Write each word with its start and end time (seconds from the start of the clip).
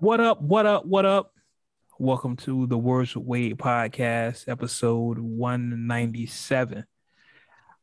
What 0.00 0.20
up? 0.20 0.40
What 0.40 0.66
up? 0.66 0.84
What 0.86 1.04
up? 1.06 1.32
Welcome 1.98 2.36
to 2.38 2.66
the 2.66 2.78
Words 2.78 3.14
with 3.16 3.26
Wade 3.26 3.58
podcast, 3.58 4.48
episode 4.48 5.18
197. 5.18 6.84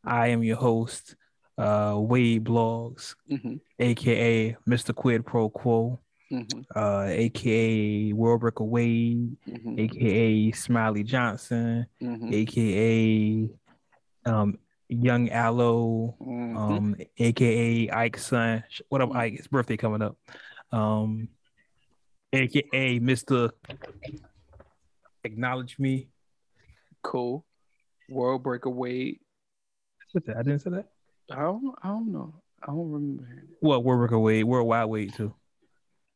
I 0.04 0.28
am 0.28 0.44
your 0.44 0.58
host, 0.58 1.16
uh, 1.58 1.96
Wade 1.98 2.44
Blogs, 2.44 3.16
Mm-hmm. 3.32 3.56
aka 3.80 4.56
Mr. 4.68 4.94
Quid 4.96 5.26
Pro 5.26 5.50
Quo, 5.50 6.00
Mm-hmm. 6.32 6.60
uh, 6.76 7.06
aka 7.08 8.14
World 8.14 8.42
Breaker 8.42 8.64
Wade, 8.64 9.36
Mm-hmm. 9.48 9.80
aka 9.80 10.52
Smiley 10.52 11.04
Johnson, 11.04 11.86
Mm-hmm. 12.02 12.34
aka 12.34 13.50
um, 14.26 14.58
Young 14.90 15.30
Aloe, 15.30 16.16
Mm-hmm. 16.22 16.58
um, 16.58 16.96
aka 17.18 17.90
Ike's 17.90 18.26
son. 18.26 18.64
What 18.90 19.02
up, 19.02 19.10
Mhm. 19.10 19.16
Ike? 19.16 19.34
His 19.38 19.48
birthday 19.48 19.78
coming 19.78 20.02
up. 20.02 20.18
Um, 20.72 21.30
aka 22.34 23.00
Mr. 23.00 23.52
Acknowledge 25.24 25.78
me. 25.80 26.10
cool. 27.04 27.46
World 28.10 28.44
Breaker 28.44 28.70
Wade. 28.70 29.20
I 30.16 30.42
didn't 30.44 30.60
say 30.60 30.72
that. 30.72 30.88
I 31.32 31.42
don't. 31.42 31.76
I 31.84 31.90
don't 31.90 32.12
know. 32.12 32.34
I 32.64 32.68
don't 32.68 32.92
remember. 32.92 33.28
Well, 33.62 33.84
World 33.84 34.00
Breaker 34.00 34.20
Wade, 34.20 34.44
Worldwide 34.46 34.90
Wade 34.90 35.14
too. 35.14 35.34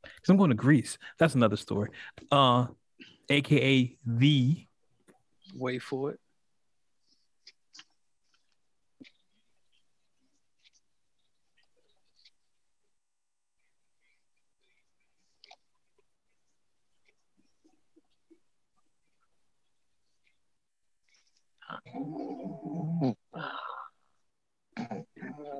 Cause 0.03 0.29
I'm 0.29 0.37
going 0.37 0.49
to 0.49 0.55
Greece. 0.55 0.97
That's 1.17 1.35
another 1.35 1.55
story. 1.55 1.89
Uh, 2.31 2.67
aka 3.29 3.95
the 4.05 4.67
Wait 5.55 5.81
for 5.81 6.11
it. 6.11 6.19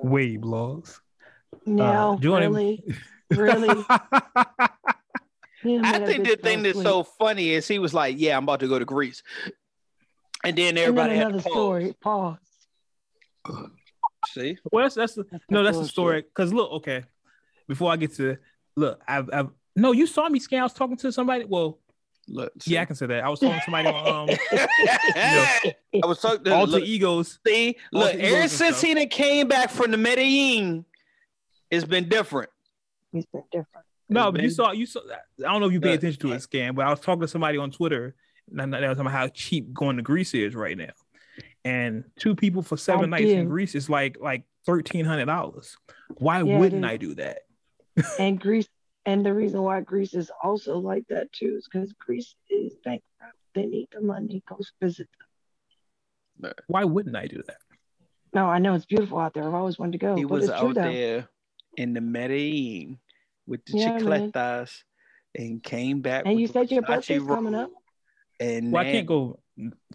Wade 0.02 0.40
blogs. 0.40 1.00
No, 1.66 1.84
uh, 1.84 2.16
do 2.16 2.26
you 2.28 2.32
wanna- 2.32 2.50
really, 2.50 2.84
really. 3.30 3.84
I 5.66 5.98
think 6.04 6.28
the 6.28 6.36
thing 6.40 6.62
that's 6.62 6.74
sleep. 6.74 6.86
so 6.86 7.02
funny 7.04 7.50
is 7.50 7.66
he 7.66 7.78
was 7.78 7.94
like, 7.94 8.16
"Yeah, 8.18 8.36
I'm 8.36 8.42
about 8.42 8.60
to 8.60 8.68
go 8.68 8.78
to 8.78 8.84
Greece," 8.84 9.22
and 10.44 10.56
then 10.56 10.68
And 10.68 10.76
then 10.76 10.78
everybody 10.78 11.16
had 11.16 11.28
to 11.32 11.38
pause. 11.40 11.52
story. 11.52 11.94
Pause. 12.02 12.38
See, 14.32 14.58
well, 14.70 14.84
that's 14.84 14.94
that's 14.94 15.14
the, 15.14 15.24
That's 15.30 15.44
no, 15.48 15.62
that's 15.62 15.78
the 15.78 15.86
story. 15.88 16.24
Cause 16.34 16.52
look, 16.52 16.70
okay, 16.72 17.04
before 17.66 17.90
I 17.92 17.96
get 17.96 18.14
to 18.16 18.36
look, 18.76 19.00
I've, 19.08 19.30
I've 19.32 19.48
no, 19.76 19.92
you 19.92 20.06
saw 20.06 20.28
me 20.28 20.38
scan. 20.38 20.60
I 20.60 20.64
was 20.64 20.74
talking 20.74 20.96
to 20.98 21.10
somebody. 21.12 21.44
Well, 21.46 21.78
look. 22.28 22.52
yeah, 22.66 22.82
I 22.82 22.84
can 22.84 22.96
say 22.96 23.06
that. 23.06 23.24
I 23.24 23.28
was 23.28 23.40
talking 23.40 23.58
to 23.58 23.64
somebody 23.64 23.88
on 23.88 24.30
um 24.30 24.36
I 25.16 25.72
was 26.06 26.20
talking. 26.20 26.44
To, 26.44 26.54
alter 26.54 26.72
look, 26.72 26.82
egos. 26.84 27.38
see, 27.46 27.76
look. 27.92 28.06
Alter 28.12 28.18
egos 28.18 28.32
Ever 28.32 28.48
since 28.48 28.76
stuff. 28.78 28.88
he 28.88 28.94
done 28.94 29.08
came 29.08 29.48
back 29.48 29.70
from 29.70 29.90
the 29.90 29.96
Medellin, 29.96 30.84
it's 31.70 31.84
been 31.84 32.08
different. 32.08 32.50
It's 33.12 33.26
been 33.32 33.42
different. 33.52 33.86
No, 34.08 34.28
It's 34.28 34.32
but 34.32 34.42
you 34.42 34.50
saw 34.50 34.72
you 34.72 34.86
saw. 34.86 35.00
I 35.40 35.52
don't 35.52 35.60
know 35.60 35.66
if 35.66 35.72
you 35.72 35.80
pay 35.80 35.94
attention 35.94 36.20
to 36.22 36.32
it, 36.32 36.42
scan. 36.42 36.74
But 36.74 36.86
I 36.86 36.90
was 36.90 37.00
talking 37.00 37.22
to 37.22 37.28
somebody 37.28 37.58
on 37.58 37.70
Twitter, 37.70 38.14
and 38.50 38.72
they 38.72 38.80
were 38.80 38.86
talking 38.88 39.00
about 39.02 39.12
how 39.12 39.28
cheap 39.28 39.72
going 39.72 39.96
to 39.96 40.02
Greece 40.02 40.34
is 40.34 40.54
right 40.54 40.76
now. 40.76 40.90
And 41.64 42.04
two 42.18 42.34
people 42.36 42.62
for 42.62 42.76
seven 42.76 43.12
I 43.14 43.18
nights 43.18 43.30
in. 43.32 43.48
Greece 43.48 43.74
is 43.74 43.88
like 43.88 44.18
like 44.20 44.44
thirteen 44.66 45.04
hundred 45.04 45.26
dollars. 45.26 45.76
Why 46.18 46.42
Yeah, 46.42 46.58
wouldn't. 46.58 46.84
I 46.84 46.96
do 46.96 47.14
that? 47.14 47.38
And 48.18 48.38
Greece, 48.40 48.68
and 49.06 49.24
the 49.24 49.34
reason 49.34 49.62
why 49.62 49.80
Greece 49.80 50.14
is 50.14 50.30
also 50.42 50.78
like 50.78 51.04
that 51.08 51.32
too 51.32 51.56
is 51.58 51.68
because 51.70 51.92
Greece 51.94 52.34
is 52.50 52.74
bankrupt. 52.84 53.04
They 53.54 53.66
need 53.66 53.88
the 53.92 54.00
money. 54.00 54.42
Go 54.48 54.58
visit 54.80 55.08
them. 56.40 56.52
Why 56.66 56.84
wouldn't 56.84 57.16
I 57.16 57.26
do 57.26 57.42
that? 57.46 57.58
No, 58.32 58.46
I 58.46 58.58
know 58.58 58.74
it's 58.74 58.86
beautiful 58.86 59.18
out 59.18 59.34
there. 59.34 59.46
I've 59.46 59.54
always 59.54 59.78
wanted 59.78 59.92
to 59.92 59.98
go, 59.98 60.16
he 60.16 60.24
but 60.24 60.40
was 60.40 60.50
out 60.50 60.74
though. 60.74 60.82
there 60.82 61.28
in 61.76 61.92
the 61.92 62.00
Medellin 62.00 62.98
with 63.46 63.64
the 63.64 63.78
Yeah, 63.78 63.98
man. 63.98 64.32
chicletas 64.32 64.82
and 65.36 65.62
came 65.62 66.00
back. 66.00 66.24
And 66.26 66.34
with 66.34 66.40
you 66.40 66.46
said 66.48 66.70
your 66.70 66.82
Versace 66.82 66.96
birthday's 66.96 67.22
coming 67.24 67.52
robe. 67.52 67.62
up. 67.64 67.70
And 68.40 68.72
Well, 68.72 68.82
I 68.84 68.90
can't 68.90 69.06
go 69.06 69.38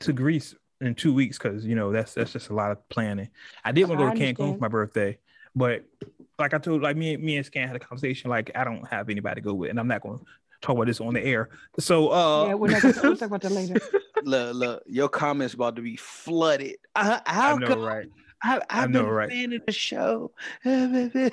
to 0.02 0.14
Greece 0.14 0.56
in 0.80 0.96
two 0.96 1.14
weeks 1.14 1.38
because 1.38 1.66
you 1.66 1.76
know 1.76 1.92
that's 1.92 2.14
that's 2.14 2.32
just 2.32 2.50
a 2.50 2.54
lot 2.54 2.72
of 2.72 2.88
planning. 2.90 3.30
I 3.66 3.74
did 3.74 3.90
want 3.90 4.00
to 4.00 4.06
go 4.06 4.14
to 4.14 4.34
Cancun 4.34 4.54
for 4.54 4.62
my 4.62 4.68
birthday, 4.70 5.18
but 5.56 5.84
like 6.40 6.54
I 6.54 6.58
told, 6.58 6.82
like 6.82 6.96
me, 6.98 7.18
me 7.18 7.38
and 7.38 7.46
Scan 7.46 7.68
had 7.68 7.76
a 7.76 7.80
conversation. 7.80 8.30
Like 8.30 8.52
I 8.56 8.64
don't 8.64 8.88
have 8.88 9.10
anybody 9.10 9.42
to 9.42 9.46
go 9.46 9.54
with, 9.54 9.70
and 9.70 9.80
I'm 9.80 9.88
not 9.88 10.02
going 10.02 10.20
to 10.20 10.26
talk 10.62 10.76
about 10.76 10.88
this 10.88 11.02
on 11.02 11.14
the 11.14 11.24
air. 11.24 11.50
So, 11.80 12.10
uh, 12.12 12.48
yeah, 12.48 12.54
we're 12.54 12.70
not 12.72 12.82
gonna 12.82 12.96
we'll 13.04 13.18
talk 13.18 13.28
about 13.28 13.42
that 13.42 13.52
later. 13.52 13.80
look, 14.24 14.56
look, 14.56 14.84
your 14.88 15.10
comments 15.10 15.54
about 15.54 15.76
to 15.76 15.82
be 15.82 15.96
flooded. 15.98 16.76
I, 16.96 17.22
I 17.26 17.34
how 17.34 17.56
know, 17.58 17.68
come 17.68 17.82
right? 17.82 18.08
I, 18.42 18.56
I've 18.70 18.86
I 18.86 18.88
know, 18.88 19.04
been 19.04 19.12
right? 19.12 19.30
a 19.30 19.34
fan 19.34 19.54
of 19.54 19.62
the 19.66 19.72
show. 19.74 20.32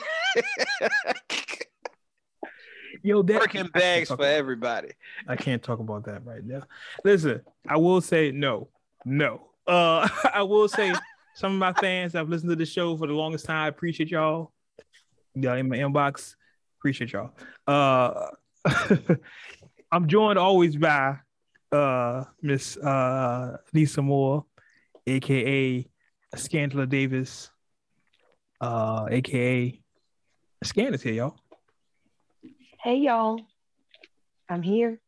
Yo, 3.02 3.22
that 3.22 3.40
Working 3.40 3.68
bags 3.68 4.08
talk 4.08 4.18
for 4.18 4.24
about- 4.24 4.34
everybody. 4.34 4.88
I 5.28 5.36
can't 5.36 5.62
talk 5.62 5.78
about 5.78 6.04
that 6.06 6.24
right 6.24 6.44
now. 6.44 6.62
Listen, 7.04 7.42
I 7.68 7.76
will 7.76 8.00
say 8.00 8.32
no, 8.32 8.68
no. 9.04 9.42
Uh, 9.66 10.08
I 10.34 10.42
will 10.42 10.66
say 10.68 10.92
some 11.34 11.52
of 11.52 11.58
my 11.58 11.72
fans 11.74 12.14
have 12.14 12.28
listened 12.28 12.50
to 12.50 12.56
the 12.56 12.66
show 12.66 12.96
for 12.96 13.06
the 13.06 13.12
longest 13.12 13.44
time. 13.44 13.64
I 13.66 13.68
appreciate 13.68 14.10
y'all. 14.10 14.50
Y'all 15.38 15.58
in 15.58 15.68
my 15.68 15.76
inbox. 15.76 16.34
Appreciate 16.78 17.12
y'all. 17.12 17.30
Uh, 17.66 18.28
I'm 19.92 20.08
joined 20.08 20.38
always 20.38 20.76
by 20.76 21.18
uh 21.70 22.24
Miss 22.40 22.78
uh 22.78 23.58
Lisa 23.74 24.00
Moore, 24.00 24.46
aka 25.06 25.86
Scandala 26.34 26.88
Davis, 26.88 27.50
uh, 28.62 29.08
aka 29.10 29.78
Scan 30.64 30.94
is 30.94 31.02
here, 31.02 31.12
y'all. 31.12 31.36
Hey 32.82 32.96
y'all, 32.96 33.38
I'm 34.48 34.62
here. 34.62 34.98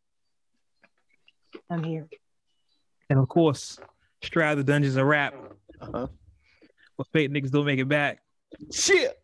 I'm 1.70 1.82
here. 1.82 2.06
And 3.08 3.18
of 3.18 3.28
course, 3.28 3.78
Strad 4.22 4.58
the 4.58 4.64
Dungeons 4.64 4.96
and 4.96 5.08
Rap. 5.08 5.34
Uh-huh. 5.80 6.06
But 6.98 7.06
fake 7.14 7.30
niggas 7.30 7.50
don't 7.50 7.64
make 7.64 7.78
it 7.78 7.88
back. 7.88 8.20
Shit. 8.70 9.18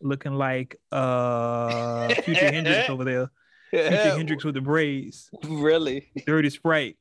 Looking 0.00 0.34
like 0.34 0.76
uh 0.92 2.08
Future 2.22 2.50
Hendrix 2.52 2.88
over 2.88 3.04
there. 3.04 3.30
Future 3.70 4.16
Hendrix 4.16 4.44
with 4.44 4.54
the 4.54 4.60
braids. 4.60 5.30
Really? 5.44 6.08
Dirty 6.26 6.50
Sprite. 6.50 6.96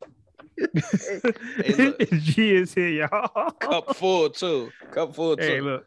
look. 0.58 2.10
G 2.12 2.56
is 2.56 2.74
here, 2.74 2.90
y'all. 2.90 3.52
Cup 3.52 3.96
full 3.96 4.30
too. 4.30 4.72
Cup 4.92 5.14
full 5.16 5.38
too. 5.38 5.44
Hey, 5.44 5.62
look. 5.62 5.86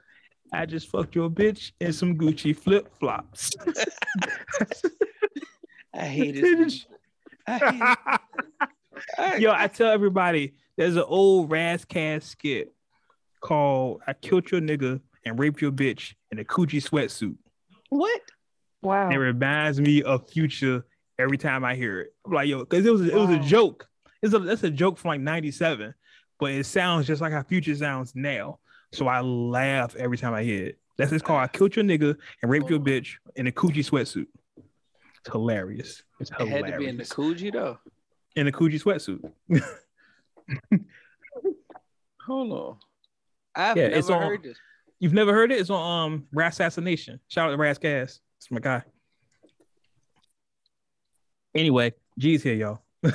I 0.52 0.66
just 0.66 0.88
fucked 0.88 1.14
your 1.14 1.28
bitch 1.30 1.72
in 1.80 1.92
some 1.92 2.16
Gucci 2.16 2.56
flip 2.56 2.88
flops. 2.98 3.52
I 5.94 6.04
hate 6.06 6.36
it. 6.36 6.86
I 7.46 7.58
hate 7.58 7.82
it. 7.82 7.98
I- 9.18 9.36
Yo, 9.38 9.52
I 9.52 9.66
tell 9.66 9.90
everybody 9.90 10.54
there's 10.76 10.96
an 10.96 11.04
old 11.06 11.50
Rass 11.50 11.84
Kass 11.84 12.24
skit 12.26 12.72
called 13.40 14.02
I 14.06 14.12
Killed 14.12 14.50
Your 14.50 14.60
Nigga 14.60 15.00
and 15.24 15.38
Raped 15.38 15.60
Your 15.60 15.72
Bitch 15.72 16.14
in 16.30 16.38
a 16.38 16.44
Gucci 16.44 16.82
sweatsuit. 16.82 17.36
what? 17.88 18.20
Wow. 18.82 19.10
It 19.10 19.16
reminds 19.16 19.78
me 19.80 20.02
of 20.02 20.28
Future 20.30 20.84
every 21.18 21.36
time 21.36 21.64
I 21.64 21.74
hear 21.74 22.00
it. 22.00 22.14
I'm 22.26 22.32
like, 22.32 22.48
yo, 22.48 22.60
because 22.60 22.86
it 22.86 22.90
was 22.92 23.02
it 23.02 23.14
was 23.14 23.28
a 23.30 23.38
joke. 23.38 23.86
It's 24.22 24.32
a 24.34 24.38
that's 24.38 24.62
a 24.62 24.70
joke 24.70 24.96
from 24.98 25.10
like 25.10 25.20
'97, 25.20 25.92
but 26.38 26.50
it 26.52 26.64
sounds 26.64 27.06
just 27.06 27.20
like 27.20 27.32
how 27.32 27.42
Future 27.42 27.74
sounds 27.74 28.14
now. 28.14 28.58
So 28.92 29.06
I 29.06 29.20
laugh 29.20 29.94
every 29.96 30.16
time 30.16 30.32
I 30.34 30.42
hear 30.42 30.66
it. 30.68 30.78
That's 30.96 31.12
it's 31.12 31.22
called 31.22 31.40
I 31.40 31.46
killed 31.48 31.76
your 31.76 31.84
nigga 31.84 32.16
and 32.42 32.50
raped 32.50 32.70
your 32.70 32.80
bitch 32.80 33.16
in 33.36 33.46
a 33.46 33.52
Coogi 33.52 33.84
sweatsuit. 33.88 34.26
It's 34.56 35.30
hilarious. 35.32 36.02
It's 36.18 36.30
It 36.30 36.38
hilarious. 36.38 36.64
had 36.66 36.72
to 36.74 36.78
be 36.78 36.86
in 36.88 36.96
the 36.96 37.04
Coogi 37.04 37.52
though. 37.52 37.78
in 38.36 38.48
a 38.48 38.52
Coogi 38.52 38.82
sweatsuit. 38.82 39.20
Hold 42.26 42.52
on. 42.52 42.76
I've 43.54 43.76
Yeah, 43.76 43.84
never 43.88 43.96
it's 43.98 44.10
on- 44.10 44.22
heard 44.22 44.42
this. 44.42 44.58
You've 45.00 45.14
never 45.14 45.32
heard 45.32 45.50
it? 45.50 45.58
It's 45.58 45.70
on 45.70 46.12
um 46.12 46.26
Assassination. 46.38 47.20
Shout 47.28 47.48
out 47.48 47.52
to 47.52 47.56
Rass 47.56 47.78
Kass. 47.78 48.20
It's 48.38 48.50
my 48.50 48.60
guy. 48.60 48.82
Anyway, 51.54 51.94
G's 52.18 52.42
here, 52.42 52.54
y'all. 52.54 52.82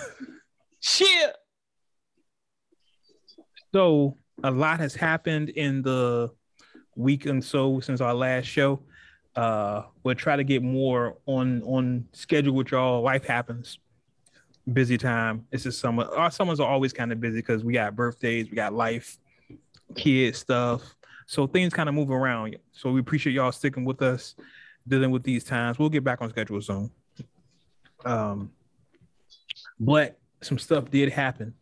Shit. 0.81 1.35
So 3.71 4.17
a 4.43 4.51
lot 4.51 4.79
has 4.79 4.95
happened 4.95 5.49
in 5.49 5.83
the 5.83 6.31
week 6.95 7.27
and 7.27 7.43
so 7.43 7.79
since 7.79 8.01
our 8.01 8.13
last 8.13 8.45
show. 8.45 8.81
Uh, 9.35 9.83
we'll 10.03 10.15
try 10.15 10.35
to 10.35 10.43
get 10.43 10.63
more 10.63 11.17
on 11.25 11.61
on 11.63 12.07
schedule 12.13 12.55
with 12.55 12.71
y'all. 12.71 13.01
Life 13.01 13.25
happens, 13.25 13.79
busy 14.71 14.97
time. 14.97 15.45
It's 15.51 15.63
just 15.63 15.79
summer. 15.79 16.05
Our 16.05 16.31
summers 16.31 16.59
are 16.59 16.69
always 16.69 16.93
kind 16.93 17.11
of 17.11 17.19
busy 17.19 17.39
because 17.39 17.63
we 17.63 17.73
got 17.73 17.95
birthdays, 17.95 18.49
we 18.49 18.55
got 18.55 18.73
life, 18.73 19.17
kids 19.95 20.39
stuff. 20.39 20.94
So 21.25 21.47
things 21.47 21.73
kind 21.73 21.89
of 21.89 21.95
move 21.95 22.11
around. 22.11 22.55
So 22.71 22.91
we 22.91 22.99
appreciate 22.99 23.33
y'all 23.33 23.51
sticking 23.51 23.85
with 23.85 24.01
us, 24.01 24.35
dealing 24.87 25.11
with 25.11 25.23
these 25.23 25.43
times. 25.43 25.79
We'll 25.79 25.89
get 25.89 26.03
back 26.03 26.21
on 26.21 26.29
schedule 26.29 26.61
soon. 26.61 26.91
Um, 28.05 28.51
but 29.79 30.19
some 30.41 30.59
stuff 30.59 30.91
did 30.91 31.11
happen. 31.11 31.53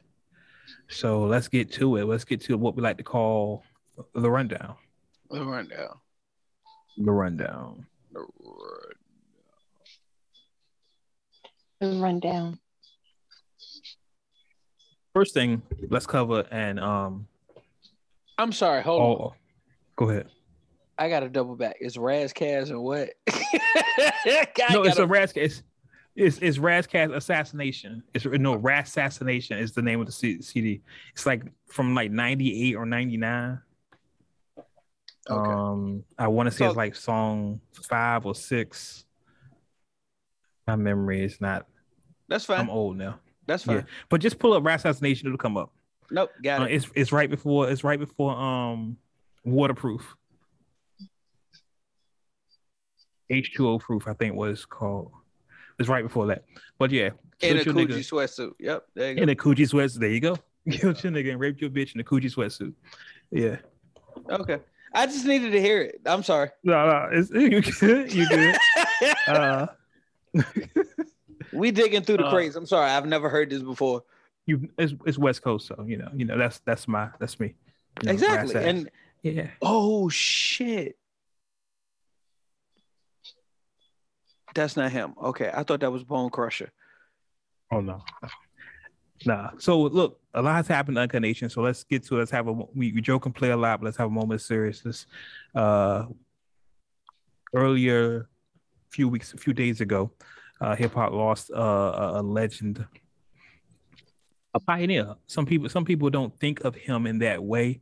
So 0.90 1.24
let's 1.24 1.48
get 1.48 1.72
to 1.74 1.98
it. 1.98 2.06
Let's 2.06 2.26
get 2.26 2.42
to 2.42 2.58
what 2.58 2.76
we 2.76 2.82
like 2.82 2.98
to 2.98 3.04
call 3.04 3.64
the 4.14 4.30
rundown. 4.30 4.76
The 5.30 5.44
rundown. 5.44 5.98
The 6.98 7.12
rundown. 7.12 7.86
The 8.14 8.22
rundown. 8.22 8.80
The 11.80 12.00
rundown. 12.00 12.60
First 15.14 15.34
thing, 15.34 15.62
let's 15.90 16.08
cover 16.08 16.46
and 16.52 16.80
um. 16.80 17.28
I'm 18.38 18.52
sorry. 18.52 18.82
Hold 18.82 19.22
on. 19.22 19.32
Go 19.96 20.10
ahead. 20.10 20.28
I 20.98 21.10
got 21.10 21.22
to 21.22 21.30
double 21.30 21.56
back. 21.56 21.78
It's 21.80 21.98
Rass 21.98 22.34
Kass 22.34 22.70
and 22.70 22.82
what? 22.82 23.10
no, 24.72 24.84
it's 24.84 24.98
a 24.98 25.08
Rass 25.08 25.34
Kass. 25.34 25.64
It's 26.16 26.38
it's 26.38 26.60
Rass 26.60 26.86
Kass 26.86 27.10
assassination. 27.12 28.04
It's 28.14 28.26
no 28.26 28.58
Rassassination 28.58 29.60
is 29.60 29.72
the 29.72 29.82
name 29.82 30.00
of 30.00 30.06
the 30.06 30.12
CD. 30.12 30.82
It's 31.14 31.26
like 31.26 31.44
from 31.68 31.96
like 31.96 32.12
ninety 32.12 32.70
eight 32.70 32.76
or 32.76 32.86
ninety 32.86 33.18
nine. 33.18 33.60
Okay. 35.30 35.52
Um, 35.52 36.04
I 36.20 36.28
want 36.28 36.48
to 36.48 36.52
say 36.52 36.66
so, 36.66 36.68
it's 36.68 36.78
like 36.78 36.96
song 36.96 37.62
five 37.82 38.26
or 38.26 38.36
six. 38.36 39.06
My 40.68 40.76
memory 40.76 41.24
is 41.24 41.42
not. 41.42 41.66
That's 42.28 42.46
fine. 42.46 42.60
I'm 42.60 42.70
old 42.70 42.98
now. 42.98 43.20
That's 43.48 43.64
fine. 43.64 43.78
Yeah. 43.78 43.84
But 44.10 44.22
just 44.22 44.38
pull 44.38 44.54
up 44.54 44.64
Rassassination; 44.64 45.26
it'll 45.26 45.38
come 45.38 45.58
up. 45.58 45.72
Nope, 46.12 46.30
got 46.44 46.62
uh, 46.62 46.66
it. 46.66 46.74
It's 46.74 46.90
it's 46.94 47.12
right 47.12 47.30
before 47.30 47.70
it's 47.70 47.84
right 47.84 48.00
before 48.00 48.34
um 48.36 48.98
waterproof. 49.44 50.16
H2O 53.32 53.80
proof, 53.80 54.08
I 54.08 54.14
think 54.14 54.36
was 54.36 54.66
called. 54.66 55.12
It's 55.80 55.90
right 55.90 56.04
before 56.04 56.28
that. 56.28 56.44
But 56.78 56.92
yeah. 56.92 57.10
In 57.42 57.58
a 57.58 57.62
Coogi 57.62 58.00
sweatsuit. 58.00 58.54
Yep. 58.60 58.86
There 58.94 59.10
you 59.10 59.16
go. 59.16 59.24
In 59.24 59.30
a 59.30 59.36
Coogi 59.36 59.70
sweatsuit. 59.70 60.00
There 60.00 60.10
you 60.10 60.20
go. 60.20 60.38
Killed 60.72 61.04
your 61.04 61.12
nigga 61.12 61.32
and 61.32 61.40
raped 61.40 61.62
your 61.62 61.70
bitch 61.70 61.96
in 61.96 62.02
a 62.02 62.04
Coogi 62.04 62.34
sweatsuit. 62.34 62.74
Yeah. 63.32 63.58
Okay. 64.30 64.60
I 64.94 65.08
just 65.08 65.26
needed 65.26 65.52
to 65.52 65.62
hear 65.62 65.82
it. 65.82 66.02
I'm 66.06 66.24
sorry. 66.24 66.50
No, 66.64 66.88
no, 66.88 67.10
it's, 67.12 67.30
you 67.34 67.62
good. 67.62 68.14
You 68.14 68.30
good. 68.30 68.56
uh, 69.28 69.68
we 71.52 71.72
digging 71.72 72.04
through 72.04 72.18
the 72.18 72.26
uh, 72.26 72.32
crates. 72.32 72.56
I'm 72.56 72.68
sorry. 72.68 72.92
I've 72.92 73.08
never 73.08 73.28
heard 73.28 73.50
this 73.50 73.64
before. 73.64 74.04
You 74.46 74.70
it's, 74.78 74.94
it's 75.06 75.18
West 75.18 75.42
Coast, 75.42 75.68
so 75.68 75.84
you 75.88 75.98
know, 75.98 76.10
you 76.14 76.26
know, 76.26 76.38
that's 76.38 76.60
that's 76.60 76.88
my 76.88 77.10
that's 77.20 77.40
me. 77.40 77.56
You 78.02 78.08
know, 78.08 78.12
exactly. 78.14 78.56
And 78.56 78.90
yeah. 79.24 79.48
Oh 79.62 80.10
shit. 80.10 80.98
That's 84.54 84.78
not 84.78 84.92
him. 84.92 85.16
Okay, 85.22 85.50
I 85.52 85.64
thought 85.64 85.80
that 85.80 85.92
was 85.92 86.04
Bone 86.04 86.30
Crusher. 86.30 86.72
Oh 87.72 87.80
no, 87.80 88.04
nah. 89.26 89.50
So 89.58 89.82
look, 89.82 90.20
a 90.34 90.42
lot 90.42 90.56
has 90.58 90.68
happened 90.68 90.98
in 90.98 91.02
Uncut 91.02 91.22
Nation. 91.22 91.50
So 91.50 91.62
let's 91.62 91.84
get 91.84 92.04
to 92.06 92.16
it. 92.16 92.20
Let's 92.20 92.32
have 92.32 92.48
a 92.48 92.52
we, 92.52 92.92
we 92.92 93.02
joke 93.02 93.26
and 93.26 93.34
play 93.34 93.50
a 93.50 93.58
lot, 93.58 93.80
but 93.80 93.86
let's 93.86 93.98
have 93.98 94.08
a 94.08 94.12
moment 94.12 94.42
of 94.42 94.46
seriousness. 94.46 95.08
Uh, 95.56 96.06
earlier, 97.54 98.30
few 98.90 99.08
weeks, 99.08 99.34
a 99.34 99.38
few 99.38 99.54
days 99.54 99.82
ago, 99.82 100.12
uh, 100.62 100.76
hip 100.76 100.94
hop 100.94 101.14
lost 101.14 101.50
uh, 101.52 102.12
a 102.16 102.22
legend, 102.22 102.86
a 104.54 104.60
pioneer. 104.60 105.16
Some 105.28 105.46
people, 105.46 105.70
some 105.70 105.86
people 105.86 106.10
don't 106.10 106.38
think 106.40 106.64
of 106.64 106.76
him 106.76 107.08
in 107.08 107.20
that 107.20 107.44
way, 107.44 107.82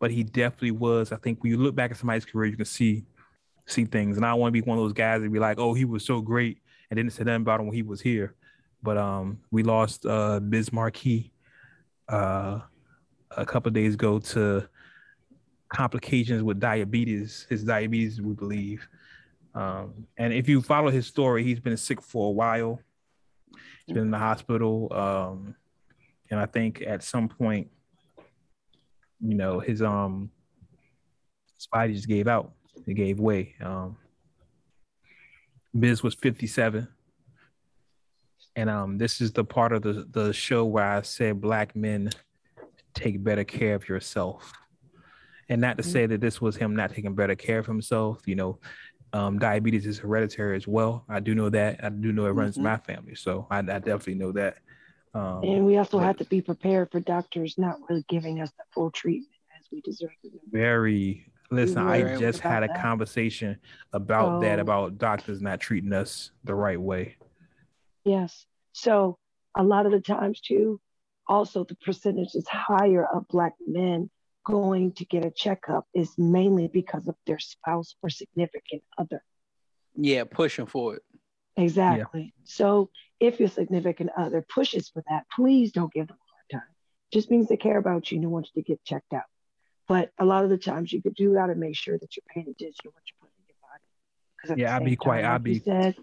but 0.00 0.10
he 0.10 0.24
definitely 0.24 0.72
was. 0.72 1.12
I 1.12 1.16
think 1.16 1.42
when 1.42 1.52
you 1.52 1.58
look 1.58 1.76
back 1.76 1.92
at 1.92 1.98
somebody's 1.98 2.24
career, 2.24 2.50
you 2.50 2.56
can 2.56 2.64
see 2.64 3.04
see 3.66 3.84
things. 3.84 4.16
And 4.16 4.26
I 4.26 4.30
don't 4.30 4.40
want 4.40 4.52
to 4.52 4.60
be 4.60 4.66
one 4.66 4.78
of 4.78 4.82
those 4.82 4.92
guys 4.92 5.22
that 5.22 5.32
be 5.32 5.38
like, 5.38 5.60
oh, 5.60 5.74
he 5.74 5.84
was 5.84 6.04
so 6.04 6.20
great 6.20 6.58
and 6.90 6.96
didn't 6.96 7.12
say 7.12 7.22
nothing 7.22 7.42
about 7.42 7.60
him 7.60 7.66
when 7.66 7.76
he 7.76 7.82
was 7.82 8.00
here. 8.00 8.34
But 8.82 8.96
um, 8.96 9.38
we 9.52 9.62
lost 9.62 10.06
uh, 10.06 10.40
Biz 10.40 10.72
Markie 10.72 11.32
uh, 12.08 12.60
a 13.36 13.46
couple 13.46 13.70
days 13.70 13.94
ago 13.94 14.18
to 14.18 14.68
complications 15.68 16.42
with 16.42 16.58
diabetes. 16.58 17.46
His 17.48 17.62
diabetes, 17.62 18.20
we 18.20 18.32
believe. 18.32 18.88
Um, 19.54 20.06
and 20.16 20.32
if 20.32 20.48
you 20.48 20.62
follow 20.62 20.90
his 20.90 21.06
story, 21.06 21.44
he's 21.44 21.60
been 21.60 21.76
sick 21.76 22.02
for 22.02 22.28
a 22.28 22.32
while. 22.32 22.80
He's 23.86 23.94
been 23.94 24.04
in 24.04 24.10
the 24.10 24.18
hospital. 24.18 24.92
Um, 24.92 25.54
and 26.30 26.40
I 26.40 26.46
think 26.46 26.82
at 26.86 27.02
some 27.02 27.28
point, 27.28 27.68
you 29.20 29.34
know, 29.34 29.60
his 29.60 29.82
um 29.82 30.30
his 31.56 31.66
body 31.66 31.94
just 31.94 32.08
gave 32.08 32.26
out. 32.26 32.52
It 32.86 32.94
gave 32.94 33.20
way. 33.20 33.54
Um, 33.60 33.96
Biz 35.78 36.02
was 36.02 36.14
57. 36.14 36.88
And 38.56 38.70
um, 38.70 38.98
this 38.98 39.20
is 39.20 39.32
the 39.32 39.44
part 39.44 39.72
of 39.72 39.82
the, 39.82 40.06
the 40.10 40.32
show 40.32 40.64
where 40.64 40.84
I 40.84 41.02
said 41.02 41.40
black 41.40 41.76
men 41.76 42.10
take 42.94 43.22
better 43.22 43.44
care 43.44 43.74
of 43.74 43.88
yourself. 43.88 44.52
And 45.48 45.60
not 45.60 45.76
to 45.78 45.82
say 45.82 46.06
that 46.06 46.20
this 46.20 46.40
was 46.40 46.56
him 46.56 46.74
not 46.74 46.94
taking 46.94 47.14
better 47.14 47.34
care 47.34 47.58
of 47.58 47.66
himself. 47.66 48.22
You 48.26 48.36
know, 48.36 48.58
um, 49.12 49.38
diabetes 49.38 49.86
is 49.86 49.98
hereditary 49.98 50.56
as 50.56 50.66
well. 50.66 51.04
I 51.08 51.20
do 51.20 51.34
know 51.34 51.50
that. 51.50 51.82
I 51.82 51.88
do 51.88 52.12
know 52.12 52.26
it 52.26 52.30
runs 52.30 52.54
mm-hmm. 52.54 52.64
my 52.64 52.76
family. 52.78 53.14
So 53.14 53.46
I, 53.50 53.58
I 53.58 53.62
definitely 53.62 54.14
know 54.14 54.32
that. 54.32 54.58
Um, 55.12 55.42
and 55.42 55.66
we 55.66 55.76
also 55.76 55.98
have 55.98 56.16
to 56.18 56.24
be 56.24 56.40
prepared 56.40 56.90
for 56.90 57.00
doctors 57.00 57.56
not 57.58 57.78
really 57.88 58.04
giving 58.08 58.40
us 58.40 58.50
the 58.50 58.64
full 58.72 58.90
treatment 58.90 59.32
as 59.58 59.66
we 59.72 59.80
deserve. 59.80 60.10
Very, 60.52 61.26
Listen, 61.50 61.78
I 61.78 62.16
just 62.16 62.40
had 62.40 62.62
a 62.62 62.68
that. 62.68 62.80
conversation 62.80 63.58
about 63.92 64.40
so, 64.40 64.46
that 64.46 64.60
about 64.60 64.98
doctors 64.98 65.40
not 65.40 65.58
treating 65.58 65.92
us 65.92 66.30
the 66.44 66.54
right 66.54 66.80
way. 66.80 67.16
Yes. 68.04 68.46
So 68.72 69.18
a 69.56 69.64
lot 69.64 69.86
of 69.86 69.92
the 69.92 70.00
times 70.00 70.40
too, 70.40 70.80
also 71.26 71.64
the 71.64 71.76
percentage 71.76 72.34
is 72.34 72.46
higher 72.48 73.04
of 73.04 73.26
black 73.28 73.54
men 73.66 74.10
going 74.44 74.92
to 74.92 75.04
get 75.04 75.24
a 75.24 75.30
checkup 75.30 75.86
is 75.94 76.16
mainly 76.16 76.68
because 76.68 77.06
of 77.08 77.14
their 77.26 77.38
spouse 77.38 77.94
or 78.02 78.10
significant 78.10 78.82
other. 78.96 79.22
Yeah, 79.96 80.24
pushing 80.24 80.66
for 80.66 80.96
it. 80.96 81.02
Exactly. 81.56 82.32
Yeah. 82.34 82.42
So 82.44 82.90
if 83.18 83.38
your 83.38 83.48
significant 83.48 84.10
other 84.16 84.42
pushes 84.42 84.88
for 84.88 85.02
that, 85.08 85.24
please 85.34 85.72
don't 85.72 85.92
give 85.92 86.08
them 86.08 86.16
a 86.16 86.32
hard 86.32 86.62
time. 86.62 86.74
Just 87.12 87.30
means 87.30 87.48
they 87.48 87.56
care 87.56 87.78
about 87.78 88.10
you 88.10 88.18
and 88.18 88.30
want 88.30 88.48
you 88.54 88.62
to 88.62 88.66
get 88.66 88.84
checked 88.84 89.12
out. 89.12 89.24
But 89.88 90.10
a 90.18 90.24
lot 90.24 90.44
of 90.44 90.50
the 90.50 90.58
times 90.58 90.92
you 90.92 91.02
could 91.02 91.14
do 91.14 91.34
that 91.34 91.50
and 91.50 91.58
make 91.58 91.76
sure 91.76 91.98
that 91.98 92.16
you're 92.16 92.24
paying 92.32 92.48
attention 92.48 92.76
to 92.84 92.90
what 92.90 93.02
you're 93.06 93.20
putting 93.20 93.34
in 93.38 93.46
your 93.48 94.54
body. 94.54 94.62
Yeah, 94.62 94.74
I'll 94.74 94.84
be 94.84 94.96
quite. 94.96 95.24
I'll 95.24 95.38
be. 95.38 95.58
Said, 95.58 95.96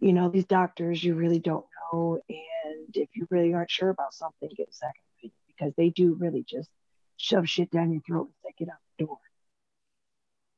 you 0.00 0.12
know, 0.12 0.30
these 0.30 0.46
doctors 0.46 1.04
you 1.04 1.14
really 1.14 1.38
don't 1.38 1.66
know, 1.92 2.18
and 2.28 2.96
if 2.96 3.10
you 3.14 3.26
really 3.30 3.52
aren't 3.52 3.70
sure 3.70 3.90
about 3.90 4.14
something, 4.14 4.48
get 4.56 4.68
a 4.68 4.72
second 4.72 5.02
opinion 5.18 5.36
because 5.46 5.74
they 5.76 5.90
do 5.90 6.14
really 6.14 6.44
just 6.48 6.70
shove 7.18 7.48
shit 7.48 7.70
down 7.70 7.92
your 7.92 8.02
throat 8.06 8.28
and 8.28 8.52
take 8.52 8.66
it 8.66 8.70
out 8.70 8.78
the 8.98 9.04
door. 9.04 9.18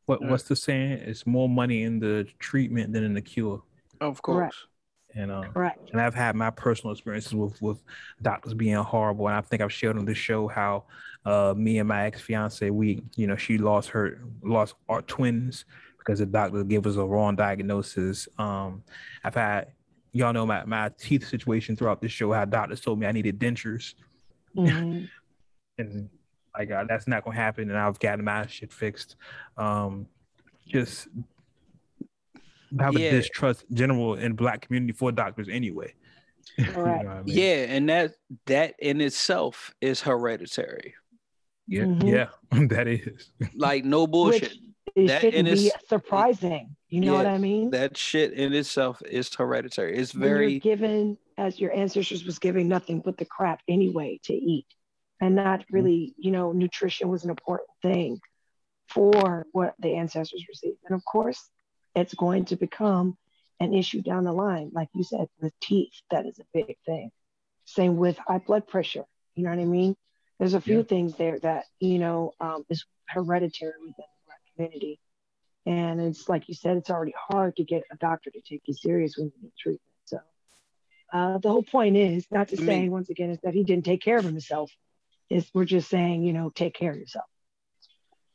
What 0.06 0.22
mm. 0.22 0.30
What's 0.30 0.44
the 0.44 0.56
saying? 0.56 0.92
It's 0.92 1.26
more 1.26 1.48
money 1.48 1.82
in 1.82 1.98
the 1.98 2.26
treatment 2.38 2.92
than 2.92 3.04
in 3.04 3.14
the 3.14 3.20
cure. 3.20 3.62
Of 4.00 4.22
course. 4.22 4.36
Correct. 4.36 4.56
And 5.14 5.32
um, 5.32 5.52
Correct. 5.52 5.90
and 5.90 6.00
I've 6.00 6.14
had 6.14 6.36
my 6.36 6.50
personal 6.50 6.92
experiences 6.92 7.34
with 7.34 7.60
with 7.62 7.82
doctors 8.20 8.54
being 8.54 8.74
horrible, 8.76 9.26
and 9.26 9.36
I 9.36 9.40
think 9.40 9.62
I've 9.62 9.72
shared 9.72 9.96
on 9.96 10.04
this 10.04 10.18
show 10.18 10.48
how 10.48 10.84
uh, 11.24 11.54
me 11.56 11.78
and 11.78 11.88
my 11.88 12.06
ex 12.06 12.20
fiance, 12.20 12.70
we, 12.70 13.02
you 13.16 13.26
know, 13.26 13.36
she 13.36 13.58
lost 13.58 13.90
her, 13.90 14.22
lost 14.42 14.74
our 14.88 15.02
twins 15.02 15.64
because 15.98 16.20
the 16.20 16.26
doctor 16.26 16.64
gave 16.64 16.86
us 16.86 16.96
a 16.96 17.04
wrong 17.04 17.36
diagnosis. 17.36 18.28
Um, 18.38 18.82
I've 19.22 19.34
had, 19.34 19.72
y'all 20.12 20.32
know 20.32 20.46
my, 20.46 20.64
my 20.64 20.90
teeth 20.98 21.28
situation 21.28 21.76
throughout 21.76 22.00
this 22.00 22.12
show, 22.12 22.32
how 22.32 22.46
doctors 22.46 22.80
told 22.80 22.98
me 22.98 23.06
I 23.06 23.12
needed 23.12 23.38
dentures. 23.38 23.94
Mm-hmm. 24.56 25.04
and 25.78 26.08
like, 26.56 26.70
uh, 26.70 26.84
that's 26.88 27.06
not 27.06 27.24
going 27.24 27.36
to 27.36 27.42
happen. 27.42 27.68
And 27.68 27.78
I've 27.78 27.98
gotten 27.98 28.24
my 28.24 28.46
shit 28.46 28.72
fixed. 28.72 29.16
Um, 29.58 30.06
just 30.66 31.08
have 32.78 32.98
yeah. 32.98 33.08
a 33.08 33.10
distrust 33.12 33.64
general 33.72 34.14
in 34.14 34.34
black 34.34 34.62
community 34.62 34.92
for 34.92 35.12
doctors 35.12 35.48
anyway. 35.48 35.94
Right. 36.58 37.02
you 37.02 37.04
know 37.04 37.10
I 37.10 37.22
mean? 37.22 37.36
Yeah, 37.36 37.66
and 37.68 37.88
that 37.88 38.14
that 38.46 38.74
in 38.78 39.00
itself 39.00 39.72
is 39.80 40.00
hereditary. 40.00 40.94
Yeah, 41.66 41.82
mm-hmm. 41.82 42.08
yeah, 42.08 42.28
that 42.68 42.88
is. 42.88 43.30
Like 43.54 43.84
no 43.84 44.06
bullshit. 44.06 44.42
Which 44.42 44.58
it 44.96 45.06
that 45.08 45.20
shouldn't 45.20 45.48
be 45.48 45.70
surprising. 45.88 46.74
You 46.88 47.02
know 47.02 47.12
yeah, 47.12 47.18
what 47.18 47.26
I 47.26 47.38
mean? 47.38 47.70
That 47.70 47.96
shit 47.96 48.32
in 48.32 48.52
itself 48.54 49.02
is 49.08 49.32
hereditary. 49.34 49.96
It's 49.96 50.12
very 50.12 50.58
given 50.58 51.18
as 51.36 51.60
your 51.60 51.72
ancestors 51.72 52.24
was 52.24 52.38
giving 52.38 52.66
nothing 52.66 53.00
but 53.04 53.16
the 53.16 53.24
crap 53.24 53.60
anyway 53.68 54.18
to 54.24 54.32
eat. 54.34 54.66
And 55.20 55.36
not 55.36 55.60
mm-hmm. 55.60 55.74
really, 55.74 56.14
you 56.16 56.30
know, 56.30 56.52
nutrition 56.52 57.08
was 57.08 57.24
an 57.24 57.30
important 57.30 57.68
thing 57.82 58.20
for 58.88 59.46
what 59.52 59.74
the 59.78 59.94
ancestors 59.94 60.44
received. 60.48 60.78
And 60.86 60.96
of 60.96 61.04
course, 61.04 61.48
it's 61.98 62.14
going 62.14 62.46
to 62.46 62.56
become 62.56 63.16
an 63.60 63.74
issue 63.74 64.02
down 64.02 64.24
the 64.24 64.32
line. 64.32 64.70
Like 64.72 64.88
you 64.94 65.04
said, 65.04 65.26
with 65.40 65.52
teeth, 65.60 65.92
that 66.10 66.26
is 66.26 66.38
a 66.38 66.44
big 66.52 66.76
thing. 66.86 67.10
Same 67.64 67.96
with 67.96 68.16
high 68.18 68.38
blood 68.38 68.66
pressure. 68.66 69.04
You 69.34 69.44
know 69.44 69.50
what 69.50 69.58
I 69.58 69.64
mean? 69.64 69.96
There's 70.38 70.54
a 70.54 70.60
few 70.60 70.78
yeah. 70.78 70.84
things 70.84 71.16
there 71.16 71.38
that, 71.40 71.64
you 71.80 71.98
know, 71.98 72.32
um, 72.40 72.64
is 72.70 72.84
hereditary 73.08 73.72
within 73.80 73.94
the 73.96 74.26
Black 74.26 74.40
community. 74.54 75.00
And 75.66 76.00
it's 76.00 76.28
like 76.28 76.48
you 76.48 76.54
said, 76.54 76.76
it's 76.76 76.90
already 76.90 77.14
hard 77.28 77.56
to 77.56 77.64
get 77.64 77.82
a 77.92 77.96
doctor 77.96 78.30
to 78.30 78.40
take 78.40 78.62
you 78.66 78.74
serious 78.74 79.18
when 79.18 79.26
you 79.26 79.42
need 79.42 79.52
treatment. 79.58 79.82
So 80.04 80.18
Uh, 81.12 81.38
the 81.38 81.50
whole 81.50 81.62
point 81.62 81.96
is 81.96 82.26
not 82.30 82.48
to 82.48 82.56
I 82.62 82.64
say 82.66 82.80
mean, 82.82 82.90
once 82.90 83.10
again 83.10 83.30
is 83.30 83.38
that 83.42 83.54
he 83.54 83.64
didn't 83.64 83.84
take 83.84 84.02
care 84.02 84.18
of 84.18 84.24
himself. 84.24 84.70
Is 85.30 85.50
we're 85.54 85.64
just 85.64 85.90
saying 85.90 86.22
you 86.22 86.32
know 86.32 86.50
take 86.50 86.74
care 86.74 86.92
of 86.92 86.98
yourself. 86.98 87.26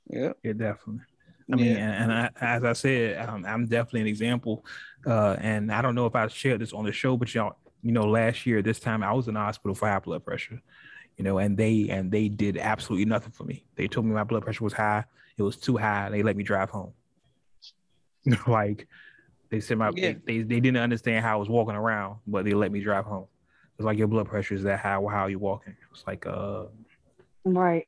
Yeah, 0.10 0.34
yeah, 0.44 0.54
definitely. 0.54 1.06
I 1.52 1.56
mean, 1.56 1.66
yeah. 1.66 1.92
and, 1.92 2.12
and 2.12 2.14
I, 2.14 2.30
as 2.56 2.64
I 2.64 2.74
said, 2.74 3.28
um, 3.28 3.46
I'm 3.46 3.66
definitely 3.66 4.02
an 4.02 4.08
example. 4.08 4.66
Uh, 5.06 5.36
and 5.40 5.72
I 5.72 5.82
don't 5.82 5.96
know 5.96 6.06
if 6.06 6.16
I 6.16 6.28
shared 6.28 6.62
this 6.62 6.74
on 6.74 6.86
the 6.86 6.92
show, 6.92 7.18
but 7.18 7.34
y'all, 7.34 7.58
you 7.82 7.92
know, 7.92 8.08
last 8.08 8.46
year 8.46 8.62
this 8.62 8.80
time 8.80 9.04
I 9.04 9.12
was 9.12 9.28
in 9.28 9.34
the 9.34 9.40
hospital 9.40 9.76
for 9.76 9.88
high 9.88 10.00
blood 10.00 10.24
pressure, 10.24 10.62
you 11.18 11.24
know, 11.24 11.38
and 11.38 11.58
they 11.58 11.90
and 11.90 12.12
they 12.12 12.30
did 12.30 12.58
absolutely 12.58 13.06
nothing 13.06 13.32
for 13.32 13.44
me. 13.44 13.66
They 13.76 13.88
told 13.88 14.06
me 14.06 14.14
my 14.14 14.24
blood 14.24 14.44
pressure 14.44 14.64
was 14.64 14.74
high. 14.74 15.04
It 15.38 15.44
was 15.44 15.58
too 15.58 15.78
high. 15.78 16.10
They 16.10 16.24
let 16.24 16.38
me 16.38 16.44
drive 16.44 16.70
home. 16.70 16.94
like 18.48 18.88
they 19.50 19.60
said 19.60 19.78
my 19.78 19.92
yeah. 19.96 20.14
they, 20.26 20.40
they 20.40 20.60
didn't 20.60 20.78
understand 20.78 21.26
how 21.26 21.34
I 21.34 21.36
was 21.36 21.50
walking 21.50 21.76
around, 21.76 22.20
but 22.26 22.46
they 22.46 22.54
let 22.54 22.72
me 22.72 22.80
drive 22.80 23.06
home. 23.06 23.28
It's 23.78 23.86
like 23.86 23.98
your 23.98 24.08
blood 24.08 24.28
pressure 24.28 24.56
is 24.56 24.64
that 24.64 24.80
high. 24.80 24.98
Well, 24.98 25.14
how 25.14 25.24
are 25.24 25.30
you 25.30 25.40
walking? 25.40 25.76
It's 25.92 26.04
like 26.08 26.26
uh 26.26 26.66
right. 27.44 27.88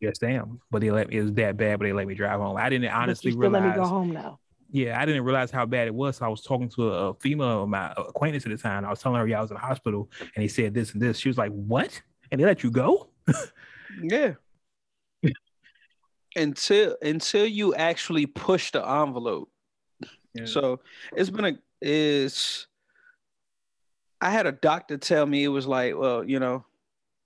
Yes, 0.00 0.18
damn. 0.18 0.60
But 0.70 0.80
they 0.80 0.90
let 0.90 1.08
me, 1.08 1.16
it 1.16 1.22
was 1.22 1.32
that 1.34 1.56
bad, 1.56 1.78
but 1.78 1.84
they 1.84 1.92
let 1.92 2.06
me 2.06 2.14
drive 2.14 2.40
home. 2.40 2.56
I 2.56 2.68
didn't 2.68 2.90
honestly 2.90 3.32
realize. 3.32 3.62
Let 3.62 3.76
me 3.76 3.82
go 3.82 3.88
home 3.88 4.12
now. 4.12 4.38
Yeah, 4.70 4.98
I 4.98 5.04
didn't 5.04 5.24
realize 5.24 5.50
how 5.50 5.66
bad 5.66 5.86
it 5.86 5.94
was. 5.94 6.16
So 6.16 6.24
I 6.24 6.28
was 6.28 6.42
talking 6.42 6.68
to 6.70 6.92
a, 6.92 7.10
a 7.10 7.14
female, 7.14 7.66
my 7.66 7.92
acquaintance 7.96 8.46
at 8.46 8.52
the 8.52 8.56
time. 8.56 8.84
I 8.84 8.90
was 8.90 9.00
telling 9.00 9.20
her, 9.20 9.26
yeah, 9.26 9.38
I 9.38 9.42
was 9.42 9.50
in 9.50 9.56
the 9.56 9.60
hospital, 9.60 10.10
and 10.34 10.42
he 10.42 10.48
said 10.48 10.72
this 10.72 10.92
and 10.92 11.02
this. 11.02 11.18
She 11.18 11.28
was 11.28 11.36
like, 11.36 11.52
"What?" 11.52 12.00
And 12.30 12.40
they 12.40 12.44
let 12.44 12.62
you 12.62 12.70
go? 12.70 13.10
yeah. 14.02 14.32
until 16.36 16.96
until 17.02 17.44
you 17.44 17.74
actually 17.74 18.26
push 18.26 18.72
the 18.72 18.86
envelope. 18.86 19.50
Yeah. 20.34 20.46
So 20.46 20.80
it's 21.14 21.30
been 21.30 21.44
a 21.44 21.58
is. 21.82 22.66
I 24.22 24.30
had 24.30 24.46
a 24.46 24.52
doctor 24.52 24.96
tell 24.96 25.26
me 25.26 25.42
it 25.42 25.48
was 25.48 25.66
like, 25.66 25.96
well, 25.98 26.24
you 26.24 26.38
know, 26.38 26.64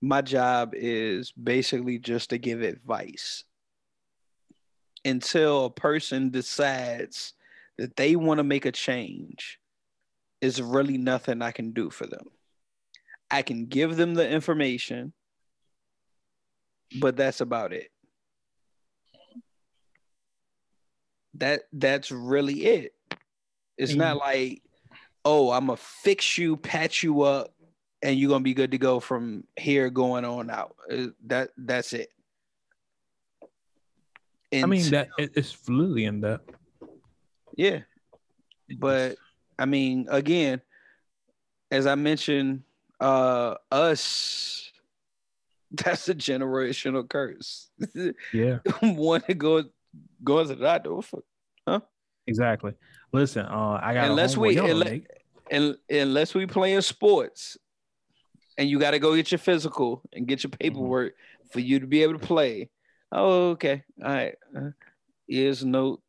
my 0.01 0.21
job 0.21 0.73
is 0.73 1.31
basically 1.31 1.97
just 1.97 2.29
to 2.29 2.37
give 2.37 2.61
advice 2.61 3.43
until 5.03 5.65
a 5.65 5.71
person 5.71 6.29
decides 6.29 7.33
that 7.77 7.95
they 7.95 8.15
want 8.15 8.39
to 8.39 8.43
make 8.43 8.65
a 8.65 8.71
change 8.71 9.59
is 10.41 10.61
really 10.61 10.97
nothing 10.97 11.41
I 11.41 11.51
can 11.51 11.71
do 11.71 11.89
for 11.89 12.05
them. 12.05 12.25
I 13.29 13.41
can 13.41 13.65
give 13.65 13.95
them 13.95 14.13
the 14.13 14.27
information, 14.27 15.13
but 16.99 17.17
that's 17.17 17.41
about 17.41 17.73
it. 17.73 17.89
That 21.35 21.63
that's 21.73 22.11
really 22.11 22.65
it. 22.65 22.93
It's 23.77 23.91
mm-hmm. 23.91 23.99
not 23.99 24.17
like, 24.17 24.61
oh, 25.25 25.51
I'm 25.51 25.67
gonna 25.67 25.77
fix 25.77 26.37
you, 26.37 26.57
patch 26.57 27.03
you 27.03 27.21
up, 27.21 27.53
and 28.01 28.17
you're 28.17 28.29
gonna 28.29 28.43
be 28.43 28.53
good 28.53 28.71
to 28.71 28.77
go 28.77 28.99
from 28.99 29.43
here 29.55 29.89
going 29.89 30.25
on 30.25 30.49
out. 30.49 30.75
Uh, 30.91 31.07
that 31.25 31.51
that's 31.57 31.93
it. 31.93 32.09
And 34.51 34.63
I 34.63 34.67
mean 34.67 34.89
that 34.91 35.09
it's 35.17 35.53
fluidly 35.53 36.07
in 36.07 36.21
that. 36.21 36.41
Yeah, 37.55 37.79
but 38.79 39.17
I 39.57 39.65
mean, 39.65 40.07
again, 40.09 40.61
as 41.71 41.87
I 41.87 41.95
mentioned, 41.95 42.63
uh, 42.99 43.55
us 43.71 44.71
that's 45.71 46.07
a 46.07 46.15
generational 46.15 47.07
curse. 47.07 47.69
Yeah, 48.33 48.59
one 48.81 49.21
to 49.21 49.33
go 49.33 49.63
goes 50.23 50.49
to 50.49 50.55
the 50.55 50.63
doctor, 50.63 50.99
huh? 51.67 51.79
Exactly. 52.27 52.73
Listen, 53.11 53.45
uh, 53.45 53.79
I 53.81 53.93
got 53.93 54.09
unless 54.09 54.37
we 54.37 54.57
unless, 54.57 54.99
unless 55.89 56.35
we 56.35 56.45
playing 56.45 56.81
sports, 56.81 57.57
and 58.57 58.69
you 58.69 58.79
got 58.79 58.91
to 58.91 58.99
go 58.99 59.15
get 59.15 59.31
your 59.31 59.39
physical 59.39 60.01
and 60.13 60.27
get 60.27 60.43
your 60.43 60.49
mm-hmm. 60.51 60.57
paperwork 60.57 61.13
mm-hmm. 61.13 61.47
for 61.49 61.59
you 61.59 61.79
to 61.79 61.87
be 61.87 62.03
able 62.03 62.17
to 62.17 62.25
play. 62.25 62.69
Oh, 63.11 63.49
okay. 63.51 63.83
All 64.03 64.11
right. 64.11 64.35
Uh, 64.55 64.69
ears, 65.29 65.63
no, 65.63 65.99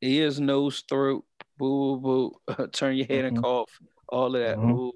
ears, 0.00 0.38
nose, 0.38 0.84
throat, 0.88 1.24
boo, 1.58 1.98
boo, 1.98 2.32
boo. 2.46 2.66
turn 2.72 2.96
your 2.96 3.06
head 3.06 3.24
mm-hmm. 3.24 3.36
and 3.36 3.42
cough, 3.42 3.80
all 4.08 4.34
of 4.36 4.42
that. 4.42 4.58
Mm-hmm. 4.58 4.90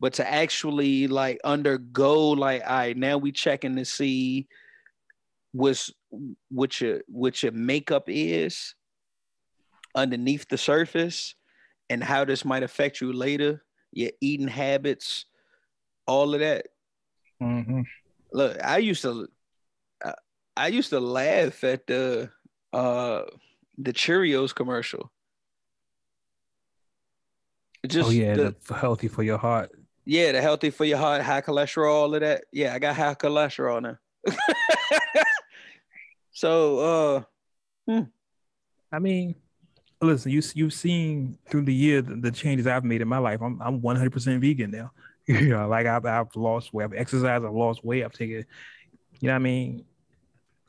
But 0.00 0.14
to 0.14 0.30
actually 0.30 1.08
like 1.08 1.40
undergo, 1.44 2.30
like, 2.30 2.62
all 2.66 2.76
right, 2.76 2.96
now 2.96 3.16
we 3.16 3.32
checking 3.32 3.76
to 3.76 3.84
see 3.84 4.48
what's 5.52 5.90
what 6.50 6.80
your 6.80 7.00
what 7.06 7.42
your 7.42 7.52
makeup 7.52 8.04
is 8.08 8.74
underneath 9.94 10.46
the 10.48 10.58
surface 10.58 11.34
and 11.88 12.02
how 12.02 12.24
this 12.24 12.44
might 12.44 12.62
affect 12.62 13.00
you 13.00 13.12
later, 13.12 13.62
your 13.92 14.10
eating 14.20 14.48
habits, 14.48 15.26
all 16.06 16.34
of 16.34 16.40
that. 16.40 16.66
Mm-hmm. 17.42 17.82
Look, 18.32 18.62
I 18.62 18.78
used 18.78 19.02
to, 19.02 19.28
I 20.56 20.68
used 20.68 20.90
to 20.90 21.00
laugh 21.00 21.64
at 21.64 21.86
the 21.86 22.30
uh 22.72 23.22
the 23.78 23.92
Cheerios 23.92 24.54
commercial. 24.54 25.10
Just 27.86 28.08
oh 28.08 28.12
yeah, 28.12 28.34
the, 28.34 28.54
the 28.66 28.74
healthy 28.74 29.08
for 29.08 29.22
your 29.22 29.38
heart. 29.38 29.70
Yeah, 30.06 30.32
the 30.32 30.40
healthy 30.40 30.70
for 30.70 30.84
your 30.84 30.98
heart, 30.98 31.22
high 31.22 31.40
cholesterol, 31.40 31.92
all 31.92 32.14
of 32.14 32.20
that. 32.20 32.44
Yeah, 32.52 32.74
I 32.74 32.78
got 32.78 32.96
high 32.96 33.14
cholesterol 33.14 33.82
now. 33.82 33.98
so, 36.32 36.78
uh, 36.78 37.22
hmm. 37.90 38.04
I 38.92 38.98
mean, 38.98 39.34
listen, 40.00 40.30
you 40.30 40.42
you've 40.54 40.72
seen 40.72 41.38
through 41.48 41.62
the 41.62 41.74
year 41.74 42.00
the, 42.02 42.16
the, 42.16 42.30
changes 42.30 42.66
I've 42.66 42.84
made 42.84 43.02
in 43.02 43.08
my 43.08 43.18
life. 43.18 43.40
I'm 43.42 43.60
I'm 43.60 43.80
100% 43.80 44.40
vegan 44.40 44.70
now. 44.70 44.92
you 45.26 45.48
know, 45.48 45.68
like 45.68 45.86
I've, 45.86 46.04
I've 46.04 46.34
lost 46.36 46.72
weight, 46.72 46.84
I've 46.84 46.92
exercised, 46.92 47.44
I've 47.44 47.52
lost 47.52 47.84
weight, 47.84 48.04
I've 48.04 48.12
taken, 48.12 48.44
you 49.20 49.28
know 49.28 49.32
what 49.32 49.36
I 49.36 49.38
mean? 49.38 49.84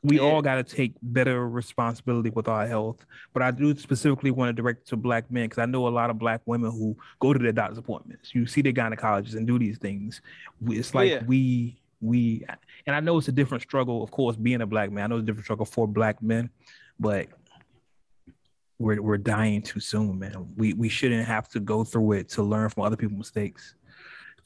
We 0.02 0.16
yeah. 0.16 0.22
all 0.22 0.40
got 0.40 0.54
to 0.54 0.62
take 0.62 0.94
better 1.02 1.48
responsibility 1.48 2.30
with 2.30 2.46
our 2.46 2.66
health. 2.66 3.04
But 3.32 3.42
I 3.42 3.50
do 3.50 3.76
specifically 3.76 4.30
want 4.30 4.50
to 4.50 4.62
direct 4.62 4.86
to 4.88 4.96
black 4.96 5.30
men 5.32 5.46
because 5.46 5.58
I 5.58 5.66
know 5.66 5.88
a 5.88 5.90
lot 5.90 6.10
of 6.10 6.18
black 6.18 6.42
women 6.46 6.70
who 6.70 6.96
go 7.18 7.32
to 7.32 7.38
their 7.38 7.50
doctor's 7.50 7.78
appointments. 7.78 8.32
You 8.32 8.46
see 8.46 8.62
their 8.62 8.72
gynecologists 8.72 9.34
and 9.34 9.46
do 9.46 9.58
these 9.58 9.78
things. 9.78 10.20
It's 10.68 10.94
like 10.94 11.10
yeah. 11.10 11.24
we 11.26 11.80
we 12.00 12.44
and 12.86 12.94
I 12.94 13.00
know 13.00 13.18
it's 13.18 13.28
a 13.28 13.32
different 13.32 13.62
struggle, 13.62 14.02
of 14.02 14.10
course, 14.12 14.36
being 14.36 14.60
a 14.60 14.66
black 14.66 14.92
man. 14.92 15.04
I 15.04 15.06
know 15.08 15.16
it's 15.16 15.24
a 15.24 15.26
different 15.26 15.46
struggle 15.46 15.66
for 15.66 15.88
black 15.88 16.22
men, 16.22 16.50
but 17.00 17.26
we're 18.78 19.02
we're 19.02 19.18
dying 19.18 19.62
too 19.62 19.80
soon, 19.80 20.18
man. 20.18 20.52
We 20.56 20.74
we 20.74 20.88
shouldn't 20.88 21.26
have 21.26 21.48
to 21.50 21.60
go 21.60 21.84
through 21.84 22.12
it 22.12 22.28
to 22.30 22.42
learn 22.42 22.68
from 22.68 22.84
other 22.84 22.96
people's 22.96 23.18
mistakes. 23.18 23.74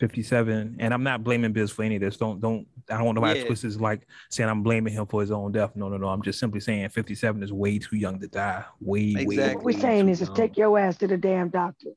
57 0.01 0.77
and 0.81 0.95
i'm 0.95 1.03
not 1.03 1.23
blaming 1.23 1.53
biz 1.53 1.71
for 1.71 1.83
any 1.83 1.97
of 1.97 2.01
this. 2.01 2.17
Don't 2.17 2.41
don't 2.41 2.67
i 2.89 2.97
don't 2.97 3.05
want 3.05 3.17
nobody 3.17 3.39
yeah. 3.39 3.43
to 3.43 3.49
twist 3.49 3.63
this 3.63 3.79
like 3.79 4.09
saying 4.31 4.49
i'm 4.49 4.63
blaming 4.63 4.95
him 4.95 5.07
for 5.07 5.21
his 5.21 5.31
own 5.31 5.53
death. 5.53 5.77
No 5.77 5.89
no 5.89 5.99
no. 5.99 6.09
I'm 6.09 6.23
just 6.23 6.41
simply 6.41 6.59
saying 6.59 6.89
57 6.89 7.43
is 7.43 7.53
way 7.53 7.79
too 7.79 7.97
young 7.97 8.19
to 8.19 8.27
die. 8.27 8.65
Way 8.81 9.11
exactly. 9.11 9.37
way 9.37 9.55
what 9.55 9.65
we're 9.65 9.79
saying 9.79 10.09
is 10.09 10.21
just 10.21 10.35
take 10.35 10.57
your 10.57 10.79
ass 10.79 10.97
to 10.99 11.07
the 11.07 11.19
damn 11.19 11.51
doctor. 11.51 11.91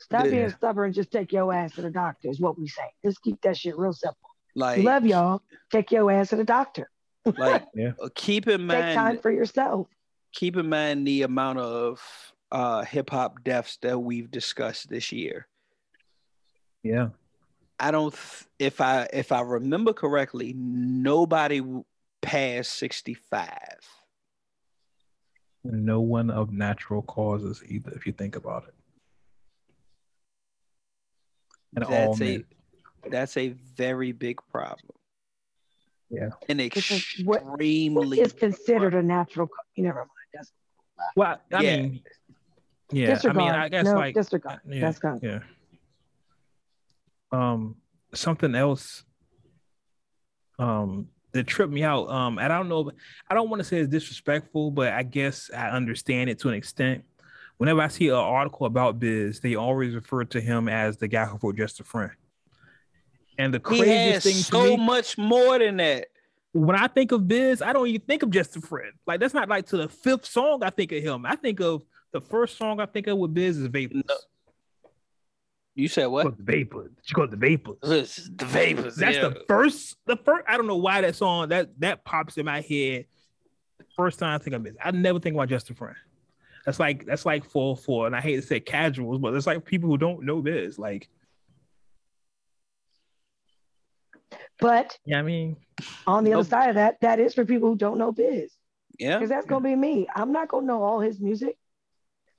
Stop 0.00 0.24
yeah. 0.24 0.30
being 0.30 0.50
stubborn 0.50 0.92
just 0.92 1.12
take 1.12 1.32
your 1.32 1.54
ass 1.54 1.72
to 1.76 1.82
the 1.82 1.90
doctor 1.90 2.28
is 2.28 2.40
what 2.40 2.58
we 2.58 2.66
say. 2.66 2.82
Just 3.04 3.22
keep 3.22 3.40
that 3.42 3.56
shit 3.56 3.78
real 3.78 3.92
simple. 3.92 4.30
Like 4.56 4.82
love 4.82 5.06
y'all. 5.06 5.40
Take 5.70 5.92
your 5.92 6.10
ass 6.10 6.30
to 6.30 6.36
the 6.36 6.44
doctor. 6.44 6.90
Like 7.24 7.64
yeah. 7.74 7.92
keep 8.16 8.48
in 8.48 8.66
mind 8.66 8.82
take 8.82 8.94
time 8.96 9.18
for 9.18 9.30
yourself. 9.30 9.86
keep 10.32 10.56
in 10.56 10.68
mind 10.68 11.06
the 11.06 11.22
amount 11.22 11.60
of 11.60 12.02
uh, 12.50 12.84
hip-hop 12.84 13.42
deaths 13.42 13.78
that 13.82 13.98
we've 13.98 14.30
discussed 14.30 14.88
this 14.88 15.12
year. 15.12 15.46
Yeah 16.82 17.08
I 17.78 17.90
don't 17.90 18.14
if 18.58 18.80
I 18.80 19.08
if 19.12 19.32
I 19.32 19.40
remember 19.40 19.92
correctly, 19.92 20.54
nobody 20.56 21.62
passed 22.22 22.72
65. 22.74 23.48
No 25.64 26.00
one 26.00 26.30
of 26.30 26.52
natural 26.52 27.02
causes 27.02 27.62
either, 27.66 27.90
if 27.92 28.06
you 28.06 28.12
think 28.12 28.36
about 28.36 28.64
it. 28.68 28.74
And 31.76 31.86
that's 31.86 32.20
a 32.20 32.24
men. 32.24 32.44
that's 33.10 33.36
a 33.36 33.48
very 33.48 34.12
big 34.12 34.40
problem. 34.52 34.96
Yeah. 36.10 36.28
An 36.48 36.60
extremely 36.60 37.24
what, 37.24 37.44
what 37.44 38.18
is 38.18 38.32
considered 38.32 38.94
a 38.94 39.02
natural 39.02 39.48
you 39.74 39.82
never 39.82 39.98
mind. 39.98 40.08
That's 40.32 40.52
well, 41.16 41.40
I 41.52 41.62
yeah. 41.62 41.76
mean 41.76 42.02
yeah, 42.92 43.06
disregard. 43.06 43.36
I 43.36 43.46
mean 43.46 43.60
I 43.60 43.68
guess 43.68 43.84
no, 43.86 43.94
like 43.94 44.14
disregard. 44.14 44.60
Uh, 44.64 44.72
yeah, 44.72 44.80
that's 44.80 44.98
gone. 45.00 45.18
Yeah 45.22 45.40
um 47.34 47.76
something 48.14 48.54
else 48.54 49.04
um 50.58 51.08
that 51.34 51.46
tripped 51.48 51.72
me 51.72 51.82
out. 51.82 52.08
Um, 52.08 52.38
and 52.38 52.52
I 52.52 52.56
don't 52.56 52.68
know, 52.68 52.90
I 53.28 53.34
don't 53.34 53.50
want 53.50 53.60
to 53.60 53.64
say 53.64 53.78
it's 53.78 53.90
disrespectful, 53.90 54.70
but 54.70 54.92
I 54.92 55.02
guess 55.02 55.50
I 55.54 55.70
understand 55.70 56.30
it 56.30 56.38
to 56.40 56.48
an 56.48 56.54
extent. 56.54 57.04
Whenever 57.58 57.82
I 57.82 57.88
see 57.88 58.08
an 58.08 58.14
article 58.14 58.66
about 58.66 58.98
Biz, 58.98 59.40
they 59.40 59.56
always 59.56 59.94
refer 59.94 60.24
to 60.24 60.40
him 60.40 60.68
as 60.68 60.96
the 60.96 61.08
guy 61.08 61.24
who 61.26 61.38
wrote 61.42 61.56
Just 61.56 61.80
a 61.80 61.84
Friend. 61.84 62.12
And 63.36 63.52
the 63.52 63.60
craziest 63.60 64.26
thing 64.26 64.36
so 64.36 64.76
me, 64.76 64.76
much 64.76 65.18
more 65.18 65.58
than 65.58 65.76
that. 65.78 66.06
When 66.52 66.76
I 66.76 66.86
think 66.86 67.10
of 67.10 67.26
Biz, 67.26 67.62
I 67.62 67.72
don't 67.72 67.88
even 67.88 68.00
think 68.02 68.22
of 68.22 68.30
Just 68.30 68.56
a 68.56 68.60
Friend. 68.60 68.92
Like 69.06 69.18
that's 69.18 69.34
not 69.34 69.48
like 69.48 69.66
to 69.66 69.76
the 69.76 69.88
fifth 69.88 70.26
song 70.26 70.62
I 70.62 70.70
think 70.70 70.92
of 70.92 71.02
him. 71.02 71.26
I 71.26 71.34
think 71.34 71.60
of 71.60 71.82
the 72.12 72.20
first 72.20 72.56
song 72.56 72.78
I 72.78 72.86
think 72.86 73.08
of 73.08 73.18
with 73.18 73.34
Biz 73.34 73.58
is 73.58 73.66
Vapors. 73.66 74.02
No. 74.08 74.14
You 75.74 75.88
said 75.88 76.06
what? 76.06 76.36
The 76.36 76.42
vapors. 76.42 76.92
She 77.02 77.14
called 77.14 77.32
the 77.32 77.36
vapors. 77.36 77.76
The 77.82 78.44
vapors. 78.44 78.96
That's 78.96 79.16
yeah. 79.16 79.28
the 79.28 79.44
first. 79.48 79.96
The 80.06 80.16
first. 80.16 80.44
I 80.48 80.56
don't 80.56 80.66
know 80.66 80.76
why 80.76 81.00
that 81.00 81.16
song 81.16 81.48
that 81.48 81.68
that 81.80 82.04
pops 82.04 82.36
in 82.38 82.46
my 82.46 82.60
head. 82.60 83.06
First 83.96 84.20
time 84.20 84.34
I 84.34 84.42
think 84.42 84.54
of 84.54 84.66
it. 84.66 84.76
I 84.82 84.90
never 84.92 85.18
think 85.18 85.34
about 85.34 85.48
Just 85.48 85.70
a 85.70 85.74
Friend. 85.74 85.96
That's 86.64 86.78
like 86.80 87.04
that's 87.04 87.26
like 87.26 87.44
four 87.44 87.76
four, 87.76 88.06
and 88.06 88.14
I 88.14 88.20
hate 88.20 88.36
to 88.36 88.42
say 88.42 88.60
casuals, 88.60 89.18
but 89.18 89.34
it's 89.34 89.46
like 89.46 89.64
people 89.64 89.90
who 89.90 89.98
don't 89.98 90.24
know 90.24 90.40
this. 90.40 90.78
Like, 90.78 91.08
But 94.60 94.96
yeah, 95.04 95.18
I 95.18 95.22
mean, 95.22 95.56
on 96.06 96.24
the 96.24 96.34
other 96.34 96.48
side 96.48 96.70
of 96.70 96.74
that, 96.76 97.00
that 97.00 97.18
is 97.18 97.34
for 97.34 97.44
people 97.44 97.68
who 97.68 97.76
don't 97.76 97.98
know 97.98 98.12
biz. 98.12 98.52
yeah. 98.98 99.16
Because 99.16 99.28
that's 99.28 99.46
gonna 99.46 99.64
be 99.64 99.76
me. 99.76 100.06
I'm 100.14 100.32
not 100.32 100.48
gonna 100.48 100.66
know 100.66 100.82
all 100.82 101.00
his 101.00 101.20
music. 101.20 101.56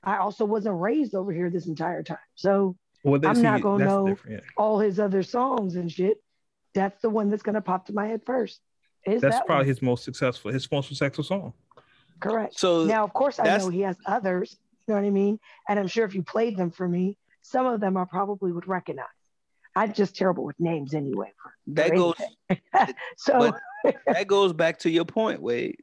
I 0.02 0.18
also 0.18 0.44
wasn't 0.44 0.80
raised 0.80 1.14
over 1.14 1.32
here 1.32 1.50
this 1.50 1.66
entire 1.66 2.02
time. 2.02 2.18
So 2.34 2.76
well, 3.06 3.20
I'm 3.24 3.40
not 3.42 3.60
gonna 3.60 3.84
know- 3.84 4.16
yeah. 4.28 4.40
all 4.56 4.78
his 4.78 4.98
other 4.98 5.22
songs 5.22 5.76
and 5.76 5.90
shit, 5.90 6.22
that's 6.74 7.00
the 7.02 7.08
one 7.10 7.28
that's 7.30 7.42
gonna 7.42 7.60
pop 7.62 7.86
to 7.86 7.92
my 7.92 8.06
head 8.06 8.22
first. 8.26 8.60
Is 9.06 9.22
That's 9.22 9.36
that 9.36 9.46
probably 9.46 9.62
one. 9.62 9.68
his 9.68 9.82
most 9.82 10.02
successful, 10.04 10.50
his 10.52 10.70
most 10.72 10.88
successful 10.88 11.22
song. 11.22 11.52
correct? 12.18 12.58
So 12.58 12.84
Now, 12.84 13.04
of 13.04 13.12
course, 13.12 13.38
I 13.38 13.56
know 13.58 13.68
he 13.68 13.82
has 13.82 13.96
others. 14.04 14.56
You 14.88 14.94
know 14.94 15.00
what 15.00 15.06
I 15.06 15.10
mean? 15.10 15.38
And 15.68 15.78
I'm 15.78 15.86
sure 15.86 16.04
if 16.04 16.14
you 16.14 16.24
played 16.24 16.56
them 16.56 16.72
for 16.72 16.88
me, 16.88 17.16
some 17.42 17.66
of 17.66 17.80
them 17.80 17.96
I 17.96 18.04
probably 18.04 18.50
would 18.50 18.66
recognize. 18.66 19.06
I'm 19.76 19.92
just 19.92 20.16
terrible 20.16 20.44
with 20.44 20.58
names 20.58 20.92
anyway. 20.94 21.32
that 21.68 21.90
for 21.90 21.94
goes. 21.94 22.14
So 23.16 23.52
that 24.06 24.26
goes 24.26 24.52
back 24.52 24.78
to 24.80 24.90
your 24.90 25.04
point, 25.04 25.40
Wade. 25.40 25.78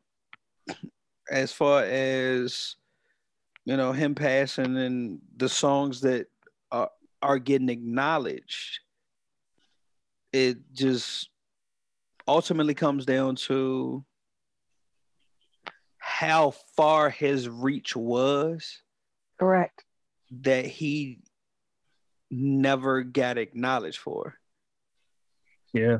As 1.32 1.54
far 1.54 1.84
as 1.84 2.76
you 3.66 3.78
know, 3.78 3.94
him 3.94 4.14
passing 4.16 4.76
and 4.78 5.20
the 5.38 5.48
songs 5.48 6.02
that 6.02 6.28
are 6.72 6.90
are 7.24 7.40
getting 7.40 7.70
acknowledged, 7.70 8.80
it 10.32 10.58
just 10.74 11.30
ultimately 12.28 12.74
comes 12.74 13.06
down 13.06 13.36
to 13.36 14.04
how 15.98 16.52
far 16.76 17.10
his 17.10 17.48
reach 17.50 17.96
was 17.96 18.82
correct. 19.40 19.86
that 20.42 20.66
he 20.66 21.20
never 22.30 23.04
got 23.04 23.38
acknowledged 23.38 24.00
for. 24.00 24.36
Yeah. 25.74 26.00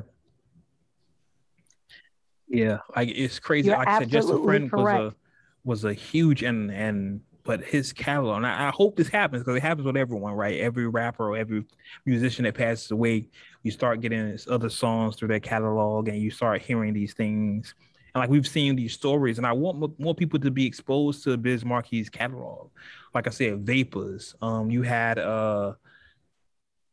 Yeah, 2.46 2.78
like 2.94 3.08
it's 3.08 3.38
crazy. 3.38 3.68
You're 3.68 3.78
like 3.78 3.88
I 3.88 3.98
said, 4.00 4.10
just 4.10 4.28
a 4.28 4.32
absolutely 4.32 4.46
friend 4.46 4.72
was 4.72 4.80
a 4.80 4.84
correct. 4.84 5.16
was 5.64 5.84
a 5.84 5.94
huge 5.94 6.42
and 6.42 6.70
and 6.70 7.20
but 7.44 7.62
his 7.62 7.92
catalog. 7.92 8.38
And 8.38 8.46
I, 8.46 8.68
I 8.68 8.70
hope 8.70 8.96
this 8.96 9.08
happens 9.08 9.42
because 9.42 9.56
it 9.56 9.62
happens 9.62 9.86
with 9.86 9.96
everyone, 9.96 10.32
right? 10.32 10.60
Every 10.60 10.88
rapper 10.88 11.30
or 11.30 11.36
every 11.36 11.64
musician 12.06 12.44
that 12.44 12.54
passes 12.54 12.90
away, 12.90 13.28
you 13.62 13.70
start 13.70 14.00
getting 14.00 14.26
his 14.26 14.48
other 14.48 14.70
songs 14.70 15.16
through 15.16 15.28
their 15.28 15.40
catalog, 15.40 16.08
and 16.08 16.18
you 16.18 16.30
start 16.30 16.62
hearing 16.62 16.94
these 16.94 17.14
things. 17.14 17.74
And 18.14 18.20
like 18.20 18.30
we've 18.30 18.46
seen 18.46 18.76
these 18.76 18.94
stories, 18.94 19.38
and 19.38 19.46
I 19.46 19.52
want 19.52 19.78
mo- 19.78 19.94
more 19.98 20.14
people 20.14 20.38
to 20.40 20.50
be 20.50 20.66
exposed 20.66 21.22
to 21.24 21.36
Biz 21.36 21.64
Markie's 21.64 22.08
catalog. 22.08 22.70
Like 23.14 23.26
I 23.26 23.30
said, 23.30 23.66
Vapors. 23.66 24.34
Um, 24.40 24.70
you 24.70 24.82
had 24.82 25.18
uh, 25.18 25.74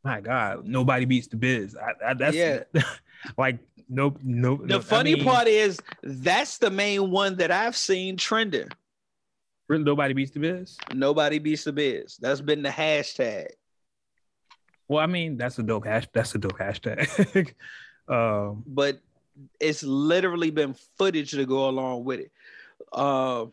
my 0.03 0.20
God, 0.20 0.65
nobody 0.65 1.05
beats 1.05 1.27
the 1.27 1.38
Biz. 1.38 1.75
I, 1.75 2.10
I, 2.10 2.13
that's 2.13 2.36
Yeah. 2.36 2.63
like 3.38 3.60
nope, 3.88 4.20
nope. 4.24 4.62
The 4.65 4.81
funny 4.81 5.24
part 5.24 5.48
is 5.48 5.79
that's 6.03 6.58
the 6.58 6.70
main 6.70 7.12
one 7.12 7.38
that 7.38 7.51
I've 7.51 7.77
seen 7.77 8.17
trending. 8.17 8.70
Really 9.72 9.84
nobody 9.86 10.13
beats 10.13 10.32
the 10.32 10.40
Biz. 10.40 10.78
Nobody 10.94 11.40
beats 11.40 11.63
the 11.63 11.72
biz. 11.72 12.18
That's 12.18 12.42
been 12.42 12.62
the 12.62 12.70
hashtag. 12.70 13.48
Well, 14.88 15.01
I 15.01 15.08
mean, 15.08 15.38
that's 15.38 15.58
a 15.58 15.63
dope 15.63 15.86
hash. 15.86 16.08
That's 16.13 16.36
a 16.36 16.38
dope 16.38 16.60
hashtag. 16.60 17.54
um, 18.10 18.63
but 18.68 19.00
it's 19.60 19.84
literally 19.84 20.52
been 20.52 20.76
footage 20.98 21.32
to 21.32 21.45
go 21.45 21.69
along 21.69 22.04
with 22.04 22.19
it. 22.19 22.32
Uh, 22.91 23.45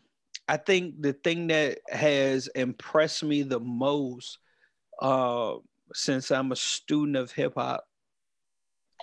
I 0.48 0.56
think 0.56 1.00
the 1.00 1.12
thing 1.12 1.46
that 1.48 1.78
has 1.88 2.48
impressed 2.48 3.22
me 3.22 3.42
the 3.42 3.60
most 3.60 4.38
uh, 5.00 5.54
since 5.94 6.32
I'm 6.32 6.50
a 6.50 6.56
student 6.56 7.16
of 7.16 7.30
hip 7.30 7.54
hop 7.54 7.86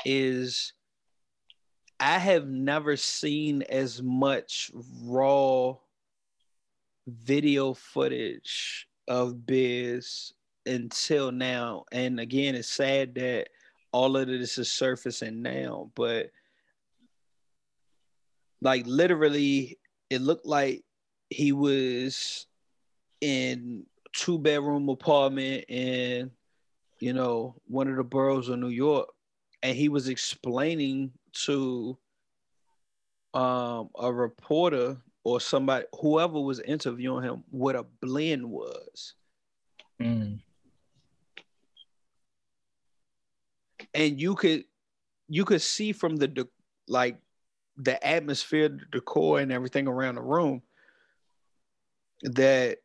is 0.03 0.73
I 1.97 2.19
have 2.19 2.45
never 2.45 2.97
seen 2.97 3.61
as 3.61 4.01
much 4.01 4.71
raw 5.01 5.75
video 7.07 7.73
footage 7.73 8.87
of 9.07 9.45
Biz 9.45 10.33
until 10.65 11.31
now. 11.31 11.85
And 11.91 12.19
again, 12.19 12.55
it's 12.55 12.69
sad 12.69 13.15
that 13.15 13.49
all 13.91 14.17
of 14.17 14.27
this 14.27 14.57
is 14.57 14.71
surfacing 14.71 15.41
now, 15.41 15.91
but 15.95 16.31
like 18.61 18.85
literally 18.87 19.77
it 20.09 20.21
looked 20.21 20.45
like 20.45 20.83
he 21.29 21.51
was 21.51 22.47
in 23.21 23.85
two 24.13 24.39
bedroom 24.39 24.89
apartment 24.89 25.65
in 25.67 26.31
you 26.99 27.13
know 27.13 27.55
one 27.67 27.87
of 27.87 27.95
the 27.95 28.03
boroughs 28.03 28.49
of 28.49 28.59
New 28.59 28.69
York 28.69 29.07
and 29.61 29.75
he 29.75 29.89
was 29.89 30.07
explaining 30.07 31.11
to 31.33 31.97
um 33.33 33.89
a 33.99 34.11
reporter 34.11 34.97
or 35.25 35.41
somebody 35.41 35.85
whoever 35.99 36.39
was 36.39 36.59
interviewing 36.61 37.23
him 37.23 37.43
what 37.49 37.75
a 37.75 37.83
blend 37.83 38.49
was. 38.49 39.15
Mm, 40.01 40.39
and 43.93 44.21
you 44.21 44.35
could 44.35 44.63
you 45.27 45.43
could 45.43 45.61
see 45.61 45.91
from 45.91 46.15
the 46.15 46.27
de- 46.27 46.47
like 46.87 47.17
the 47.75 48.05
atmosphere 48.07 48.69
the 48.69 48.85
decor 48.91 49.39
and 49.39 49.51
everything 49.51 49.87
around 49.87 50.15
the 50.15 50.21
room 50.21 50.61
that 52.21 52.77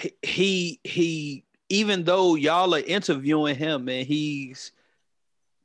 he- 0.00 0.16
he 0.22 0.80
he 0.82 1.44
even 1.68 2.04
though 2.04 2.34
y'all 2.34 2.74
are 2.74 2.80
interviewing 2.80 3.54
him 3.54 3.88
and 3.88 4.06
he's 4.06 4.72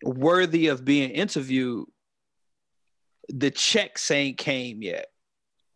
worthy 0.04 0.68
of 0.68 0.86
being 0.86 1.10
interviewed 1.10 1.88
the 3.30 3.52
checks 3.52 4.10
ain't 4.12 4.38
came 4.38 4.82
yet 4.82 5.08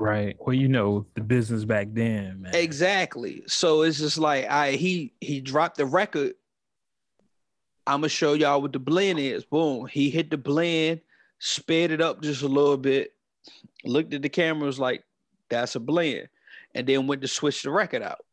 right. 0.01 0.35
Well, 0.39 0.55
you 0.55 0.67
know 0.67 1.05
the 1.13 1.21
business 1.21 1.63
back 1.63 1.87
then, 1.91 2.41
man. 2.41 2.55
Exactly. 2.55 3.43
So 3.47 3.83
it's 3.83 3.99
just 3.99 4.17
like 4.17 4.49
I 4.49 4.71
he 4.71 5.13
he 5.21 5.39
dropped 5.39 5.77
the 5.77 5.85
record. 5.85 6.33
I'm 7.87 8.01
gonna 8.01 8.09
show 8.09 8.33
y'all 8.33 8.61
what 8.61 8.73
the 8.73 8.79
blend 8.79 9.19
is. 9.19 9.45
Boom. 9.45 9.85
He 9.85 10.09
hit 10.09 10.29
the 10.29 10.37
blend, 10.37 11.01
sped 11.39 11.91
it 11.91 12.01
up 12.01 12.21
just 12.21 12.41
a 12.41 12.47
little 12.47 12.77
bit, 12.77 13.13
looked 13.85 14.13
at 14.13 14.21
the 14.21 14.29
camera, 14.29 14.65
was 14.65 14.79
like, 14.79 15.03
that's 15.49 15.75
a 15.75 15.79
blend, 15.79 16.27
and 16.75 16.85
then 16.87 17.07
went 17.07 17.21
to 17.21 17.27
switch 17.27 17.63
the 17.63 17.71
record 17.71 18.01
out. 18.01 18.25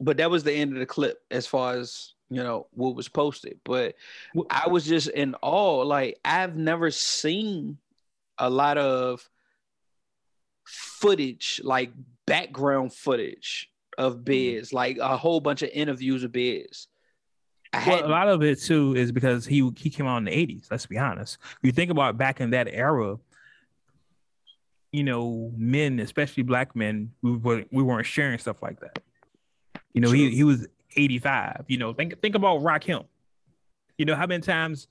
But 0.00 0.16
that 0.18 0.30
was 0.30 0.42
the 0.42 0.52
end 0.52 0.72
of 0.72 0.80
the 0.80 0.86
clip 0.86 1.22
as 1.30 1.46
far 1.46 1.74
as 1.74 2.12
you 2.28 2.42
know 2.42 2.66
what 2.72 2.96
was 2.96 3.08
posted. 3.08 3.60
But 3.64 3.94
I 4.50 4.68
was 4.68 4.84
just 4.84 5.08
in 5.08 5.36
awe. 5.42 5.82
Like 5.82 6.18
I've 6.24 6.56
never 6.56 6.90
seen 6.90 7.78
a 8.38 8.50
lot 8.50 8.78
of 8.78 9.28
footage, 10.64 11.60
like 11.64 11.92
background 12.26 12.92
footage 12.92 13.70
of 13.98 14.18
mm. 14.18 14.24
Biz, 14.24 14.72
like 14.72 14.98
a 14.98 15.16
whole 15.16 15.40
bunch 15.40 15.62
of 15.62 15.70
interviews 15.72 16.24
of 16.24 16.32
Biz. 16.32 16.86
Well, 17.86 18.06
a 18.06 18.08
lot 18.08 18.28
of 18.28 18.42
it 18.42 18.60
too 18.60 18.94
is 18.94 19.10
because 19.10 19.46
he 19.46 19.68
he 19.76 19.90
came 19.90 20.06
out 20.06 20.18
in 20.18 20.24
the 20.24 20.30
eighties. 20.30 20.68
Let's 20.70 20.86
be 20.86 20.96
honest. 20.96 21.38
You 21.62 21.72
think 21.72 21.90
about 21.90 22.16
back 22.16 22.40
in 22.40 22.50
that 22.50 22.68
era, 22.70 23.18
you 24.92 25.02
know, 25.02 25.52
men, 25.56 25.98
especially 25.98 26.44
black 26.44 26.76
men, 26.76 27.10
we 27.22 27.32
were 27.32 27.64
we 27.72 27.82
weren't 27.82 28.06
sharing 28.06 28.38
stuff 28.38 28.62
like 28.62 28.78
that. 28.80 29.00
You 29.92 30.00
know, 30.00 30.12
he 30.12 30.28
True. 30.28 30.36
he 30.36 30.44
was 30.44 30.68
eighty 30.96 31.18
five. 31.18 31.64
You 31.66 31.78
know, 31.78 31.92
think 31.92 32.20
think 32.22 32.36
about 32.36 32.60
Rakim. 32.60 33.06
You 33.98 34.04
know 34.04 34.14
how 34.14 34.26
many 34.26 34.42
times 34.42 34.86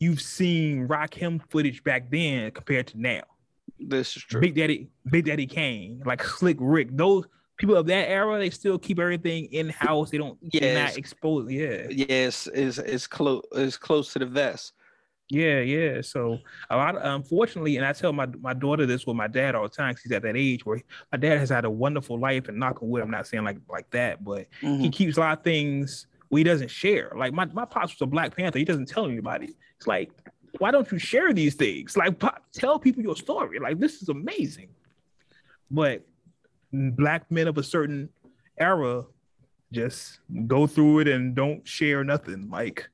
you've 0.00 0.20
seen 0.20 0.86
Rakim 0.88 1.40
footage 1.50 1.82
back 1.84 2.10
then 2.10 2.50
compared 2.52 2.86
to 2.88 3.00
now. 3.00 3.22
this 3.80 4.16
is 4.16 4.22
true. 4.24 4.40
Big 4.40 4.54
Daddy, 4.54 4.88
Big 5.10 5.24
Daddy 5.26 5.46
Kane, 5.46 6.02
like 6.04 6.22
Slick 6.22 6.56
Rick, 6.60 6.88
those 6.96 7.24
people 7.58 7.76
of 7.76 7.86
that 7.86 8.08
era, 8.08 8.38
they 8.38 8.50
still 8.50 8.78
keep 8.78 8.98
everything 8.98 9.46
in 9.52 9.68
house. 9.68 10.10
They 10.10 10.18
don't, 10.18 10.38
Yes. 10.42 10.90
not 10.92 10.98
exposed. 10.98 11.50
Yeah, 11.50 11.86
Yes, 11.90 12.46
is 12.48 12.78
is 12.78 13.06
close 13.06 13.42
is 13.52 13.76
close 13.76 14.12
to 14.14 14.18
the 14.20 14.26
vest. 14.26 14.72
yeah, 15.30 15.60
yeah. 15.60 16.00
So 16.00 16.38
a 16.70 16.76
lot, 16.76 16.96
of, 16.96 17.02
unfortunately, 17.04 17.76
and 17.76 17.84
I 17.86 17.92
tell 17.92 18.12
my 18.12 18.26
my 18.40 18.54
daughter 18.54 18.86
this 18.86 19.06
with 19.06 19.16
my 19.16 19.26
dad 19.28 19.54
all 19.54 19.64
the 19.64 19.68
time. 19.68 19.94
'cause 19.94 20.02
He's 20.02 20.12
at 20.12 20.22
that 20.22 20.36
age 20.36 20.64
where 20.64 20.80
my 21.12 21.18
dad 21.18 21.38
has 21.38 21.50
had 21.50 21.64
a 21.64 21.70
wonderful 21.70 22.18
life, 22.18 22.48
and 22.48 22.58
knock 22.58 22.82
on 22.82 22.88
wood, 22.88 23.02
I'm 23.02 23.10
not 23.10 23.26
saying 23.26 23.44
like 23.44 23.58
like 23.68 23.90
that, 23.90 24.24
but 24.24 24.46
Mhm. 24.62 24.80
he 24.80 24.90
keeps 24.90 25.16
a 25.16 25.20
lot 25.20 25.38
of 25.38 25.44
things 25.44 26.06
we 26.30 26.42
doesn't 26.42 26.70
share. 26.70 27.12
Like 27.16 27.32
my 27.32 27.46
my 27.46 27.64
pops 27.64 27.94
was 27.94 28.02
a 28.02 28.06
Black 28.06 28.36
Panther. 28.36 28.58
He 28.58 28.64
doesn't 28.64 28.86
tell 28.88 29.06
anybody. 29.06 29.54
It's 29.76 29.86
like, 29.86 30.10
why 30.58 30.70
don't 30.70 30.90
you 30.92 30.98
share 30.98 31.32
these 31.32 31.54
things? 31.54 31.96
Like, 31.96 32.18
pop, 32.18 32.42
tell 32.52 32.78
people 32.78 33.02
your 33.02 33.16
story. 33.16 33.58
Like, 33.58 33.78
this 33.78 34.02
is 34.02 34.08
amazing. 34.08 34.68
But 35.70 36.04
black 36.72 37.30
men 37.30 37.48
of 37.48 37.56
a 37.58 37.62
certain 37.62 38.08
era 38.58 39.04
just 39.72 40.20
go 40.46 40.66
through 40.66 41.00
it 41.00 41.08
and 41.08 41.34
don't 41.34 41.66
share 41.66 42.02
nothing. 42.04 42.48
Like 42.50 42.88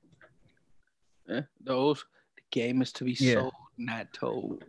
Yeah, 1.29 1.43
those 1.61 2.05
the 2.37 2.43
game 2.51 2.83
is 2.83 2.93
to 2.93 3.05
be 3.05 3.13
Yeah. 3.19 3.35
sold, 3.35 3.53
not 3.79 4.13
told. 4.13 4.65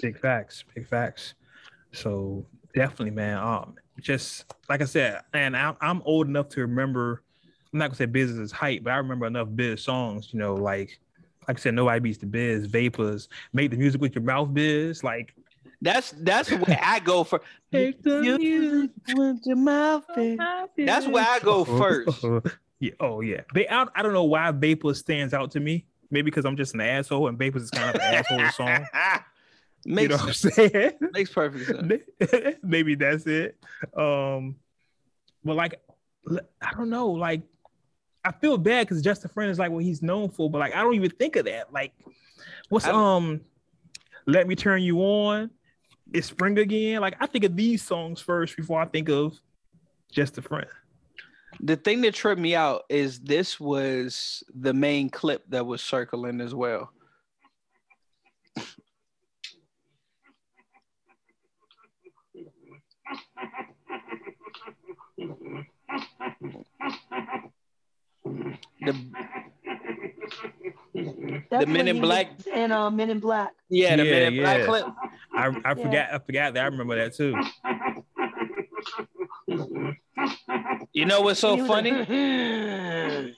big 0.00 0.18
facts, 0.18 0.64
big 0.74 0.86
facts. 0.86 1.34
So 1.92 2.46
definitely, 2.74 3.10
man. 3.12 3.38
Um, 3.38 3.74
just 4.00 4.44
like 4.68 4.82
I 4.82 4.84
said, 4.84 5.22
and 5.32 5.56
I'm 5.56 5.76
I'm 5.80 6.02
old 6.04 6.26
enough 6.28 6.48
to 6.50 6.60
remember. 6.62 7.22
I'm 7.72 7.78
not 7.80 7.86
gonna 7.88 7.96
say 7.96 8.06
Biz 8.06 8.30
is 8.30 8.52
hype, 8.52 8.84
but 8.84 8.92
I 8.92 8.96
remember 8.96 9.26
enough 9.26 9.48
Biz 9.54 9.82
songs. 9.82 10.30
You 10.32 10.38
know, 10.38 10.54
like 10.54 10.98
like 11.48 11.58
I 11.58 11.60
said, 11.60 11.74
nobody 11.74 12.00
beats 12.00 12.18
the 12.18 12.26
Biz. 12.26 12.66
Vapors, 12.66 13.28
make 13.52 13.70
the 13.70 13.76
music 13.76 14.00
with 14.00 14.14
your 14.14 14.24
mouth, 14.24 14.52
Biz. 14.54 15.04
Like 15.04 15.34
That's 15.82 16.12
that's 16.18 16.50
where 16.50 16.80
I 16.82 17.00
go 17.00 17.22
for. 17.24 17.40
Make 17.72 18.02
the 18.02 18.20
You- 18.22 18.38
music 18.38 18.90
with 19.14 19.40
your 19.44 19.56
mouth 19.56 20.04
in. 20.16 20.38
That's 20.78 21.06
where 21.06 21.26
I 21.28 21.38
go 21.40 21.64
first. 21.64 22.24
yeah. 22.80 22.92
Oh 23.00 23.20
yeah. 23.20 23.42
They. 23.54 23.68
I, 23.68 23.86
I 23.94 24.02
don't 24.02 24.12
know 24.12 24.24
why 24.24 24.50
Vapors 24.52 24.98
stands 24.98 25.34
out 25.34 25.50
to 25.52 25.60
me. 25.60 25.84
Maybe 26.10 26.26
because 26.30 26.44
I'm 26.44 26.56
just 26.56 26.72
an 26.74 26.80
asshole, 26.80 27.26
and 27.28 27.36
Vapors 27.36 27.64
is 27.64 27.70
kind 27.70 27.88
of 27.90 27.96
an 27.96 28.00
asshole 28.00 28.48
song. 28.52 28.86
You 29.84 29.94
makes 29.94 30.10
know 30.10 30.16
what 30.16 30.26
I'm 30.26 30.32
saying? 30.32 30.92
makes 31.12 31.32
perfect 31.32 31.66
sense. 31.66 32.56
maybe 32.62 32.94
that's 32.94 33.26
it. 33.26 33.56
Um, 33.96 34.56
but 35.44 35.54
like, 35.56 35.80
I 36.62 36.72
don't 36.76 36.90
know. 36.90 37.08
Like, 37.10 37.42
I 38.26 38.32
feel 38.32 38.58
bad 38.58 38.88
because 38.88 39.02
Just 39.02 39.24
a 39.24 39.28
Friend 39.28 39.48
is 39.48 39.60
like 39.60 39.70
what 39.70 39.84
he's 39.84 40.02
known 40.02 40.30
for, 40.30 40.50
but 40.50 40.58
like, 40.58 40.74
I 40.74 40.82
don't 40.82 40.94
even 40.94 41.10
think 41.10 41.36
of 41.36 41.44
that. 41.44 41.72
Like, 41.72 41.92
what's 42.68 42.84
um, 42.84 43.40
Let 44.26 44.48
Me 44.48 44.56
Turn 44.56 44.82
You 44.82 44.98
On? 44.98 45.48
It's 46.12 46.26
spring 46.26 46.58
again. 46.58 47.00
Like, 47.00 47.14
I 47.20 47.26
think 47.26 47.44
of 47.44 47.54
these 47.54 47.82
songs 47.82 48.20
first 48.20 48.56
before 48.56 48.80
I 48.80 48.86
think 48.86 49.08
of 49.08 49.38
Just 50.10 50.38
a 50.38 50.42
Friend. 50.42 50.66
The 51.60 51.76
thing 51.76 52.00
that 52.00 52.14
tripped 52.14 52.40
me 52.40 52.56
out 52.56 52.82
is 52.88 53.20
this 53.20 53.60
was 53.60 54.42
the 54.52 54.74
main 54.74 55.08
clip 55.08 55.44
that 55.50 55.64
was 55.64 55.80
circling 55.80 56.40
as 56.40 56.52
well. 56.52 56.90
The, 68.80 68.94
That's 71.50 71.66
Men 71.66 71.88
in 71.88 72.00
Black- 72.00 72.30
and 72.52 72.72
uh, 72.72 72.90
Men 72.90 73.10
in 73.10 73.20
Black. 73.20 73.52
yeah, 73.68 73.96
the 73.96 74.04
Yeah, 74.04 74.10
Men 74.10 74.32
in 74.32 74.42
Black 74.42 74.58
yeah. 74.60 74.66
clip. 74.66 74.86
I 75.34 75.46
I 75.46 75.50
Yeah. 75.68 75.74
forgot 75.74 76.14
I 76.14 76.18
forgot 76.18 76.54
that. 76.54 76.62
I 76.62 76.66
remember 76.66 76.96
that 76.96 77.14
too. 77.14 77.36
You 80.92 81.04
know 81.04 81.20
what's 81.20 81.40
so 81.40 81.66
funny? 81.66 81.92
like, 81.92 82.08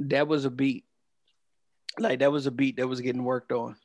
that 0.00 0.28
was 0.28 0.44
a 0.44 0.50
beat. 0.50 0.84
Like 2.00 2.20
that 2.20 2.32
was 2.32 2.46
a 2.46 2.50
beat 2.50 2.76
that 2.76 2.88
was 2.88 3.00
getting 3.00 3.24
worked 3.24 3.52
on. 3.52 3.76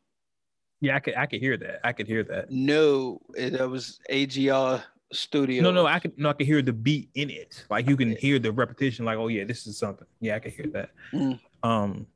yeah, 0.82 0.96
I 0.96 1.00
could 1.00 1.16
I 1.16 1.26
could 1.26 1.40
hear 1.40 1.58
that. 1.58 1.80
I 1.84 1.94
could 1.94 2.08
hear 2.08 2.24
that. 2.24 2.50
No, 2.52 3.20
that 3.36 3.70
was 3.70 4.00
AGR 4.10 4.84
Studio. 5.12 5.62
No, 5.62 5.72
no, 5.72 5.86
I 5.86 6.00
could 6.00 6.18
no, 6.18 6.30
I 6.30 6.34
can 6.34 6.46
hear 6.46 6.62
the 6.62 6.74
beat 6.74 7.10
in 7.16 7.30
it. 7.30 7.66
Like 7.70 7.88
you 7.88 7.98
can 7.98 8.16
hear 8.16 8.40
the 8.40 8.52
repetition, 8.52 9.06
like, 9.06 9.18
oh 9.18 9.28
yeah, 9.28 9.44
this 9.44 9.68
is 9.68 9.78
something. 9.78 10.08
Yeah, 10.20 10.36
I 10.36 10.40
could 10.40 10.54
hear 10.54 10.68
that. 10.74 10.90
Mm. 11.14 11.40
Um, 11.64 12.08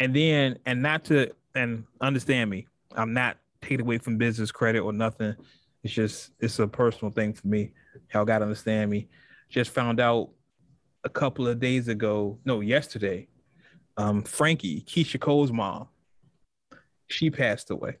and 0.00 0.14
then 0.14 0.58
and 0.66 0.82
not 0.82 1.04
to 1.06 1.32
and 1.54 1.84
understand 2.00 2.50
me, 2.50 2.66
I'm 2.94 3.12
not 3.12 3.36
taking 3.60 3.82
away 3.82 3.98
from 3.98 4.18
business 4.18 4.50
credit 4.50 4.80
or 4.80 4.92
nothing. 4.92 5.34
It's 5.82 5.92
just 5.92 6.32
it's 6.40 6.58
a 6.58 6.66
personal 6.66 7.12
thing 7.12 7.32
for 7.32 7.46
me. 7.46 7.72
Y'all 8.14 8.24
gotta 8.24 8.44
understand 8.44 8.90
me. 8.90 9.08
Just 9.48 9.70
found 9.70 10.00
out 10.00 10.30
a 11.04 11.08
couple 11.08 11.46
of 11.46 11.60
days 11.60 11.88
ago, 11.88 12.38
no, 12.44 12.60
yesterday, 12.60 13.28
um, 13.96 14.22
Frankie, 14.22 14.82
Keyshia 14.82 15.20
Cole's 15.20 15.52
mom, 15.52 15.88
she 17.06 17.30
passed 17.30 17.70
away. 17.70 17.96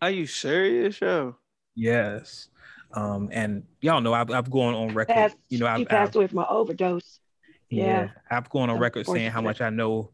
Are 0.00 0.10
you 0.10 0.26
serious, 0.26 1.00
yo? 1.00 1.36
Yes. 1.74 2.48
Um, 2.92 3.28
and 3.32 3.64
y'all 3.80 4.00
know 4.00 4.14
I've, 4.14 4.30
I've 4.30 4.50
gone 4.50 4.74
on 4.74 4.94
record. 4.94 5.14
passed, 5.14 5.36
you 5.48 5.58
know, 5.58 5.66
he 5.74 5.82
I've, 5.82 5.88
passed 5.88 6.10
I've 6.10 6.16
away 6.16 6.26
from 6.28 6.38
an 6.38 6.46
overdose. 6.48 7.20
yeah. 7.68 7.84
Yeah. 7.84 8.08
I've 8.30 8.48
gone 8.48 8.70
on 8.70 8.78
record 8.78 9.06
saying 9.06 9.30
how 9.30 9.40
much 9.40 9.60
I 9.60 9.70
know. 9.70 10.10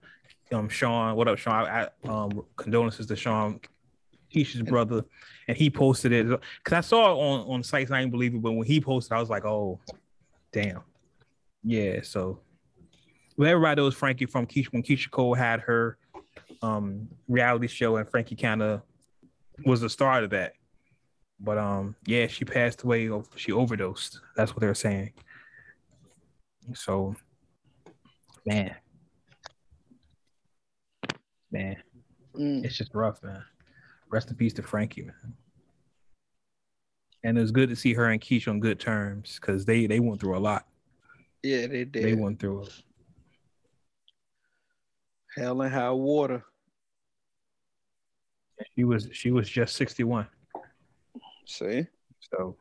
Um, 0.52 0.68
Sean, 0.68 1.16
what 1.16 1.28
up, 1.28 1.38
Sean? 1.38 1.54
I, 1.66 1.88
I 2.04 2.08
um 2.08 2.44
condolences 2.56 3.06
to 3.06 3.16
Sean, 3.16 3.60
Keyshia's 4.34 4.62
brother, 4.62 5.04
and 5.48 5.56
he 5.56 5.70
posted 5.70 6.12
it 6.12 6.26
because 6.28 6.76
I 6.76 6.80
saw 6.80 7.12
it 7.12 7.16
on 7.16 7.50
on 7.50 7.62
sites. 7.62 7.90
I 7.90 8.00
didn't 8.00 8.12
believe 8.12 8.34
it, 8.34 8.42
but 8.42 8.52
when 8.52 8.66
he 8.66 8.80
posted, 8.80 9.12
I 9.12 9.20
was 9.20 9.30
like, 9.30 9.44
oh, 9.44 9.80
damn, 10.52 10.82
yeah. 11.62 12.00
So, 12.02 12.40
well, 13.36 13.48
everybody 13.50 13.80
knows 13.80 13.94
Frankie 13.94 14.26
from 14.26 14.46
Keyshia 14.46 14.72
when 14.72 14.82
Keyshia 14.82 15.10
Cole 15.10 15.34
had 15.34 15.60
her 15.60 15.98
um 16.62 17.08
reality 17.28 17.66
show, 17.66 17.96
and 17.96 18.08
Frankie 18.08 18.36
kind 18.36 18.62
of 18.62 18.82
was 19.64 19.80
the 19.80 19.88
start 19.90 20.24
of 20.24 20.30
that. 20.30 20.54
But 21.40 21.58
um, 21.58 21.96
yeah, 22.06 22.26
she 22.28 22.44
passed 22.44 22.82
away. 22.82 23.10
She 23.36 23.52
overdosed. 23.52 24.20
That's 24.36 24.52
what 24.52 24.60
they're 24.60 24.74
saying. 24.74 25.12
So, 26.74 27.16
man, 28.46 28.76
man, 31.50 31.76
Mm. 32.34 32.64
it's 32.64 32.78
just 32.78 32.94
rough, 32.94 33.22
man. 33.22 33.42
Rest 34.08 34.30
in 34.30 34.36
peace 34.36 34.54
to 34.54 34.62
Frankie, 34.62 35.02
man. 35.02 35.34
And 37.24 37.36
it 37.36 37.40
was 37.40 37.50
good 37.52 37.68
to 37.68 37.76
see 37.76 37.92
her 37.94 38.06
and 38.06 38.20
Keyshia 38.20 38.48
on 38.48 38.60
good 38.60 38.80
terms 38.80 39.38
because 39.40 39.64
they 39.64 39.86
they 39.86 40.00
went 40.00 40.20
through 40.20 40.36
a 40.36 40.40
lot. 40.40 40.66
Yeah, 41.42 41.66
they 41.66 41.84
did. 41.84 42.04
They 42.04 42.14
went 42.14 42.38
through 42.38 42.62
it. 42.64 42.82
Hell 45.36 45.62
and 45.62 45.72
high 45.72 45.90
water. 45.90 46.44
She 48.76 48.84
was 48.84 49.08
she 49.12 49.30
was 49.30 49.48
just 49.48 49.76
61. 49.76 50.26
See? 51.46 51.86
So 52.20 52.56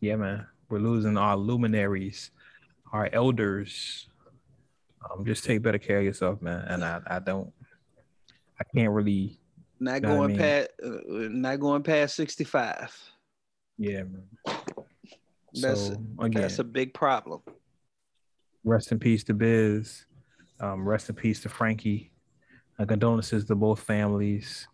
yeah, 0.00 0.16
man. 0.16 0.46
We're 0.68 0.78
losing 0.80 1.16
our 1.16 1.36
luminaries, 1.36 2.30
our 2.92 3.08
elders. 3.12 4.08
Um, 5.08 5.24
just 5.24 5.44
take 5.44 5.62
better 5.62 5.78
care 5.78 5.98
of 6.00 6.04
yourself, 6.04 6.42
man. 6.42 6.64
And 6.68 6.84
I, 6.84 7.00
I 7.06 7.18
don't 7.20 7.52
I 8.60 8.64
can't 8.74 8.90
really 8.92 9.38
Not 9.78 10.02
what 10.02 10.10
I 10.10 10.14
going 10.14 10.28
mean? 10.28 10.38
past 10.38 10.68
uh, 10.84 10.88
not 11.08 11.60
going 11.60 11.82
past 11.82 12.16
65. 12.16 12.96
yeah, 13.78 14.02
man. 14.04 14.22
That's- 15.54 15.86
so 15.88 16.02
again, 16.18 16.42
That's 16.42 16.58
a 16.58 16.64
big 16.64 16.92
problem. 16.94 17.40
rest 18.64 18.92
in 18.92 18.98
peace 18.98 19.24
to 19.24 19.34
Biz. 19.34 20.04
Um, 20.60 20.88
rest 20.88 21.08
in 21.08 21.14
peace 21.14 21.40
to 21.40 21.48
Frankie. 21.48 22.10
Uh, 22.78 22.84
condolences 22.84 23.44
to 23.46 23.54
both 23.54 23.80
families. 23.80 24.68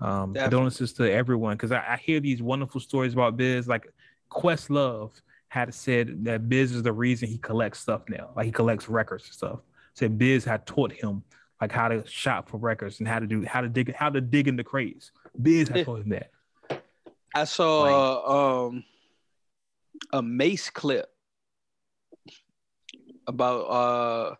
Um, 0.00 0.32
Definitely. 0.32 0.40
condolences 0.40 0.92
to 0.94 1.10
everyone 1.10 1.56
because 1.56 1.72
I, 1.72 1.84
I 1.88 1.96
hear 1.96 2.20
these 2.20 2.42
wonderful 2.42 2.80
stories 2.80 3.12
about 3.12 3.36
Biz. 3.36 3.68
Like 3.68 3.92
Questlove 4.30 5.12
had 5.48 5.72
said 5.72 6.24
that 6.24 6.48
Biz 6.48 6.72
is 6.72 6.82
the 6.82 6.92
reason 6.92 7.28
he 7.28 7.38
collects 7.38 7.80
stuff 7.80 8.02
now. 8.08 8.30
Like 8.34 8.46
he 8.46 8.52
collects 8.52 8.88
records 8.88 9.24
and 9.26 9.34
stuff. 9.34 9.60
Said 9.94 10.18
Biz 10.18 10.44
had 10.44 10.66
taught 10.66 10.92
him 10.92 11.22
like 11.60 11.70
how 11.70 11.88
to 11.88 12.04
shop 12.06 12.48
for 12.48 12.56
records 12.56 12.98
and 12.98 13.08
how 13.08 13.18
to 13.18 13.26
do 13.26 13.44
how 13.44 13.60
to 13.60 13.68
dig 13.68 13.94
how 13.94 14.10
to 14.10 14.20
dig 14.20 14.48
in 14.48 14.56
the 14.56 14.64
crates. 14.64 15.12
Biz 15.40 15.68
had 15.68 15.84
taught 15.84 16.00
him 16.00 16.08
that. 16.10 16.30
I 17.34 17.44
saw 17.44 18.66
um 18.66 18.84
a 20.12 20.22
Mase 20.22 20.70
clip 20.70 21.06
about 23.26 23.60
uh 23.60 24.34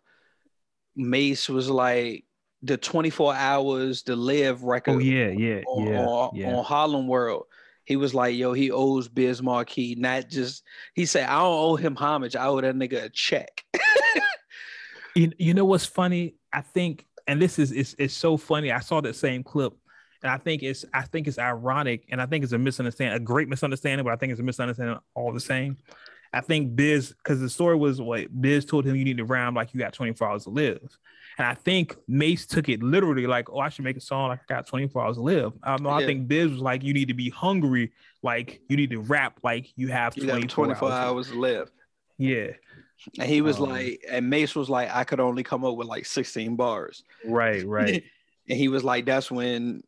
Mase 0.95 1.49
was 1.49 1.69
like 1.69 2.25
the 2.61 2.77
24 2.77 3.35
hours 3.35 4.03
to 4.03 4.15
live 4.15 4.63
record 4.63 4.95
Oh 4.95 4.99
yeah, 4.99 5.27
yeah, 5.29 5.61
on, 5.67 5.87
yeah, 5.87 6.05
on, 6.05 6.35
yeah. 6.35 6.55
on 6.55 6.63
Harlem 6.63 7.07
World. 7.07 7.45
He 7.83 7.97
was 7.97 8.15
like, 8.15 8.35
yo, 8.35 8.53
he 8.53 8.71
owes 8.71 9.07
Biz 9.07 9.43
Markie, 9.43 9.93
not 9.95 10.27
just 10.29 10.63
he 10.95 11.05
said, 11.05 11.29
I 11.29 11.39
don't 11.39 11.53
owe 11.53 11.75
him 11.75 11.95
homage, 11.95 12.35
I 12.35 12.47
owe 12.47 12.59
that 12.59 12.75
nigga 12.75 13.03
a 13.03 13.09
check. 13.09 13.63
You, 15.15 15.31
you 15.39 15.53
know 15.53 15.63
what's 15.63 15.85
funny? 15.85 16.35
I 16.51 16.59
think, 16.61 17.05
and 17.25 17.41
this 17.41 17.57
is 17.57 17.71
it's 17.71 17.95
it's 17.97 18.13
so 18.13 18.35
funny. 18.35 18.71
I 18.71 18.81
saw 18.81 18.99
that 19.01 19.15
same 19.15 19.43
clip, 19.43 19.73
and 20.21 20.29
I 20.29 20.37
think 20.37 20.61
it's 20.61 20.83
I 20.93 21.03
think 21.03 21.27
it's 21.27 21.39
ironic, 21.39 22.05
and 22.11 22.21
I 22.21 22.25
think 22.25 22.43
it's 22.43 22.51
a 22.51 22.57
misunderstanding, 22.57 23.15
a 23.15 23.23
great 23.23 23.47
misunderstanding, 23.47 24.03
but 24.03 24.11
I 24.11 24.17
think 24.17 24.31
it's 24.31 24.41
a 24.41 24.43
misunderstanding 24.43 24.99
all 25.13 25.31
the 25.31 25.39
same. 25.39 25.77
I 26.35 26.41
think 26.41 26.75
Biz, 26.75 27.13
because 27.23 27.39
the 27.39 27.49
story 27.49 27.75
was 27.77 28.01
what 28.01 28.27
Biz 28.41 28.65
told 28.65 28.85
him 28.85 28.95
you 28.95 29.05
need 29.05 29.17
to 29.17 29.25
rhyme 29.25 29.55
like 29.55 29.73
you 29.73 29.79
got 29.79 29.93
24 29.93 30.29
hours 30.29 30.43
to 30.43 30.49
live. 30.49 30.81
And 31.37 31.47
I 31.47 31.53
think 31.53 31.95
Mase 32.07 32.45
took 32.45 32.69
it 32.69 32.83
literally 32.83 33.25
like, 33.27 33.49
oh, 33.49 33.59
I 33.59 33.69
should 33.69 33.85
make 33.85 33.97
a 33.97 34.01
song 34.01 34.29
like 34.29 34.39
I 34.49 34.53
got 34.55 34.67
24 34.67 35.01
hours 35.01 35.15
to 35.17 35.21
live. 35.21 35.53
I 35.63 35.77
know 35.77 35.89
I 35.89 36.05
think 36.05 36.27
Biz 36.27 36.51
was 36.51 36.59
like, 36.59 36.83
you 36.83 36.93
need 36.93 37.07
to 37.07 37.13
be 37.13 37.29
hungry, 37.29 37.91
like 38.21 38.61
you 38.69 38.77
need 38.77 38.89
to 38.91 38.99
rap 38.99 39.39
like 39.43 39.67
you 39.77 39.87
have 39.89 40.15
You 40.17 40.27
24, 40.27 40.65
24 40.65 40.91
hours. 40.91 40.99
hours 40.99 41.27
to 41.29 41.39
live. 41.39 41.71
Yeah. 42.17 42.51
And 43.19 43.29
he 43.29 43.41
was 43.41 43.57
Um, 43.59 43.69
like, 43.69 44.03
and 44.09 44.29
Mase 44.29 44.55
was 44.55 44.69
like, 44.69 44.89
I 44.93 45.03
could 45.03 45.19
only 45.19 45.43
come 45.43 45.65
up 45.65 45.75
with 45.75 45.87
like 45.87 46.05
16 46.05 46.55
bars. 46.55 47.03
Right, 47.25 47.65
right. 47.65 48.03
and 48.49 48.57
he 48.57 48.67
was 48.67 48.83
like, 48.83 49.05
that's 49.05 49.29
when 49.31 49.83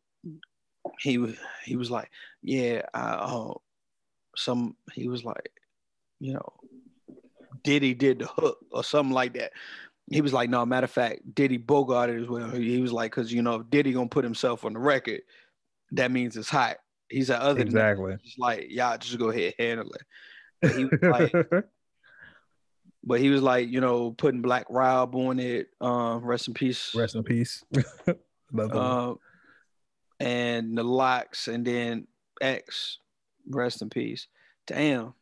he 0.99 1.17
was 1.17 1.36
he 1.65 1.75
was 1.75 1.91
like, 1.91 2.10
yeah, 2.41 2.83
I 2.93 2.99
uh, 2.99 3.53
some 4.36 4.75
he 4.93 5.07
was 5.07 5.23
like, 5.25 5.51
you 6.19 6.34
know, 6.34 6.53
Diddy 7.63 7.93
did 7.93 8.19
the 8.19 8.27
hook 8.27 8.60
or 8.71 8.84
something 8.84 9.13
like 9.13 9.34
that. 9.34 9.51
He 10.10 10.21
was 10.21 10.34
like, 10.34 10.49
no, 10.49 10.65
matter 10.65 10.86
of 10.86 10.91
fact, 10.91 11.36
Diddy 11.36 11.58
bogarted 11.58 12.21
as 12.21 12.30
well. 12.30 12.49
He 12.49 12.80
was 12.82 12.93
like, 12.93 13.12
because 13.12 13.32
you 13.32 13.41
know, 13.41 13.56
if 13.56 13.69
Diddy 13.69 13.91
gonna 13.91 14.08
put 14.08 14.23
himself 14.23 14.63
on 14.63 14.73
the 14.73 14.80
record, 14.80 15.21
that 15.91 16.12
means 16.12 16.38
it's 16.38 16.49
hot. 16.49 16.77
He's 17.10 17.27
said, 17.27 17.39
other 17.39 17.60
that, 17.60 17.67
exactly. 17.67 18.15
just 18.23 18.39
like 18.39 18.67
y'all 18.69 18.97
just 18.97 19.17
go 19.17 19.30
ahead 19.30 19.53
and 19.60 19.67
handle 19.67 19.91
it. 19.91 20.01
But 20.62 20.75
he 20.75 20.86
was 20.86 20.99
like, 21.01 21.34
but 23.03 23.19
he 23.19 23.30
was 23.30 23.41
like, 23.41 23.69
you 23.69 23.82
know, 23.82 24.12
putting 24.12 24.41
Black 24.41 24.65
Rob 24.69 25.15
on 25.15 25.39
it. 25.39 25.67
Um, 25.80 26.23
rest 26.23 26.47
in 26.47 26.53
peace. 26.53 26.93
Rest 26.95 27.15
in 27.15 27.23
peace. 27.23 27.63
Um, 28.58 29.19
and 30.21 30.77
the 30.77 30.84
LOX, 30.84 31.49
and 31.49 31.65
then 31.65 32.08
X, 32.39 32.99
rest 33.49 33.82
in 33.82 33.89
peace. 33.89 34.27
Damn. 34.65 35.13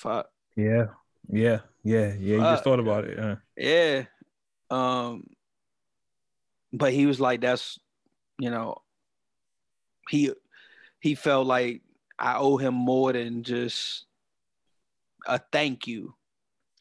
Fuck. 0.00 0.30
yeah, 0.56 0.86
yeah, 1.28 1.60
yeah, 1.84 2.14
yeah. 2.18 2.36
You 2.36 2.38
Fuck. 2.40 2.50
just 2.52 2.64
thought 2.64 2.80
about 2.80 3.04
it. 3.04 3.18
Huh? 3.18 3.36
Yeah. 3.54 4.04
Um, 4.70 5.26
but 6.72 6.94
he 6.94 7.04
was 7.04 7.20
like, 7.20 7.42
that's, 7.42 7.78
you 8.38 8.48
know, 8.48 8.76
he 10.08 10.32
he 11.00 11.14
felt 11.14 11.46
like 11.46 11.82
I 12.18 12.36
owe 12.38 12.56
him 12.56 12.72
more 12.74 13.12
than 13.12 13.42
just 13.42 14.06
a 15.26 15.38
thank 15.52 15.86
you. 15.86 16.14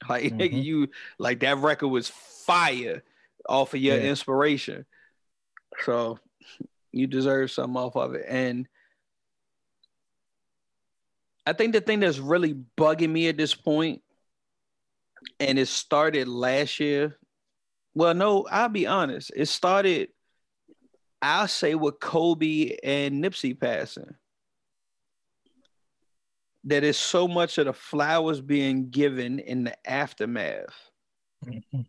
Like 0.10 0.32
Mhm. 0.32 0.64
you 0.64 0.88
like 1.18 1.42
that 1.42 1.58
record 1.58 1.90
was 1.90 2.08
fire 2.08 3.04
off 3.50 3.74
of 3.74 3.82
your 3.82 3.98
Yeah. 3.98 4.10
inspiration. 4.12 4.86
So 5.84 6.20
you 6.94 7.06
deserve 7.06 7.52
something 7.52 7.76
off 7.76 7.98
of 7.98 8.16
it. 8.16 8.26
And 8.30 8.66
I 11.46 11.54
think 11.54 11.74
the 11.74 11.82
thing 11.82 12.02
that's 12.02 12.20
really 12.20 12.56
bugging 12.78 13.10
me 13.10 13.28
at 13.28 13.38
this 13.38 13.56
point, 13.56 14.02
and 15.40 15.58
it 15.58 15.68
started 15.68 16.28
last 16.28 16.80
year. 16.80 17.18
Well, 17.96 18.14
no, 18.14 18.46
I'll 18.50 18.70
be 18.70 18.86
honest. 18.86 19.32
It 19.36 19.48
started, 19.48 20.10
I'll 21.22 21.48
say, 21.48 21.76
with 21.76 22.00
Kobe 22.00 22.78
and 22.84 23.24
Nipsey 23.24 23.60
passing. 23.60 24.16
That 26.66 26.84
is 26.84 26.98
so 26.98 27.28
much 27.28 27.58
of 27.58 27.66
the 27.66 27.74
flowers 27.74 28.42
being 28.42 28.90
given 28.90 29.40
in 29.40 29.64
the 29.64 29.90
aftermath. 29.90 30.92
Mhm. 31.46 31.86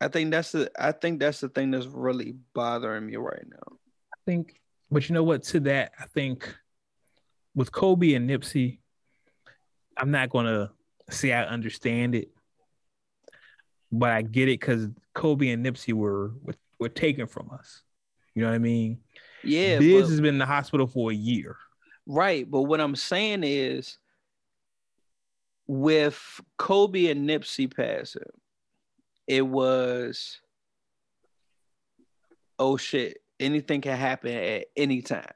I 0.00 0.08
think 0.08 0.30
that's 0.30 0.52
the 0.52 0.70
I 0.78 0.92
think 0.92 1.18
that's 1.18 1.40
the 1.40 1.48
thing 1.48 1.70
that's 1.70 1.86
really 1.86 2.34
bothering 2.52 3.06
me 3.06 3.16
right 3.16 3.46
now. 3.48 3.78
I 4.12 4.16
think, 4.26 4.60
but 4.90 5.08
you 5.08 5.14
know 5.14 5.22
what? 5.22 5.42
To 5.44 5.60
that, 5.60 5.92
I 5.98 6.06
think 6.06 6.54
with 7.54 7.72
Kobe 7.72 8.14
and 8.14 8.28
Nipsey, 8.28 8.78
I'm 9.96 10.10
not 10.10 10.30
gonna 10.30 10.72
say 11.10 11.32
I 11.32 11.44
understand 11.44 12.14
it, 12.14 12.30
but 13.92 14.10
I 14.10 14.22
get 14.22 14.48
it 14.48 14.60
because 14.60 14.88
Kobe 15.14 15.50
and 15.50 15.64
Nipsey 15.64 15.92
were, 15.92 16.32
were 16.42 16.54
were 16.78 16.88
taken 16.88 17.26
from 17.26 17.50
us. 17.50 17.82
You 18.34 18.42
know 18.42 18.48
what 18.48 18.56
I 18.56 18.58
mean? 18.58 18.98
Yeah, 19.42 19.78
Biz 19.78 20.02
but- 20.02 20.10
has 20.10 20.20
been 20.20 20.34
in 20.34 20.38
the 20.38 20.46
hospital 20.46 20.86
for 20.86 21.10
a 21.10 21.14
year. 21.14 21.56
Right, 22.06 22.50
but 22.50 22.62
what 22.62 22.80
I'm 22.82 22.96
saying 22.96 23.44
is 23.44 23.96
with 25.66 26.20
Kobe 26.58 27.06
and 27.06 27.26
Nipsey 27.28 27.74
passing, 27.74 28.22
it 29.26 29.42
was 29.46 30.40
oh 32.58 32.76
shit, 32.76 33.18
anything 33.44 33.80
can 33.80 33.96
happen 33.96 34.32
at 34.32 34.66
any 34.76 35.02
time. 35.02 35.32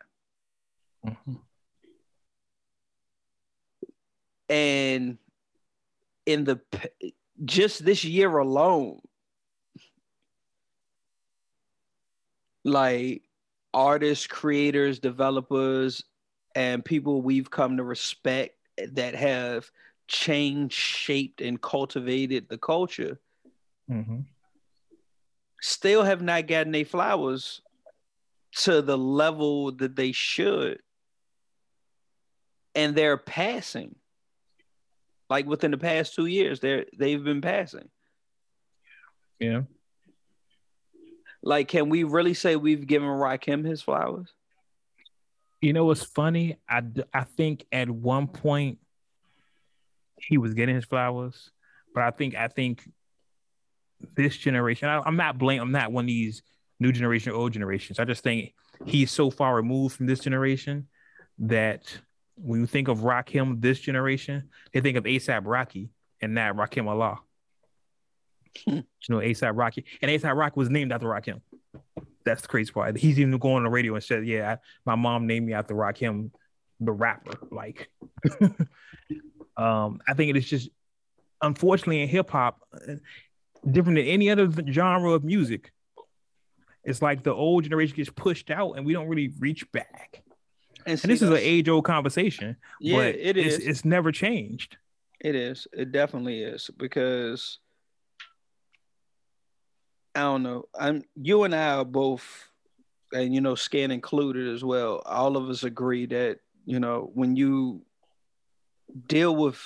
And 4.48 5.18
in 6.24 6.44
the 6.44 6.60
just 7.44 7.84
this 7.84 8.02
year 8.04 8.38
alone, 8.38 9.00
like 12.64 13.22
artists, 13.74 14.26
creators, 14.26 14.98
developers, 14.98 16.02
and 16.54 16.84
people 16.84 17.20
we've 17.22 17.50
come 17.50 17.76
to 17.76 17.84
respect 17.84 18.56
that 18.92 19.14
have 19.14 19.70
changed, 20.06 20.74
shaped, 20.74 21.42
and 21.42 21.60
cultivated 21.60 22.48
the 22.48 22.58
culture 22.58 23.20
Mhm. 23.90 24.24
still 25.60 26.02
have 26.04 26.22
not 26.22 26.46
gotten 26.46 26.72
their 26.72 26.84
flowers 26.84 27.60
to 28.58 28.82
the 28.82 28.98
level 28.98 29.72
that 29.72 29.96
they 29.96 30.12
should. 30.12 30.80
And 32.74 32.94
they're 32.94 33.16
passing. 33.16 33.96
Like 35.30 35.46
within 35.46 35.70
the 35.70 35.78
past 35.78 36.14
two 36.14 36.26
years, 36.26 36.60
they're 36.60 36.86
they've 36.96 37.22
been 37.22 37.40
passing. 37.40 37.88
Yeah. 39.38 39.62
Like, 41.42 41.68
can 41.68 41.88
we 41.88 42.02
really 42.04 42.34
say 42.34 42.56
we've 42.56 42.86
given 42.86 43.08
Rakim 43.08 43.64
his 43.64 43.82
flowers? 43.82 44.32
You 45.60 45.72
know 45.72 45.84
what's 45.84 46.04
funny? 46.04 46.56
i 46.68 46.82
i 47.12 47.24
think 47.24 47.66
at 47.72 47.90
one 47.90 48.26
point 48.26 48.78
he 50.16 50.38
was 50.38 50.54
getting 50.54 50.74
his 50.74 50.84
flowers, 50.84 51.50
but 51.94 52.02
I 52.02 52.10
think 52.10 52.34
I 52.34 52.48
think 52.48 52.82
this 54.14 54.36
generation. 54.36 54.88
I, 54.88 55.00
I'm 55.00 55.16
not 55.16 55.38
blame. 55.38 55.60
I'm 55.60 55.72
not 55.72 55.92
one 55.92 56.04
of 56.04 56.08
these 56.08 56.42
new 56.80 56.92
generation, 56.92 57.32
old 57.32 57.52
generations. 57.52 57.98
I 57.98 58.04
just 58.04 58.22
think 58.22 58.54
he's 58.84 59.10
so 59.10 59.30
far 59.30 59.54
removed 59.54 59.96
from 59.96 60.06
this 60.06 60.20
generation 60.20 60.88
that 61.38 61.98
when 62.36 62.60
you 62.60 62.66
think 62.66 62.88
of 62.88 62.98
Rakim, 62.98 63.60
this 63.60 63.80
generation, 63.80 64.48
they 64.72 64.80
think 64.80 64.96
of 64.96 65.04
ASAP 65.04 65.42
Rocky 65.44 65.90
and 66.20 66.34
not 66.34 66.56
Rakim 66.56 66.86
Allah. 66.88 67.20
Hmm. 68.64 68.76
you 68.76 68.84
know, 69.08 69.18
ASAP 69.18 69.52
Rocky, 69.56 69.84
and 70.02 70.10
ASAP 70.10 70.34
Rocky 70.36 70.54
was 70.56 70.70
named 70.70 70.92
after 70.92 71.06
Rakim. 71.06 71.40
That's 72.24 72.42
the 72.42 72.48
crazy 72.48 72.72
part. 72.72 72.96
He's 72.96 73.18
even 73.18 73.36
going 73.38 73.56
on 73.56 73.64
the 73.64 73.70
radio 73.70 73.94
and 73.94 74.02
said, 74.02 74.26
"Yeah, 74.26 74.52
I, 74.52 74.58
my 74.84 74.94
mom 74.94 75.26
named 75.26 75.46
me 75.46 75.52
after 75.52 75.74
Rakim, 75.74 76.30
the 76.80 76.92
rapper." 76.92 77.38
Like, 77.50 77.88
um, 79.56 80.00
I 80.06 80.14
think 80.14 80.30
it 80.30 80.36
is 80.36 80.48
just 80.48 80.70
unfortunately 81.40 82.02
in 82.02 82.08
hip 82.08 82.30
hop, 82.30 82.60
uh, 82.74 82.94
different 83.70 83.96
than 83.96 84.06
any 84.06 84.30
other 84.30 84.50
genre 84.70 85.12
of 85.12 85.24
music. 85.24 85.72
It's 86.88 87.02
like 87.02 87.22
the 87.22 87.34
old 87.34 87.64
generation 87.64 87.96
gets 87.96 88.10
pushed 88.10 88.50
out, 88.50 88.72
and 88.72 88.86
we 88.86 88.92
don't 88.92 89.08
really 89.08 89.32
reach 89.38 89.70
back. 89.72 90.22
And, 90.86 90.98
And 91.02 91.12
this 91.12 91.22
is 91.22 91.28
an 91.28 91.36
age 91.36 91.68
old 91.68 91.84
conversation, 91.84 92.56
Yeah, 92.80 92.96
but 92.96 93.14
it 93.16 93.36
it's, 93.36 93.56
it's 93.56 93.84
never 93.84 94.10
changed. 94.10 94.76
It 95.20 95.34
is. 95.34 95.66
It 95.72 95.92
definitely 95.92 96.42
is 96.42 96.70
because 96.76 97.58
I 100.14 100.20
don't 100.20 100.42
know. 100.42 100.64
I'm 100.78 101.02
you 101.14 101.44
and 101.44 101.54
I 101.54 101.76
are 101.76 101.84
both, 101.84 102.48
and 103.12 103.34
you 103.34 103.40
know, 103.40 103.54
Scan 103.54 103.90
included 103.90 104.52
as 104.54 104.64
well. 104.64 105.02
All 105.04 105.36
of 105.36 105.48
us 105.50 105.64
agree 105.64 106.06
that 106.06 106.38
you 106.64 106.80
know 106.80 107.10
when 107.12 107.36
you 107.36 107.82
deal 109.06 109.36
with 109.36 109.60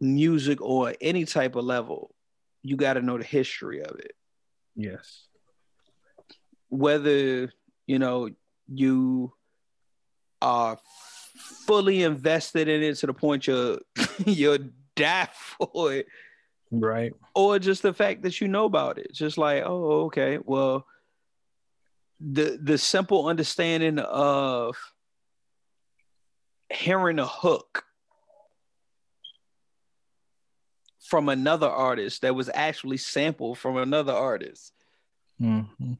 music 0.00 0.60
or 0.62 0.94
any 1.00 1.24
type 1.24 1.54
of 1.54 1.64
level, 1.64 2.14
you 2.62 2.76
got 2.76 2.94
to 2.94 3.02
know 3.02 3.18
the 3.18 3.24
history 3.24 3.82
of 3.82 3.98
it. 3.98 4.12
Yes. 4.74 5.27
Whether 6.68 7.52
you 7.86 7.98
know 7.98 8.30
you 8.72 9.32
are 10.42 10.78
fully 11.66 12.02
invested 12.02 12.68
in 12.68 12.82
it 12.82 12.94
to 12.96 13.06
the 13.06 13.14
point 13.14 13.46
you're 13.46 13.78
you're 14.26 14.58
die 14.94 15.28
for 15.32 15.92
it 15.94 16.06
Right. 16.70 17.12
or 17.34 17.58
just 17.58 17.82
the 17.82 17.94
fact 17.94 18.22
that 18.22 18.40
you 18.40 18.48
know 18.48 18.66
about 18.66 18.98
it 18.98 19.12
just 19.12 19.38
like 19.38 19.62
oh 19.64 20.02
okay 20.06 20.38
well 20.44 20.86
the 22.20 22.58
the 22.62 22.76
simple 22.76 23.26
understanding 23.26 23.98
of 24.00 24.76
hearing 26.70 27.18
a 27.18 27.26
hook 27.26 27.84
from 31.00 31.28
another 31.28 31.68
artist 31.68 32.22
that 32.22 32.34
was 32.34 32.50
actually 32.52 32.96
sampled 32.98 33.58
from 33.58 33.76
another 33.76 34.12
artist 34.12 34.72
Mhm. 35.40 35.96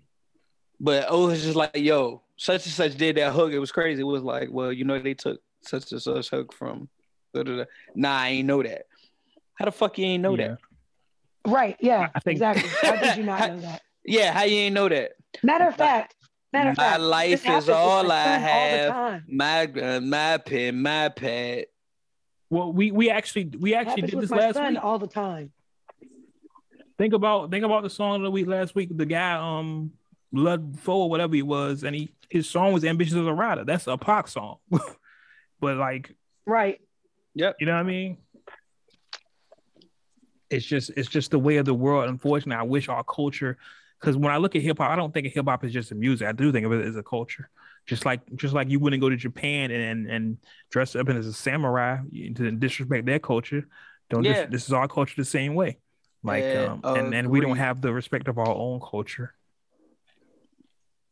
But 0.81 1.07
oh 1.09 1.29
it's 1.31 1.43
just 1.43 1.57
like 1.57 1.71
yo 1.77 2.23
such 2.37 2.65
and 2.67 2.73
such 2.75 2.95
did 2.97 3.17
that 3.17 3.33
hook 3.33 3.53
it 3.53 3.59
was 3.59 3.73
crazy 3.73 4.01
it 4.01 4.05
was 4.05 4.23
like 4.23 4.49
well 4.51 4.73
you 4.73 4.85
know 4.85 4.99
they 4.99 5.15
took 5.15 5.41
such 5.61 5.91
and 5.93 6.01
such 6.01 6.31
hook 6.31 6.53
from 6.53 6.89
da-da-da. 7.35 7.65
nah 7.95 8.17
i 8.21 8.29
ain't 8.29 8.47
know 8.47 8.63
that 8.63 8.87
how 9.55 9.65
the 9.65 9.73
fuck 9.73 9.99
you 9.99 10.05
ain't 10.07 10.23
know 10.23 10.37
Yeah. 10.37 10.49
that 10.49 10.59
Right. 11.47 11.77
Yeah. 11.81 12.09
I 12.15 12.21
think- 12.21 12.35
exactly. 12.37 12.69
How 12.83 12.97
did 12.97 13.17
you 13.17 13.23
not 13.25 13.41
know 13.51 13.61
that? 13.61 13.83
yeah 14.05 14.33
how 14.33 14.43
you 14.43 14.57
ain't 14.57 14.75
know 14.75 14.89
that 14.89 15.13
Matter 15.43 15.69
of 15.69 15.77
fact, 15.77 16.15
Matter 16.53 16.71
of 16.71 16.77
My 16.77 16.83
fact, 16.85 17.01
life 17.01 17.47
is 17.49 17.69
all 17.69 18.05
my 18.05 18.15
I 18.15 18.39
son 18.39 18.91
all 18.93 19.11
have. 19.11 19.23
My 19.29 19.65
uh, 19.67 20.01
my 20.01 20.39
pen, 20.39 20.81
my 20.83 21.09
pad. 21.11 21.67
Well, 22.51 22.73
we 22.73 22.91
we 22.91 23.11
actually 23.11 23.51
we 23.59 23.75
actually 23.75 24.03
did 24.03 24.19
this 24.21 24.31
last 24.31 24.59
week. 24.59 24.79
all 24.83 24.99
the 24.99 25.07
time. 25.07 25.53
Think 26.97 27.13
about 27.15 27.51
think 27.51 27.65
about 27.65 27.83
the 27.83 27.91
song 27.91 28.17
of 28.17 28.23
the 28.23 28.31
week 28.31 28.47
last 28.47 28.75
week. 28.75 28.89
The 28.97 29.07
guy 29.07 29.33
um 29.35 29.93
Blood 30.33 30.79
Foe 30.81 31.03
or 31.03 31.11
whatever 31.11 31.35
he 31.35 31.43
was, 31.43 31.85
and 31.85 31.95
he 31.97 32.11
his 32.31 32.49
song 32.49 32.73
was 32.73 32.85
"Ambitious 32.85 33.15
as 33.15 33.27
a 33.27 33.33
Rider." 33.33 33.65
That's 33.65 33.87
a 33.87 33.97
Pac 33.97 34.29
song, 34.29 34.57
but 35.61 35.77
like 35.77 36.15
Right. 36.47 36.81
Yep. 37.35 37.57
you 37.61 37.67
know 37.67 37.75
what 37.75 37.81
I 37.81 37.83
mean. 37.85 38.19
It's 40.51 40.65
just 40.65 40.91
it's 40.97 41.09
just 41.09 41.31
the 41.31 41.39
way 41.39 41.59
of 41.59 41.67
the 41.67 41.75
world. 41.75 42.09
Unfortunately, 42.09 42.59
I 42.59 42.63
wish 42.65 42.89
our 42.89 43.05
culture, 43.05 43.59
because 44.01 44.17
when 44.17 44.33
I 44.33 44.39
look 44.39 44.57
at 44.57 44.63
hip 44.63 44.79
hop, 44.79 44.91
I 44.91 44.97
don't 44.97 45.13
think 45.13 45.27
of 45.27 45.33
hip 45.35 45.45
hop 45.47 45.63
as 45.65 45.73
just 45.73 45.93
a 45.93 45.95
music. 45.95 46.27
I 46.27 46.33
do 46.33 46.51
think 46.53 46.65
of 46.65 46.73
it 46.73 46.85
as 46.87 46.97
a 46.97 47.03
culture. 47.03 47.51
Just 47.87 48.07
like 48.07 48.21
just 48.35 48.55
like 48.55 48.69
you 48.71 48.79
wouldn't 48.81 49.01
go 49.03 49.11
to 49.11 49.17
Japan 49.17 49.71
and 49.71 49.83
and, 49.83 50.11
and 50.11 50.37
dress 50.71 50.97
up 50.97 51.09
as 51.11 51.27
a 51.27 51.33
samurai 51.33 51.99
to 52.35 52.51
disrespect 52.53 53.05
their 53.07 53.19
culture. 53.19 53.67
Don't 54.11 54.23
dis- 54.23 54.37
Yeah. 54.37 54.47
this 54.47 54.67
is 54.67 54.73
our 54.73 54.89
culture 54.89 55.15
the 55.17 55.25
same 55.25 55.55
way. 55.55 55.79
Like 56.23 56.45
Yeah, 56.45 56.79
um 56.83 56.97
and, 56.97 57.15
and 57.15 57.29
we 57.31 57.41
don't 57.41 57.57
have 57.59 57.81
the 57.83 57.93
respect 57.93 58.27
of 58.29 58.39
our 58.39 58.49
own 58.49 58.81
culture. 58.81 59.35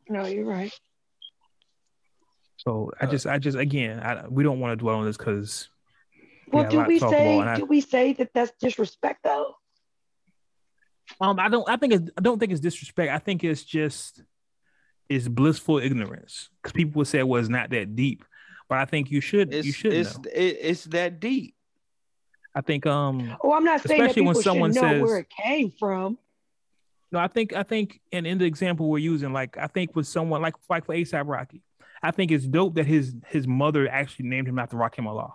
No, 0.09 0.27
you're 0.27 0.45
right. 0.45 0.73
So 2.59 2.91
I 3.01 3.05
Uh, 3.07 3.11
just 3.11 3.27
I 3.27 3.39
just 3.39 3.57
again 3.57 4.01
I, 4.01 4.27
we 4.29 4.43
don't 4.43 4.61
want 4.61 4.73
to 4.73 4.77
dwell 4.77 4.97
on 4.97 5.05
this 5.05 5.17
because 5.17 5.69
Well, 6.53 6.63
Yeah, 6.65 6.69
a 6.69 6.71
do 6.71 6.77
lot 6.79 6.83
to 6.85 6.89
we 6.89 6.99
talk 6.99 7.11
say 7.11 7.35
about, 7.39 7.49
I- 7.49 7.57
do 7.57 7.65
we 7.67 7.81
say 7.81 8.13
that 8.15 8.33
that's 8.33 8.53
disrespect 8.61 9.25
though? 9.25 9.55
Um, 11.21 11.39
I 11.39 11.49
don't. 11.49 11.69
I 11.69 11.77
think 11.77 11.93
it's. 11.93 12.11
I 12.19 12.21
don't 12.21 12.41
think 12.41 12.51
it's 12.51 12.61
disrespect. 12.61 13.13
I 13.13 13.19
think 13.19 13.45
it's 13.45 13.63
just 13.63 14.23
it's 15.09 15.29
blissful 15.29 15.79
ignorance 15.79 16.51
because 16.61 16.73
people 16.73 16.99
would 16.99 17.07
say, 17.07 17.23
"Well, 17.23 17.39
it's 17.41 17.49
not 17.49 17.71
that 17.71 17.95
deep," 17.95 18.25
but 18.69 18.79
I 18.79 18.87
think 18.87 19.13
you 19.13 19.21
should. 19.21 19.55
It's 19.55 19.65
you 19.69 19.73
should 19.73 19.93
it's 19.93 20.19
know. 20.19 20.25
it's 20.35 20.85
that 20.87 21.21
deep. 21.21 21.55
I 22.57 22.61
think. 22.61 22.87
Um. 22.87 23.37
Oh, 23.41 23.53
I'm 23.53 23.63
not 23.63 23.83
saying 23.83 24.01
that 24.01 24.07
Especially 24.11 24.23
when 24.27 24.35
someone 24.35 24.73
should 24.75 24.83
know 24.83 24.89
says- 24.95 25.03
where 25.03 25.19
it 25.19 25.29
came 25.31 25.71
from. 25.71 26.19
No, 27.17 27.23
I 27.23 27.29
think. 27.29 27.55
I 27.55 27.63
think. 27.63 28.03
And 28.13 28.27
in 28.27 28.37
the 28.37 28.45
example 28.45 28.91
we're 28.91 28.99
using, 28.99 29.33
like 29.33 29.57
I 29.57 29.69
think 29.69 29.97
with 29.97 30.07
someone 30.07 30.43
like 30.43 30.55
like 30.69 30.85
for 30.85 30.95
ASAP 30.95 31.27
Rocky, 31.27 31.63
I 32.03 32.11
think 32.11 32.31
it's 32.31 32.47
dope 32.47 32.75
that 32.75 32.85
his 32.85 33.15
his 33.29 33.47
mother 33.49 33.89
actually 33.89 34.29
named 34.29 34.47
him 34.47 34.59
after 34.59 34.77
Rakim 34.77 35.07
Allah. 35.07 35.35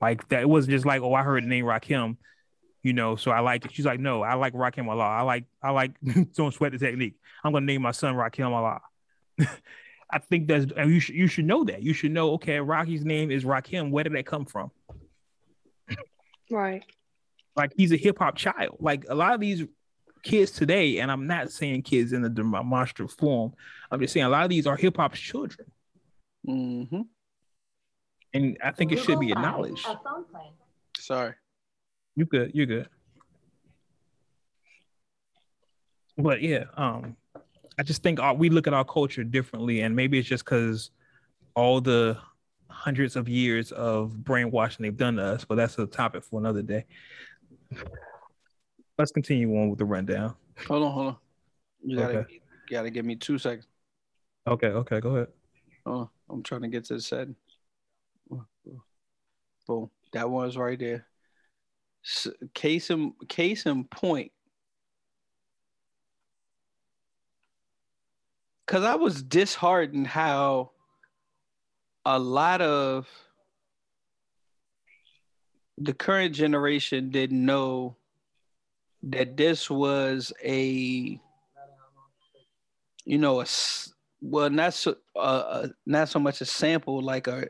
Like 0.00 0.26
that. 0.30 0.40
It 0.40 0.48
wasn't 0.48 0.70
just 0.70 0.86
like, 0.86 1.02
oh, 1.02 1.12
I 1.12 1.22
heard 1.22 1.44
the 1.44 1.48
name 1.48 1.66
Rakim. 1.66 2.16
You 2.82 2.94
know, 2.94 3.16
so 3.16 3.30
I 3.30 3.40
like 3.40 3.66
it. 3.66 3.74
She's 3.74 3.84
like, 3.84 4.00
no, 4.00 4.22
I 4.22 4.34
like 4.34 4.54
Rakim 4.54 4.88
Allah. 4.88 5.04
I 5.04 5.20
like, 5.20 5.44
I 5.62 5.70
like 5.70 5.92
don't 6.34 6.54
sweat 6.54 6.72
the 6.72 6.78
technique. 6.78 7.16
I'm 7.44 7.52
gonna 7.52 7.66
name 7.66 7.82
my 7.82 7.90
son 7.90 8.14
Rakim 8.14 8.50
Allah. 8.50 8.80
I 10.10 10.18
think 10.20 10.48
that's 10.48 10.72
and 10.74 10.90
you 10.90 11.00
should 11.00 11.14
you 11.14 11.26
should 11.26 11.44
know 11.44 11.62
that. 11.64 11.82
You 11.82 11.92
should 11.92 12.12
know, 12.12 12.32
okay, 12.34 12.58
Rocky's 12.58 13.04
name 13.04 13.30
is 13.30 13.44
Rakim. 13.44 13.90
Where 13.90 14.04
did 14.04 14.14
that 14.14 14.24
come 14.24 14.46
from? 14.46 14.70
Right. 16.50 16.84
Like 17.54 17.74
he's 17.76 17.92
a 17.92 17.98
hip 17.98 18.16
hop 18.18 18.36
child. 18.36 18.78
Like 18.80 19.04
a 19.10 19.14
lot 19.14 19.34
of 19.34 19.40
these 19.40 19.64
kids 20.22 20.50
today, 20.50 20.98
and 20.98 21.10
I'm 21.10 21.26
not 21.26 21.50
saying 21.50 21.82
kids 21.82 22.12
in 22.12 22.24
a 22.24 22.28
demonstrative 22.28 23.12
form. 23.12 23.52
I'm 23.90 24.00
just 24.00 24.12
saying 24.12 24.26
a 24.26 24.28
lot 24.28 24.44
of 24.44 24.50
these 24.50 24.66
are 24.66 24.76
hip 24.76 24.96
hop's 24.96 25.20
children, 25.20 25.70
hmm 26.44 27.02
and 28.34 28.58
I 28.62 28.70
think 28.72 28.92
it 28.92 28.98
should 28.98 29.20
be 29.20 29.32
acknowledged. 29.32 29.86
Sorry. 30.98 31.34
You 32.14 32.26
good? 32.26 32.50
You 32.54 32.66
good? 32.66 32.88
But 36.16 36.42
yeah, 36.42 36.64
um, 36.76 37.16
I 37.78 37.84
just 37.84 38.02
think 38.02 38.18
our, 38.20 38.34
we 38.34 38.50
look 38.50 38.66
at 38.66 38.74
our 38.74 38.84
culture 38.84 39.24
differently, 39.24 39.82
and 39.82 39.94
maybe 39.94 40.18
it's 40.18 40.28
just 40.28 40.44
because 40.44 40.90
all 41.54 41.80
the 41.80 42.18
hundreds 42.68 43.16
of 43.16 43.28
years 43.28 43.72
of 43.72 44.24
brainwashing 44.24 44.82
they've 44.82 44.96
done 44.96 45.16
to 45.16 45.22
us. 45.22 45.44
But 45.44 45.54
that's 45.56 45.78
a 45.78 45.86
topic 45.86 46.24
for 46.24 46.40
another 46.40 46.62
day. 46.62 46.86
Let's 48.98 49.12
continue 49.12 49.56
on 49.56 49.70
with 49.70 49.78
the 49.78 49.84
rundown. 49.84 50.34
Hold 50.66 50.82
on, 50.82 50.92
hold 50.92 51.06
on. 51.06 51.16
You 51.84 51.96
gotta 51.96 52.18
Okay. 52.18 52.34
you 52.34 52.40
gotta 52.68 52.90
give 52.90 53.04
me 53.04 53.14
two 53.14 53.38
seconds. 53.38 53.68
Okay, 54.46 54.66
okay, 54.68 55.00
go 55.00 55.16
ahead. 55.16 55.28
On. 55.86 56.08
I'm 56.28 56.42
trying 56.42 56.62
to 56.62 56.68
get 56.68 56.84
to 56.86 56.94
the 56.94 57.00
setting. 57.00 57.36
Boom. 59.66 59.90
That 60.12 60.28
one's 60.28 60.56
right 60.56 60.78
there. 60.78 61.06
Case 62.54 62.90
in 62.90 63.12
case 63.28 63.66
in 63.66 63.84
point. 63.84 64.32
Cause 68.66 68.82
I 68.82 68.96
was 68.96 69.22
disheartened 69.22 70.06
how 70.06 70.72
a 72.04 72.18
lot 72.18 72.60
of 72.60 73.08
the 75.78 75.94
current 75.94 76.34
generation 76.34 77.10
didn't 77.10 77.44
know 77.44 77.96
that 79.02 79.36
this 79.36 79.70
was 79.70 80.32
a 80.44 81.20
you 83.04 83.18
know 83.18 83.40
a 83.40 83.46
well 84.20 84.50
not 84.50 84.74
so 84.74 84.96
uh, 85.16 85.18
uh, 85.18 85.68
not 85.86 86.08
so 86.08 86.18
much 86.18 86.40
a 86.40 86.44
sample 86.44 87.00
like 87.00 87.26
a 87.26 87.46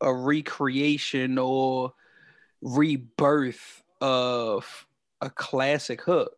a 0.00 0.14
recreation 0.14 1.38
or 1.38 1.92
rebirth 2.62 3.82
of 4.00 4.86
a 5.20 5.30
classic 5.30 6.02
hook. 6.02 6.32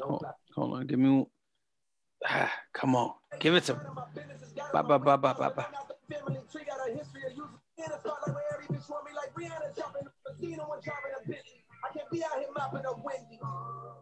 Hold, 0.00 0.24
hold 0.54 0.74
on, 0.74 0.86
give 0.86 0.98
me. 0.98 1.26
Ah, 2.26 2.52
come 2.72 2.96
on, 2.96 3.12
give 3.40 3.54
it 3.54 3.64
to. 3.64 3.74
Ba 4.72 4.82
ba 4.82 4.98
ba 4.98 5.18
ba 5.18 5.34
ba 5.34 5.52
ba. 5.54 5.66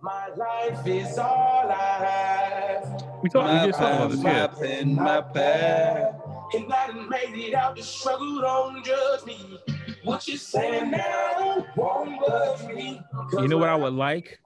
My 0.03 0.29
life 0.37 0.87
is 0.87 1.19
all 1.19 1.71
I 1.71 2.05
have. 2.05 3.03
We 3.23 3.29
talked. 3.29 3.49
We 3.49 3.55
My 3.55 3.67
just 3.67 3.79
talked 3.79 3.95
about 3.95 4.11
this. 4.11 4.23
pen, 4.23 4.25
my 4.25 4.33
Yeah. 4.33 4.47
pen, 4.47 4.95
my 4.95 5.21
pad. 5.21 6.23
And 6.55 6.73
I 6.73 6.87
done 6.89 7.09
made 7.09 7.35
it 7.35 7.55
out 7.55 7.77
the 7.77 7.83
struggle, 7.83 8.41
don't 8.41 8.85
judge 8.85 9.25
me. 9.25 9.59
What 10.03 10.27
you 10.27 10.37
saying 10.37 10.91
now 10.91 11.65
won't 11.77 12.19
budge 12.27 12.75
me. 12.75 13.01
You 13.33 13.49
know 13.49 13.59
what 13.59 13.69
I 13.69 13.77
would 13.77 13.93
like? 13.93 14.41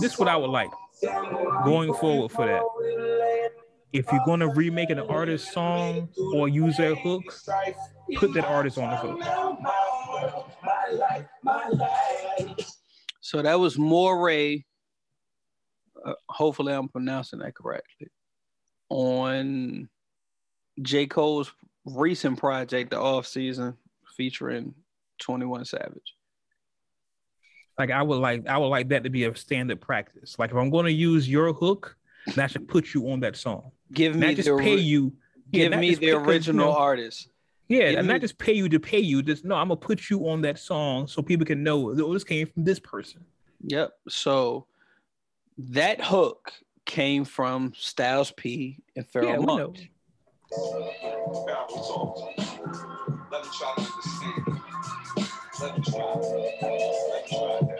This 0.00 0.12
is 0.14 0.18
what 0.18 0.28
I 0.28 0.36
would 0.36 0.50
like 0.50 0.70
going 1.64 1.92
forward 1.94 2.30
for 2.30 2.46
that. 2.46 3.50
If 3.92 4.10
you're 4.10 4.24
gonna 4.24 4.48
remake 4.48 4.90
an 4.90 4.98
artist 5.00 5.52
song 5.52 6.08
or 6.34 6.48
use 6.48 6.76
their 6.76 6.94
hook, 6.94 7.22
put 8.16 8.32
that 8.34 8.44
artist 8.44 8.78
on 8.78 8.90
the 8.90 8.96
hook. 8.96 9.20
My 11.44 11.68
life. 11.68 12.70
So 13.20 13.42
that 13.42 13.60
was 13.60 13.76
Morray. 13.76 14.64
Uh, 16.04 16.14
hopefully, 16.28 16.72
I'm 16.72 16.88
pronouncing 16.88 17.40
that 17.40 17.54
correctly. 17.54 18.08
On 18.88 19.88
J. 20.80 21.06
Cole's 21.06 21.52
recent 21.84 22.38
project, 22.38 22.90
The 22.90 23.00
Off 23.00 23.26
Season, 23.26 23.74
featuring 24.16 24.74
21 25.20 25.66
Savage. 25.66 26.14
Like 27.78 27.90
I 27.90 28.02
would 28.02 28.20
like 28.20 28.46
I 28.46 28.56
would 28.56 28.68
like 28.68 28.88
that 28.88 29.04
to 29.04 29.10
be 29.10 29.24
a 29.24 29.34
standard 29.36 29.80
practice. 29.80 30.38
Like 30.38 30.50
if 30.50 30.56
I'm 30.56 30.70
gonna 30.70 30.90
use 30.90 31.28
your 31.28 31.52
hook, 31.52 31.96
that 32.36 32.52
should 32.52 32.68
put 32.68 32.94
you 32.94 33.10
on 33.10 33.20
that 33.20 33.36
song. 33.36 33.72
Give 33.92 34.14
me 34.14 34.28
Not 34.28 34.36
just 34.36 34.48
the 34.48 34.56
pay 34.56 34.76
you. 34.76 35.12
Give 35.50 35.72
not 35.72 35.80
me 35.80 35.94
the 35.94 36.06
you 36.06 36.16
original 36.18 36.66
know, 36.66 36.76
artist. 36.76 37.28
Yeah, 37.68 37.90
give 37.90 37.98
and 38.00 38.08
not 38.08 38.20
just 38.20 38.38
pay 38.38 38.52
you 38.52 38.68
to 38.68 38.78
pay 38.78 39.00
you. 39.00 39.22
Just 39.22 39.44
no, 39.44 39.54
I'm 39.54 39.68
gonna 39.68 39.76
put 39.76 40.10
you 40.10 40.28
on 40.28 40.42
that 40.42 40.58
song 40.58 41.06
so 41.06 41.22
people 41.22 41.46
can 41.46 41.62
know 41.62 41.90
oh, 41.90 42.12
this 42.12 42.24
came 42.24 42.46
from 42.46 42.64
this 42.64 42.78
person. 42.78 43.24
Yep. 43.62 43.92
So 44.08 44.66
that 45.56 46.00
hook 46.02 46.52
came 46.84 47.24
from 47.24 47.72
Styles 47.76 48.32
P 48.32 48.82
and 48.96 49.06
Pharoahe 49.06 49.32
Yeah, 49.32 49.38
we 49.38 49.46
know. 49.46 49.72
Let 53.30 53.44
me 53.44 53.50
try 53.58 53.74
to 53.74 53.80
understand. 53.80 54.60
Let 55.60 55.78
me 55.78 55.84
try. 55.84 56.14
Let 56.70 57.22
me 57.22 57.30
try. 57.30 57.74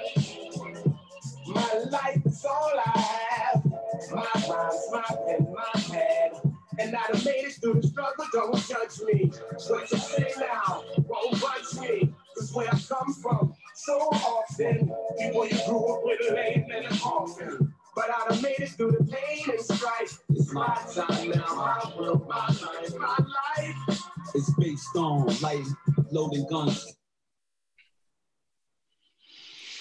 My 1.46 1.74
life 1.90 2.26
is 2.26 2.44
all 2.44 2.72
I 2.86 2.98
have. 3.30 3.64
My 4.10 4.26
rhymes, 4.48 4.88
my 4.90 5.02
pen, 5.26 5.52
my 5.52 5.80
pad. 5.82 6.43
And 6.78 6.94
I 6.96 7.06
done 7.12 7.24
made 7.24 7.44
it 7.44 7.52
through 7.54 7.80
the 7.80 7.88
struggle, 7.88 8.24
don't 8.32 8.56
judge 8.56 9.00
me. 9.06 9.30
What 9.68 9.90
you 9.90 9.98
say 9.98 10.32
now 10.38 10.84
won't 11.06 11.40
budge 11.40 11.80
me. 11.80 12.14
Cause 12.36 12.52
where 12.52 12.68
I 12.68 12.78
come 12.78 13.14
from, 13.14 13.54
so 13.74 13.92
often, 13.92 14.92
people 15.18 15.46
you 15.46 15.58
grew 15.66 15.94
up 15.94 16.00
with 16.04 16.32
lame 16.32 16.66
and 16.74 16.86
a 16.86 16.98
coffin. 16.98 17.72
But 17.94 18.06
I 18.10 18.28
done 18.28 18.42
made 18.42 18.58
it 18.58 18.70
through 18.70 18.92
the 18.92 19.04
pain 19.04 19.50
and 19.50 19.60
strife. 19.60 20.18
It's 20.30 20.52
my 20.52 20.74
time 20.94 21.30
now, 21.30 21.54
my 21.54 21.92
world, 21.96 22.26
my 22.28 22.46
life, 22.48 22.94
my 22.98 23.18
life. 23.18 24.00
It's 24.34 24.52
based 24.54 24.96
on 24.96 25.26
light 25.40 25.66
loading 26.10 26.46
guns. 26.50 26.96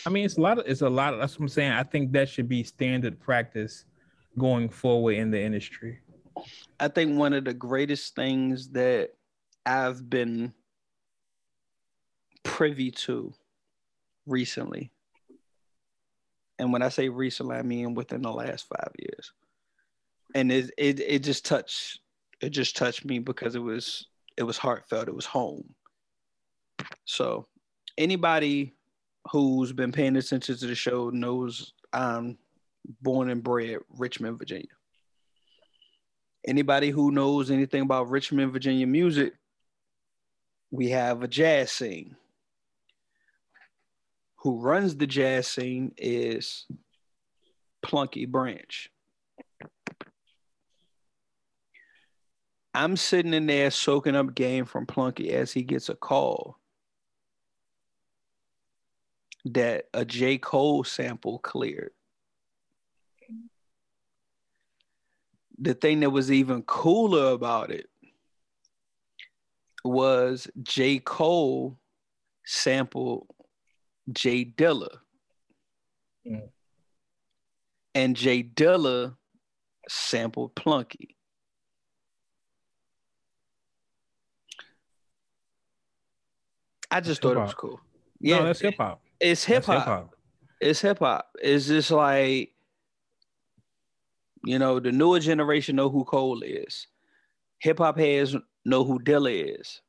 I 0.05 0.09
mean, 0.09 0.25
it's 0.25 0.37
a 0.37 0.41
lot 0.41 0.59
of 0.59 0.65
it's 0.67 0.81
a 0.81 0.89
lot 0.89 1.13
of 1.13 1.19
that's 1.21 1.39
what 1.39 1.45
I'm 1.45 1.49
saying. 1.49 1.71
I 1.71 1.83
think 1.83 2.11
that 2.11 2.29
should 2.29 2.47
be 2.47 2.63
standard 2.63 3.19
practice 3.19 3.85
going 4.37 4.69
forward 4.69 5.15
in 5.15 5.31
the 5.31 5.41
industry? 5.41 5.99
I 6.83 6.89
think 6.89 7.17
one 7.17 7.31
of 7.31 7.45
the 7.45 7.53
greatest 7.53 8.13
things 8.13 8.71
that 8.71 9.11
I've 9.65 10.09
been 10.09 10.53
privy 12.43 12.91
to 12.91 13.33
recently, 14.25 14.91
and 16.59 16.73
when 16.73 16.81
I 16.81 16.89
say 16.89 17.07
recently, 17.07 17.55
I 17.55 17.61
mean 17.61 17.93
within 17.93 18.21
the 18.21 18.33
last 18.33 18.67
five 18.67 18.91
years, 18.99 19.31
and 20.35 20.51
it 20.51 20.71
it, 20.77 20.99
it 20.99 21.19
just 21.19 21.45
touched 21.45 22.01
it 22.41 22.49
just 22.49 22.75
touched 22.75 23.05
me 23.05 23.19
because 23.19 23.55
it 23.55 23.63
was 23.63 24.07
it 24.35 24.43
was 24.43 24.57
heartfelt, 24.57 25.07
it 25.07 25.15
was 25.15 25.25
home. 25.25 25.73
So 27.05 27.47
anybody 27.97 28.73
who's 29.31 29.71
been 29.71 29.93
paying 29.93 30.17
attention 30.17 30.57
to 30.57 30.67
the 30.67 30.75
show 30.75 31.09
knows 31.11 31.71
I'm 31.93 32.37
born 33.01 33.29
and 33.29 33.41
bred 33.41 33.77
Richmond, 33.89 34.37
Virginia. 34.37 34.67
Anybody 36.45 36.89
who 36.89 37.11
knows 37.11 37.51
anything 37.51 37.83
about 37.83 38.09
Richmond, 38.09 38.51
Virginia 38.51 38.85
music, 38.85 39.33
we 40.71 40.89
have 40.89 41.23
a 41.23 41.27
jazz 41.27 41.71
scene. 41.71 42.15
Who 44.37 44.59
runs 44.59 44.97
the 44.97 45.07
jazz 45.07 45.47
scene 45.47 45.93
is 45.97 46.65
Plunky 47.85 48.27
Branch. 48.27 48.89
I'm 52.73 52.97
sitting 52.97 53.33
in 53.33 53.45
there 53.45 53.69
soaking 53.71 54.15
up 54.15 54.33
game 54.33 54.65
from 54.65 54.85
Plunky 54.85 55.29
as 55.29 55.53
he 55.53 55.61
gets 55.61 55.89
a 55.89 55.95
call 55.95 56.57
that 59.45 59.85
a 59.93 60.03
J. 60.03 60.37
Cole 60.37 60.83
sample 60.83 61.39
cleared. 61.39 61.91
The 65.59 65.73
thing 65.73 65.99
that 66.01 66.09
was 66.09 66.31
even 66.31 66.63
cooler 66.63 67.31
about 67.31 67.71
it 67.71 67.87
was 69.83 70.47
J. 70.61 70.99
Cole 70.99 71.77
sampled 72.45 73.27
Jay 74.11 74.45
Dilla. 74.45 74.97
Mm. 76.27 76.49
And 77.95 78.15
Jay 78.15 78.43
Dilla 78.43 79.15
sampled 79.87 80.55
Plunky. 80.55 81.15
I 86.89 86.99
just 87.01 87.21
That's 87.21 87.33
thought 87.33 87.37
it 87.37 87.41
was 87.41 87.49
hip-hop. 87.51 87.57
cool. 87.57 87.81
no, 88.21 88.43
that's 88.45 88.59
hip 88.61 88.75
hop. 88.77 89.01
It's 89.19 89.43
hip 89.43 89.65
hop. 89.65 90.15
It's 90.61 90.81
hip 90.81 90.99
hop. 90.99 91.29
It's 91.41 91.67
just 91.67 91.89
like, 91.91 92.52
you 94.43 94.59
know, 94.59 94.79
the 94.79 94.91
newer 94.91 95.19
generation 95.19 95.75
know 95.75 95.89
who 95.89 96.03
Cole 96.03 96.41
is. 96.43 96.87
Hip 97.59 97.77
hop 97.77 97.97
heads 97.97 98.35
know 98.65 98.83
who 98.83 98.99
Dilla 98.99 99.59
is. 99.59 99.81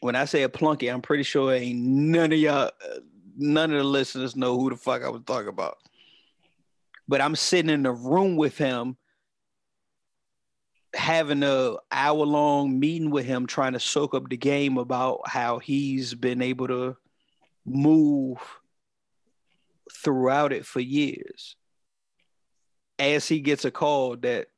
When 0.00 0.16
I 0.16 0.24
say 0.24 0.42
a 0.42 0.48
plunky, 0.48 0.92
I'm 0.92 1.02
pretty 1.02 1.24
sure 1.24 1.52
ain't 1.52 1.80
none 1.80 2.32
of 2.32 2.38
y'all, 2.38 2.70
none 3.36 3.72
of 3.72 3.78
the 3.78 3.84
listeners 3.84 4.36
know 4.36 4.58
who 4.58 4.70
the 4.70 4.76
fuck 4.76 5.02
I 5.02 5.08
was 5.08 5.22
talking 5.26 5.48
about. 5.48 5.76
But 7.06 7.20
I'm 7.20 7.36
sitting 7.36 7.70
in 7.70 7.82
the 7.82 7.92
room 7.92 8.36
with 8.36 8.56
him, 8.56 8.96
having 10.94 11.42
a 11.42 11.76
hour 11.90 12.24
long 12.24 12.78
meeting 12.78 13.10
with 13.10 13.26
him, 13.26 13.46
trying 13.46 13.72
to 13.72 13.80
soak 13.80 14.14
up 14.14 14.28
the 14.28 14.36
game 14.36 14.78
about 14.78 15.20
how 15.26 15.58
he's 15.58 16.14
been 16.14 16.40
able 16.40 16.68
to 16.68 16.96
move 17.66 18.38
throughout 19.92 20.52
it 20.52 20.64
for 20.64 20.80
years. 20.80 21.56
As 22.98 23.28
he 23.28 23.40
gets 23.40 23.64
a 23.64 23.70
call 23.70 24.16
that 24.16 24.48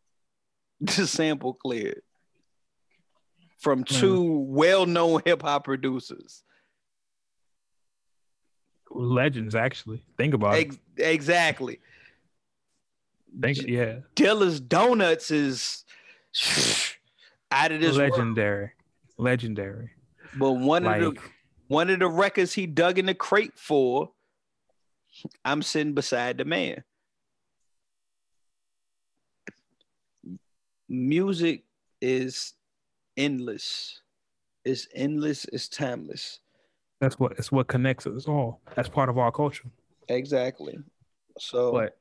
the 0.80 1.06
sample 1.06 1.54
cleared 1.54 2.02
from 3.58 3.80
hmm. 3.80 3.84
two 3.84 4.30
well-known 4.48 5.22
hip 5.24 5.42
hop 5.42 5.64
producers. 5.64 6.42
Legends, 8.90 9.54
actually. 9.54 10.02
Think 10.16 10.34
about 10.34 10.58
it. 10.58 10.78
Exactly. 10.96 11.80
Think, 13.40 13.58
yeah. 13.66 13.98
Dilla's 14.14 14.60
Donuts 14.60 15.30
is 15.30 15.84
out 17.52 17.72
of 17.72 17.80
this 17.80 17.96
world. 17.96 18.12
Legendary. 18.12 18.70
Legendary. 19.18 19.90
But 20.36 20.52
one 20.52 20.86
of 20.86 21.00
the 21.00 21.20
one 21.66 21.90
of 21.90 21.98
the 21.98 22.08
records 22.08 22.54
he 22.54 22.66
dug 22.66 22.98
in 22.98 23.06
the 23.06 23.14
crate 23.14 23.58
for, 23.58 24.10
I'm 25.44 25.62
sitting 25.62 25.92
beside 25.92 26.38
the 26.38 26.44
man. 26.44 26.82
Music 30.88 31.64
is 32.00 32.54
endless. 33.16 34.00
It's 34.64 34.86
endless, 34.94 35.44
it's 35.46 35.68
timeless. 35.68 36.40
that's 37.00 37.18
what 37.18 37.32
it's 37.32 37.52
what 37.52 37.68
connects 37.68 38.06
us 38.06 38.26
all. 38.26 38.60
That's 38.74 38.88
part 38.88 39.08
of 39.08 39.18
our 39.18 39.30
culture. 39.32 39.68
Exactly. 40.08 40.78
So 41.38 41.72
But 41.72 41.96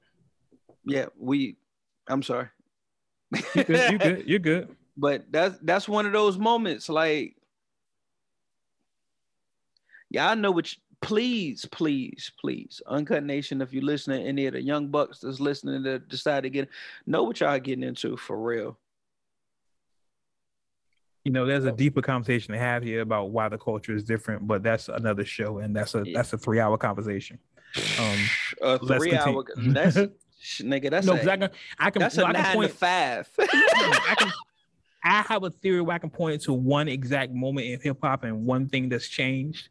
yeah, 0.86 1.06
we 1.18 1.58
I'm 2.08 2.24
sorry. 2.24 2.48
you 3.54 3.64
good, 3.64 3.92
you 3.92 3.98
good, 4.00 4.24
you're 4.28 4.40
good. 4.40 4.76
but 4.98 5.26
that's 5.32 5.58
that's 5.62 5.88
one 5.88 6.06
of 6.06 6.14
those 6.14 6.38
moments 6.38 6.90
like 6.90 7.36
yeah, 10.10 10.32
I 10.32 10.36
know 10.36 10.52
what 10.52 10.72
you- 10.74 10.80
please 11.02 11.66
please 11.72 12.32
please 12.39 12.82
uncut 12.88 13.24
nation 13.24 13.62
if 13.62 13.72
you're 13.72 13.84
listening 13.84 14.26
any 14.26 14.48
of 14.48 14.54
the 14.54 14.62
young 14.62 14.88
bucks 14.88 15.20
that's 15.20 15.39
listening 15.39 15.84
that 15.84 16.08
decide 16.10 16.41
to 16.43 16.50
get 16.50 16.68
know 17.06 17.24
what 17.24 17.39
y'all 17.39 17.60
getting 17.60 17.84
into 17.84 18.18
for 18.18 18.38
real 18.38 18.78
You 21.28 21.34
know, 21.34 21.45
there's 21.45 21.66
a 21.66 21.74
deeper 21.74 22.02
conversation 22.02 22.54
to 22.54 22.58
have 22.58 22.84
here 22.84 23.02
about 23.02 23.32
why 23.32 23.50
the 23.50 23.58
culture 23.58 23.93
is 23.93 24.02
different, 24.02 24.48
but 24.48 24.64
that's 24.64 24.88
another 24.88 25.26
show, 25.26 25.58
and 25.58 25.76
that's 25.76 25.93
a 25.93 26.04
Yeah. 26.06 26.20
that's 26.20 26.32
a 26.32 26.38
three 26.38 26.62
hour 26.62 26.78
conversation. 26.78 27.38
Um, 28.00 28.18
a 28.62 28.80
three 28.80 29.14
hour 29.14 29.43
that's 29.58 29.98
nigga 30.62 30.89
that's 30.89 31.06
no, 31.06 31.16
a, 31.16 31.30
I 31.30 31.36
can 31.36 31.50
I 31.80 31.91
can, 31.91 32.00
that's 32.00 32.16
well, 32.16 32.28
a 32.28 32.30
I 32.30 32.34
can 32.34 32.43
nine 32.43 32.56
point 32.56 32.72
to 32.72 32.78
five 32.78 33.30
I 33.39 34.16
can 34.18 34.32
I 35.04 35.22
have 35.24 35.43
a 35.43 35.50
theory 35.50 35.82
where 35.82 35.95
I 35.95 36.00
can 36.00 36.10
point 36.10 36.41
to 36.43 36.54
one 36.54 36.88
exact 36.88 37.34
moment 37.34 37.68
in 37.68 37.82
hip 37.82 37.98
hop 38.02 38.24
and 38.24 38.45
one 38.45 38.70
thing 38.70 38.88
that's 38.88 39.10
changed. 39.10 39.68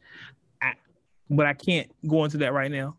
I, 1.31 1.35
but 1.35 1.47
I 1.47 1.55
can't 1.55 1.91
go 2.07 2.25
into 2.25 2.39
that 2.39 2.53
right 2.53 2.71
now. 2.71 2.97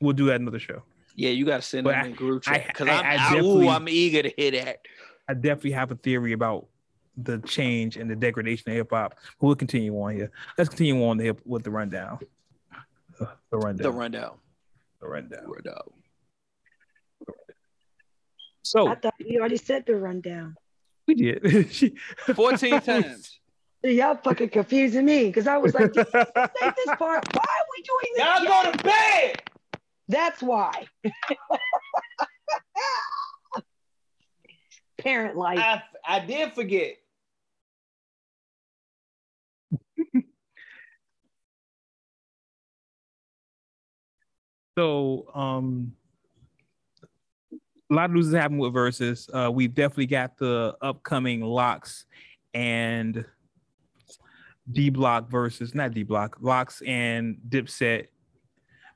We'll 0.00 0.14
do 0.14 0.26
that 0.26 0.40
another 0.40 0.58
show. 0.58 0.82
yeah 1.16 1.30
you 1.30 1.44
gotta 1.44 1.62
send 1.62 1.84
But 1.84 1.92
them 1.92 2.04
I- 2.04 2.06
in 2.08 2.14
group 2.14 2.42
chat 2.44 2.66
because 2.68 2.88
I- 2.88 2.92
I'm, 2.92 3.04
I 3.04 3.10
I, 3.10 3.16
definitely- 3.34 3.66
ooh, 3.66 3.70
I'm 3.70 3.88
eager 3.88 4.22
to 4.22 4.32
hear 4.36 4.50
that 4.52 4.78
I 5.28 5.34
definitely 5.34 5.72
have 5.72 5.90
a 5.92 5.94
theory 5.96 6.32
about 6.32 6.66
the 7.16 7.38
change 7.40 7.96
and 7.96 8.10
the 8.10 8.16
degradation 8.16 8.70
of 8.70 8.76
hip 8.76 8.88
hop. 8.90 9.14
We'll 9.40 9.54
continue 9.54 9.92
on 10.00 10.14
here. 10.14 10.30
Let's 10.56 10.70
continue 10.70 11.04
on 11.04 11.18
the 11.18 11.24
hip 11.24 11.40
with 11.44 11.62
the 11.64 11.70
rundown. 11.70 12.18
The 13.18 13.28
rundown. 13.58 13.82
the 13.82 13.90
rundown 13.92 14.38
The 15.00 15.08
rundown. 15.08 15.42
The 15.44 15.52
rundown 15.52 15.82
So 18.62 18.88
I 18.88 18.94
thought 18.94 19.14
we 19.18 19.38
already 19.38 19.56
said 19.56 19.84
the 19.86 19.96
rundown. 19.96 20.56
we 21.06 21.14
did. 21.14 21.72
14 22.34 22.80
times 22.82 23.28
See, 23.28 23.38
y'all 23.82 24.16
fucking 24.16 24.50
confusing 24.50 25.04
me 25.04 25.26
because 25.26 25.46
I 25.46 25.56
was 25.56 25.74
like, 25.74 25.92
"Did 25.92 26.06
you 26.12 26.12
say 26.12 26.24
this 26.34 26.96
part? 26.96 27.24
Why 27.34 27.42
are 27.42 27.66
we 27.76 27.82
doing 27.82 28.12
this? 28.16 28.24
y'all 28.24 28.42
yet?" 28.42 28.64
go 28.64 28.72
to 28.72 28.78
bed 28.84 29.42
That's 30.08 30.42
why. 30.42 30.86
Parent 34.98 35.36
life. 35.36 35.58
I, 35.58 35.82
I 36.06 36.20
did 36.20 36.52
forget 36.52 36.96
So, 44.78 45.26
um, 45.34 45.92
a 47.52 47.94
lot 47.94 48.04
of 48.06 48.12
news 48.12 48.32
happen 48.32 48.56
with 48.56 48.72
verses. 48.72 49.28
Uh, 49.32 49.50
we've 49.52 49.74
definitely 49.74 50.06
got 50.06 50.38
the 50.38 50.76
upcoming 50.80 51.40
LOX 51.42 52.06
and 52.54 53.24
D 54.72 54.90
Block 54.90 55.30
versus 55.30 55.74
not 55.74 55.92
D 55.92 56.02
Block, 56.02 56.36
LOX 56.40 56.82
and 56.86 57.38
Dipset 57.48 58.08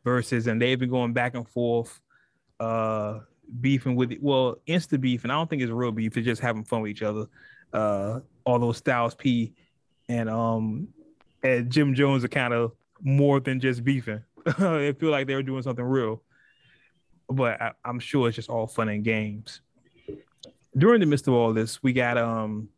versus, 0.05 0.47
and 0.47 0.61
they've 0.61 0.79
been 0.79 0.91
going 0.91 1.13
back 1.13 1.35
and 1.35 1.49
forth, 1.49 2.01
uh, 2.61 3.21
beefing 3.61 3.97
with 3.97 4.17
well, 4.21 4.57
insta 4.69 5.01
beef, 5.01 5.25
and 5.25 5.33
I 5.33 5.37
don't 5.37 5.49
think 5.49 5.63
it's 5.63 5.73
real 5.73 5.93
beef. 5.93 6.17
It's 6.17 6.27
just 6.27 6.43
having 6.43 6.65
fun 6.65 6.83
with 6.83 6.91
each 6.91 7.03
other. 7.03 7.27
Uh, 7.73 8.21
although 8.47 8.73
Styles 8.73 9.15
P 9.15 9.55
and 10.09 10.29
um 10.29 10.89
and 11.43 11.71
Jim 11.71 11.95
Jones 11.95 12.25
are 12.25 12.29
kind 12.29 12.55
of 12.55 12.73
more 13.03 13.41
than 13.41 13.61
just 13.61 13.85
beefing. 13.85 14.23
they 14.59 14.93
feel 14.93 15.11
like 15.11 15.27
they 15.27 15.35
were 15.35 15.43
doing 15.43 15.63
something 15.63 15.85
real, 15.85 16.23
but 17.29 17.61
I, 17.61 17.73
I'm 17.85 17.99
sure 17.99 18.29
it's 18.29 18.37
just 18.37 18.51
all 18.51 18.67
fun 18.67 18.89
and 18.89 19.03
games. 19.03 19.61
During 20.77 21.01
the 21.01 21.07
midst 21.07 21.29
of 21.29 21.35
all 21.35 21.53
this, 21.53 21.83
we 21.83 21.93
got 21.93 22.19
um 22.19 22.69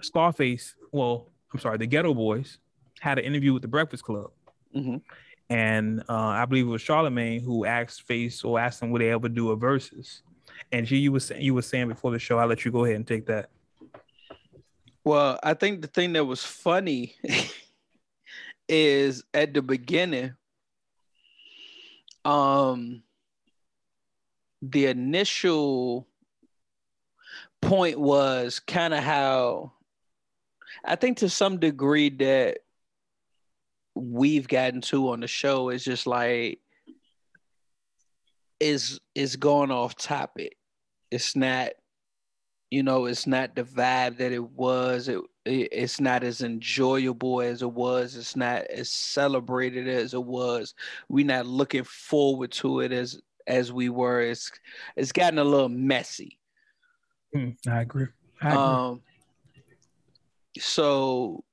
Scarface. 0.00 0.74
Well, 0.96 1.28
I'm 1.52 1.60
sorry, 1.60 1.76
the 1.76 1.86
Geto 1.86 2.14
Boys 2.14 2.56
had 3.00 3.18
an 3.18 3.26
interview 3.26 3.52
with 3.52 3.60
the 3.60 3.68
Breakfast 3.68 4.02
Club, 4.02 4.30
Mhm. 4.74 5.02
and 5.50 6.00
uh, 6.08 6.14
I 6.16 6.46
believe 6.46 6.66
it 6.66 6.70
was 6.70 6.80
Charlemagne 6.80 7.42
who 7.42 7.66
asked 7.66 8.02
Face 8.04 8.42
or 8.42 8.58
asked 8.58 8.80
him 8.82 8.90
would 8.92 9.02
they 9.02 9.10
ever 9.10 9.28
do 9.28 9.50
a 9.50 9.56
versus. 9.56 10.22
And 10.72 10.86
G, 10.86 10.96
you 10.96 11.12
was 11.12 11.30
you 11.36 11.52
were 11.52 11.60
saying 11.60 11.88
before 11.88 12.12
the 12.12 12.18
show, 12.18 12.38
I'll 12.38 12.46
let 12.46 12.64
you 12.64 12.70
go 12.72 12.86
ahead 12.86 12.96
and 12.96 13.06
take 13.06 13.26
that. 13.26 13.50
Well, 15.04 15.38
I 15.42 15.52
think 15.52 15.82
the 15.82 15.86
thing 15.88 16.14
that 16.14 16.24
was 16.24 16.42
funny 16.42 17.14
is 18.70 19.22
at 19.34 19.52
the 19.52 19.60
beginning, 19.60 20.32
um, 22.24 23.02
the 24.62 24.86
initial 24.86 26.08
point 27.60 28.00
was 28.00 28.60
kind 28.60 28.94
of 28.94 29.04
how 29.04 29.72
I 30.86 30.96
think 30.96 31.18
to 31.18 31.28
some 31.28 31.58
degree 31.58 32.10
that 32.10 32.58
we've 33.94 34.46
gotten 34.46 34.80
to 34.82 35.10
on 35.10 35.20
the 35.20 35.26
show 35.26 35.70
is 35.70 35.82
just 35.84 36.06
like 36.06 36.60
is 38.60 39.00
is 39.14 39.36
going 39.36 39.70
off 39.70 39.96
topic. 39.96 40.56
It's 41.10 41.34
not, 41.34 41.70
you 42.70 42.82
know, 42.82 43.06
it's 43.06 43.26
not 43.26 43.54
the 43.54 43.64
vibe 43.64 44.18
that 44.18 44.32
it 44.32 44.50
was. 44.50 45.08
It, 45.08 45.20
it 45.44 45.68
it's 45.72 46.00
not 46.00 46.22
as 46.22 46.42
enjoyable 46.42 47.40
as 47.40 47.62
it 47.62 47.72
was. 47.72 48.16
It's 48.16 48.36
not 48.36 48.62
as 48.64 48.90
celebrated 48.90 49.88
as 49.88 50.14
it 50.14 50.24
was. 50.24 50.74
We're 51.08 51.26
not 51.26 51.46
looking 51.46 51.84
forward 51.84 52.52
to 52.52 52.80
it 52.80 52.92
as 52.92 53.20
as 53.46 53.72
we 53.72 53.88
were. 53.88 54.20
It's 54.20 54.52
it's 54.94 55.12
gotten 55.12 55.38
a 55.38 55.44
little 55.44 55.68
messy. 55.68 56.38
Hmm, 57.34 57.50
I 57.68 57.80
agree. 57.80 58.06
I 58.40 58.48
agree. 58.48 58.58
Um, 58.58 59.02
so 60.60 61.44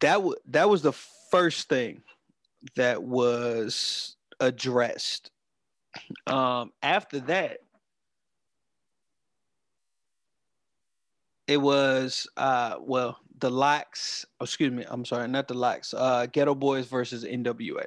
that 0.00 0.14
w- 0.14 0.36
that 0.48 0.68
was 0.68 0.82
the 0.82 0.92
first 1.30 1.68
thing 1.68 2.02
that 2.76 3.02
was 3.02 4.16
addressed. 4.40 5.30
Um, 6.26 6.72
after 6.82 7.20
that, 7.20 7.58
it 11.46 11.56
was 11.58 12.26
uh, 12.36 12.76
well 12.80 13.18
the 13.38 13.50
LOX. 13.50 14.24
oh, 14.40 14.44
excuse 14.44 14.72
me, 14.72 14.84
I'm 14.88 15.04
sorry, 15.04 15.28
not 15.28 15.48
the 15.48 15.54
LOX. 15.54 15.92
Uh, 15.92 16.26
Geto 16.32 16.58
Boys 16.58 16.86
versus 16.86 17.24
NWA. 17.24 17.84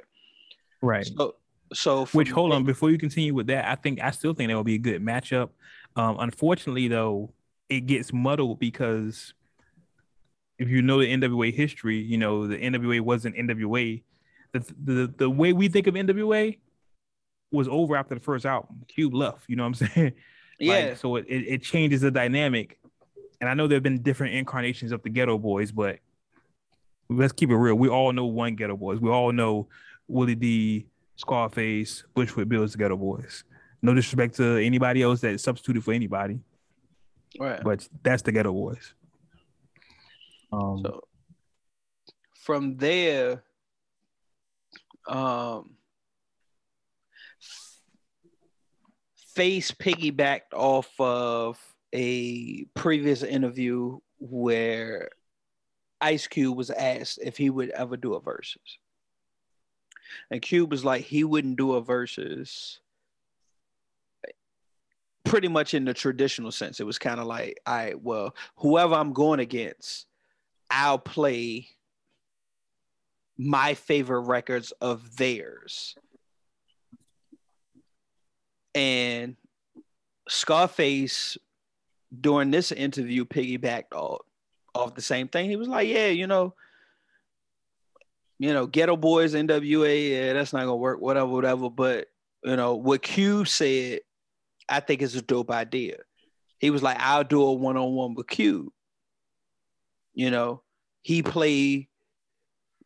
right. 0.82 1.06
So, 1.06 1.34
so 1.72 2.06
Which 2.06 2.30
hold 2.30 2.52
on 2.52 2.64
before 2.64 2.90
you 2.90 2.98
continue 2.98 3.34
with 3.34 3.48
that, 3.48 3.66
I 3.66 3.74
think 3.74 4.00
I 4.00 4.10
still 4.10 4.34
think 4.34 4.48
that 4.50 4.54
will 4.54 4.64
be 4.64 4.76
a 4.76 4.78
good 4.78 5.02
matchup. 5.02 5.50
Um, 5.96 6.16
unfortunately, 6.20 6.88
though, 6.88 7.32
it 7.68 7.86
gets 7.86 8.12
muddled 8.12 8.60
because 8.60 9.34
if 10.58 10.68
you 10.68 10.82
know 10.82 11.00
the 11.00 11.12
NWA 11.12 11.52
history, 11.52 11.98
you 11.98 12.18
know 12.18 12.46
the 12.46 12.56
NWA 12.56 13.00
wasn't 13.00 13.36
NWA. 13.36 14.02
The 14.52 14.74
the 14.82 15.14
the 15.16 15.30
way 15.30 15.52
we 15.52 15.68
think 15.68 15.86
of 15.86 15.94
NWA 15.94 16.58
was 17.50 17.68
over 17.68 17.96
after 17.96 18.14
the 18.14 18.20
first 18.20 18.46
album. 18.46 18.82
Cube 18.88 19.14
left. 19.14 19.44
You 19.48 19.56
know 19.56 19.64
what 19.64 19.80
I'm 19.80 19.88
saying? 19.94 20.04
Like, 20.06 20.14
Yeah, 20.58 20.94
so 20.94 21.16
it, 21.16 21.26
it 21.28 21.44
it 21.46 21.62
changes 21.62 22.00
the 22.00 22.10
dynamic. 22.10 22.78
And 23.40 23.50
I 23.50 23.54
know 23.54 23.66
there 23.66 23.76
have 23.76 23.82
been 23.82 24.02
different 24.02 24.34
incarnations 24.34 24.92
of 24.92 25.02
the 25.02 25.10
Geto 25.10 25.40
Boys, 25.40 25.70
but 25.70 25.98
let's 27.10 27.32
keep 27.32 27.50
it 27.50 27.56
real. 27.56 27.74
We 27.74 27.88
all 27.88 28.12
know 28.12 28.24
one 28.24 28.56
Geto 28.56 28.78
Boys. 28.78 28.98
We 28.98 29.10
all 29.10 29.30
know 29.30 29.68
Willie 30.08 30.34
D, 30.34 30.86
Scarface, 31.16 32.04
Bushwick 32.14 32.48
Bill 32.48 32.62
is 32.62 32.72
the 32.72 32.78
Geto 32.78 32.98
Boys. 32.98 33.44
No 33.82 33.92
disrespect 33.94 34.36
to 34.36 34.56
anybody 34.56 35.02
else 35.02 35.20
that 35.20 35.38
substituted 35.40 35.84
for 35.84 35.92
anybody, 35.92 36.40
right. 37.38 37.62
but 37.62 37.86
that's 38.02 38.22
the 38.22 38.32
Geto 38.32 38.52
Boys. 38.52 38.94
Um, 40.52 40.78
So 40.82 41.00
from 42.34 42.76
there, 42.76 43.42
um, 45.08 45.76
Face 49.34 49.70
piggybacked 49.70 50.54
off 50.54 50.88
of 50.98 51.58
a 51.92 52.64
previous 52.74 53.22
interview 53.22 53.98
where 54.18 55.10
Ice 56.00 56.26
Cube 56.26 56.56
was 56.56 56.70
asked 56.70 57.18
if 57.22 57.36
he 57.36 57.50
would 57.50 57.68
ever 57.70 57.98
do 57.98 58.14
a 58.14 58.20
versus. 58.20 58.78
And 60.30 60.40
Cube 60.40 60.70
was 60.70 60.86
like, 60.86 61.02
he 61.02 61.22
wouldn't 61.22 61.58
do 61.58 61.72
a 61.72 61.82
versus 61.82 62.80
pretty 65.24 65.48
much 65.48 65.74
in 65.74 65.84
the 65.84 65.92
traditional 65.92 66.50
sense. 66.50 66.80
It 66.80 66.86
was 66.86 66.98
kind 66.98 67.20
of 67.20 67.26
like, 67.26 67.58
right, 67.68 68.00
well, 68.00 68.34
whoever 68.56 68.94
I'm 68.94 69.12
going 69.12 69.40
against, 69.40 70.06
I'll 70.70 70.98
play 70.98 71.68
my 73.38 73.74
favorite 73.74 74.20
records 74.20 74.72
of 74.80 75.16
theirs. 75.16 75.94
And 78.74 79.36
Scarface, 80.28 81.38
during 82.18 82.50
this 82.50 82.72
interview, 82.72 83.24
piggybacked 83.24 83.94
off, 83.94 84.22
off 84.74 84.94
the 84.94 85.02
same 85.02 85.28
thing. 85.28 85.48
He 85.48 85.56
was 85.56 85.68
like, 85.68 85.88
Yeah, 85.88 86.08
you 86.08 86.26
know, 86.26 86.54
you 88.38 88.52
know, 88.52 88.66
Geto 88.66 89.00
Boys, 89.00 89.34
NWA, 89.34 90.10
yeah, 90.10 90.32
that's 90.34 90.52
not 90.52 90.60
gonna 90.60 90.76
work, 90.76 91.00
whatever, 91.00 91.26
whatever. 91.26 91.70
But 91.70 92.08
you 92.44 92.56
know, 92.56 92.74
what 92.74 93.02
Q 93.02 93.44
said, 93.44 94.00
I 94.68 94.80
think 94.80 95.02
is 95.02 95.14
a 95.16 95.22
dope 95.22 95.50
idea. 95.50 95.98
He 96.58 96.70
was 96.70 96.82
like, 96.82 96.98
I'll 96.98 97.24
do 97.24 97.42
a 97.42 97.52
one-on-one 97.52 98.14
with 98.14 98.26
Q. 98.28 98.72
You 100.16 100.32
know, 100.32 100.62
he 101.02 101.22
play 101.22 101.88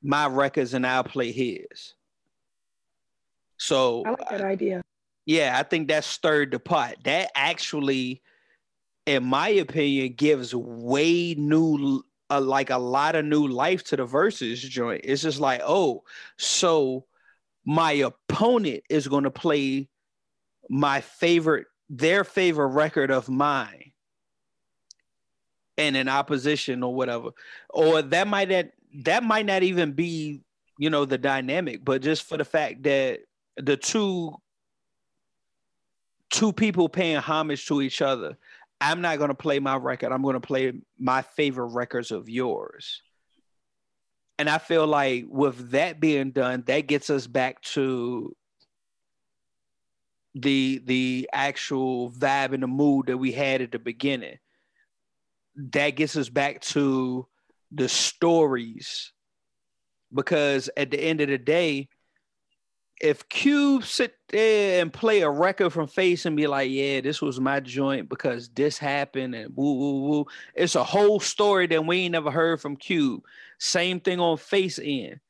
my 0.02 0.26
records 0.26 0.74
and 0.74 0.86
I'll 0.86 1.04
play 1.04 1.32
his. 1.32 1.94
So 3.56 4.02
I 4.04 4.10
like 4.10 4.28
that 4.30 4.40
idea. 4.40 4.82
yeah, 5.26 5.56
I 5.58 5.62
think 5.62 5.88
that 5.88 6.04
stirred 6.04 6.50
the 6.50 6.58
pot. 6.58 6.96
That 7.04 7.30
actually, 7.34 8.20
in 9.06 9.24
my 9.24 9.48
opinion, 9.48 10.14
gives 10.14 10.54
way 10.54 11.34
new, 11.34 12.02
uh, 12.30 12.40
like 12.40 12.70
a 12.70 12.78
lot 12.78 13.16
of 13.16 13.24
new 13.24 13.46
life 13.46 13.84
to 13.84 13.96
the 13.96 14.04
verses 14.04 14.60
joint. 14.60 15.02
It's 15.04 15.22
just 15.22 15.38
like, 15.40 15.60
oh, 15.64 16.02
so 16.36 17.04
my 17.64 17.92
opponent 17.92 18.82
is 18.88 19.06
going 19.08 19.24
to 19.24 19.30
play 19.30 19.88
my 20.68 21.00
favorite, 21.00 21.66
their 21.88 22.24
favorite 22.24 22.68
record 22.68 23.10
of 23.10 23.28
mine, 23.28 23.89
and 25.80 25.96
in 25.96 26.08
opposition 26.08 26.82
or 26.82 26.94
whatever, 26.94 27.30
or 27.70 28.02
that 28.02 28.28
might 28.28 28.50
that 28.50 28.72
that 29.04 29.22
might 29.22 29.46
not 29.46 29.62
even 29.62 29.92
be, 29.92 30.42
you 30.78 30.90
know, 30.90 31.04
the 31.04 31.18
dynamic, 31.18 31.84
but 31.84 32.02
just 32.02 32.28
for 32.28 32.36
the 32.36 32.44
fact 32.44 32.82
that 32.84 33.20
the 33.56 33.76
two 33.76 34.34
two 36.30 36.52
people 36.52 36.88
paying 36.88 37.16
homage 37.16 37.66
to 37.66 37.82
each 37.82 38.00
other. 38.00 38.38
I'm 38.80 39.02
not 39.02 39.18
going 39.18 39.28
to 39.28 39.34
play 39.34 39.58
my 39.58 39.76
record. 39.76 40.10
I'm 40.10 40.22
going 40.22 40.34
to 40.34 40.40
play 40.40 40.72
my 40.98 41.20
favorite 41.22 41.74
records 41.74 42.12
of 42.12 42.30
yours. 42.30 43.02
And 44.38 44.48
I 44.48 44.56
feel 44.56 44.86
like 44.86 45.26
with 45.28 45.72
that 45.72 46.00
being 46.00 46.30
done, 46.30 46.62
that 46.66 46.86
gets 46.86 47.10
us 47.10 47.26
back 47.26 47.60
to 47.62 48.34
the 50.34 50.80
the 50.84 51.28
actual 51.32 52.10
vibe 52.12 52.54
and 52.54 52.62
the 52.62 52.68
mood 52.68 53.08
that 53.08 53.18
we 53.18 53.32
had 53.32 53.60
at 53.60 53.72
the 53.72 53.78
beginning. 53.78 54.38
That 55.72 55.90
gets 55.90 56.16
us 56.16 56.28
back 56.28 56.60
to 56.62 57.26
the 57.70 57.88
stories 57.88 59.12
because 60.12 60.70
at 60.76 60.90
the 60.90 61.00
end 61.00 61.20
of 61.20 61.28
the 61.28 61.38
day, 61.38 61.88
if 63.00 63.28
Cube 63.28 63.84
sit 63.84 64.14
there 64.28 64.82
and 64.82 64.92
play 64.92 65.22
a 65.22 65.30
record 65.30 65.70
from 65.70 65.86
Face 65.86 66.26
and 66.26 66.36
be 66.36 66.46
like, 66.46 66.70
"Yeah, 66.70 67.00
this 67.00 67.22
was 67.22 67.40
my 67.40 67.60
joint 67.60 68.08
because 68.08 68.50
this 68.50 68.76
happened," 68.78 69.34
and 69.34 69.56
woo 69.56 69.74
woo 69.74 70.00
woo, 70.00 70.26
it's 70.54 70.74
a 70.74 70.84
whole 70.84 71.18
story 71.18 71.66
that 71.68 71.84
we 71.84 72.00
ain't 72.00 72.12
never 72.12 72.30
heard 72.30 72.60
from 72.60 72.76
Cube. 72.76 73.22
Same 73.58 74.00
thing 74.00 74.20
on 74.20 74.36
Face 74.36 74.78
end. 74.82 75.20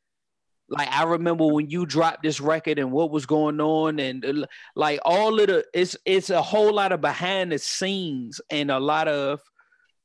Like 0.69 0.89
I 0.91 1.05
remember 1.05 1.47
when 1.47 1.71
you 1.71 1.87
dropped 1.87 2.23
this 2.23 2.41
record 2.41 2.79
and 2.79 2.93
what 2.93 3.11
was 3.11 3.27
going 3.27 3.61
on, 3.61 4.01
and 4.01 4.25
uh, 4.25 4.47
like 4.75 5.01
all 5.05 5.39
of 5.39 5.47
the 5.47 5.65
it's 5.73 5.97
it's 6.05 6.31
a 6.31 6.43
whole 6.43 6.75
lot 6.75 6.93
of 6.93 7.01
behind 7.01 7.53
the 7.53 7.59
scenes 7.59 8.41
and 8.51 8.71
a 8.71 8.81
lot 8.81 9.07
of 9.07 9.41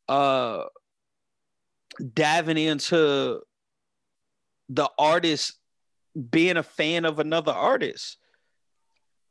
uh 0.08 0.64
diving 2.14 2.58
into 2.58 3.42
the 4.70 4.90
artist 4.98 5.60
being 6.30 6.58
a 6.58 6.64
fan 6.64 7.06
of 7.06 7.20
another 7.20 7.52
artist, 7.52 8.18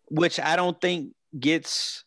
which 0.08 0.38
I 0.38 0.56
don't 0.56 0.80
think 0.80 1.12
gets. 1.38 2.04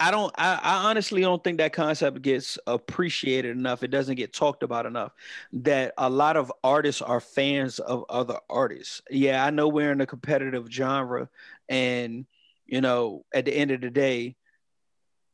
I 0.00 0.12
don't. 0.12 0.32
I, 0.38 0.60
I 0.62 0.90
honestly 0.90 1.22
don't 1.22 1.42
think 1.42 1.58
that 1.58 1.72
concept 1.72 2.22
gets 2.22 2.56
appreciated 2.68 3.56
enough. 3.56 3.82
It 3.82 3.90
doesn't 3.90 4.14
get 4.14 4.32
talked 4.32 4.62
about 4.62 4.86
enough. 4.86 5.12
That 5.52 5.92
a 5.98 6.08
lot 6.08 6.36
of 6.36 6.52
artists 6.62 7.02
are 7.02 7.20
fans 7.20 7.80
of 7.80 8.04
other 8.08 8.38
artists. 8.48 9.02
Yeah, 9.10 9.44
I 9.44 9.50
know 9.50 9.66
we're 9.66 9.90
in 9.90 10.00
a 10.00 10.06
competitive 10.06 10.68
genre, 10.70 11.28
and 11.68 12.26
you 12.66 12.80
know, 12.80 13.24
at 13.34 13.44
the 13.44 13.52
end 13.52 13.72
of 13.72 13.80
the 13.80 13.90
day, 13.90 14.36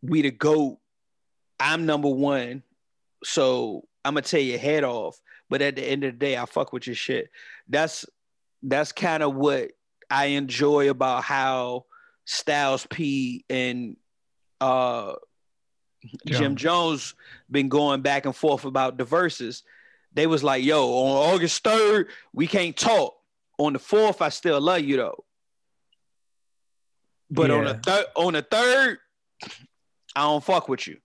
we 0.05 0.23
the 0.23 0.31
goat. 0.31 0.79
I'm 1.59 1.87
number 1.87 2.09
one, 2.09 2.63
so 3.23 3.87
I'm 4.05 4.15
gonna 4.15 4.23
tear 4.23 4.41
your 4.41 4.59
head 4.59 4.85
off. 4.85 5.21
but 5.49 5.63
at 5.63 5.77
the 5.77 5.83
end 5.85 6.05
of 6.05 6.15
the 6.15 6.19
day, 6.19 6.37
I 6.37 6.47
fuck 6.47 6.73
with 6.73 6.87
your 6.87 6.97
shit. 6.97 7.31
That's 7.69 8.05
that's 8.63 8.93
kind 8.93 9.23
of 9.23 9.35
what 9.35 9.71
I 10.11 10.27
enjoy 10.27 10.91
about 10.91 11.23
how 11.25 11.87
Styles 12.25 12.87
P 12.87 13.45
and 13.49 13.97
uh 14.61 15.15
Jim 16.27 16.57
Jones 16.57 17.15
been 17.51 17.69
going 17.69 18.03
back 18.03 18.27
and 18.27 18.37
forth 18.37 18.65
about 18.65 18.99
the 18.99 19.05
verses. 19.05 19.63
They 20.13 20.27
was 20.27 20.45
like, 20.45 20.63
yo, 20.63 20.87
on 20.87 21.35
August 21.35 21.65
3rd, 21.65 22.07
we 22.33 22.47
can't 22.47 22.77
talk. 22.77 23.15
On 23.59 23.73
the 23.73 23.79
4th, 23.79 24.21
I 24.21 24.29
still 24.29 24.61
love 24.61 24.83
you 24.83 24.97
though. 24.97 25.25
But 27.31 27.51
on 27.51 27.65
the 27.65 27.75
third 27.75 28.07
on 28.17 28.33
the 28.35 28.43
third, 28.43 28.99
I 30.17 30.23
don't 30.23 30.45
fuck 30.45 30.69
with 30.69 30.87
you. 30.87 30.99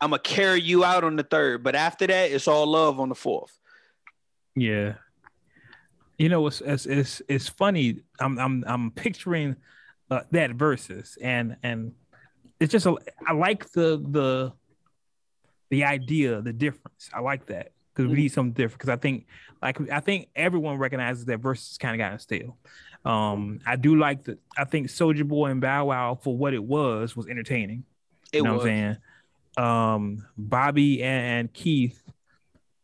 I'm 0.00 0.10
gonna 0.10 0.20
carry 0.20 0.60
you 0.60 0.84
out 0.84 1.04
on 1.04 1.16
the 1.16 1.22
third, 1.22 1.62
but 1.62 1.74
after 1.74 2.06
that, 2.06 2.30
it's 2.30 2.48
all 2.48 2.66
love 2.66 3.00
on 3.00 3.08
the 3.08 3.14
fourth. 3.14 3.58
Yeah. 4.54 4.94
You 6.18 6.28
know, 6.28 6.46
it's 6.46 6.60
it's 6.60 6.86
it's, 6.86 7.22
it's 7.28 7.48
funny. 7.48 8.00
I'm 8.20 8.38
I'm 8.38 8.64
I'm 8.66 8.90
picturing 8.90 9.56
uh, 10.10 10.20
that 10.30 10.52
verses 10.52 11.18
and 11.20 11.56
and 11.62 11.92
it's 12.60 12.72
just 12.72 12.86
a, 12.86 12.96
I 13.26 13.32
like 13.32 13.70
the 13.72 14.02
the 14.10 14.52
the 15.70 15.84
idea, 15.84 16.40
the 16.40 16.52
difference. 16.52 17.10
I 17.12 17.20
like 17.20 17.46
that 17.46 17.72
because 17.94 18.10
we 18.10 18.16
need 18.16 18.32
something 18.32 18.52
different. 18.52 18.78
Because 18.78 18.90
I 18.90 18.96
think 18.96 19.26
like 19.62 19.90
I 19.90 20.00
think 20.00 20.28
everyone 20.36 20.78
recognizes 20.78 21.24
that 21.26 21.38
verses 21.38 21.78
kind 21.78 21.94
of 21.94 21.98
gotten 21.98 22.18
stale. 22.18 22.56
Um, 23.04 23.60
I 23.66 23.76
do 23.76 23.96
like 23.96 24.24
the 24.24 24.38
I 24.56 24.64
think 24.64 24.88
Soldier 24.88 25.24
Boy 25.24 25.50
and 25.50 25.60
Bow 25.60 25.86
Wow 25.86 26.18
for 26.22 26.36
what 26.36 26.54
it 26.54 26.62
was 26.62 27.14
was 27.14 27.28
entertaining. 27.28 27.84
It 28.32 28.38
you 28.38 28.42
know 28.44 28.54
was. 28.54 28.62
what 28.62 28.70
I'm 28.70 28.74
saying? 28.74 28.96
Um, 29.56 30.26
Bobby 30.36 31.02
and, 31.02 31.52
Keith. 31.52 32.02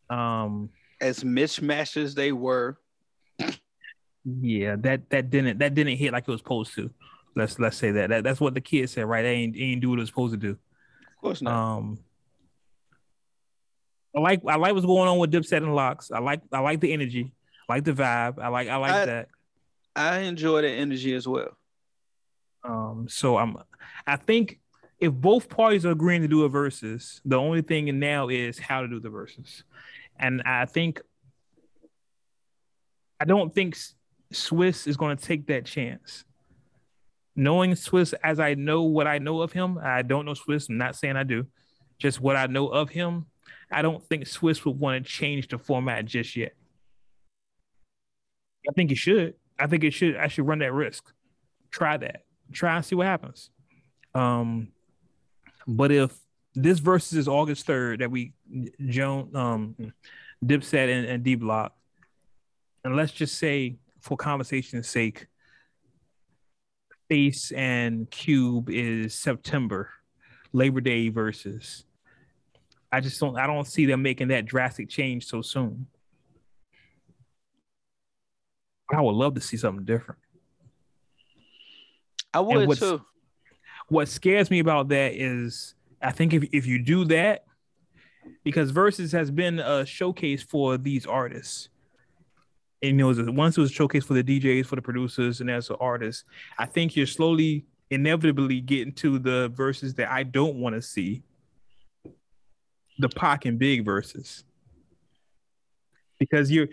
Um, 0.09 0.71
as 1.01 1.25
mismatched 1.25 1.97
as 1.97 2.15
they 2.15 2.33
were. 2.33 2.79
Yeah, 4.25 4.77
that 4.81 5.09
that 5.11 5.31
didn't 5.31 5.59
that 5.59 5.75
didn't 5.75 5.97
hit 5.97 6.13
like 6.13 6.25
it 6.29 6.31
was 6.31 6.41
supposed 6.41 6.75
to. 6.75 6.91
Let's 7.35 7.59
let's 7.59 7.79
say 7.79 7.91
that. 7.93 8.11
that 8.11 8.25
that's 8.25 8.41
what 8.41 8.55
the 8.55 8.61
kid 8.61 8.91
said, 8.91 9.07
right? 9.07 9.23
They 9.23 9.33
ain't, 9.33 9.55
they 9.55 9.61
ain't 9.61 9.81
do 9.81 9.91
what 9.91 9.99
it 9.99 10.03
was 10.03 10.11
supposed 10.11 10.35
to 10.35 10.39
do. 10.39 10.51
Of 10.51 11.21
course 11.23 11.41
not. 11.41 11.55
Um, 11.55 11.99
I 14.15 14.21
like 14.21 14.43
I 14.47 14.57
like 14.57 14.75
what's 14.75 14.85
going 14.85 15.09
on 15.09 15.19
with 15.19 15.33
Dipset 15.33 15.59
and 15.59 15.75
LOX. 15.75 16.11
I 16.11 16.19
like 16.19 16.43
I 16.53 16.59
like 16.59 16.81
the 16.81 16.93
energy, 16.93 17.33
I 17.69 17.73
like 17.73 17.85
the 17.85 17.93
vibe. 17.93 18.39
I 18.39 18.49
like 18.49 18.69
I 18.69 18.77
like 18.77 18.93
I- 18.93 19.07
that. 19.07 19.29
I 19.95 20.21
enjoy 20.21 20.63
the 20.63 20.69
energy 20.69 21.15
as 21.15 21.27
well. 21.27 21.57
Um, 22.65 23.07
so 23.09 23.37
I'm 23.37 23.57
I 24.07 24.17
think 24.17 24.61
if 24.99 25.13
both 25.13 25.49
parties 25.49 25.87
are 25.87 25.93
agreeing 25.93 26.23
to 26.23 26.29
do 26.29 26.45
a 26.45 26.49
versus, 26.49 27.21
the 27.25 27.37
only 27.37 27.63
thing 27.63 27.99
now 27.99 28.29
is 28.29 28.59
how 28.59 28.83
to 28.83 28.89
do 28.89 29.01
the 29.01 29.09
versus. 29.09 29.65
And 30.19 30.43
I 30.43 30.67
think 30.67 31.01
I 33.19 33.25
don't 33.25 33.55
think 33.55 33.77
Swizz 34.33 34.87
is 34.87 34.97
going 34.97 35.17
to 35.17 35.23
take 35.23 35.47
that 35.47 35.65
chance. 35.65 36.25
Knowing 37.37 37.73
Swizz 37.73 38.13
as 38.23 38.39
I 38.39 38.55
know 38.55 38.83
what 38.83 39.07
I 39.07 39.19
know 39.19 39.41
of 39.41 39.53
him, 39.53 39.79
I 39.83 40.03
don't 40.03 40.27
know 40.27 40.33
Swizz. 40.33 40.69
I'm 40.69 40.79
not 40.79 40.97
saying 40.97 41.17
I 41.17 41.25
do. 41.25 41.47
Just 41.99 42.21
what 42.21 42.37
I 42.37 42.47
know 42.47 42.69
of 42.69 42.91
him, 42.91 43.27
I 43.71 43.83
don't 43.83 44.03
think 44.05 44.25
Swizz 44.25 44.65
would 44.65 44.79
want 44.79 45.05
to 45.05 45.11
change 45.11 45.49
the 45.49 45.59
format 45.59 46.05
just 46.05 46.37
yet. 46.37 46.53
I 48.69 48.73
think 48.73 48.91
he 48.91 48.97
should. 48.97 49.35
I 49.61 49.67
think 49.67 49.85
it 49.85 49.93
should. 49.93 50.17
actually 50.17 50.45
run 50.45 50.61
that 50.61 50.73
risk. 50.73 51.13
Try 51.71 51.97
that. 51.99 52.25
Try 52.53 52.77
and 52.77 52.85
see 52.85 52.95
what 52.95 53.07
happens. 53.07 53.51
Um, 54.15 54.69
but 55.67 55.93
if 55.93 56.17
this 56.55 56.79
versus 56.79 57.17
is 57.17 57.29
August 57.29 57.67
third 57.67 58.01
that 58.01 58.11
we 58.11 58.33
Joan 58.87 59.31
um 59.37 59.93
Dipset 60.45 60.89
and, 60.89 61.07
and 61.07 61.23
D 61.23 61.35
Block, 61.35 61.77
and 62.85 62.97
let's 62.97 63.13
just 63.13 63.39
say 63.39 63.77
for 64.01 64.17
conversation's 64.17 64.89
sake, 64.89 65.27
Face 67.09 67.53
and 67.53 68.11
Cube 68.11 68.71
is 68.71 69.15
September, 69.15 69.91
Labor 70.53 70.81
Day 70.81 71.09
versus. 71.09 71.85
I 72.93 73.01
just 73.01 73.21
don't 73.21 73.39
I 73.39 73.47
don't 73.47 73.67
see 73.67 73.87
them 73.87 74.03
making 74.03 74.29
that 74.29 74.47
drastic 74.47 74.89
change 74.89 75.27
so 75.27 75.43
soon. 75.43 75.87
I 78.93 79.01
would 79.01 79.13
love 79.15 79.35
to 79.35 79.41
see 79.41 79.57
something 79.57 79.85
different. 79.85 80.21
I 82.33 82.41
would 82.41 82.69
too. 82.79 83.05
what 83.89 84.09
scares 84.09 84.51
me 84.51 84.59
about 84.61 84.89
that 84.89 85.15
is 85.15 85.75
I 86.01 86.13
think 86.13 86.33
if, 86.33 86.45
if 86.53 86.67
you 86.67 86.83
do 86.83 87.05
that, 87.07 87.45
because 88.45 88.71
Versus 88.71 89.13
has 89.13 89.31
been 89.31 89.59
a 89.59 89.85
showcase 89.85 90.43
for 90.43 90.79
these 90.79 91.07
artists. 91.07 91.69
And 92.83 92.93
you 92.93 92.97
know, 92.97 93.11
it 93.11 93.17
was- 93.17 93.31
once 93.31 93.59
it 93.59 93.61
was 93.61 93.71
a 93.71 93.75
showcase 93.75 94.05
for 94.05 94.15
the 94.15 94.23
DJs, 94.23 94.67
for 94.67 94.77
the 94.77 94.83
producers, 94.83 95.41
and 95.41 95.51
as 95.51 95.69
an 95.71 95.77
artist, 95.81 96.25
I 96.59 96.67
think 96.67 96.97
you're 96.97 97.07
slowly, 97.07 97.67
inevitably 97.91 98.61
getting 98.61 98.93
to 98.95 99.19
the 99.19 99.49
verses 99.51 99.95
that 99.95 100.11
I 100.11 100.23
don't 100.23 100.57
want 100.57 100.77
to 100.77 100.83
see. 100.83 101.23
The 102.99 103.09
Pac 103.09 103.45
and 103.47 103.59
Big 103.59 103.85
verses. 103.85 104.45
Because 106.21 106.51
you're 106.53 106.69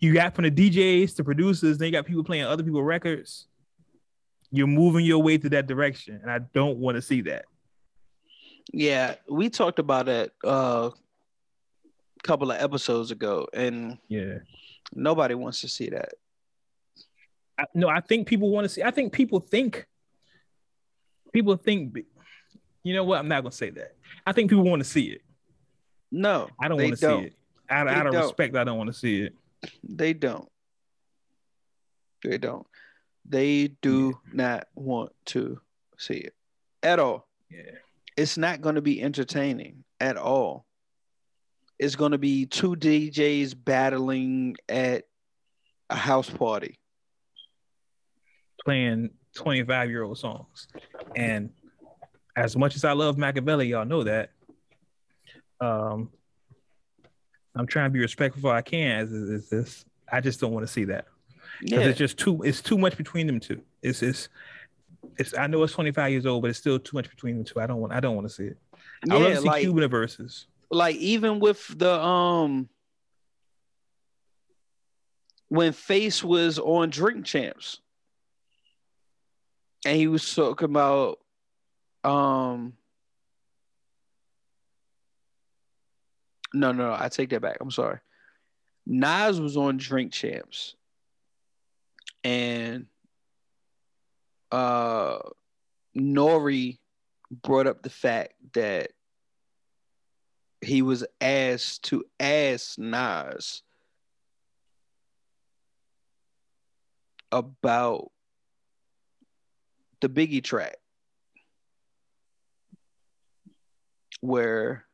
you 0.00 0.12
got 0.12 0.34
from 0.34 0.44
the 0.44 0.50
DJs 0.50 1.14
to 1.16 1.24
producers, 1.24 1.78
then 1.78 1.86
you 1.86 1.92
got 1.92 2.04
people 2.04 2.24
playing 2.24 2.44
other 2.44 2.64
people's 2.64 2.84
records. 2.84 3.46
You're 4.50 4.66
moving 4.66 5.06
your 5.06 5.22
way 5.22 5.38
to 5.38 5.48
that 5.50 5.66
direction 5.66 6.18
and 6.20 6.30
i 6.30 6.40
don't 6.52 6.78
want 6.78 6.96
to 6.96 7.02
see 7.02 7.22
that. 7.22 7.46
Yeah, 8.72 9.14
we 9.28 9.48
talked 9.48 9.78
about 9.78 10.08
it 10.08 10.32
uh, 10.44 10.90
a 10.90 12.22
couple 12.22 12.50
of 12.50 12.60
episodes 12.60 13.10
ago, 13.10 13.48
and 13.54 13.98
yeah. 14.08 14.38
nobody 14.94 15.34
wants 15.34 15.60
to 15.62 15.68
see 15.68 15.88
that. 15.88 16.10
I, 17.58 17.66
no 17.74 17.88
i 17.88 18.00
think 18.00 18.26
people 18.26 18.48
want 18.48 18.64
to 18.64 18.70
see 18.70 18.82
i 18.82 18.90
think 18.90 19.12
people 19.12 19.38
think 19.38 19.86
people 21.34 21.54
think 21.56 21.98
you 22.82 22.94
know 22.94 23.04
what? 23.04 23.18
I'm 23.20 23.28
not 23.28 23.42
going 23.42 23.52
to 23.52 23.56
say 23.56 23.70
that. 23.70 23.94
I 24.26 24.32
think 24.32 24.50
people 24.50 24.64
want 24.64 24.80
to 24.80 24.88
see 24.88 25.04
it. 25.04 25.22
No, 26.10 26.48
i 26.60 26.66
don't 26.66 26.78
want 26.78 26.90
to 26.90 26.96
see 26.96 27.26
it 27.26 27.36
out, 27.72 27.84
They 27.86 27.92
out 27.92 28.06
of 28.06 28.14
respect 28.14 28.54
i 28.56 28.64
don't 28.64 28.78
want 28.78 28.88
to 28.88 28.94
see 28.94 29.22
it 29.22 29.34
They 29.82 30.12
don't. 30.12 30.48
They 32.24 32.38
don't. 32.38 32.66
They 33.28 33.68
do 33.80 34.18
not 34.32 34.66
want 34.76 35.12
to 35.26 35.60
see 35.98 36.14
it 36.18 36.34
at 36.82 36.98
all. 36.98 37.28
yeah 37.50 37.78
It's 38.16 38.36
not 38.38 38.60
going 38.60 38.74
to 38.76 38.82
be 38.82 39.02
entertaining 39.02 39.84
at 40.00 40.16
all. 40.16 40.66
It's 41.78 41.96
going 41.96 42.12
to 42.12 42.18
be 42.18 42.46
two 42.46 42.76
DJs 42.76 43.54
battling 43.64 44.56
at 44.68 45.04
a 45.90 45.96
house 45.96 46.30
party. 46.30 46.78
playing 48.64 49.10
25 49.34 49.90
year 49.90 50.02
old 50.04 50.18
songs 50.18 50.68
and 51.16 51.50
as 52.36 52.56
much 52.56 52.76
as 52.76 52.84
i 52.84 52.92
love 52.92 53.16
machiavelli 53.18 53.66
y'all 53.68 53.84
know 53.84 54.04
that 54.04 54.30
um 55.60 56.10
i'm 57.54 57.66
trying 57.66 57.86
to 57.86 57.90
be 57.90 58.00
respectful 58.00 58.50
i 58.50 58.62
can 58.62 59.00
as 59.00 59.12
is 59.12 59.48
this 59.48 59.84
i 60.10 60.20
just 60.20 60.40
don't 60.40 60.52
want 60.52 60.66
to 60.66 60.72
see 60.72 60.84
that 60.84 61.06
because 61.60 61.84
Yeah, 61.84 61.88
it's 61.90 61.98
just 61.98 62.18
too 62.18 62.42
it's 62.42 62.60
too 62.60 62.78
much 62.78 62.96
between 62.96 63.26
them 63.26 63.38
two. 63.38 63.62
It's 63.82 64.02
it's 64.02 64.28
it's 65.18 65.36
I 65.36 65.46
know 65.46 65.62
it's 65.62 65.72
25 65.74 66.10
years 66.10 66.26
old, 66.26 66.42
but 66.42 66.50
it's 66.50 66.58
still 66.58 66.78
too 66.78 66.96
much 66.96 67.08
between 67.10 67.36
them 67.36 67.44
two. 67.44 67.60
I 67.60 67.66
don't 67.66 67.80
want 67.80 67.92
I 67.92 68.00
don't 68.00 68.16
want 68.16 68.26
to 68.28 68.34
see 68.34 68.44
it. 68.44 68.56
Yeah, 69.06 69.14
I 69.14 69.18
love 69.18 69.32
to 69.34 69.40
see 69.40 69.46
like 69.48 69.60
Cuban 69.62 69.88
verses. 69.90 70.46
like 70.70 70.96
even 70.96 71.38
with 71.38 71.78
the 71.78 72.02
um 72.02 72.68
when 75.48 75.72
Face 75.72 76.24
was 76.24 76.58
on 76.58 76.90
Drink 76.90 77.26
Champs 77.26 77.80
and 79.84 79.96
he 79.96 80.08
was 80.08 80.34
talking 80.34 80.64
about 80.64 81.18
um 82.02 82.72
no 86.54 86.72
no 86.72 86.88
no 86.88 86.96
I 86.98 87.08
take 87.08 87.30
that 87.30 87.42
back. 87.42 87.58
I'm 87.60 87.70
sorry. 87.70 87.98
Nas 88.86 89.40
was 89.40 89.56
on 89.56 89.76
Drink 89.76 90.12
Champs. 90.12 90.74
And 92.24 92.86
uh 94.50 95.18
Nori 95.96 96.78
brought 97.30 97.66
up 97.66 97.82
the 97.82 97.90
fact 97.90 98.34
that 98.54 98.90
he 100.60 100.82
was 100.82 101.04
asked 101.20 101.84
to 101.84 102.04
ask 102.20 102.78
Nas 102.78 103.62
about 107.32 108.10
the 110.00 110.08
Biggie 110.08 110.44
track 110.44 110.76
where 114.20 114.84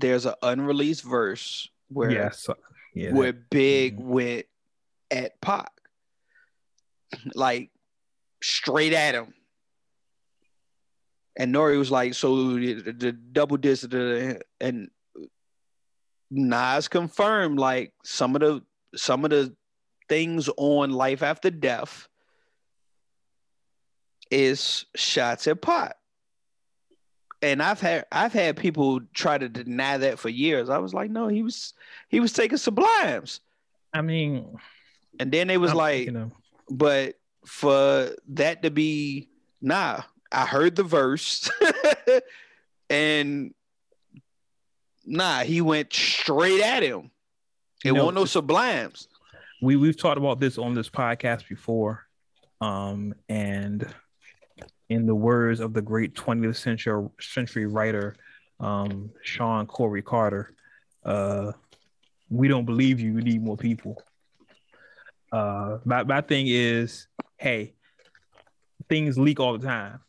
there's 0.00 0.26
an 0.26 0.34
unreleased 0.42 1.04
verse 1.04 1.68
where 1.88 2.10
yeah, 2.10 2.30
so, 2.30 2.54
yeah. 2.94 3.12
where 3.12 3.32
that- 3.32 3.50
Big 3.50 3.98
Mhm. 3.98 4.04
went 4.04 4.46
at 5.10 5.40
Pac, 5.40 5.70
like 7.34 7.70
straight 8.42 8.92
at 8.92 9.14
him. 9.14 9.34
And 11.36 11.54
Nori 11.54 11.78
was 11.78 11.90
like, 11.90 12.14
"So 12.14 12.54
the, 12.54 12.74
the 12.74 13.12
double 13.12 13.56
disc, 13.56 13.88
and 14.60 14.90
Nas 16.30 16.88
confirmed 16.88 17.58
like 17.58 17.94
some 18.04 18.34
of 18.34 18.40
the 18.40 18.62
some 18.96 19.24
of 19.24 19.30
the 19.30 19.54
things 20.08 20.48
on 20.56 20.90
Life 20.90 21.22
After 21.22 21.50
Death 21.50 22.08
is 24.30 24.84
shots 24.96 25.46
at 25.46 25.60
Pac. 25.62 25.96
And 27.40 27.62
I've 27.62 27.80
had 27.80 28.04
I've 28.10 28.32
had 28.32 28.56
people 28.56 29.00
try 29.14 29.38
to 29.38 29.48
deny 29.48 29.96
that 29.98 30.18
for 30.18 30.28
years. 30.28 30.68
I 30.68 30.78
was 30.78 30.92
like, 30.92 31.10
no, 31.10 31.28
he 31.28 31.42
was 31.42 31.72
he 32.08 32.18
was 32.20 32.32
taking 32.32 32.58
sublimes. 32.58 33.40
I 33.94 34.02
mean, 34.02 34.56
And 35.20 35.30
then 35.32 35.46
they 35.48 35.56
was 35.58 35.70
I'm- 35.70 35.78
like, 35.78 36.06
you 36.06 36.12
know, 36.12 36.30
but 36.70 37.14
for 37.46 38.10
that 38.28 38.62
to 38.62 38.70
be 38.70 39.28
nah, 39.60 40.02
I 40.32 40.46
heard 40.46 40.74
the 40.76 40.82
verse 40.82 41.48
and 42.90 43.54
nah, 45.06 45.40
he 45.40 45.60
went 45.60 45.92
straight 45.92 46.60
at 46.60 46.82
him. 46.82 47.10
It 47.84 47.88
You 47.88 47.92
know, 47.94 48.06
wasn't 48.06 48.16
no 48.16 48.24
sublimes. 48.42 49.06
we 49.62 49.76
we've 49.76 49.96
talked 49.96 50.18
about 50.18 50.40
this 50.40 50.58
on 50.58 50.74
this 50.74 50.88
podcast 50.90 51.48
before, 51.48 52.04
um, 52.60 53.14
and 53.28 53.86
in 54.88 55.06
the 55.06 55.14
words 55.14 55.60
of 55.60 55.72
the 55.74 55.82
great 55.82 56.14
20th 56.14 56.56
century 56.56 57.08
century 57.20 57.66
writer, 57.66 58.16
um, 58.60 59.10
Shawn 59.22 59.66
Corey 59.66 60.02
Carter, 60.02 60.54
uh, 61.04 61.52
we 62.30 62.48
don't 62.48 62.64
believe 62.64 63.00
you. 63.00 63.14
We 63.14 63.22
need 63.22 63.42
more 63.42 63.56
people. 63.56 64.02
Uh, 65.30 65.78
my 65.84 66.04
my 66.04 66.20
thing 66.20 66.46
is, 66.48 67.06
hey, 67.36 67.74
things 68.88 69.18
leak 69.18 69.40
all 69.40 69.56
the 69.58 69.66
time. 69.66 70.00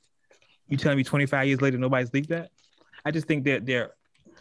You 0.67 0.77
telling 0.77 0.97
me 0.97 1.03
25 1.03 1.47
years 1.47 1.61
later 1.61 1.77
nobody's 1.77 2.13
leaked 2.13 2.29
that? 2.29 2.51
I 3.03 3.11
just 3.11 3.27
think 3.27 3.45
that 3.45 3.65
they're 3.65 3.91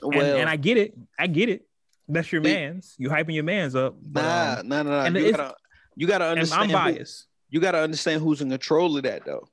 and, 0.03 0.15
Well, 0.15 0.37
and 0.37 0.49
I 0.49 0.57
get 0.57 0.77
it. 0.77 0.95
I 1.19 1.27
get 1.27 1.49
it. 1.49 1.63
That's 2.09 2.31
your 2.31 2.43
See- 2.45 2.53
man's. 2.55 2.95
You 2.99 3.09
hyping 3.11 3.35
your 3.35 3.45
man's 3.45 3.75
up. 3.75 3.97
but, 4.01 4.23
nah, 4.23 4.61
um, 4.61 4.69
nah, 4.69 4.83
nah, 4.83 4.91
nah. 4.91 5.05
and 5.05 5.17
You 5.17 5.33
gotta, 5.33 5.55
you 5.97 6.07
gotta 6.07 6.25
and 6.27 6.33
understand. 6.39 6.63
I'm 6.63 6.69
who- 6.69 6.75
biased. 6.95 7.27
you 7.51 7.61
gotta 7.61 7.79
understand 7.79 8.23
who's 8.23 8.41
in 8.41 8.51
control 8.51 8.97
of 8.97 9.03
that, 9.03 9.25
though. 9.25 9.49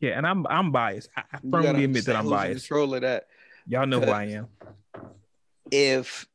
Yeah, 0.00 0.16
and 0.16 0.26
I'm 0.26 0.46
I'm 0.46 0.72
biased. 0.72 1.10
I, 1.16 1.22
I 1.32 1.38
firmly 1.50 1.84
admit 1.84 2.06
that 2.06 2.16
I'm 2.16 2.28
biased. 2.28 2.66
Control 2.66 2.94
of 2.94 3.02
that. 3.02 3.26
Y'all 3.66 3.86
know 3.86 4.00
who 4.00 4.10
I 4.10 4.24
am. 4.24 4.48
If 5.70 6.26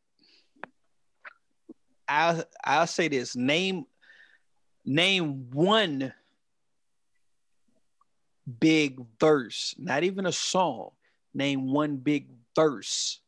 I 2.08 2.44
I'll 2.64 2.88
say 2.88 3.08
this, 3.08 3.36
name 3.36 3.86
name 4.86 5.50
one 5.52 6.14
big 8.60 9.04
verse, 9.20 9.74
not 9.80 10.04
even 10.04 10.26
a 10.28 10.32
song. 10.32 10.92
Name 11.34 11.74
one 11.74 11.98
big 11.98 12.28
verse 12.56 13.20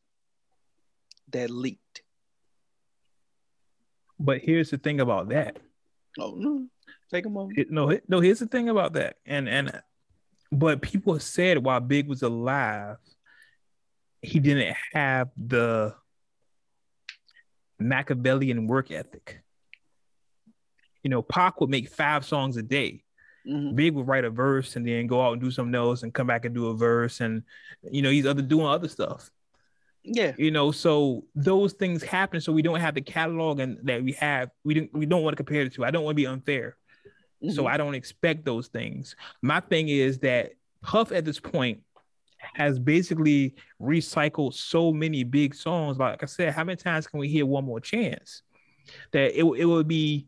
that 1.31 1.49
leaked. 1.49 2.03
But 4.19 4.39
here's 4.41 4.69
the 4.69 4.77
thing 4.77 4.99
about 5.01 5.29
that. 5.29 5.57
Oh 6.19 6.35
no, 6.37 6.67
take 7.11 7.25
a 7.25 7.29
moment. 7.29 7.57
It- 7.57 7.71
no, 7.71 7.89
it- 7.89 8.03
no. 8.07 8.19
Here's 8.19 8.39
the 8.39 8.47
thing 8.47 8.69
about 8.69 8.93
that. 8.93 9.17
And 9.25 9.49
and 9.49 9.81
but 10.51 10.81
people 10.81 11.19
said 11.19 11.57
while 11.63 11.79
Big 11.79 12.07
was 12.07 12.21
alive, 12.21 12.97
he 14.21 14.39
didn't 14.39 14.75
have 14.93 15.29
the 15.37 15.95
Machiavellian 17.79 18.67
work 18.67 18.91
ethic. 18.91 19.41
You 21.03 21.09
know, 21.09 21.21
Pac 21.21 21.61
would 21.61 21.69
make 21.69 21.89
five 21.89 22.25
songs 22.25 22.57
a 22.57 22.63
day. 22.63 23.03
Mhm. 23.47 23.75
Big 23.75 23.93
would 23.93 24.07
write 24.07 24.25
a 24.25 24.29
verse 24.29 24.75
and 24.75 24.85
then 24.85 25.07
go 25.07 25.21
out 25.21 25.33
and 25.33 25.41
do 25.41 25.51
something 25.51 25.75
else 25.75 26.03
and 26.03 26.13
come 26.13 26.27
back 26.27 26.43
and 26.43 26.53
do 26.53 26.67
a 26.67 26.75
verse 26.75 27.21
and 27.21 27.43
you 27.89 28.01
know 28.01 28.09
he's 28.09 28.25
other 28.25 28.41
doing 28.41 28.65
other 28.65 28.89
stuff. 28.89 29.31
Yeah, 30.03 30.33
you 30.37 30.51
know 30.51 30.71
so 30.71 31.25
those 31.35 31.73
things 31.73 32.01
happen 32.01 32.39
so 32.39 32.53
we 32.53 32.61
don't 32.61 32.79
have 32.79 32.95
the 32.95 33.01
catalog 33.01 33.59
and 33.59 33.77
that 33.83 34.01
we 34.03 34.13
have 34.13 34.49
we 34.63 34.73
didn't 34.73 34.93
we 34.93 35.05
don't 35.05 35.21
want 35.21 35.33
to 35.33 35.43
compare 35.43 35.63
it 35.63 35.73
to 35.73 35.83
i 35.83 35.91
don't 35.91 36.05
want 36.05 36.15
to 36.15 36.21
be 36.21 36.25
unfair 36.25 36.77
so 37.51 37.63
Mhm. 37.63 37.69
i 37.71 37.77
don't 37.77 37.95
expect 37.95 38.45
those 38.45 38.67
things. 38.67 39.15
My 39.41 39.59
thing 39.59 39.89
is 39.89 40.19
that 40.19 40.53
puff 40.81 41.11
at 41.11 41.25
this 41.25 41.39
point 41.39 41.81
has 42.53 42.77
basically 42.79 43.55
recycled 43.81 44.53
so 44.53 44.91
many 44.93 45.23
big 45.23 45.53
songs. 45.55 45.97
Like 45.97 46.21
i 46.23 46.25
said 46.25 46.53
how 46.53 46.63
many 46.63 46.77
times 46.77 47.07
can 47.07 47.19
we 47.19 47.27
hear 47.27 47.45
one 47.45 47.65
more 47.65 47.79
chance? 47.79 48.43
That 49.11 49.37
it, 49.37 49.43
it 49.43 49.65
would 49.65 49.87
be 49.87 50.27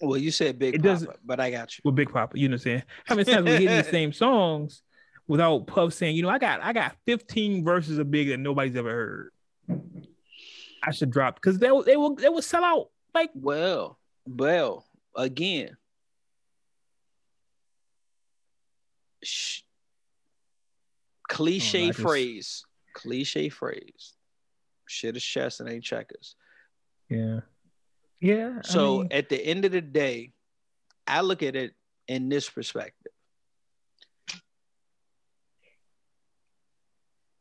well, 0.00 0.16
you 0.18 0.30
said 0.32 0.58
big, 0.58 0.74
It 0.74 0.82
doesn't- 0.82 1.06
Papa, 1.06 1.18
but 1.24 1.38
I 1.40 1.50
got 1.50 1.76
you. 1.78 1.82
with 1.84 1.94
big 1.94 2.10
papa 2.12 2.36
you 2.38 2.48
know 2.48 2.54
what 2.54 2.60
i'm 2.60 2.64
saying 2.64 2.82
how 3.04 3.14
many 3.14 3.32
times 3.32 3.44
we 3.44 3.56
hear 3.58 3.76
these 3.82 3.90
same 4.00 4.12
songs 4.12 4.82
without 5.28 5.66
puff 5.68 5.92
saying 5.92 6.16
you 6.16 6.22
know 6.22 6.28
i 6.28 6.38
got 6.38 6.60
i 6.62 6.72
got 6.72 6.96
15 7.06 7.62
verses 7.64 7.98
of 7.98 8.10
big 8.10 8.28
that 8.28 8.38
nobody's 8.38 8.74
ever 8.76 8.90
heard. 8.90 9.30
I 10.82 10.90
should 10.90 11.10
drop 11.10 11.36
because 11.36 11.58
they 11.58 11.70
will 11.70 11.82
they 11.84 11.96
will 11.96 12.14
they 12.16 12.28
will 12.28 12.42
sell 12.42 12.64
out 12.64 12.90
like 13.14 13.30
Well, 13.34 13.98
well, 14.26 14.84
again, 15.14 15.76
sh- 19.22 19.62
cliche 21.28 21.86
Oh, 21.86 21.88
I 21.88 21.92
phrase, 21.92 22.64
cliche 22.94 23.48
phrase. 23.48 24.14
Shit 24.86 25.16
is 25.16 25.24
chess 25.24 25.60
and 25.60 25.68
ain't 25.68 25.84
checkers. 25.84 26.36
Yeah. 27.08 27.40
Yeah. 28.20 28.58
I 28.58 28.62
So 28.62 28.98
mean, 28.98 29.08
at 29.10 29.28
the 29.28 29.38
end 29.44 29.64
of 29.64 29.72
the 29.72 29.80
day, 29.80 30.32
I 31.06 31.22
look 31.22 31.42
at 31.42 31.56
it 31.56 31.74
in 32.08 32.28
this 32.28 32.48
perspective. 32.48 33.12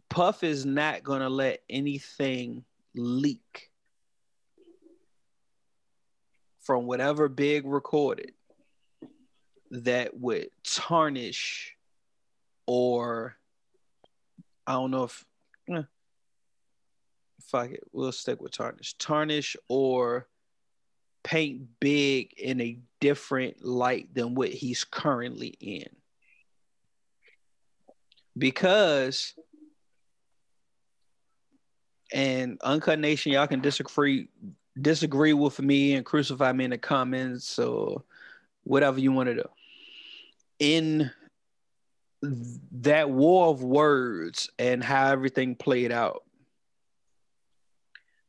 Puff 0.09 0.43
is 0.43 0.65
not 0.65 1.03
going 1.03 1.21
to 1.21 1.29
let 1.29 1.61
anything 1.69 2.65
leak 2.95 3.69
from 6.61 6.85
whatever 6.85 7.29
big 7.29 7.65
recorded 7.65 8.33
that 9.71 10.17
would 10.19 10.49
tarnish 10.63 11.75
or 12.67 13.35
I 14.67 14.73
don't 14.73 14.91
know 14.91 15.05
if 15.05 15.25
eh, 15.69 15.81
fuck 17.41 17.71
it, 17.71 17.83
we'll 17.91 18.11
stick 18.11 18.41
with 18.41 18.51
tarnish. 18.51 18.93
Tarnish 18.97 19.55
or 19.67 20.27
paint 21.23 21.63
big 21.79 22.33
in 22.37 22.61
a 22.61 22.77
different 22.99 23.63
light 23.65 24.13
than 24.13 24.35
what 24.35 24.49
he's 24.49 24.83
currently 24.83 25.55
in. 25.59 25.89
Because 28.37 29.33
and 32.13 32.59
Uncut 32.61 32.99
Nation, 32.99 33.31
y'all 33.31 33.47
can 33.47 33.61
disagree 33.61 34.27
disagree 34.81 35.33
with 35.33 35.59
me 35.59 35.95
and 35.95 36.05
crucify 36.05 36.51
me 36.51 36.65
in 36.65 36.71
the 36.71 36.77
comments 36.77 37.59
or 37.59 38.03
whatever 38.63 38.99
you 38.99 39.11
want 39.11 39.27
to 39.27 39.35
do. 39.35 39.49
In 40.61 41.09
that 42.71 43.09
war 43.09 43.47
of 43.47 43.63
words 43.63 44.47
and 44.59 44.83
how 44.83 45.07
everything 45.07 45.55
played 45.55 45.91
out, 45.91 46.23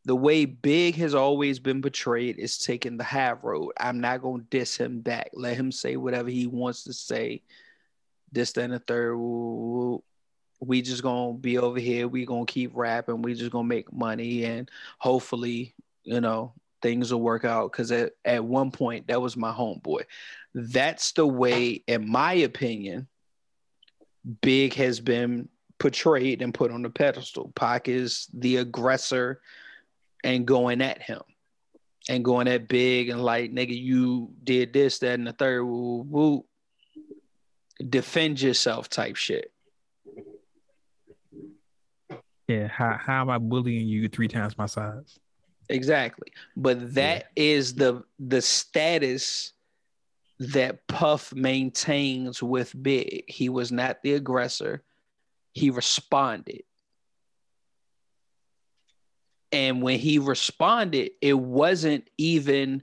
the 0.07 0.17
way 0.17 0.47
Big 0.47 0.95
has 0.95 1.15
always 1.15 1.59
been 1.59 1.83
portrayed 1.83 2.39
is 2.39 2.57
taking 2.57 2.97
the 2.97 3.05
high 3.05 3.33
road. 3.33 3.73
I'm 3.79 4.01
not 4.01 4.23
gonna 4.23 4.45
diss 4.49 4.79
him 4.79 5.01
back. 5.01 5.29
Let 5.35 5.59
him 5.59 5.71
say 5.71 5.97
whatever 5.97 6.31
he 6.31 6.47
wants 6.47 6.85
to 6.85 6.95
say. 6.95 7.43
This, 8.33 8.53
then, 8.53 8.71
the 8.71 8.79
third. 8.79 9.15
We 10.59 10.81
just 10.81 11.03
gonna 11.03 11.35
be 11.35 11.59
over 11.59 11.79
here. 11.79 12.09
We 12.09 12.25
gonna 12.25 12.47
keep 12.47 12.71
rapping. 12.75 13.21
We 13.21 13.35
just 13.35 13.51
gonna 13.51 13.69
make 13.69 13.93
money, 13.93 14.45
and 14.47 14.71
hopefully, 14.99 15.75
you 16.03 16.23
know, 16.23 16.55
things 16.83 17.13
will 17.13 17.23
work 17.23 17.45
out. 17.45 17.73
Because 17.73 17.93
at 17.93 18.13
at 18.25 18.45
one 18.45 18.71
point, 18.71 19.07
that 19.07 19.23
was 19.23 19.37
my 19.37 19.53
homeboy. 19.53 20.03
That's 20.55 21.13
the 21.13 21.27
way, 21.27 21.83
in 21.87 22.11
my 22.11 22.35
opinion, 22.35 23.09
Big 24.43 24.75
has 24.75 25.01
been 25.01 25.49
portrayed 25.79 26.43
and 26.43 26.55
put 26.55 26.71
on 26.71 26.83
the 26.83 26.91
pedestal. 26.91 27.53
Pac 27.55 27.89
is 27.89 28.29
the 28.35 28.57
aggressor 28.57 29.41
and 30.23 30.47
going 30.47 30.81
at 30.81 31.03
him 31.03 31.23
and 32.09 32.25
going 32.25 32.49
at 32.49 32.69
Big 32.69 33.09
and 33.09 33.23
like, 33.23 33.53
nigga, 33.53 33.77
you 33.77 34.31
did 34.45 34.73
this, 34.73 34.99
that, 35.01 35.15
and 35.15 35.27
the 35.27 35.33
third. 35.33 35.65
Woo, 35.65 36.03
woo. 36.03 36.45
Defend 37.89 38.41
yourself 38.41 38.89
type 38.89 39.17
shit. 39.17 39.53
yeah. 42.47 42.69
How, 42.69 42.99
how 43.01 43.21
am 43.23 43.31
I 43.31 43.39
bullying 43.39 43.89
you 43.89 44.09
three 44.09 44.29
times 44.29 44.57
my 44.57 44.67
size? 44.67 45.19
Exactly. 45.69 46.33
But 46.57 46.95
that 46.95 47.31
is 47.37 47.75
the 47.75 48.05
the 48.19 48.43
status 48.43 49.53
that 50.39 50.87
Puff 50.89 51.33
maintains 51.35 52.43
with 52.43 52.75
Big. 52.83 53.25
He 53.29 53.49
was 53.49 53.71
not 53.71 54.03
the 54.03 54.15
aggressor. 54.15 54.83
He 55.53 55.71
responded. 55.71 56.63
And 59.53 59.83
when 59.83 59.99
he 59.99 60.19
responded, 60.19 61.13
it 61.21 61.35
wasn't 61.35 62.09
even 62.17 62.83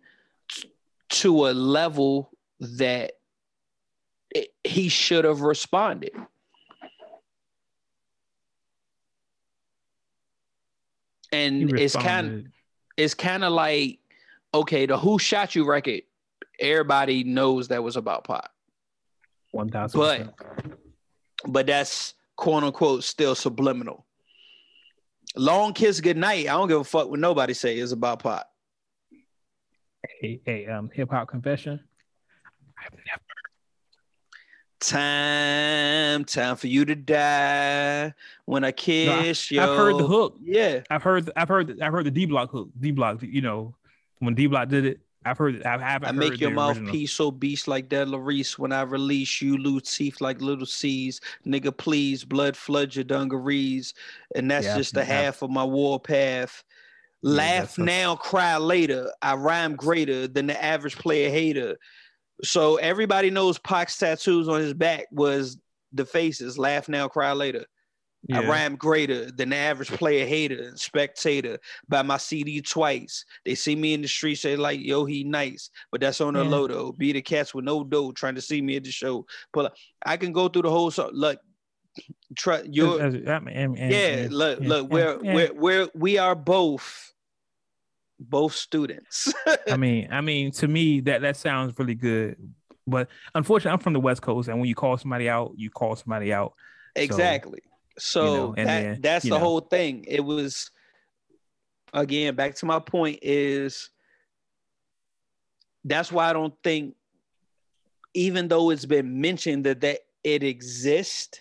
t- 0.52 0.72
to 1.10 1.48
a 1.48 1.52
level 1.52 2.32
that 2.60 3.14
it- 4.34 4.54
he 4.64 4.88
should 4.88 5.26
have 5.26 5.42
responded. 5.42 6.12
And 11.32 11.72
it's 11.78 11.96
kind 11.96 12.28
responded. 12.28 12.52
It's 13.00 13.14
kind 13.14 13.46
of 13.46 13.54
like 13.54 14.00
okay, 14.54 14.86
the 14.86 14.98
Who 14.98 15.20
Shot 15.20 15.56
You 15.56 15.66
record. 15.66 16.02
Everybody 16.60 17.24
knows 17.24 17.70
that 17.70 17.82
was 17.82 17.96
about 17.96 18.26
Pac, 18.26 18.50
one 19.52 19.70
thousand. 19.70 20.00
but 20.00 20.36
but 21.48 21.66
that's 21.66 22.14
quote 22.36 22.64
unquote 22.64 23.06
still 23.06 23.36
subliminal. 23.36 24.06
Long 25.38 25.72
kiss 25.74 26.02
goodnight. 26.02 26.50
I 26.50 26.54
don't 26.54 26.68
give 26.68 26.82
a 26.82 26.84
fuck 26.84 27.10
what 27.10 27.22
nobody 27.22 27.54
say 27.54 27.78
is 27.78 27.94
about 27.94 28.22
Pac. 28.22 28.46
hey, 30.20 30.42
hey, 30.46 30.66
um, 30.68 30.90
hip 30.94 31.10
hop 31.10 31.30
confession. 31.30 31.80
Time, 34.90 36.26
time 36.26 36.56
for 36.56 36.68
you 36.68 36.84
to 36.86 36.96
die. 36.96 38.14
When 38.46 38.64
I 38.64 38.72
kiss 38.72 39.52
you. 39.52 39.62
I've 39.62 39.78
heard 39.78 39.98
the 40.00 40.08
hook. 40.08 40.38
Yeah. 40.44 40.82
I've 40.90 41.04
heard. 41.04 41.30
I've 41.36 41.48
heard. 41.48 41.80
I've 41.82 41.92
heard 41.92 42.06
the 42.06 42.12
D 42.12 42.26
Block 42.26 42.50
hook. 42.52 42.70
D 42.80 42.92
Block. 42.92 43.22
You 43.22 43.42
know, 43.42 43.76
when 44.18 44.34
D 44.34 44.48
Block 44.48 44.68
did 44.70 44.86
it, 44.86 45.00
I've 45.24 45.38
heard 45.38 45.56
it. 45.56 45.66
I 45.66 45.78
haven't. 45.78 46.10
I 46.10 46.12
make 46.12 46.40
your 46.40 46.50
the 46.50 46.56
mouth 46.56 46.78
original. 46.78 46.92
piece 46.92 47.12
so 47.12 47.30
beast 47.30 47.68
like 47.68 47.88
that 47.90 48.08
Larice. 48.08 48.58
When 48.58 48.72
I 48.72 48.82
release 48.82 49.42
you, 49.42 49.58
lose 49.58 49.96
teeth 49.96 50.22
like 50.22 50.42
little 50.42 50.66
C's. 50.66 51.22
Nigga, 51.46 51.76
please, 51.76 52.24
blood 52.24 52.58
flood 52.58 52.96
your 52.96 53.04
dungarees. 53.04 53.94
And 54.36 54.50
that's 54.50 54.66
Yeah, 54.66 54.78
just 54.78 54.96
the 54.96 55.02
yeah. 55.02 55.06
half 55.06 55.44
of 55.44 55.52
my 55.52 55.64
war 55.64 56.00
path. 56.00 56.64
Yeah, 57.22 57.32
Laugh 57.32 57.78
a- 57.78 57.82
now, 57.84 58.16
cry 58.16 58.58
later. 58.58 59.12
I 59.22 59.36
rhyme 59.36 59.76
greater 59.76 60.28
than 60.28 60.48
the 60.48 60.64
average 60.64 60.96
player 60.96 61.30
hater. 61.30 61.78
So 62.44 62.78
everybody 62.78 63.30
knows 63.30 63.60
Pac's 63.60 63.98
tattoos 63.98 64.48
on 64.48 64.62
his 64.62 64.74
back 64.74 65.06
was 65.12 65.58
the 65.94 66.06
faces. 66.06 66.58
Laugh 66.58 66.88
now, 66.90 67.08
cry 67.08 67.32
later. 67.34 67.66
I 68.34 68.46
rhyme 68.46 68.76
greater 68.76 69.32
than 69.32 69.50
the 69.50 69.56
average 69.56 69.88
player 69.88 70.26
hater 70.26 70.62
and 70.64 70.78
spectator. 70.78 71.58
Buy 71.88 72.02
my 72.02 72.18
CD 72.18 72.62
twice. 72.62 73.24
They 73.46 73.56
see 73.56 73.78
me 73.78 73.94
in 73.94 74.02
the 74.02 74.10
street, 74.10 74.36
say 74.36 74.58
like, 74.58 74.82
"Yo, 74.82 75.06
he 75.06 75.24
nice," 75.24 75.70
but 75.90 76.02
that's 76.02 76.20
on 76.20 76.34
the 76.34 76.44
Yeah. 76.44 76.50
low 76.50 76.68
though. 76.68 76.92
Be 76.92 77.14
the 77.14 77.22
cats 77.22 77.54
with 77.54 77.64
no 77.64 77.82
dough 77.86 78.12
trying 78.12 78.36
to 78.36 78.42
see 78.42 78.62
me 78.62 78.76
at 78.76 78.84
the 78.84 78.92
show. 78.92 79.26
But 79.54 79.74
I 80.06 80.18
can 80.18 80.34
go 80.34 80.50
through 80.50 80.64
the 80.64 80.70
whole 80.70 80.92
song. 80.92 81.12
Look, 81.14 81.40
try 82.36 82.62
your 82.64 83.02
As- 83.02 83.16
as- 83.16 83.28
I 83.28 83.40
mean, 83.40 83.56
and- 83.56 83.78
and- 83.80 83.92
yeah. 83.94 83.98
and- 84.00 84.34
Look, 84.34 84.60
yeah, 84.62 84.68
look, 84.68 84.84
yeah, 84.84 84.94
we're 84.94 85.20
yeah. 85.24 85.34
we're 85.34 85.54
we're 85.54 85.90
we 85.96 86.18
are 86.18 86.36
both 86.36 87.14
both 88.20 88.54
students. 88.54 89.34
I 89.70 89.78
mean, 89.78 90.10
I 90.12 90.22
mean, 90.22 90.52
to 90.54 90.68
me, 90.68 91.00
that 91.02 91.22
that 91.22 91.38
sounds 91.38 91.78
really 91.78 91.96
good. 91.96 92.36
But 92.86 93.08
unfortunately, 93.36 93.74
I'm 93.74 93.80
from 93.80 93.94
the 93.94 94.00
West 94.00 94.22
Coast, 94.22 94.50
and 94.50 94.60
when 94.60 94.68
you 94.68 94.76
call 94.76 94.98
somebody 94.98 95.30
out, 95.30 95.54
you 95.56 95.70
call 95.70 95.96
somebody 95.96 96.34
out. 96.34 96.54
Exactly. 96.96 97.62
So 97.98 98.24
know, 98.24 98.54
that 98.56 98.66
then, 98.66 99.02
that's 99.02 99.24
the 99.24 99.32
know. 99.32 99.40
whole 99.40 99.60
thing. 99.62 100.06
It 100.08 100.22
was 100.22 100.72
again 101.94 102.36
back 102.36 102.56
to 102.56 102.66
my 102.66 102.80
point 102.80 103.20
is 103.22 103.90
that's 105.84 106.12
why 106.12 106.30
I 106.30 106.34
don't 106.34 106.54
think 106.64 106.96
even 108.14 108.48
though 108.48 108.70
it's 108.70 108.86
been 108.86 109.22
mentioned 109.22 109.66
that 109.66 109.82
that 109.82 110.00
it 110.24 110.44
exists, 110.44 111.40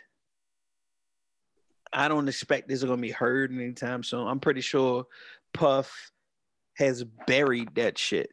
I 1.93 2.09
don't 2.09 2.29
expect 2.29 2.69
this 2.69 2.79
is 2.81 2.85
gonna 2.85 3.01
be 3.01 3.11
heard 3.11 3.53
anytime 3.53 4.03
soon. 4.03 4.27
I'm 4.27 4.41
pretty 4.41 4.61
sure 4.61 5.07
Puff 5.53 6.11
has 6.79 7.05
buried 7.27 7.75
that 7.75 7.99
shit. 7.99 8.31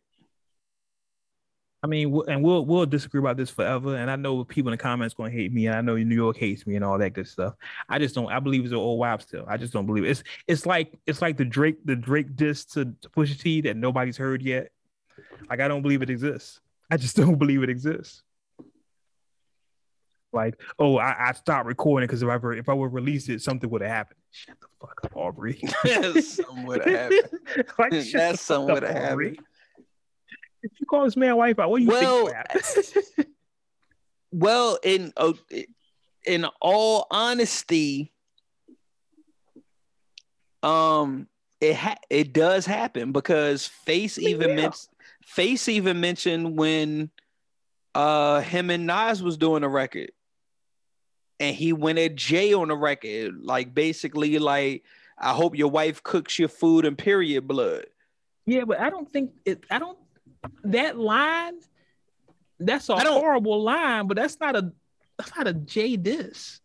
I 1.84 1.88
mean, 1.88 2.20
and 2.28 2.44
we'll 2.44 2.66
we'll 2.66 2.88
disagree 2.88 3.20
about 3.20 3.38
this 3.38 3.52
forever. 3.52 3.96
And 3.96 4.10
I 4.10 4.16
know 4.16 4.44
people 4.44 4.72
in 4.72 4.78
the 4.78 4.82
comments 4.82 5.14
going 5.14 5.32
to 5.32 5.38
hate 5.38 5.54
me, 5.54 5.68
and 5.68 5.76
I 5.76 5.82
know 5.82 5.96
New 5.96 6.16
York 6.16 6.36
hates 6.36 6.66
me 6.66 6.76
and 6.76 6.84
all 6.84 6.98
that 6.98 7.14
good 7.14 7.28
stuff. 7.28 7.54
I 7.88 8.00
just 8.00 8.16
don't. 8.16 8.32
I 8.32 8.40
believe 8.40 8.64
it's 8.64 8.72
an 8.72 8.78
old 8.78 9.00
wives' 9.00 9.26
tale. 9.26 9.46
I 9.48 9.58
just 9.58 9.72
don't 9.72 9.86
believe 9.86 10.04
it. 10.04 10.10
It's 10.10 10.24
it's 10.48 10.66
like 10.66 10.98
it's 11.06 11.22
like 11.22 11.38
the 11.38 11.46
Drake 11.46 11.78
the 11.86 11.96
Drake 11.96 12.36
diss 12.36 12.66
to, 12.66 12.86
to 12.86 13.10
Pusha 13.10 13.40
T 13.40 13.62
that 13.62 13.78
nobody's 13.78 14.18
heard 14.18 14.42
yet. 14.42 14.72
Like 15.48 15.60
I 15.60 15.68
don't 15.68 15.84
believe 15.84 16.02
it 16.02 16.10
exists. 16.10 16.60
I 16.90 16.98
just 16.98 17.16
don't 17.18 17.38
believe 17.38 17.62
it 17.62 17.70
exists. 17.70 18.24
Like, 20.36 20.62
oh, 20.78 20.98
I, 20.98 21.30
I 21.30 21.32
stopped 21.32 21.66
recording 21.66 22.08
because 22.08 22.22
if 22.22 22.30
I 22.30 22.38
were, 22.38 22.54
if 22.54 22.70
I 22.70 22.74
would 22.74 22.94
release 22.94 23.30
it, 23.30 23.42
something 23.42 23.70
would 23.70 23.82
have 23.82 23.90
happened. 23.90 24.20
Shut 24.32 24.58
the 24.60 24.68
fuck 24.80 25.00
up, 25.04 25.16
Aubrey. 25.16 25.60
Something 26.22 26.66
would 26.66 26.86
have 26.86 27.12
happened. 27.12 27.40
like, 27.80 28.12
That's 28.12 28.42
something 28.42 28.74
would 28.74 28.84
have 28.84 28.96
happened. 28.96 29.40
If 30.62 30.72
you 30.80 30.86
call 30.88 31.06
this 31.06 31.16
man 31.16 31.38
wife 31.38 31.58
out, 31.60 31.70
what 31.70 31.78
do 31.80 31.84
you 31.86 31.90
Well, 31.90 32.32
think? 33.16 33.28
Well, 34.32 34.78
in 34.84 35.14
uh, 35.16 35.34
in 36.26 36.46
all 36.60 37.08
honesty, 37.10 38.12
um, 40.64 41.28
it 41.62 41.76
ha- 41.76 41.96
it 42.10 42.34
does 42.34 42.66
happen 42.66 43.12
because 43.12 43.66
Face 43.66 44.18
even 44.18 44.56
mentioned 44.56 44.90
Face 45.24 45.70
even 45.70 46.02
mentioned 46.02 46.58
when 46.58 47.12
uh 47.94 48.42
him 48.42 48.70
and 48.70 48.86
Nas 48.86 49.24
was 49.24 49.38
doing 49.38 49.64
a 49.64 49.70
record, 49.70 50.12
and 51.40 51.56
he 51.56 51.74
went 51.74 52.00
at 52.00 52.16
Jay 52.16 52.54
on 52.54 52.68
the 52.70 52.76
record, 52.76 53.36
like 53.42 53.74
basically 53.74 54.40
like, 54.40 54.84
I 55.18 55.34
hope 55.34 55.56
your 55.58 55.70
wife 55.70 56.02
cooks 56.04 56.38
your 56.40 56.50
food 56.50 56.86
and 56.86 56.98
period 56.98 57.48
blood. 57.48 57.86
Yeah, 58.46 58.66
but 58.66 58.80
I 58.80 58.90
don't 58.90 59.10
think 59.12 59.32
it. 59.46 59.64
I 59.72 59.80
don't. 59.80 59.98
That 60.66 60.98
line, 60.98 61.56
that's 62.60 62.90
a 62.90 62.94
I 62.94 63.04
don't- 63.04 63.20
horrible 63.20 63.62
line, 63.64 64.08
but 64.08 64.18
that's 64.18 64.40
not 64.40 64.56
a. 64.56 64.72
That's 65.18 65.36
not 65.36 65.48
a 65.48 65.54
Jay 65.54 65.96
diss. 65.96 66.60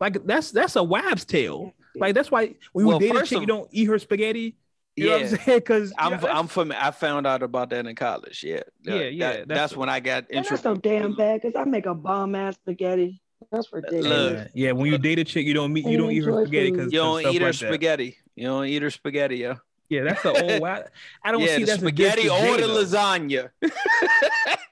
Like 0.00 0.24
that's 0.26 0.50
that's 0.52 0.76
a 0.76 0.82
wives' 0.82 1.24
tale. 1.24 1.72
Like 1.96 2.14
that's 2.14 2.30
why 2.30 2.54
when 2.72 2.84
you 2.84 2.88
Well, 2.90 2.98
date 3.00 3.16
a 3.16 3.22
chick, 3.24 3.36
of- 3.36 3.40
you 3.42 3.46
don't 3.46 3.68
eat 3.72 3.86
her 3.86 3.98
spaghetti. 3.98 4.56
You 4.94 5.06
know 5.10 5.16
Yeah. 5.16 5.22
what 5.24 5.32
I'm 5.32 5.38
saying? 5.38 5.58
Because 5.58 5.92
I'm 5.98 6.24
I'm 6.24 6.46
from 6.46 6.72
I 6.72 6.90
found 6.92 7.26
out 7.26 7.42
about 7.42 7.70
that 7.70 7.86
in 7.86 7.94
college. 7.96 8.42
Yeah, 8.44 8.60
Yeah, 8.82 8.92
That- 8.98 9.12
yeah, 9.14 9.28
that- 9.32 9.48
that's- 9.48 9.70
that's 9.70 9.76
when 9.76 9.88
I 9.88 10.00
got 10.00 10.24
And 10.30 10.44
that's 10.44 10.62
so 10.62 10.74
damn 10.74 11.14
bad 11.16 11.42
because 11.42 11.56
I 11.56 11.64
make 11.64 11.86
a 11.86 11.94
bomb 11.94 12.34
ass 12.34 12.54
spaghetti. 12.54 13.20
That's 13.52 13.72
ridiculous. 13.72 14.06
Look. 14.06 14.32
yeah, 14.36 14.46
yeah. 14.54 14.72
When 14.72 14.90
you 14.90 14.98
date 14.98 15.18
a 15.18 15.24
chick, 15.24 15.46
you 15.46 15.54
don't 15.54 15.72
meet. 15.72 15.86
You 15.86 15.96
don't 15.98 16.10
eat 16.12 16.24
her 16.24 16.30
Enjoy 16.30 16.44
spaghetti 16.44 16.70
because 16.72 16.92
You 16.92 16.98
don't 16.98 17.20
eat 17.20 17.24
her 17.40 17.46
like 17.48 17.58
that. 17.58 17.66
spaghetti. 17.68 18.18
You 18.34 18.46
don't 18.48 18.66
eat 18.66 18.82
her 18.82 18.90
spaghetti, 18.90 19.36
yeah. 19.38 19.54
Yeah, 19.88 20.02
that's 20.04 20.22
the 20.22 20.30
old. 20.54 20.62
I, 20.64 20.84
I 21.22 21.32
don't 21.32 21.40
yeah, 21.42 21.56
see 21.56 21.60
the 21.62 21.66
that's 21.66 21.80
spaghetti 21.80 22.22
to 22.24 22.28
or 22.30 22.38
Jay, 22.38 22.60
the 22.60 22.66
though. 22.66 22.84
lasagna. 22.84 23.50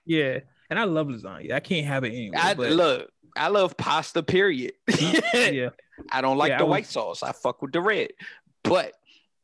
Yeah, 0.06 0.40
and 0.68 0.78
I 0.78 0.84
love 0.84 1.06
lasagna. 1.06 1.52
I 1.52 1.60
can't 1.60 1.86
have 1.86 2.04
it 2.04 2.08
anyway. 2.08 2.36
I 2.36 2.54
but, 2.54 2.70
look. 2.72 3.10
I 3.36 3.48
love 3.48 3.76
pasta. 3.76 4.22
Period. 4.22 4.74
yeah. 5.00 5.70
I 6.12 6.20
don't 6.20 6.36
like 6.36 6.50
Yeah, 6.50 6.58
the 6.58 6.64
was- 6.66 6.70
white 6.70 6.86
sauce. 6.86 7.22
I 7.22 7.32
fuck 7.32 7.62
with 7.62 7.72
the 7.72 7.80
red. 7.80 8.10
But 8.62 8.92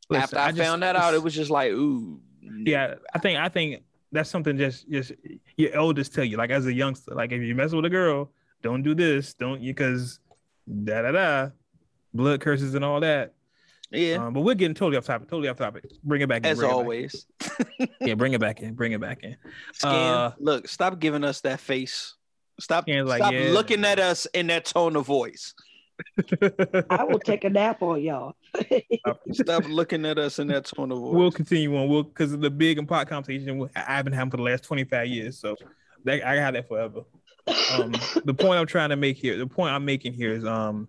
Listen, 0.08 0.22
after 0.22 0.38
I, 0.38 0.50
just- 0.52 0.60
found 0.62 0.82
that 0.82 0.96
out, 0.96 1.14
it 1.14 1.22
was 1.22 1.34
just 1.34 1.50
like, 1.50 1.70
ooh. 1.72 2.20
yeah 2.64 2.94
i 3.14 3.18
think 3.18 3.38
i 3.38 3.48
think 3.48 3.82
that's 4.12 4.28
something 4.28 4.56
just 4.58 4.88
just 4.90 5.12
your 5.56 5.72
elders 5.74 6.08
tell 6.08 6.24
you 6.24 6.36
like 6.36 6.50
as 6.50 6.66
a 6.66 6.72
youngster 6.72 7.14
like 7.14 7.30
if 7.32 7.40
you 7.42 7.54
mess 7.54 7.72
with 7.72 7.84
a 7.84 7.90
girl 7.90 8.28
don't 8.62 8.82
do 8.82 8.94
this 8.94 9.34
don't 9.34 9.60
you 9.60 9.72
because 9.72 10.18
da 10.84 11.02
da 11.02 11.12
da 11.12 11.50
blood 12.12 12.40
curses 12.40 12.74
and 12.74 12.84
all 12.84 13.00
that 13.00 13.34
yeah. 13.90 14.14
um, 14.14 14.32
but 14.32 14.40
we're 14.42 14.54
getting 14.54 14.74
totally 14.74 14.96
off 14.96 15.04
topic 15.04 15.28
totally 15.28 15.48
off 15.48 15.56
topic 15.56 15.84
bring 16.04 16.22
it 16.22 16.28
back 16.28 16.38
in, 16.38 16.46
as 16.46 16.58
bring 16.58 16.68
it 16.68 16.72
back 16.72 16.76
always, 16.76 17.26
in. 17.78 17.88
yeah 18.00 18.14
bring 18.14 18.32
it 18.32 18.40
back 18.40 18.60
in 18.60 18.74
bring 18.74 18.92
it 18.92 19.00
back 19.00 19.22
in 19.22 19.36
Skin, 19.72 19.90
Uh, 19.90 20.32
look, 20.38 20.68
stop 20.68 20.98
giving 20.98 21.24
us 21.24 21.40
that 21.42 21.60
face. 21.60 22.14
Stop, 22.60 22.84
Skin's 22.84 23.08
like, 23.08 23.20
stop 23.20 23.32
yeah. 23.32 23.50
looking 23.52 23.84
at 23.84 23.98
us 23.98 24.26
in 24.26 24.48
that 24.48 24.66
tone 24.66 24.94
of 24.94 25.06
voice. 25.06 25.54
I 26.90 27.04
will 27.04 27.18
take 27.18 27.44
a 27.44 27.50
nap 27.50 27.82
on 27.82 28.02
y'all. 28.02 28.34
Stop 29.32 29.64
looking 29.66 30.04
at 30.06 30.18
us 30.18 30.38
in 30.38 30.48
that 30.48 30.66
tone 30.66 30.92
of 30.92 30.98
voice. 30.98 31.14
we'll 31.14 31.30
continue 31.30 31.76
on 31.76 31.88
we'll 31.88 32.02
because 32.02 32.36
the 32.36 32.50
big 32.50 32.78
and 32.78 32.88
Pac 32.88 33.08
conversation 33.08 33.68
i've 33.76 34.04
been 34.04 34.14
having 34.14 34.30
for 34.30 34.36
the 34.36 34.42
last 34.42 34.64
25 34.64 35.06
years 35.06 35.38
so 35.38 35.56
that, 36.04 36.22
i 36.26 36.34
had 36.36 36.54
that 36.54 36.68
forever 36.68 37.02
um 37.72 37.92
the 38.24 38.34
point 38.34 38.58
i'm 38.58 38.66
trying 38.66 38.90
to 38.90 38.96
make 38.96 39.16
here 39.16 39.36
the 39.36 39.46
point 39.46 39.72
i'm 39.72 39.84
making 39.84 40.12
here 40.12 40.32
is 40.32 40.44
um 40.44 40.88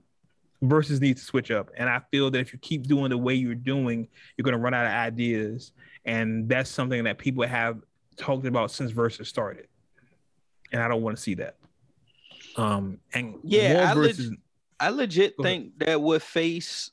versus 0.64 1.02
needs 1.02 1.22
to 1.22 1.26
switch 1.26 1.50
up. 1.50 1.72
And 1.76 1.90
i 1.90 2.00
feel 2.12 2.30
that 2.32 2.40
if 2.40 2.54
you 2.54 2.60
keep 2.60 2.84
doing 2.84 3.10
the 3.10 3.18
way 3.18 3.34
you're 3.34 3.56
doing 3.56 4.08
you're 4.38 4.44
going 4.44 4.54
to 4.54 4.60
run 4.60 4.74
out 4.74 4.86
of 4.86 4.92
ideas. 4.92 5.72
And 6.06 6.48
that's 6.48 6.70
something 6.70 7.04
that 7.06 7.18
people 7.18 7.46
have 7.48 7.80
talked 8.16 8.46
about 8.46 8.72
since 8.72 8.92
versus 8.92 9.28
started. 9.28 9.68
And 10.72 10.82
i 10.82 10.88
don't 10.88 11.02
want 11.02 11.18
to 11.18 11.22
see 11.22 11.34
that. 11.36 11.56
Um 12.58 13.00
and 13.14 13.36
Yeah, 13.44 13.90
I 13.90 13.94
leg- 13.94 14.38
I 14.80 14.90
legit 14.90 15.36
think 15.42 15.78
that 15.80 16.02
what 16.02 16.22
Face 16.22 16.92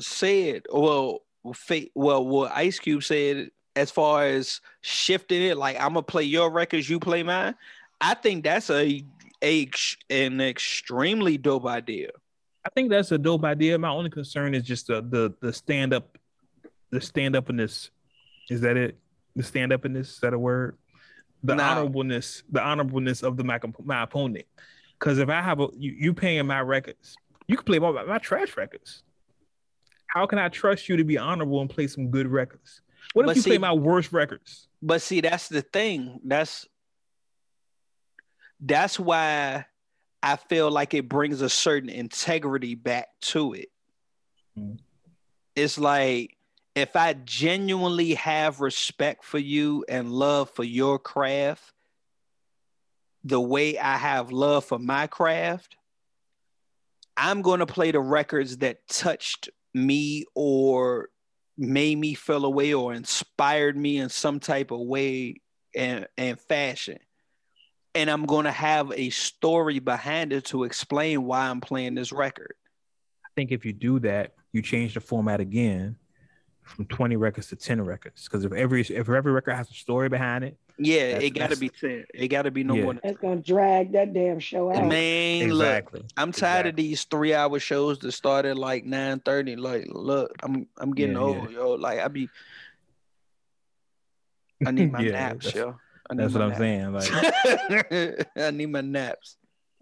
said, 0.00 0.62
well, 0.72 1.22
Fa- 1.54 1.88
well, 1.94 2.24
what 2.24 2.52
Ice 2.54 2.78
Cube 2.78 3.02
said, 3.02 3.50
as 3.76 3.90
far 3.90 4.26
as 4.26 4.60
shifting 4.80 5.42
it, 5.42 5.56
like 5.56 5.76
I'm 5.76 5.94
gonna 5.94 6.02
play 6.02 6.24
your 6.24 6.50
records, 6.50 6.88
you 6.88 6.98
play 7.00 7.22
mine. 7.22 7.54
I 8.00 8.14
think 8.14 8.44
that's 8.44 8.70
a 8.70 9.04
a 9.42 9.68
an 10.10 10.40
extremely 10.40 11.38
dope 11.38 11.66
idea. 11.66 12.10
I 12.64 12.70
think 12.70 12.90
that's 12.90 13.12
a 13.12 13.18
dope 13.18 13.44
idea. 13.44 13.78
My 13.78 13.90
only 13.90 14.10
concern 14.10 14.54
is 14.54 14.62
just 14.64 14.86
the 14.88 15.02
the 15.02 15.34
the 15.40 15.52
stand 15.52 15.92
up, 15.92 16.18
the 16.90 17.00
stand 17.00 17.36
up 17.36 17.50
in 17.50 17.56
this. 17.56 17.90
Is 18.50 18.60
that 18.62 18.76
it? 18.76 18.98
The 19.36 19.42
stand 19.42 19.72
up 19.72 19.84
in 19.84 19.92
this 19.92 20.14
is 20.14 20.20
that 20.20 20.32
a 20.34 20.38
word? 20.38 20.76
The 21.44 21.54
No. 21.54 21.62
honorableness, 21.62 22.42
the 22.50 22.60
honorableness 22.60 23.22
of 23.22 23.36
the 23.36 23.44
my, 23.44 23.60
my 23.84 24.02
opponent. 24.02 24.46
Because 24.98 25.18
if 25.18 25.28
I 25.28 25.40
have 25.40 25.60
a 25.60 25.68
you, 25.76 25.92
you 25.96 26.14
paying 26.14 26.46
my 26.46 26.60
records, 26.60 27.14
you 27.46 27.56
can 27.56 27.64
play 27.64 27.78
my, 27.78 27.90
my 28.04 28.18
trash 28.18 28.56
records. 28.56 29.02
How 30.08 30.26
can 30.26 30.38
I 30.38 30.48
trust 30.48 30.88
you 30.88 30.96
to 30.96 31.04
be 31.04 31.18
honorable 31.18 31.60
and 31.60 31.70
play 31.70 31.86
some 31.86 32.10
good 32.10 32.26
records? 32.26 32.80
What 33.12 33.22
if 33.22 33.26
But 33.26 33.36
you 33.36 33.42
see- 33.42 33.50
play 33.50 33.58
my 33.58 33.72
worst 33.72 34.12
records? 34.12 34.66
But 34.82 35.02
see, 35.02 35.20
that's 35.20 35.48
the 35.48 35.62
thing. 35.62 36.20
That's 36.24 36.66
that's 38.60 38.98
why 38.98 39.66
I 40.22 40.36
feel 40.36 40.70
like 40.70 40.94
it 40.94 41.08
brings 41.08 41.40
a 41.40 41.48
certain 41.48 41.88
integrity 41.88 42.74
back 42.74 43.08
to 43.20 43.52
it. 43.54 43.68
Mm. 44.58 44.78
It's 45.54 45.78
like 45.78 46.36
if 46.74 46.96
I 46.96 47.14
genuinely 47.14 48.14
have 48.14 48.60
respect 48.60 49.24
for 49.24 49.38
you 49.38 49.84
and 49.88 50.12
love 50.12 50.50
for 50.50 50.64
your 50.64 50.98
craft, 50.98 51.72
the 53.24 53.40
way 53.40 53.78
I 53.78 53.96
have 53.96 54.30
love 54.30 54.64
for 54.64 54.78
my 54.78 55.06
craft, 55.06 55.76
I'm 57.16 57.42
going 57.42 57.60
to 57.60 57.66
play 57.66 57.90
the 57.90 58.00
records 58.00 58.58
that 58.58 58.86
touched 58.88 59.50
me 59.74 60.24
or 60.34 61.08
made 61.56 61.98
me 61.98 62.14
feel 62.14 62.44
a 62.44 62.50
way 62.50 62.72
or 62.72 62.94
inspired 62.94 63.76
me 63.76 63.98
in 63.98 64.08
some 64.08 64.38
type 64.38 64.70
of 64.70 64.80
way 64.80 65.40
and, 65.74 66.06
and 66.16 66.38
fashion. 66.40 66.98
And 67.98 68.08
I'm 68.08 68.26
going 68.26 68.44
to 68.44 68.52
have 68.52 68.92
a 68.92 69.10
story 69.10 69.80
behind 69.80 70.32
it 70.32 70.44
to 70.46 70.62
explain 70.62 71.24
why 71.24 71.48
I'm 71.48 71.60
playing 71.60 71.96
this 71.96 72.12
record. 72.12 72.54
I 73.24 73.28
think 73.34 73.50
if 73.50 73.64
you 73.64 73.72
do 73.72 73.98
that, 73.98 74.34
you 74.52 74.62
change 74.62 74.94
the 74.94 75.00
format 75.00 75.40
again 75.40 75.96
from 76.62 76.86
20 76.86 77.16
records 77.16 77.48
to 77.48 77.56
10 77.56 77.84
records. 77.84 78.22
Because 78.22 78.44
if 78.44 78.52
every 78.52 78.82
if 78.82 79.08
every 79.08 79.32
record 79.32 79.54
has 79.54 79.68
a 79.68 79.74
story 79.74 80.08
behind 80.08 80.44
it, 80.44 80.56
Yeah, 80.78 81.00
it 81.18 81.30
got 81.30 81.50
to 81.50 81.56
be 81.56 81.70
10. 81.70 82.04
It 82.14 82.28
got 82.28 82.42
to 82.42 82.52
be 82.52 82.62
no 82.62 82.76
Yeah. 82.76 82.84
more 82.84 82.94
than 82.94 83.00
That's 83.02 83.18
gonna 83.18 83.42
drag 83.42 83.90
that 83.94 84.12
damn 84.12 84.38
show 84.38 84.70
out. 84.70 84.86
Man, 84.86 85.48
look, 85.50 85.66
exactly. 85.66 86.04
I'm 86.16 86.30
tired 86.30 86.66
of 86.68 86.76
these 86.76 87.02
three 87.02 87.34
hour 87.34 87.58
shows 87.58 87.98
that 87.98 88.12
start 88.12 88.44
at 88.46 88.56
like 88.56 88.84
9 88.84 89.18
30. 89.18 89.56
Like, 89.56 89.86
look, 89.88 90.36
I'm 90.44 90.68
I'm 90.76 90.94
getting 90.94 91.16
Yeah, 91.16 91.22
old, 91.22 91.50
yo. 91.50 91.72
Like, 91.72 91.98
I 91.98 92.06
be 92.06 92.30
I 94.64 94.70
need 94.70 94.92
my 94.92 95.02
Yeah, 95.02 95.10
naps, 95.10 95.52
yo. 95.52 95.80
I 96.10 96.14
That's 96.14 96.32
what 96.34 96.42
I'm 96.42 96.48
naps. 96.50 96.58
saying. 96.60 96.92
Like 96.92 98.26
I 98.36 98.50
need 98.50 98.66
my 98.66 98.80
naps. 98.80 99.36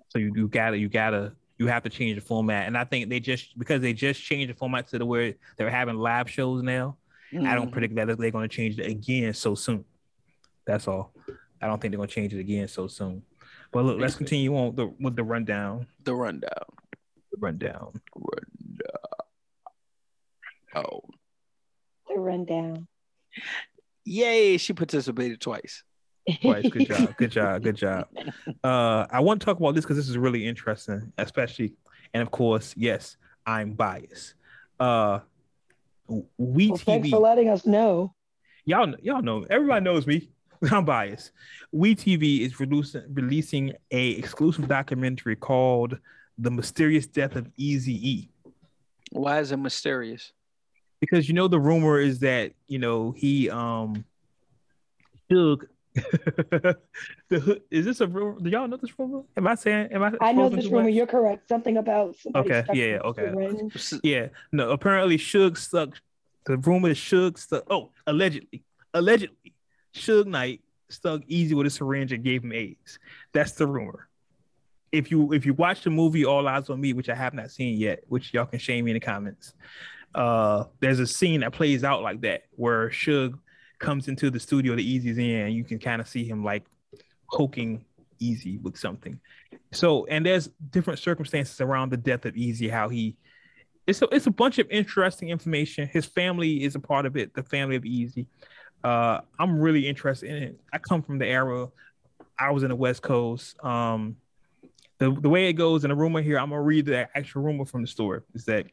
so 0.08 0.18
you, 0.18 0.32
you 0.34 0.48
gotta 0.48 0.76
you 0.78 0.88
gotta 0.88 1.32
you 1.58 1.66
have 1.68 1.82
to 1.84 1.88
change 1.88 2.16
the 2.16 2.20
format. 2.20 2.66
And 2.66 2.76
I 2.76 2.84
think 2.84 3.08
they 3.08 3.20
just 3.20 3.58
because 3.58 3.80
they 3.80 3.92
just 3.92 4.20
changed 4.22 4.50
the 4.50 4.54
format 4.58 4.88
to 4.88 4.98
the 4.98 5.06
where 5.06 5.34
they're 5.56 5.70
having 5.70 5.96
live 5.96 6.28
shows 6.30 6.62
now. 6.62 6.96
I 7.32 7.54
don't 7.54 7.68
Mhm. 7.68 7.72
predict 7.72 7.94
that 7.96 8.18
they're 8.18 8.30
gonna 8.30 8.48
change 8.48 8.78
it 8.78 8.86
again 8.86 9.32
so 9.34 9.54
soon. 9.54 9.84
That's 10.66 10.86
all. 10.88 11.12
I 11.62 11.66
don't 11.66 11.80
think 11.80 11.92
they're 11.92 11.98
gonna 11.98 12.08
change 12.08 12.34
it 12.34 12.40
again 12.40 12.68
so 12.68 12.86
soon. 12.88 13.22
But 13.72 13.84
look, 13.84 13.98
let's 14.00 14.14
continue 14.14 14.54
on 14.56 14.74
the, 14.76 14.86
with 15.00 15.16
the 15.16 15.24
rundown. 15.24 15.86
the 16.04 16.14
rundown. 16.14 16.50
The 17.32 17.38
rundown. 17.38 18.00
Oh, 20.74 21.00
The 22.08 22.14
rundown. 22.18 22.86
yay! 24.04 24.56
She 24.58 24.72
participated 24.72 25.40
twice. 25.40 25.82
Twice. 26.42 26.68
Good 26.68 26.86
job. 26.88 27.16
Good 27.16 27.30
job. 27.38 27.62
Good 27.62 27.76
job. 27.76 28.08
Uh, 28.64 29.06
I 29.10 29.20
want 29.20 29.40
to 29.40 29.44
talk 29.44 29.58
about 29.58 29.74
this 29.74 29.84
because 29.84 29.96
this 29.96 30.08
is 30.08 30.18
really 30.18 30.46
interesting, 30.46 31.12
especially, 31.18 31.74
and 32.14 32.22
of 32.22 32.30
course, 32.30 32.74
yes, 32.76 33.16
I'm 33.46 33.72
biased. 33.74 34.34
Uh, 34.80 35.20
we 36.36 36.68
Well, 36.68 36.78
thanks 36.78 37.10
for 37.10 37.18
letting 37.18 37.48
us 37.48 37.66
know. 37.66 38.14
y'all 38.64 38.94
y'all 39.02 39.22
know 39.22 39.44
everybody 39.50 39.84
knows 39.84 40.06
me 40.06 40.28
i'm 40.70 40.84
biased 40.84 41.32
we 41.72 41.94
tv 41.96 42.40
is 42.40 42.60
releasing 42.60 43.02
releasing 43.12 43.72
a 43.90 44.10
exclusive 44.10 44.68
documentary 44.68 45.34
called 45.36 45.98
the 46.38 46.50
mysterious 46.50 47.06
death 47.08 47.34
of 47.36 47.48
easy 47.56 48.08
e 48.08 48.28
Why 49.10 49.40
is 49.40 49.50
it 49.52 49.56
mysterious? 49.56 50.32
because 51.00 51.28
you 51.28 51.34
know 51.34 51.48
the 51.48 51.58
rumor 51.60 51.98
is 51.98 52.20
that 52.20 52.52
you 52.68 52.78
know 52.78 53.10
he 53.16 53.50
um 53.50 54.04
Suge 55.30 55.64
the 57.28 57.62
is 57.70 57.84
this 57.84 58.00
a 58.00 58.06
rumor 58.06 58.38
do 58.40 58.50
y'all 58.50 58.68
know 58.68 58.76
this 58.76 58.98
rumor 58.98 59.22
am 59.36 59.46
i 59.46 59.54
saying 59.54 59.88
am 59.92 60.02
i 60.02 60.12
I 60.20 60.32
know 60.32 60.48
this 60.48 60.66
rumor. 60.66 60.84
much? 60.84 60.92
You're 60.94 61.06
correct. 61.06 61.48
Something 61.48 61.76
about 61.78 62.16
Okay, 62.34 62.64
yeah, 62.72 62.84
yeah, 62.84 62.98
okay. 62.98 63.30
syringe. 63.30 63.94
Yeah, 64.02 64.28
no. 64.52 64.70
Apparently, 64.70 65.18
Suge 65.18 65.56
stuck. 65.56 66.00
The 66.44 66.56
rumor 66.58 66.90
is 66.90 66.98
Suge 66.98 67.38
stuck. 67.38 67.64
Oh, 67.70 67.90
allegedly, 68.06 68.62
allegedly, 68.94 69.54
Suge 69.94 70.26
Knight 70.26 70.60
stuck 70.88 71.22
Eazy 71.22 71.54
with 71.54 71.66
a 71.66 71.70
syringe 71.70 72.12
and 72.12 72.22
gave 72.22 72.44
him 72.44 72.52
AIDS. 72.52 72.98
That's 73.32 73.52
the 73.52 73.66
rumor. 73.66 74.08
If 74.92 75.10
you 75.10 75.32
if 75.32 75.44
you 75.46 75.54
watch 75.54 75.82
the 75.82 75.90
movie 75.90 76.24
All 76.24 76.44
Eyez 76.44 76.70
on 76.70 76.80
Me, 76.80 76.92
which 76.92 77.08
I 77.08 77.14
have 77.14 77.34
not 77.34 77.50
seen 77.50 77.78
yet, 77.78 78.00
which 78.08 78.32
y'all 78.34 78.46
can 78.46 78.58
shame 78.58 78.84
me 78.84 78.92
in 78.92 78.94
the 78.96 79.00
comments, 79.00 79.54
uh, 80.14 80.64
there's 80.80 81.00
a 81.00 81.06
scene 81.06 81.40
that 81.40 81.52
plays 81.52 81.84
out 81.84 82.02
like 82.02 82.20
that 82.22 82.42
where 82.52 82.88
Suge 82.90 83.38
comes 83.78 84.08
into 84.08 84.30
the 84.30 84.40
studio 84.40 84.74
that 84.74 84.82
Eazy's 84.82 85.18
in, 85.18 85.46
and 85.46 85.54
you 85.54 85.64
can 85.64 85.78
kind 85.78 86.00
of 86.00 86.08
see 86.08 86.24
him 86.24 86.44
like 86.44 86.64
poking 87.32 87.84
Eazy 88.20 88.60
with 88.62 88.76
something. 88.76 89.20
So, 89.72 90.06
and 90.06 90.24
there's 90.24 90.48
different 90.70 90.98
circumstances 90.98 91.60
around 91.60 91.90
the 91.90 91.96
death 91.96 92.24
of 92.24 92.34
Eazy, 92.34 92.70
how 92.70 92.88
he 92.88 93.16
it's 93.86 94.02
a, 94.02 94.08
it's 94.10 94.26
a 94.26 94.32
bunch 94.32 94.58
of 94.58 94.68
interesting 94.70 95.28
information. 95.28 95.88
His 95.88 96.04
family 96.06 96.64
is 96.64 96.74
a 96.74 96.80
part 96.80 97.06
of 97.06 97.16
it, 97.16 97.34
the 97.34 97.44
family 97.44 97.76
of 97.76 97.84
Eazy. 97.84 98.26
Uh, 98.82 99.20
I'm 99.38 99.58
really 99.60 99.86
interested 99.86 100.30
in 100.30 100.42
it. 100.42 100.60
I 100.72 100.78
come 100.78 101.02
from 101.02 101.18
the 101.18 101.26
era 101.26 101.68
I 102.38 102.50
was 102.50 102.62
in 102.62 102.68
the 102.68 102.76
West 102.76 103.02
Coast. 103.02 103.62
Um, 103.64 104.16
the 104.98 105.10
the 105.10 105.28
way 105.28 105.48
it 105.48 105.54
goes 105.54 105.84
in 105.84 105.90
the 105.90 105.94
rumor 105.94 106.22
here, 106.22 106.38
I'm 106.38 106.50
gonna 106.50 106.62
read 106.62 106.86
the 106.86 107.08
actual 107.16 107.42
rumor 107.42 107.64
from 107.64 107.82
the 107.82 107.88
story. 107.88 108.20
Is 108.34 108.44
that 108.46 108.66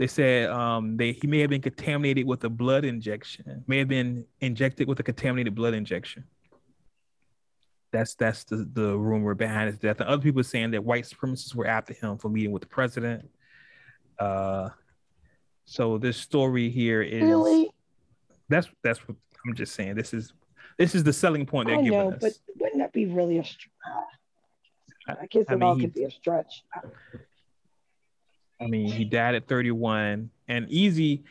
they 0.00 0.06
said 0.06 0.48
um, 0.48 0.96
they 0.96 1.12
he 1.12 1.26
may 1.26 1.40
have 1.40 1.50
been 1.50 1.60
contaminated 1.60 2.26
with 2.26 2.42
a 2.44 2.48
blood 2.48 2.86
injection, 2.86 3.62
may 3.66 3.76
have 3.76 3.88
been 3.88 4.24
injected 4.40 4.88
with 4.88 4.98
a 4.98 5.02
contaminated 5.02 5.54
blood 5.54 5.74
injection. 5.74 6.24
That's 7.92 8.14
that's 8.14 8.44
the, 8.44 8.66
the 8.72 8.96
rumor 8.96 9.34
behind 9.34 9.66
his 9.68 9.78
death. 9.78 10.00
And 10.00 10.08
other 10.08 10.22
people 10.22 10.40
are 10.40 10.44
saying 10.44 10.70
that 10.70 10.82
white 10.82 11.04
supremacists 11.04 11.54
were 11.54 11.66
after 11.66 11.92
him 11.92 12.16
for 12.16 12.30
meeting 12.30 12.50
with 12.50 12.62
the 12.62 12.68
president. 12.68 13.28
Uh, 14.18 14.70
so 15.66 15.98
this 15.98 16.16
story 16.16 16.70
here 16.70 17.02
is 17.02 17.22
Really? 17.22 17.68
that's 18.48 18.68
that's 18.82 19.00
what 19.06 19.18
I'm 19.46 19.54
just 19.54 19.74
saying. 19.74 19.96
This 19.96 20.14
is 20.14 20.32
this 20.78 20.94
is 20.94 21.04
the 21.04 21.12
selling 21.12 21.44
point 21.44 21.68
they're 21.68 21.76
I 21.78 21.82
giving 21.82 21.98
know, 21.98 22.12
us. 22.12 22.18
but 22.22 22.32
wouldn't 22.58 22.78
that 22.80 22.94
be 22.94 23.04
really 23.04 23.36
a 23.36 23.44
stretch? 23.44 23.68
I 25.08 25.26
guess 25.26 25.44
I 25.48 25.52
it 25.52 25.56
mean, 25.56 25.62
all 25.62 25.74
he- 25.74 25.82
could 25.82 25.92
be 25.92 26.04
a 26.04 26.10
stretch. 26.10 26.64
I 28.60 28.66
mean, 28.66 28.90
he 28.90 29.04
died 29.04 29.34
at 29.34 29.48
31, 29.48 30.30
and 30.48 30.68
Eazy, 30.68 31.22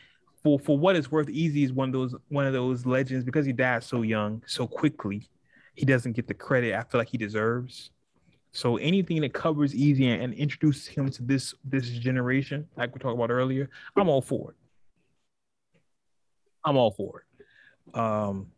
for 0.42 0.58
for 0.58 0.76
what 0.78 0.96
it's 0.96 1.10
worth, 1.10 1.28
Eazy 1.28 1.64
is 1.64 1.72
one 1.72 1.88
of 1.88 1.92
those 1.92 2.14
one 2.28 2.46
of 2.46 2.52
those 2.52 2.86
legends 2.86 3.24
because 3.24 3.46
he 3.46 3.52
died 3.52 3.84
so 3.84 4.02
young, 4.02 4.42
so 4.46 4.66
quickly. 4.66 5.28
He 5.74 5.86
doesn't 5.86 6.12
get 6.12 6.26
the 6.26 6.34
credit 6.34 6.74
I 6.74 6.82
feel 6.82 7.00
like 7.00 7.08
he 7.08 7.18
deserves. 7.18 7.90
So 8.52 8.76
anything 8.78 9.20
that 9.20 9.32
covers 9.32 9.72
Eazy 9.72 10.12
and, 10.12 10.22
and 10.22 10.34
introduces 10.34 10.86
him 10.86 11.10
to 11.10 11.22
this 11.22 11.54
this 11.64 11.88
generation, 11.88 12.66
like 12.76 12.92
we 12.94 12.98
talked 12.98 13.14
about 13.14 13.30
earlier, 13.30 13.70
I'm 13.96 14.08
all 14.08 14.22
for 14.22 14.50
it. 14.50 14.56
I'm 16.64 16.76
all 16.76 16.90
for 16.90 17.20
it. 17.20 17.98
Um, 17.98 18.48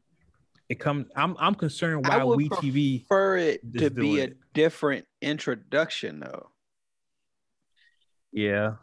it 0.68 0.76
comes. 0.76 1.06
I'm 1.14 1.36
I'm 1.38 1.54
concerned 1.54 2.06
I 2.06 2.16
why 2.16 2.24
would 2.24 2.36
we 2.36 2.48
TV. 2.48 3.06
prefer 3.06 3.36
it 3.36 3.60
to 3.78 3.90
be 3.90 4.20
a 4.20 4.30
different 4.54 5.06
introduction, 5.20 6.20
though. 6.20 6.51
Yeah. 8.32 8.74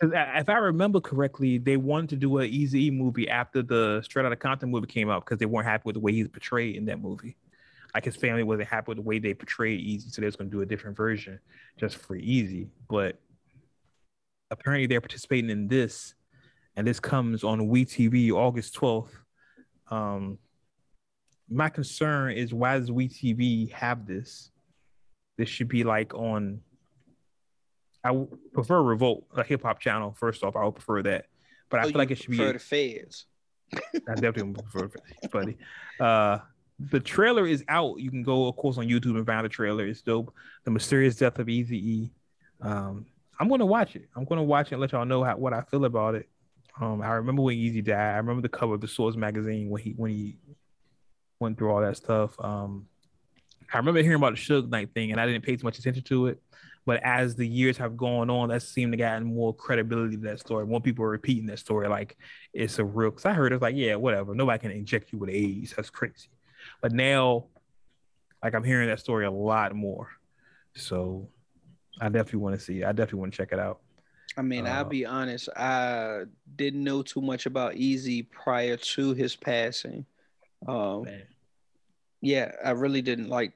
If 0.00 0.48
I 0.48 0.54
remember 0.54 1.00
correctly, 1.00 1.58
they 1.58 1.76
wanted 1.76 2.10
to 2.10 2.16
do 2.16 2.38
an 2.38 2.50
Eazy 2.50 2.92
movie 2.92 3.28
after 3.28 3.62
the 3.62 4.02
Straight 4.02 4.26
Outta 4.26 4.36
Compton 4.36 4.70
movie 4.70 4.86
came 4.86 5.08
out 5.08 5.24
because 5.24 5.38
they 5.38 5.46
weren't 5.46 5.66
happy 5.66 5.82
with 5.86 5.94
the 5.94 6.00
way 6.00 6.12
he 6.12 6.22
was 6.22 6.30
portrayed 6.30 6.74
in 6.74 6.86
that 6.86 7.00
movie. 7.00 7.36
Like 7.94 8.04
his 8.04 8.16
family 8.16 8.42
wasn't 8.42 8.68
happy 8.68 8.86
with 8.88 8.96
the 8.96 9.02
way 9.02 9.18
they 9.18 9.34
portrayed 9.34 9.80
Eazy, 9.80 10.10
so 10.10 10.20
they 10.20 10.26
was 10.26 10.34
going 10.34 10.50
to 10.50 10.56
do 10.56 10.62
a 10.62 10.66
different 10.66 10.96
version 10.96 11.38
just 11.78 11.96
for 11.96 12.16
Eazy. 12.16 12.68
But 12.88 13.20
apparently, 14.50 14.86
they're 14.86 15.00
participating 15.00 15.50
in 15.50 15.68
this, 15.68 16.14
and 16.74 16.86
this 16.86 16.98
comes 16.98 17.44
on 17.44 17.68
WeTV 17.68 18.32
August 18.32 18.74
twelfth. 18.74 19.14
Um, 19.90 20.38
my 21.50 21.68
concern 21.68 22.32
is 22.32 22.54
why 22.54 22.78
does 22.78 22.90
WeTV 22.90 23.70
have 23.72 24.06
this? 24.06 24.51
This 25.42 25.48
should 25.48 25.66
be 25.66 25.82
like 25.82 26.14
on. 26.14 26.60
I 28.04 28.12
would 28.12 28.28
prefer 28.52 28.80
Revolt, 28.80 29.24
a 29.36 29.42
hip 29.42 29.62
hop 29.62 29.80
channel. 29.80 30.14
First 30.16 30.44
off, 30.44 30.54
I 30.54 30.64
would 30.64 30.76
prefer 30.76 31.02
that, 31.02 31.24
but 31.68 31.80
I 31.80 31.82
Oh, 31.82 31.88
feel 31.88 31.98
like 31.98 32.12
it 32.12 32.18
should 32.18 32.30
be. 32.30 32.36
prefer 32.36 32.52
the 32.52 32.58
feds. 32.60 33.26
I 34.08 34.14
definitely 34.14 34.52
prefer 34.62 34.84
it, 35.20 35.32
buddy. 35.32 35.56
Uh, 35.98 36.38
the 36.78 37.00
trailer 37.00 37.44
is 37.44 37.64
out. 37.66 37.98
You 37.98 38.08
can 38.08 38.22
go, 38.22 38.46
of 38.46 38.54
course, 38.54 38.78
on 38.78 38.86
YouTube 38.86 39.16
and 39.16 39.26
find 39.26 39.44
the 39.44 39.48
trailer. 39.48 39.84
It's 39.84 40.00
dope. 40.00 40.32
The 40.64 40.70
mysterious 40.70 41.16
death 41.16 41.40
of 41.40 41.48
Easy 41.48 41.76
E. 41.90 42.12
Um, 42.60 43.06
I'm 43.40 43.48
gonna 43.48 43.66
watch 43.66 43.96
it. 43.96 44.08
I'm 44.14 44.24
gonna 44.24 44.44
watch 44.44 44.68
it 44.68 44.74
and 44.74 44.80
let 44.80 44.92
y'all 44.92 45.04
know 45.04 45.24
how, 45.24 45.36
what 45.36 45.52
I 45.52 45.62
feel 45.62 45.84
about 45.86 46.14
it. 46.14 46.28
Um, 46.80 47.02
I 47.02 47.14
remember 47.14 47.42
when 47.42 47.56
Eazy 47.56 47.82
died. 47.84 48.14
I 48.14 48.18
remember 48.18 48.42
the 48.42 48.48
cover 48.48 48.74
of 48.74 48.80
the 48.80 48.86
Source 48.86 49.16
magazine 49.16 49.70
when 49.70 49.82
he 49.82 49.90
when 49.96 50.12
he 50.12 50.36
went 51.40 51.58
through 51.58 51.72
all 51.72 51.80
that 51.80 51.96
stuff. 51.96 52.36
Um, 52.38 52.86
I 53.72 53.76
remember 53.78 54.02
hearing 54.02 54.16
about 54.16 54.34
the 54.34 54.40
Suge 54.40 54.68
Knight 54.68 54.90
thing, 54.94 55.12
and 55.12 55.20
I 55.20 55.26
didn't 55.26 55.44
pay 55.44 55.56
too 55.56 55.64
much 55.64 55.78
attention 55.78 56.02
to 56.04 56.28
it. 56.28 56.42
But 56.84 57.00
as 57.04 57.36
the 57.36 57.46
years 57.46 57.76
have 57.76 57.96
gone 57.96 58.28
on, 58.28 58.48
that 58.48 58.62
seemed 58.62 58.92
to 58.92 58.96
gotten 58.96 59.24
more 59.24 59.54
credibility 59.54 60.16
to 60.16 60.22
that 60.22 60.40
story. 60.40 60.66
More 60.66 60.80
people 60.80 61.04
are 61.04 61.10
repeating 61.10 61.46
that 61.46 61.60
story 61.60 61.86
like 61.88 62.16
it's 62.52 62.78
a 62.78 62.84
real. 62.84 63.10
Because 63.10 63.24
I 63.24 63.32
heard 63.32 63.52
it's 63.52 63.62
like, 63.62 63.76
yeah, 63.76 63.94
whatever. 63.94 64.34
Nobody 64.34 64.58
can 64.58 64.72
inject 64.72 65.12
you 65.12 65.18
with 65.18 65.30
AIDS. 65.30 65.74
That's 65.76 65.90
crazy. 65.90 66.28
But 66.80 66.92
now, 66.92 67.44
like 68.42 68.54
I'm 68.54 68.64
hearing 68.64 68.88
that 68.88 68.98
story 68.98 69.26
a 69.26 69.30
lot 69.30 69.74
more. 69.76 70.08
So 70.74 71.28
I 72.00 72.08
definitely 72.08 72.40
want 72.40 72.58
to 72.58 72.64
see. 72.64 72.80
It. 72.80 72.84
I 72.86 72.92
definitely 72.92 73.20
want 73.20 73.32
to 73.32 73.36
check 73.36 73.52
it 73.52 73.60
out. 73.60 73.78
I 74.36 74.42
mean, 74.42 74.66
I'll 74.66 74.80
Uh, 74.80 74.88
be 74.88 75.06
honest. 75.06 75.50
I 75.56 76.24
didn't 76.56 76.82
know 76.82 77.02
too 77.02 77.20
much 77.20 77.46
about 77.46 77.74
Eazy 77.74 78.28
prior 78.28 78.76
to 78.76 79.14
his 79.14 79.36
passing. 79.36 80.04
Um, 80.66 81.02
Man. 81.02 81.22
Yeah, 82.22 82.52
I 82.64 82.70
really 82.70 83.02
didn't 83.02 83.28
like 83.28 83.52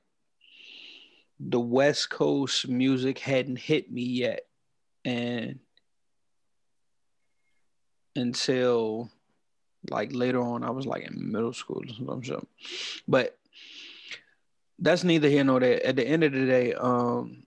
the 1.39 1.61
West 1.61 2.11
Coast 2.11 2.69
music 2.69 3.19
hadn't 3.21 3.59
hit 3.59 3.91
me 3.91 4.03
yet, 4.03 4.41
and 5.05 5.61
until 8.17 9.11
like 9.89 10.11
later 10.13 10.41
on, 10.41 10.65
I 10.65 10.71
was 10.71 10.85
like 10.85 11.05
in 11.05 11.31
middle 11.31 11.53
school 11.53 11.83
or 12.09 12.25
something. 12.25 12.47
But 13.07 13.39
that's 14.81 15.05
neither 15.05 15.29
here 15.29 15.45
nor 15.45 15.61
there. 15.61 15.85
At 15.87 15.95
the 15.95 16.07
end 16.07 16.25
of 16.25 16.33
the 16.33 16.45
day, 16.45 16.75
um, 16.75 17.45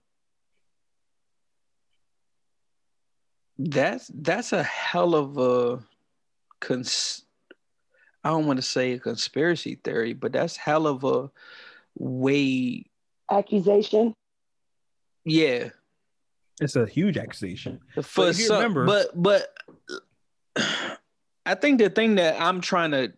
that's 3.58 4.10
that's 4.14 4.54
a 4.54 4.62
hell 4.62 5.14
of 5.14 5.36
a 5.36 5.84
cons. 6.60 7.24
I 8.24 8.30
don't 8.30 8.46
want 8.46 8.58
to 8.58 8.62
say 8.62 8.92
a 8.92 8.98
conspiracy 8.98 9.76
theory, 9.82 10.12
but 10.12 10.32
that's 10.32 10.56
hell 10.56 10.86
of 10.86 11.04
a 11.04 11.30
way. 11.98 12.84
Accusation. 13.30 14.14
Yeah, 15.24 15.70
It's 16.60 16.76
a 16.76 16.86
huge 16.86 17.16
accusation. 17.16 17.80
for 18.02 18.28
if 18.28 18.38
you 18.38 18.44
some, 18.46 18.56
remember- 18.58 18.86
but 18.86 19.10
but 19.22 19.54
I 21.46 21.54
think 21.54 21.78
the 21.78 21.88
thing 21.90 22.16
that 22.16 22.40
I'm 22.40 22.60
trying 22.60 22.90
to 22.92 23.12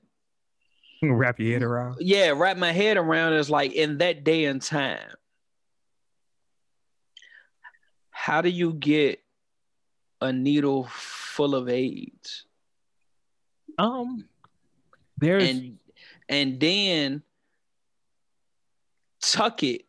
Wrap 1.02 1.40
your 1.40 1.52
head 1.54 1.62
around. 1.64 1.96
yeah 2.00 2.30
wrap 2.30 2.56
my 2.56 2.70
head 2.72 2.96
around 2.96 3.32
is 3.32 3.50
like 3.50 3.72
in 3.72 3.98
that 3.98 4.22
day 4.22 4.44
and 4.44 4.62
time 4.62 5.10
how 8.10 8.40
do 8.40 8.48
you 8.48 8.72
get 8.72 9.20
a 10.20 10.32
needle 10.32 10.86
full 10.90 11.54
of 11.56 11.68
AIDS 11.68 12.44
Um, 13.78 14.28
there's 15.22 15.48
and 15.48 15.78
and 16.28 16.60
then 16.60 17.22
tuck 19.22 19.62
it 19.62 19.82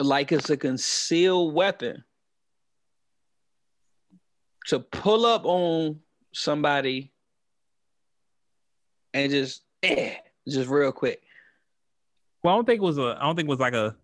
like 0.00 0.32
it's 0.32 0.50
a 0.50 0.56
concealed 0.56 1.54
weapon 1.54 2.02
to 4.66 4.80
pull 4.80 5.26
up 5.26 5.44
on 5.44 6.00
somebody 6.32 7.12
and 9.14 9.30
just 9.30 9.62
eh, 9.82 10.14
just 10.48 10.68
real 10.68 10.92
quick. 10.92 11.22
Well, 12.42 12.54
I 12.54 12.56
don't 12.56 12.64
think 12.64 12.78
it 12.80 12.84
was 12.84 12.98
a. 12.98 13.16
I 13.20 13.24
don't 13.24 13.36
think 13.36 13.46
it 13.46 13.50
was 13.50 13.60
like 13.60 13.74
a. 13.74 13.94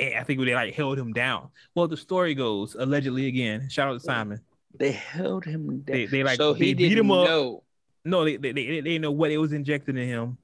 eh, 0.00 0.18
I 0.18 0.24
think 0.24 0.40
they 0.40 0.54
like 0.54 0.74
held 0.74 0.98
him 0.98 1.12
down. 1.12 1.48
Well, 1.74 1.88
the 1.88 1.96
story 1.96 2.34
goes 2.34 2.74
allegedly 2.74 3.26
again. 3.26 3.68
Shout 3.70 3.88
out 3.88 3.94
to 3.94 4.00
Simon. 4.00 4.40
They 4.78 4.92
held 4.92 5.44
him 5.44 5.80
down. 5.80 5.84
They 5.86 6.06
they 6.06 6.22
like 6.22 6.36
so 6.36 6.52
he 6.52 6.74
beat 6.74 6.88
didn't 6.88 6.98
him 7.04 7.10
up. 7.10 7.26
know. 7.26 7.62
No, 8.08 8.24
they 8.24 8.36
they, 8.36 8.52
they 8.52 8.80
they 8.80 8.98
know 8.98 9.10
what 9.10 9.30
it 9.30 9.38
was 9.38 9.52
injected 9.52 9.96
in 9.96 10.08
him. 10.08 10.38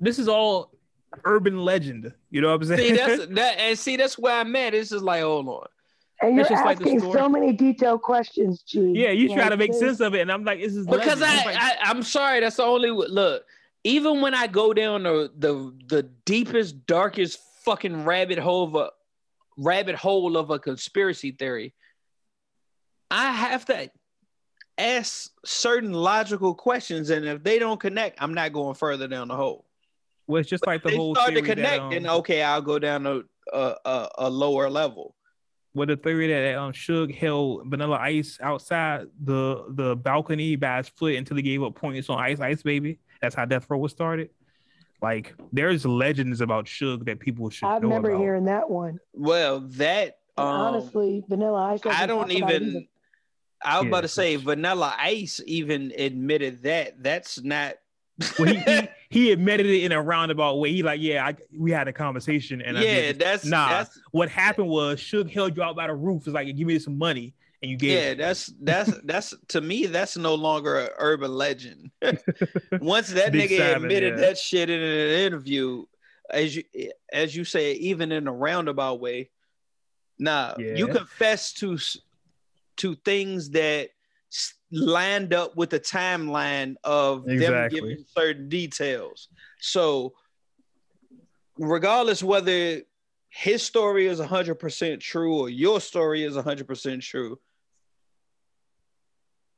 This 0.00 0.18
is 0.18 0.28
all 0.28 0.72
urban 1.24 1.58
legend. 1.58 2.12
You 2.30 2.40
know 2.40 2.48
what 2.48 2.62
I'm 2.62 2.64
saying? 2.64 2.90
See 2.90 2.96
that's 2.96 3.26
that 3.34 3.58
and 3.58 3.78
see 3.78 3.96
that's 3.96 4.18
where 4.18 4.34
I'm 4.40 4.54
at. 4.56 4.74
It's 4.74 4.90
just 4.90 5.04
like 5.04 5.22
hold 5.22 5.48
on. 5.48 5.66
And 6.22 6.36
you're 6.36 6.42
It's 6.42 6.50
just 6.50 6.64
like 6.64 6.78
asking 6.78 7.00
story. 7.00 7.12
so 7.18 7.28
many 7.28 7.52
detailed 7.52 8.02
questions, 8.02 8.62
G. 8.62 8.92
yeah, 8.94 9.10
you 9.10 9.28
try 9.28 9.42
Like 9.42 9.50
to 9.50 9.56
make 9.56 9.74
sense 9.74 9.98
of 10.00 10.14
it, 10.14 10.20
and 10.20 10.30
I'm 10.30 10.44
like, 10.44 10.60
this 10.60 10.74
is 10.76 10.86
Because 10.86 11.20
legend. 11.20 11.58
I, 11.58 11.70
I, 11.70 11.90
I'm 11.90 12.02
sorry, 12.04 12.38
that's 12.40 12.56
the 12.56 12.62
only 12.62 12.90
look. 12.90 13.44
Even 13.84 14.20
when 14.20 14.32
I 14.34 14.46
go 14.46 14.72
down 14.72 15.02
the 15.02 15.32
the 15.36 15.74
the 15.88 16.02
deepest, 16.24 16.86
darkest 16.86 17.40
fucking 17.64 18.04
rabbit 18.04 18.38
hole 18.38 18.64
of 18.64 18.74
a 18.76 18.90
rabbit 19.56 19.96
hole 19.96 20.36
of 20.36 20.50
a 20.50 20.58
conspiracy 20.60 21.32
theory, 21.32 21.74
I 23.10 23.32
have 23.32 23.64
to 23.66 23.90
ask 24.78 25.30
certain 25.44 25.92
logical 25.92 26.54
questions, 26.54 27.10
and 27.10 27.26
if 27.26 27.42
they 27.42 27.58
don't 27.58 27.78
connect, 27.80 28.20
I'm 28.22 28.34
not 28.34 28.52
going 28.52 28.74
further 28.74 29.08
down 29.08 29.28
the 29.28 29.36
hole. 29.36 29.64
well, 30.26 30.40
it's 30.40 30.48
just 30.48 30.66
like 30.66 30.82
the 30.82 30.96
whole 30.96 31.14
start 31.14 31.34
to 31.34 31.42
theory 31.42 31.54
that, 31.62 31.80
um, 31.80 31.90
then 31.90 32.06
okay, 32.06 32.42
I'll 32.42 32.62
go 32.62 32.78
down 32.78 33.06
a 33.06 33.20
a, 33.52 33.76
a, 33.84 34.08
a 34.18 34.30
lower 34.30 34.70
level. 34.70 35.14
with 35.74 35.88
the 35.88 35.96
theory 35.96 36.28
that 36.28 36.56
um 36.56 36.72
Suge 36.72 37.14
held 37.14 37.66
Vanilla 37.68 37.96
Ice 37.98 38.38
outside 38.40 39.06
the 39.22 39.64
the 39.70 39.96
balcony 39.96 40.56
by 40.56 40.78
his 40.78 40.88
foot 40.88 41.14
until 41.14 41.36
he 41.36 41.42
gave 41.42 41.62
up 41.62 41.74
points 41.74 42.08
on 42.08 42.18
Ice 42.18 42.40
Ice 42.40 42.62
Baby. 42.62 42.98
That's 43.20 43.34
how 43.34 43.44
Death 43.44 43.66
Row 43.68 43.78
was 43.78 43.92
started. 43.92 44.30
Like 45.02 45.34
there's 45.52 45.84
legends 45.84 46.40
about 46.40 46.66
Suge 46.66 47.04
that 47.06 47.18
people 47.18 47.50
should 47.50 47.66
I 47.66 47.78
know 47.78 47.88
remember 47.88 48.10
about. 48.10 48.20
hearing 48.20 48.44
that 48.44 48.70
one. 48.70 49.00
Well, 49.12 49.60
that 49.60 50.18
um, 50.38 50.46
honestly, 50.46 51.24
Vanilla 51.28 51.72
Ice. 51.74 51.80
I 51.84 52.06
don't 52.06 52.28
talk 52.28 52.38
about 52.38 52.52
even. 52.52 52.88
I 53.64 53.78
was 53.78 53.84
Yeah, 53.84 53.88
about 53.88 54.00
to 54.02 54.08
say 54.08 54.36
Vanilla 54.36 54.94
Ice 54.98 55.40
even 55.46 55.92
admitted 55.96 56.62
that. 56.64 57.02
That's 57.02 57.42
not. 57.42 57.74
Well, 58.38 58.48
he, 58.54 58.60
he 58.60 58.88
he 59.10 59.32
admitted 59.32 59.66
it 59.66 59.82
in 59.84 59.92
a 59.92 60.00
roundabout 60.02 60.56
way. 60.58 60.72
He 60.72 60.82
like, 60.82 61.00
yeah, 61.00 61.26
I, 61.26 61.34
we 61.56 61.70
had 61.70 61.88
a 61.88 61.92
conversation, 61.92 62.60
and 62.62 62.76
yeah, 62.78 63.12
that's 63.12 63.44
Nah. 63.44 63.68
that's 63.68 63.98
what 64.12 64.28
happened 64.28 64.68
was 64.68 65.00
Suge 65.00 65.30
held 65.32 65.56
you 65.56 65.62
out 65.62 65.76
by 65.76 65.86
the 65.86 65.94
roof. 65.94 66.26
It's 66.26 66.34
like, 66.34 66.54
give 66.54 66.66
me 66.66 66.78
some 66.78 66.98
money, 66.98 67.34
and 67.62 67.70
you 67.70 67.76
gave. 67.76 67.90
yeah, 67.90 68.10
it. 68.10 68.18
that's 68.18 68.52
that's 68.60 68.92
that's 69.04 69.34
to 69.48 69.60
me 69.60 69.86
that's 69.86 70.16
no 70.16 70.34
longer 70.34 70.78
an 70.80 70.88
urban 70.98 71.32
legend. 71.32 71.90
Once 72.80 73.08
that 73.08 73.32
nigga 73.32 73.56
Simon, 73.58 73.84
admitted 73.84 74.14
yeah. 74.14 74.20
that 74.26 74.38
shit 74.38 74.70
in 74.70 74.80
an 74.80 75.08
interview, 75.26 75.84
as 76.30 76.54
you 76.56 76.64
as 77.12 77.34
you 77.34 77.44
say, 77.44 77.72
even 77.74 78.12
in 78.12 78.28
a 78.28 78.32
roundabout 78.32 79.00
way, 79.00 79.30
nah, 80.18 80.54
you 80.58 80.86
Yeah. 80.86 80.92
confess 80.92 81.52
to 81.54 81.78
to 82.78 82.94
things 83.04 83.50
that 83.50 83.90
lined 84.70 85.34
up 85.34 85.56
with 85.56 85.70
the 85.70 85.80
timeline 85.80 86.74
of 86.84 87.28
Exactly. 87.28 87.80
them 87.80 87.88
giving 87.88 88.04
certain 88.16 88.48
details. 88.48 89.28
So, 89.60 90.14
regardless 91.58 92.22
whether 92.22 92.80
his 93.28 93.62
story 93.62 94.06
is 94.06 94.20
100% 94.20 95.00
true 95.00 95.34
or 95.34 95.48
your 95.48 95.80
story 95.80 96.22
is 96.24 96.34
100% 96.36 97.02
true, 97.02 97.38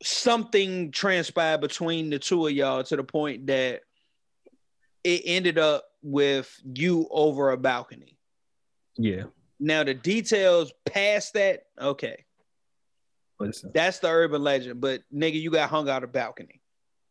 something 0.02 0.90
transpired 0.90 1.60
between 1.60 2.10
the 2.10 2.18
two 2.18 2.46
of 2.46 2.52
y'all 2.52 2.82
to 2.84 2.96
the 2.96 3.04
point 3.04 3.46
that 3.46 3.82
it 5.02 5.22
ended 5.24 5.58
up 5.58 5.84
with 6.02 6.60
you 6.64 7.06
over 7.10 7.50
a 7.50 7.56
balcony. 7.56 8.18
yeah. 8.96 9.24
Now, 9.60 9.84
the 9.84 9.94
details 9.94 10.72
past 10.84 11.34
that, 11.34 11.66
okay, 11.80 12.24
Listen, 13.46 13.70
that's 13.74 13.98
the 13.98 14.08
urban 14.08 14.42
legend, 14.42 14.80
but 14.80 15.02
nigga, 15.14 15.40
you 15.40 15.50
got 15.50 15.70
hung 15.70 15.88
out 15.88 16.04
a 16.04 16.06
balcony. 16.06 16.60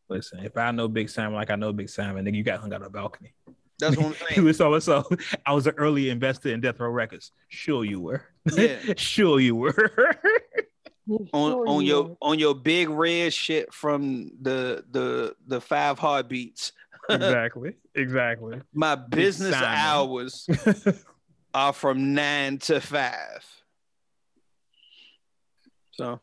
listen. 0.09 0.39
If 0.43 0.57
I 0.57 0.71
know 0.71 0.87
Big 0.87 1.09
Simon 1.09 1.33
like 1.35 1.49
I 1.51 1.55
know 1.55 1.71
Big 1.73 1.89
Simon, 1.89 2.25
then 2.25 2.33
you 2.33 2.43
got 2.43 2.59
hung 2.59 2.73
out 2.73 2.81
on 2.81 2.87
a 2.87 2.89
balcony. 2.89 3.33
That's 3.79 3.97
what 3.97 4.05
I'm 4.07 4.13
saying. 4.35 4.53
so 4.53 4.79
so 4.79 5.03
I 5.45 5.53
was 5.53 5.67
an 5.67 5.73
early 5.77 6.09
investor 6.09 6.49
in 6.49 6.61
Death 6.61 6.79
Row 6.79 6.89
Records. 6.89 7.31
Sure 7.49 7.83
you 7.83 7.99
were. 7.99 8.23
Yeah. 8.55 8.77
sure 8.97 9.39
you 9.39 9.55
were. 9.55 9.73
on 11.09 11.27
Sure 11.33 11.67
on 11.67 11.81
you 11.81 11.87
your 11.87 12.03
were. 12.03 12.15
on 12.21 12.39
your 12.39 12.55
big 12.55 12.89
red 12.89 13.33
shit 13.33 13.73
from 13.73 14.31
the 14.41 14.83
the 14.91 15.35
the 15.47 15.59
five 15.59 15.99
heartbeats. 15.99 16.71
exactly. 17.09 17.73
Exactly. 17.95 18.61
My 18.73 18.95
business 18.95 19.53
hours 19.55 20.47
are 21.53 21.73
from 21.73 22.13
nine 22.13 22.57
to 22.59 22.79
five. 22.79 23.45
So 25.93 26.19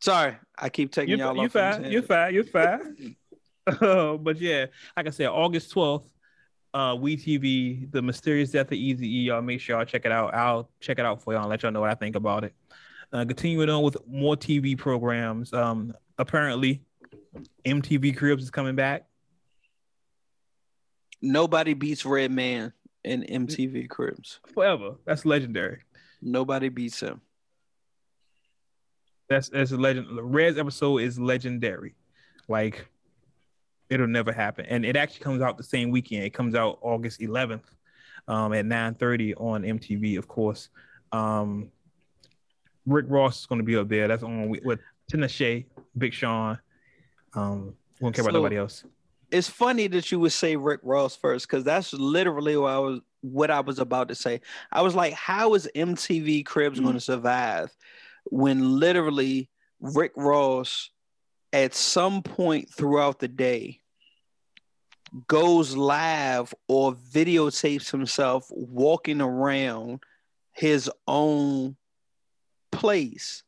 sorry, 0.00 0.36
I 0.56 0.68
keep 0.68 0.92
taking 0.92 1.18
y'all 1.18 1.36
you're 1.36 1.50
fine. 1.50 1.82
tangent. 1.82 2.06
fine. 2.06 2.34
You're 2.34 2.44
fine. 2.44 3.16
But 4.24 4.40
yeah, 4.40 4.66
like 4.96 5.06
I 5.08 5.10
said, 5.10 5.26
August 5.26 5.74
12th, 5.74 6.08
uh, 6.72 6.96
We 6.98 7.16
TV, 7.16 7.90
The 7.90 8.00
Mysterious 8.00 8.50
Death 8.50 8.68
of 8.68 8.74
Easy 8.74 9.06
E. 9.06 9.20
Y'all 9.24 9.42
make 9.42 9.60
sure 9.60 9.76
y'all 9.76 9.84
check 9.84 10.06
it 10.06 10.12
out. 10.12 10.34
I'll 10.34 10.70
check 10.80 10.98
it 10.98 11.04
out 11.04 11.22
for 11.22 11.34
y'all 11.34 11.42
and 11.42 11.50
let 11.50 11.62
y'all 11.62 11.72
know 11.72 11.80
what 11.80 11.90
I 11.90 11.94
think 11.94 12.16
about 12.16 12.44
it. 12.44 12.54
Uh, 13.12 13.24
continuing 13.24 13.68
on 13.68 13.82
with 13.82 13.96
more 14.06 14.36
TV 14.36 14.76
programs. 14.76 15.52
Um, 15.52 15.92
apparently, 16.18 16.82
MTV 17.66 18.16
Cribs 18.16 18.44
is 18.44 18.50
coming 18.50 18.74
back. 18.74 19.06
Nobody 21.20 21.74
beats 21.74 22.06
Redman 22.06 22.72
in 23.04 23.22
MTV 23.22 23.88
Cribs. 23.88 24.40
Forever. 24.54 24.96
That's 25.04 25.24
legendary. 25.24 25.80
Nobody 26.22 26.68
beats 26.68 27.00
him. 27.00 27.20
That's 29.28 29.48
that's 29.50 29.72
a 29.72 29.76
legend. 29.76 30.06
Red's 30.10 30.58
episode 30.58 30.98
is 30.98 31.18
legendary. 31.18 31.94
Like 32.48 32.88
it'll 33.90 34.06
never 34.06 34.32
happen. 34.32 34.66
And 34.66 34.84
it 34.84 34.96
actually 34.96 35.20
comes 35.24 35.40
out 35.42 35.56
the 35.56 35.62
same 35.64 35.90
weekend. 35.90 36.24
It 36.24 36.30
comes 36.34 36.54
out 36.54 36.78
August 36.82 37.20
11th. 37.20 37.62
um, 38.26 38.52
at 38.52 38.64
9:30 38.66 39.34
on 39.40 39.62
MTV, 39.62 40.18
of 40.18 40.28
course. 40.28 40.68
Um, 41.12 41.70
Rick 42.86 43.06
Ross 43.08 43.40
is 43.40 43.46
going 43.46 43.58
to 43.60 43.64
be 43.64 43.76
up 43.76 43.88
there. 43.88 44.08
That's 44.08 44.22
on 44.22 44.48
with, 44.48 44.62
with 44.64 44.80
Tinashe, 45.12 45.64
Big 45.96 46.12
Sean. 46.12 46.58
Um, 47.34 47.74
we 48.00 48.04
don't 48.06 48.12
care 48.14 48.22
about 48.22 48.32
So- 48.32 48.38
nobody 48.38 48.56
else. 48.56 48.84
It's 49.30 49.48
funny 49.48 49.88
that 49.88 50.10
you 50.10 50.18
would 50.20 50.32
say 50.32 50.56
Rick 50.56 50.80
Ross 50.82 51.14
first 51.14 51.46
because 51.46 51.62
that's 51.62 51.92
literally 51.92 52.56
what 52.56 52.70
I 52.72 52.78
was 52.78 53.00
what 53.20 53.50
I 53.50 53.60
was 53.60 53.78
about 53.78 54.08
to 54.08 54.14
say. 54.14 54.40
I 54.72 54.80
was 54.80 54.94
like, 54.94 55.12
how 55.12 55.52
is 55.52 55.68
MTV 55.74 56.46
Cribs 56.46 56.80
going 56.80 56.94
to 56.94 57.00
survive 57.00 57.70
when 58.30 58.78
literally 58.78 59.48
Rick 59.80 60.12
Ross 60.16 60.90
at 61.52 61.74
some 61.74 62.22
point 62.22 62.72
throughout 62.72 63.18
the 63.18 63.28
day 63.28 63.80
goes 65.26 65.74
live 65.74 66.52
or 66.66 66.94
videotapes 66.94 67.90
himself 67.90 68.46
walking 68.50 69.20
around 69.22 70.00
his 70.52 70.90
own 71.06 71.76
place 72.70 73.42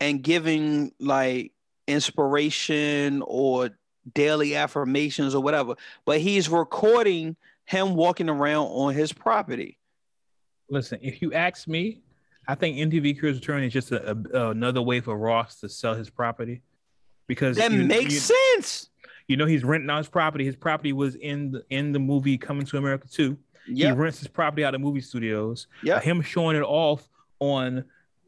and 0.00 0.22
giving 0.22 0.92
like 0.98 1.52
inspiration 1.86 3.22
or 3.24 3.70
daily 4.14 4.56
affirmations 4.56 5.34
or 5.34 5.42
whatever 5.42 5.76
but 6.04 6.18
he's 6.18 6.48
recording 6.48 7.36
him 7.68 7.94
walking 7.94 8.30
around 8.30 8.66
on 8.68 8.94
his 8.94 9.12
property. 9.12 9.78
Listen, 10.70 10.98
if 11.02 11.20
you 11.20 11.34
ask 11.34 11.68
me, 11.68 12.00
I 12.50 12.54
think 12.54 12.76
MTV 12.78 13.18
Cribs 13.20 13.38
Return 13.38 13.62
is 13.62 13.72
just 13.72 13.92
a, 13.92 14.10
a- 14.34 14.50
another 14.50 14.80
way 14.82 15.00
for 15.00 15.16
Ross 15.16 15.60
to 15.60 15.68
sell 15.68 15.94
his 15.94 16.08
property 16.10 16.62
because 17.26 17.56
that 17.58 17.70
you- 17.70 17.84
makes 17.84 18.14
you, 18.14 18.34
sense 18.56 18.88
you 19.28 19.36
know 19.36 19.44
he's 19.46 19.62
renting 19.62 19.90
out 19.90 19.98
his 19.98 20.08
property. 20.08 20.44
His 20.46 20.56
property 20.56 20.92
was 20.94 21.14
in 21.16 21.52
the 21.52 21.62
in 21.70 21.92
the 21.92 21.98
movie 21.98 22.38
Coming 22.38 22.64
to 22.66 22.78
America 22.78 23.06
2. 23.08 23.36
He 23.66 23.90
rents 23.92 24.18
his 24.20 24.28
property 24.28 24.64
out 24.64 24.74
of 24.74 24.80
movie 24.80 25.02
studios. 25.02 25.66
yeah 25.82 26.00
Him 26.00 26.22
showing 26.22 26.56
it 26.56 26.62
off 26.62 27.06
on 27.38 27.84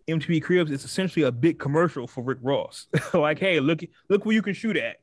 MTV 0.07 0.43
Cribs 0.43 0.71
is 0.71 0.85
essentially 0.85 1.25
a 1.25 1.33
big 1.33 1.59
commercial 1.59 2.07
for 2.07 2.23
Rick 2.23 2.39
Ross. 2.43 2.89
like, 3.15 3.39
hey, 3.39 3.59
look 3.61 3.81
look 4.11 4.27
where 4.27 4.35
you 4.35 4.43
can 4.43 4.53
shoot 4.53 4.77
at. 4.77 4.97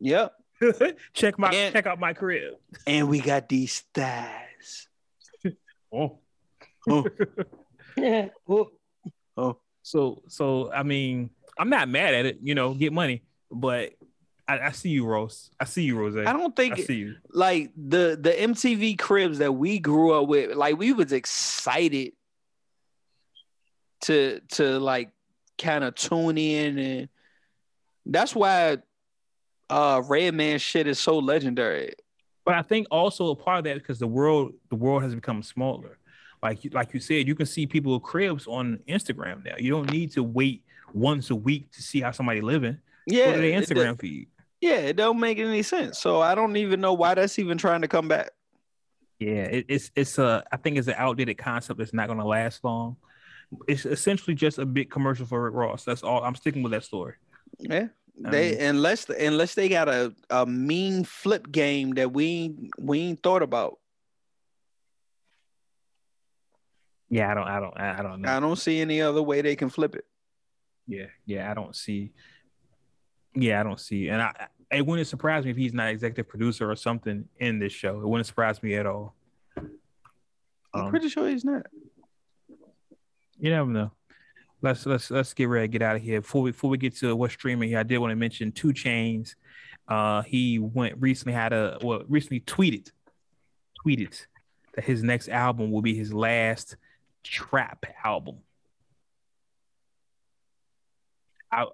yeah 0.00 0.28
check 1.12 1.38
my 1.38 1.50
And- 1.50 1.74
check 1.74 1.86
out 1.86 2.00
my 2.00 2.14
crib. 2.14 2.54
and 2.86 3.08
we 3.10 3.20
got 3.20 3.48
these 3.50 3.80
thighs 3.92 4.88
Oh. 5.92 6.18
Yeah. 7.96 8.28
Well, 8.46 8.70
So 9.82 10.22
so 10.28 10.70
I 10.72 10.82
mean, 10.82 11.30
I'm 11.58 11.68
not 11.68 11.88
mad 11.88 12.14
at 12.14 12.26
it, 12.26 12.38
you 12.42 12.54
know, 12.54 12.74
get 12.74 12.92
money, 12.92 13.22
but 13.50 13.92
I, 14.48 14.58
I 14.58 14.70
see 14.72 14.90
you, 14.90 15.04
Rose. 15.06 15.50
I 15.60 15.64
see 15.64 15.82
you, 15.84 15.96
Rose. 15.98 16.16
i 16.16 16.32
don't 16.32 16.54
think 16.54 16.78
I 16.78 16.82
see 16.82 16.96
you. 16.96 17.14
like 17.32 17.70
the 17.76 18.18
the 18.20 18.30
mtv 18.30 18.98
cribs 18.98 19.38
that 19.38 19.52
we 19.52 19.78
grew 19.78 20.12
up 20.12 20.28
with 20.28 20.56
like 20.56 20.76
we 20.78 20.92
was 20.92 21.12
excited 21.12 22.12
to 24.02 24.40
to 24.50 24.78
like 24.78 25.10
kind 25.58 25.84
of 25.84 25.94
tune 25.94 26.38
in 26.38 26.78
and 26.78 27.08
that's 28.06 28.34
why 28.34 28.78
uh 29.70 30.02
Redman 30.08 30.58
shit 30.58 30.86
is 30.88 30.98
so 30.98 31.18
legendary 31.18 31.94
But 32.44 32.54
I 32.56 32.62
think 32.62 32.88
also 32.90 33.30
a 33.30 33.36
part 33.36 33.58
of 33.58 33.64
that 33.64 33.74
because 33.74 33.98
the 34.00 34.08
world 34.08 34.52
the 34.70 34.76
world 34.76 35.02
has 35.04 35.14
become 35.14 35.42
smaller. 35.42 35.98
Like 36.42 36.64
you- 36.64 36.70
like 36.70 36.92
you 36.92 37.00
said, 37.00 37.26
you 37.28 37.34
can 37.34 37.46
see 37.46 37.66
people 37.66 37.92
with 37.94 38.02
cribs 38.02 38.46
on 38.46 38.80
Instagram 38.88 39.44
now. 39.44 39.54
You 39.58 39.70
don't 39.70 39.90
need 39.90 40.12
to 40.12 40.22
wait 40.22 40.64
once 40.92 41.30
a 41.30 41.36
week 41.36 41.70
to 41.72 41.82
see 41.82 42.00
how 42.00 42.10
somebody 42.10 42.40
living. 42.40 42.78
yeah 43.06 43.32
their 43.36 43.60
Instagram 43.60 43.98
feed. 44.00 44.28
yeah 44.60 44.76
it 44.76 44.94
don't 44.96 45.18
make 45.18 45.38
any 45.38 45.62
sense 45.62 45.98
so 45.98 46.20
i 46.20 46.34
don't 46.36 46.56
even 46.56 46.80
know 46.80 46.92
why 46.92 47.14
that's 47.14 47.36
even 47.40 47.58
trying 47.58 47.80
to 47.82 47.88
come 47.88 48.06
back 48.08 48.30
Yeah, 49.18 49.44
it, 49.56 49.66
it's 49.68 49.90
it's 49.96 50.18
a 50.18 50.44
I 50.52 50.56
think 50.56 50.76
it's 50.78 50.88
an 50.88 50.94
outdated 50.98 51.38
concept 51.38 51.78
that's 51.78 51.92
not 51.94 52.06
going 52.08 52.18
to 52.18 52.24
last 52.26 52.62
long. 52.64 52.96
It's 53.68 53.86
essentially 53.86 54.34
just 54.34 54.58
a 54.58 54.66
big 54.66 54.90
commercial 54.90 55.26
for 55.26 55.42
Rick 55.44 55.54
Ross. 55.54 55.84
That's 55.84 56.02
all. 56.02 56.22
I'm 56.24 56.34
sticking 56.34 56.62
with 56.62 56.72
that 56.72 56.84
story. 56.84 57.14
yeah 57.58 57.86
they 58.18 58.52
mean- 58.52 58.60
unless 58.60 59.08
unless 59.08 59.54
they 59.54 59.68
got 59.68 59.88
a, 59.88 60.12
a 60.30 60.44
mean 60.46 61.02
flip 61.04 61.50
game 61.50 61.92
that 61.94 62.12
we 62.12 62.26
ain't- 62.26 62.70
we 62.78 63.00
ain't 63.00 63.22
thought 63.22 63.42
about 63.42 63.78
Yeah, 67.12 67.30
I 67.30 67.34
don't, 67.34 67.46
I 67.46 67.60
don't, 67.60 67.78
I 67.78 68.02
don't 68.02 68.22
know. 68.22 68.34
i 68.34 68.40
don't 68.40 68.56
see 68.56 68.80
any 68.80 69.02
other 69.02 69.22
way 69.22 69.42
they 69.42 69.54
can 69.54 69.68
flip 69.68 69.94
it 69.94 70.06
Yeah, 70.86 71.08
yeah, 71.26 71.50
I 71.50 71.52
don't 71.54 71.76
see. 71.76 72.10
Yeah, 73.34 73.60
I 73.60 73.62
don't 73.64 73.78
see, 73.78 74.08
and 74.08 74.22
I, 74.22 74.46
it 74.70 74.86
wouldn't 74.86 75.06
surprise 75.06 75.44
me 75.44 75.50
if 75.50 75.56
he's 75.58 75.74
not 75.74 75.88
executive 75.90 76.26
producer 76.26 76.70
or 76.70 76.74
something 76.76 77.28
in 77.38 77.58
this 77.58 77.72
show. 77.72 78.00
It 78.00 78.08
wouldn't 78.08 78.26
surprise 78.26 78.62
me 78.62 78.74
at 78.76 78.86
all. 78.86 79.14
i'm 79.58 79.70
Um, 80.86 80.90
pretty 80.90 81.10
sure 81.10 81.28
he's 81.28 81.44
not 81.44 81.66
You 83.38 83.50
never 83.50 83.68
know. 83.70 83.90
Let's 84.62 84.86
let's 84.86 85.10
let's 85.10 85.34
get 85.34 85.48
ready 85.50 85.66
to 85.68 85.72
get 85.72 85.82
out 85.82 85.96
of 85.96 86.02
here. 86.02 86.22
Before 86.22 86.40
we 86.40 86.52
before 86.52 86.70
we 86.70 86.78
get 86.78 86.96
to 86.96 87.14
what's 87.14 87.34
streaming 87.34 87.68
here, 87.68 87.78
I 87.78 87.82
did 87.82 87.98
want 87.98 88.12
to 88.12 88.16
mention 88.16 88.52
2 88.52 88.68
Chainz. 88.68 89.34
Uh, 89.86 90.22
he 90.22 90.58
went 90.58 90.94
recently 90.98 91.34
had 91.34 91.52
a 91.52 91.76
well 91.82 92.04
recently 92.08 92.40
tweeted 92.40 92.90
tweeted 93.84 94.14
that 94.74 94.84
his 94.84 95.02
next 95.02 95.28
album 95.28 95.70
will 95.72 95.82
be 95.82 95.94
his 95.94 96.14
last 96.14 96.76
trap 97.22 97.84
album. 98.04 98.36
I, 101.50 101.66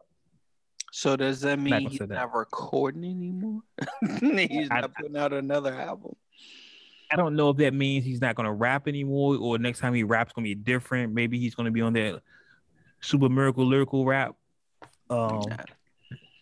So 0.92 1.16
does 1.16 1.40
that 1.42 1.58
mean 1.58 1.88
he's 1.88 1.98
say 1.98 2.06
that. 2.06 2.14
not 2.14 2.34
recording 2.34 3.04
anymore? 3.04 3.60
he's 4.20 4.70
I- 4.70 4.80
not 4.80 4.94
putting 4.94 5.16
out 5.16 5.32
another 5.32 5.74
album. 5.74 6.14
I 7.10 7.16
don't 7.16 7.36
know 7.36 7.48
if 7.48 7.56
that 7.56 7.72
means 7.72 8.04
he's 8.04 8.20
not 8.20 8.34
gonna 8.34 8.52
rap 8.52 8.86
anymore, 8.86 9.36
or 9.40 9.56
next 9.58 9.78
time 9.78 9.94
he 9.94 10.02
raps 10.02 10.32
gonna 10.34 10.44
be 10.44 10.54
different. 10.54 11.14
Maybe 11.14 11.38
he's 11.38 11.54
gonna 11.54 11.70
be 11.70 11.80
on 11.80 11.94
that 11.94 12.20
super 13.00 13.30
miracle 13.30 13.64
lyrical 13.64 14.04
rap. 14.04 14.34
Um, 15.08 15.40
Nah. 15.48 15.56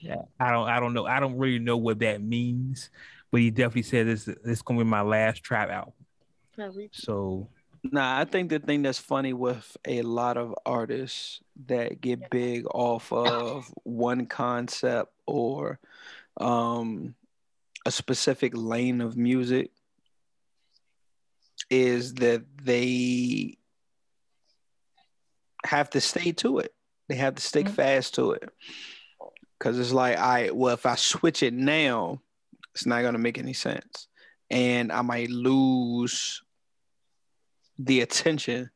yeah, 0.00 0.22
I 0.40 0.50
don't, 0.50 0.68
I 0.68 0.80
don't 0.80 0.92
know. 0.92 1.06
I 1.06 1.20
don't 1.20 1.38
really 1.38 1.60
know 1.60 1.76
what 1.76 2.00
that 2.00 2.20
means, 2.20 2.90
but 3.30 3.40
he 3.42 3.50
definitely 3.52 3.82
said 3.82 4.08
this. 4.08 4.24
This 4.24 4.36
is 4.44 4.62
gonna 4.62 4.80
be 4.80 4.84
my 4.84 5.02
last 5.02 5.44
trap 5.44 5.70
album. 5.70 5.92
So 6.90 7.48
Nah, 7.92 8.18
I 8.18 8.24
think 8.24 8.50
the 8.50 8.58
thing 8.58 8.82
that's 8.82 8.98
funny 8.98 9.32
with 9.32 9.76
a 9.86 10.02
lot 10.02 10.36
of 10.36 10.54
artists 10.64 11.40
that 11.66 12.00
get 12.00 12.30
big 12.30 12.64
off 12.72 13.12
of 13.12 13.72
one 13.84 14.26
concept 14.26 15.12
or 15.26 15.78
um, 16.38 17.14
a 17.84 17.90
specific 17.90 18.52
lane 18.54 19.00
of 19.00 19.16
music 19.16 19.70
is 21.70 22.14
that 22.14 22.44
they 22.62 23.58
have 25.64 25.90
to 25.90 26.00
stay 26.00 26.32
to 26.32 26.58
it. 26.58 26.74
They 27.08 27.16
have 27.16 27.34
to 27.36 27.42
stick 27.42 27.66
Mhm. 27.66 27.74
fast 27.74 28.14
to 28.14 28.32
it. 28.32 28.48
Cause 29.58 29.78
it's 29.78 29.92
like, 29.92 30.18
I 30.18 30.42
right, 30.42 30.56
well, 30.56 30.74
if 30.74 30.84
I 30.86 30.96
switch 30.96 31.42
it 31.42 31.54
now, 31.54 32.20
it's 32.74 32.84
not 32.86 33.02
gonna 33.02 33.18
make 33.18 33.38
any 33.38 33.54
sense. 33.54 34.08
And 34.50 34.92
I 34.92 35.02
might 35.02 35.30
lose 35.30 36.42
the 37.78 38.00
attention 38.00 38.70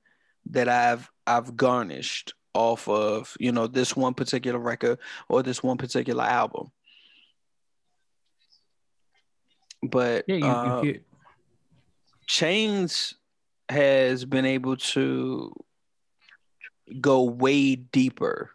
that 0.46 0.68
I've 0.68 1.10
I've 1.26 1.56
garnished 1.56 2.34
off 2.54 2.88
of, 2.88 3.36
you 3.38 3.52
know, 3.52 3.66
this 3.66 3.96
one 3.96 4.14
particular 4.14 4.58
record 4.58 4.98
or 5.28 5.42
this 5.42 5.62
one 5.62 5.76
particular 5.76 6.24
album. 6.24 6.70
But 9.82 10.24
yeah, 10.26 10.36
you, 10.36 10.46
uh, 10.46 10.82
you 10.82 11.00
Chainz 12.28 13.14
has 13.68 14.24
been 14.24 14.44
able 14.44 14.76
to 14.76 15.52
go 17.00 17.22
way 17.22 17.76
deeper 17.76 18.50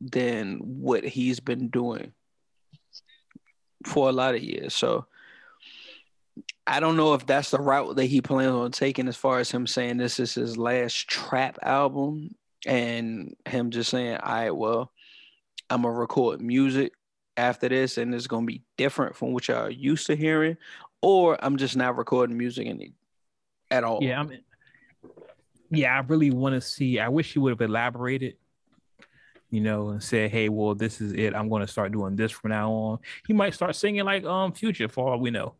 than 0.00 0.58
what 0.58 1.04
he's 1.04 1.40
been 1.40 1.68
doing 1.68 2.12
for 3.84 4.08
a 4.08 4.12
lot 4.12 4.34
of 4.34 4.42
years. 4.42 4.74
So 4.74 5.06
I 6.66 6.80
don't 6.80 6.96
know 6.96 7.14
if 7.14 7.26
that's 7.26 7.50
the 7.50 7.60
route 7.60 7.96
that 7.96 8.06
he 8.06 8.20
plans 8.20 8.52
on 8.52 8.72
taking 8.72 9.08
as 9.08 9.16
far 9.16 9.38
as 9.38 9.50
him 9.50 9.66
saying 9.66 9.98
this 9.98 10.18
is 10.18 10.34
his 10.34 10.56
last 10.56 11.08
trap 11.08 11.58
album 11.62 12.34
and 12.66 13.36
him 13.46 13.70
just 13.70 13.90
saying, 13.90 14.16
all 14.16 14.34
right, 14.34 14.50
well, 14.50 14.92
I'm 15.70 15.82
gonna 15.82 15.94
record 15.94 16.40
music 16.40 16.92
after 17.36 17.68
this 17.68 17.98
and 17.98 18.14
it's 18.14 18.26
gonna 18.26 18.46
be 18.46 18.62
different 18.76 19.14
from 19.14 19.32
what 19.32 19.48
y'all 19.48 19.66
are 19.66 19.70
used 19.70 20.06
to 20.08 20.16
hearing, 20.16 20.56
or 21.02 21.42
I'm 21.42 21.56
just 21.56 21.76
not 21.76 21.96
recording 21.96 22.36
music 22.36 22.66
any 22.66 22.92
at 23.70 23.84
all. 23.84 24.02
yeah, 24.02 24.20
I'm. 24.20 24.32
Yeah, 25.70 25.96
I 25.96 26.00
really 26.00 26.30
want 26.30 26.54
to 26.54 26.60
see. 26.60 27.00
I 27.00 27.08
wish 27.08 27.32
he 27.32 27.40
would 27.40 27.50
have 27.50 27.60
elaborated, 27.60 28.36
you 29.50 29.60
know, 29.60 29.88
and 29.88 30.02
said, 30.02 30.30
"Hey, 30.30 30.48
well, 30.48 30.76
this 30.76 31.00
is 31.00 31.12
it. 31.12 31.34
I'm 31.34 31.50
to 31.50 31.66
start 31.66 31.90
doing 31.90 32.14
this 32.14 32.30
from 32.30 32.50
now 32.50 32.70
on." 32.70 32.98
He 33.26 33.32
might 33.32 33.54
start 33.54 33.74
singing 33.74 34.04
like 34.04 34.24
um 34.24 34.52
Future, 34.52 34.88
for 34.88 35.10
all 35.10 35.18
we 35.18 35.30
know. 35.30 35.54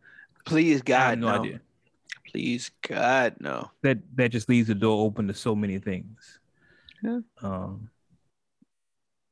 Please 0.47 0.81
God 0.83 1.19
no 1.19 1.29
no. 1.29 1.41
idea. 1.43 1.61
Please 2.31 2.71
God 2.89 3.37
no. 3.41 3.71
That 3.83 3.99
that 4.15 4.31
just 4.31 4.49
leaves 4.49 4.69
the 4.69 4.75
door 4.75 5.05
open 5.05 5.29
to 5.29 5.35
so 5.35 5.55
many 5.55 5.79
things. 5.79 6.41
Yeah. 7.03 7.21
Um. 7.43 7.91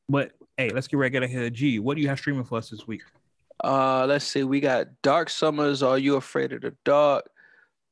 But 0.09 0.32
hey, 0.59 0.70
let's 0.70 0.86
get 0.86 0.99
right 0.99 1.15
ahead. 1.15 1.55
G, 1.55 1.78
what 1.78 1.97
do 1.97 2.03
you 2.03 2.09
have 2.09 2.19
streaming 2.19 2.45
for 2.45 2.59
us 2.59 2.69
this 2.69 2.86
week? 2.86 3.03
Uh 3.62 4.05
let's 4.07 4.27
see, 4.27 4.45
we 4.45 4.61
got 4.61 4.89
Dark 5.03 5.31
Summers, 5.31 5.82
Are 5.82 5.99
You 5.99 6.16
Afraid 6.16 6.53
of 6.53 6.61
the 6.61 6.74
Dark? 6.85 7.24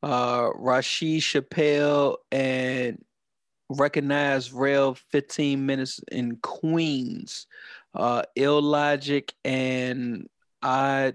uh, 0.03 0.51
Rashid 0.57 1.23
Chappelle, 1.23 2.17
and 2.31 3.03
recognized 3.69 4.53
rail 4.53 4.95
15 5.11 5.65
minutes 5.65 6.01
in 6.11 6.37
Queens, 6.37 7.47
uh, 7.95 8.23
Illogic 8.37 9.33
and 9.45 10.29
I 10.61 11.15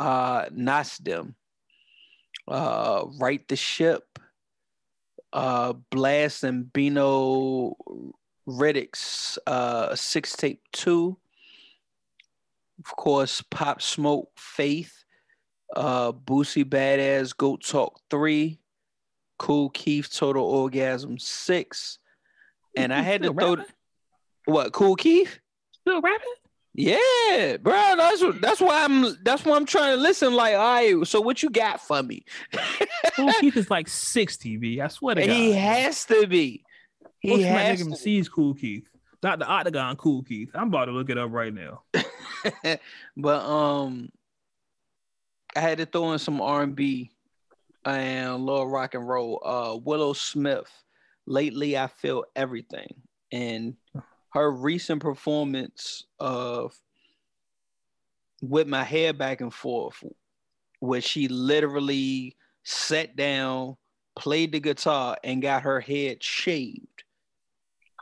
uh 0.00 0.46
Nasdim. 0.46 1.34
Uh 2.48 3.04
Right 3.20 3.46
the 3.46 3.56
Ship, 3.56 4.02
uh 5.32 5.74
Blxst 5.92 6.42
and 6.42 6.72
Bino 6.72 7.76
Rideaux's 8.48 9.38
uh 9.46 9.94
six 9.94 10.34
tape 10.34 10.62
two. 10.72 11.18
Of 12.84 12.96
course, 12.96 13.42
Pop 13.50 13.82
Smoke 13.82 14.30
Faith, 14.36 15.04
uh 15.76 16.12
Boosie 16.12 16.64
Badazz 16.64 17.36
Goat 17.36 17.62
Talk 17.62 18.00
3, 18.10 18.58
Kool 19.38 19.68
Keith 19.68 20.10
Total 20.10 20.42
Orgasm 20.42 21.18
6. 21.18 21.98
And 22.74 22.94
I 22.94 23.02
had 23.02 23.22
to 23.22 23.34
Still 23.34 23.56
throw 23.56 23.64
what 24.46 24.72
Kool 24.72 24.96
Keith? 24.96 25.38
Still 25.72 26.00
rapping? 26.00 26.39
Yeah, 26.80 27.58
bro. 27.58 27.72
That's 27.96 28.22
that's 28.40 28.60
why 28.60 28.84
I'm 28.84 29.16
that's 29.22 29.44
why 29.44 29.56
I'm 29.56 29.66
trying 29.66 29.96
to 29.96 30.02
listen. 30.02 30.32
Like, 30.34 30.54
all 30.54 30.74
right, 30.74 31.06
so 31.06 31.20
what 31.20 31.42
you 31.42 31.50
got 31.50 31.80
for 31.80 32.02
me? 32.02 32.24
Cool 33.14 33.32
Keith 33.40 33.56
is 33.56 33.70
like 33.70 33.86
60, 33.86 34.56
B. 34.56 34.80
I 34.80 34.88
swear 34.88 35.16
to 35.16 35.26
God. 35.26 35.30
he 35.30 35.52
has 35.52 36.04
to 36.06 36.26
be. 36.26 36.64
He 37.20 37.30
Most 37.30 37.44
has 37.44 37.86
to. 37.86 37.96
sees 37.96 38.28
Kool 38.28 38.54
Keith. 38.54 38.88
Not 39.22 39.38
the 39.38 39.46
Octagon 39.46 39.96
Kool 39.96 40.22
Keith. 40.22 40.50
I'm 40.54 40.68
about 40.68 40.86
to 40.86 40.92
look 40.92 41.10
it 41.10 41.18
up 41.18 41.30
right 41.30 41.52
now. 41.52 41.82
but 43.16 43.44
um, 43.44 44.08
I 45.54 45.60
had 45.60 45.78
to 45.78 45.86
throw 45.86 46.12
in 46.12 46.18
some 46.18 46.40
R 46.40 46.62
and 46.62 46.74
B 46.74 47.10
and 47.84 48.28
a 48.28 48.36
little 48.36 48.68
rock 48.68 48.94
and 48.94 49.06
roll. 49.06 49.42
Uh, 49.44 49.76
Willow 49.76 50.14
Smith. 50.14 50.70
Lately, 51.26 51.76
I 51.76 51.86
feel 51.86 52.24
everything, 52.34 52.94
and 53.30 53.76
her 54.32 54.50
recent 54.50 55.02
performance 55.02 56.04
of 56.18 56.74
with 58.42 58.66
my 58.66 58.84
hair 58.84 59.12
back 59.12 59.40
and 59.40 59.52
forth, 59.52 60.02
where 60.78 61.00
she 61.00 61.28
literally 61.28 62.36
sat 62.64 63.16
down, 63.16 63.76
played 64.16 64.52
the 64.52 64.60
guitar, 64.60 65.16
and 65.22 65.42
got 65.42 65.62
her 65.62 65.80
head 65.80 66.22
shaved. 66.22 67.04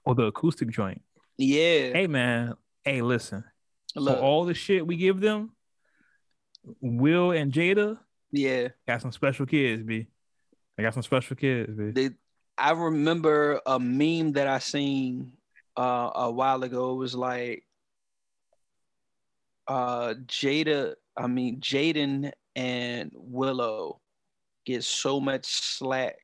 Or 0.05 0.15
the 0.15 0.25
acoustic 0.25 0.71
joint. 0.71 1.03
Yeah, 1.37 1.93
Hey 1.93 2.07
man, 2.07 2.55
hey, 2.85 3.01
listen. 3.03 3.45
look, 3.95 4.17
For 4.19 4.23
all 4.23 4.45
the 4.45 4.55
shit 4.55 4.87
we 4.87 4.97
give 4.97 5.21
them, 5.21 5.53
Will 6.81 7.31
and 7.31 7.53
Jada 7.53 7.99
yeah. 8.31 8.69
got 8.87 9.01
some 9.01 9.13
special 9.13 9.47
kids, 9.47 9.83
B. 9.83 10.07
They 10.77 10.83
got 10.83 10.95
some 10.95 11.03
special 11.03 11.37
kids, 11.37 11.73
B. 11.75 11.91
they 11.91 12.11
I 12.57 12.73
remember 12.73 13.61
a 13.67 13.79
meme 13.79 14.33
that 14.33 14.49
I 14.49 14.59
seen 14.59 15.33
uh, 15.79 16.11
a 16.15 16.31
while 16.31 16.63
ago. 16.65 16.93
It 16.93 16.97
was 16.97 17.15
like 17.15 17.65
uh, 19.69 20.15
Jada, 20.27 20.95
I 21.17 21.27
mean 21.29 21.61
Jaden 21.61 22.33
and 22.57 23.13
Willow 23.15 24.01
get 24.67 24.85
so 24.85 25.21
much 25.21 25.47
slack 25.47 26.17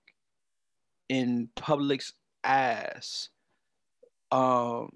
in 1.09 1.49
public's 1.55 2.13
eyes 2.43 3.31
um, 4.33 4.91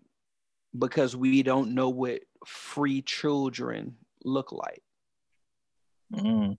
because 0.76 1.14
we 1.14 1.42
don't 1.42 1.74
know 1.74 1.90
what 1.90 2.22
free 2.46 3.02
children 3.02 3.96
look 4.24 4.50
like. 4.52 4.82
Mm. 6.12 6.58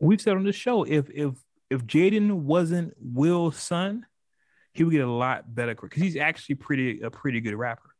We've 0.00 0.20
said 0.20 0.36
on 0.36 0.44
the 0.44 0.52
show 0.52 0.84
if 0.84 1.08
if 1.10 1.34
if 1.70 1.86
Jaden 1.86 2.32
wasn't 2.32 2.94
Will's 3.00 3.56
son, 3.56 4.06
he 4.72 4.84
would 4.84 4.92
get 4.92 5.02
a 5.02 5.10
lot 5.10 5.52
better 5.54 5.74
because 5.74 6.02
he's 6.02 6.16
actually 6.16 6.54
pretty 6.56 7.00
a 7.00 7.10
pretty 7.10 7.40
good 7.40 7.54
rapper. 7.54 7.94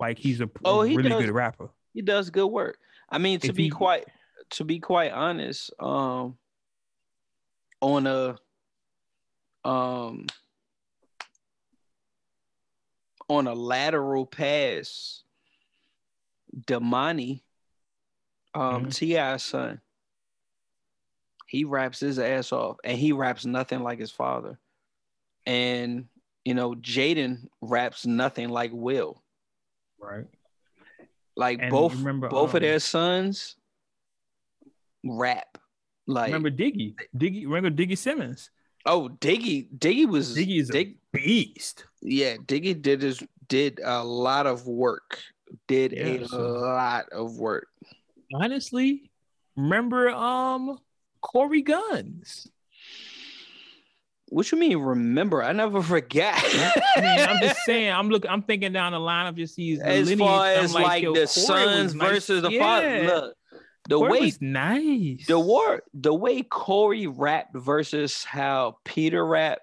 Like 0.00 0.18
he's 0.18 0.40
a, 0.40 0.50
Oh, 0.64 0.82
he 0.82 0.96
really 0.96 1.08
does. 1.10 1.24
good 1.24 1.32
rapper. 1.34 1.70
he 1.94 2.02
does 2.02 2.30
good 2.30 2.48
work. 2.48 2.78
I 3.08 3.18
mean, 3.18 3.40
to 3.40 3.48
If 3.48 3.54
be 3.56 3.64
he- 3.64 3.70
quite 3.70 4.04
to 4.50 4.64
be 4.64 4.78
quite 4.78 5.12
honest, 5.12 5.72
um, 5.80 6.36
on 7.80 8.06
a 8.06 8.36
um 9.68 10.26
on 13.28 13.46
a 13.48 13.54
lateral 13.54 14.24
pass, 14.26 15.22
Domani, 16.66 17.42
um, 18.54 18.86
Mhm. 18.86 18.94
T.I. 18.94 19.36
son, 19.38 19.80
he 21.48 21.64
raps 21.64 21.98
his 22.00 22.18
ass 22.20 22.52
off, 22.52 22.76
and 22.84 22.96
he 22.98 23.12
raps 23.12 23.44
nothing 23.44 23.82
like 23.82 23.98
his 23.98 24.12
father, 24.12 24.58
and 25.44 26.08
you 26.46 26.54
know, 26.54 26.74
Jaden 26.76 27.48
raps 27.60 28.06
nothing 28.06 28.48
like 28.50 28.70
Will. 28.72 29.20
Right. 30.00 30.26
Like 31.36 31.58
And 31.60 31.70
both 31.70 31.94
remember, 31.96 32.28
both 32.28 32.50
of 32.50 32.56
um, 32.56 32.62
their 32.62 32.78
sons 32.78 33.56
rap. 35.04 35.58
Like 36.06 36.26
remember 36.28 36.50
Diggy? 36.50 36.94
Diggy, 37.16 37.44
remember 37.46 37.70
Diggy 37.70 37.98
Simmons? 37.98 38.50
oh 38.86 39.10
Diggy 39.20 39.66
Diggy 39.76 40.06
was 40.08 40.36
Diggy 40.36 40.60
is 40.60 40.70
a 40.72 40.94
beast. 41.12 41.84
yeah 42.00 42.36
Diggy 42.36 42.80
did 42.80 43.02
his 43.02 43.20
did 43.48 43.80
a 43.84 44.04
lot 44.04 44.46
of 44.46 44.66
work. 44.68 45.18
Did 45.66 45.94
a 45.94 46.28
so- 46.28 46.38
lot 46.40 47.08
of 47.10 47.36
work. 47.36 47.66
Honestly, 48.32 49.10
remember 49.56 50.10
um 50.10 50.78
Corey 51.20 51.62
Gunz. 51.64 52.46
What 54.28 54.50
you 54.50 54.58
mean 54.58 54.76
remember? 54.78 55.42
I 55.42 55.52
never 55.52 55.82
forget. 55.82 56.34
I 56.96 57.00
mean, 57.00 57.28
I'm 57.28 57.40
just 57.40 57.60
saying, 57.64 57.92
I'm 57.92 58.08
looking, 58.08 58.30
I'm 58.30 58.42
thinking 58.42 58.72
down 58.72 58.92
the 58.92 58.98
line 59.00 59.26
of 59.26 59.36
just 59.36 59.54
these 59.56 59.78
as 59.80 60.06
lineage, 60.08 60.18
far 60.26 60.46
I'm 60.46 60.64
as 60.64 60.74
like, 60.74 61.02
yo, 61.02 61.14
the 61.14 61.26
sons 61.28 61.94
nice. 61.94 62.10
versus 62.10 62.42
the 62.42 62.50
Yeah. 62.50 62.58
father. 62.60 63.04
Look, 63.04 63.34
the 63.88 63.98
Corey 63.98 64.10
way 64.20 64.32
nice. 64.40 65.26
the 65.28 65.38
war 65.38 65.80
the 65.94 66.12
way 66.12 66.42
Corey 66.42 67.06
rapped 67.06 67.54
versus 67.56 68.24
how 68.24 68.78
Peter 68.84 69.24
rapped, 69.24 69.60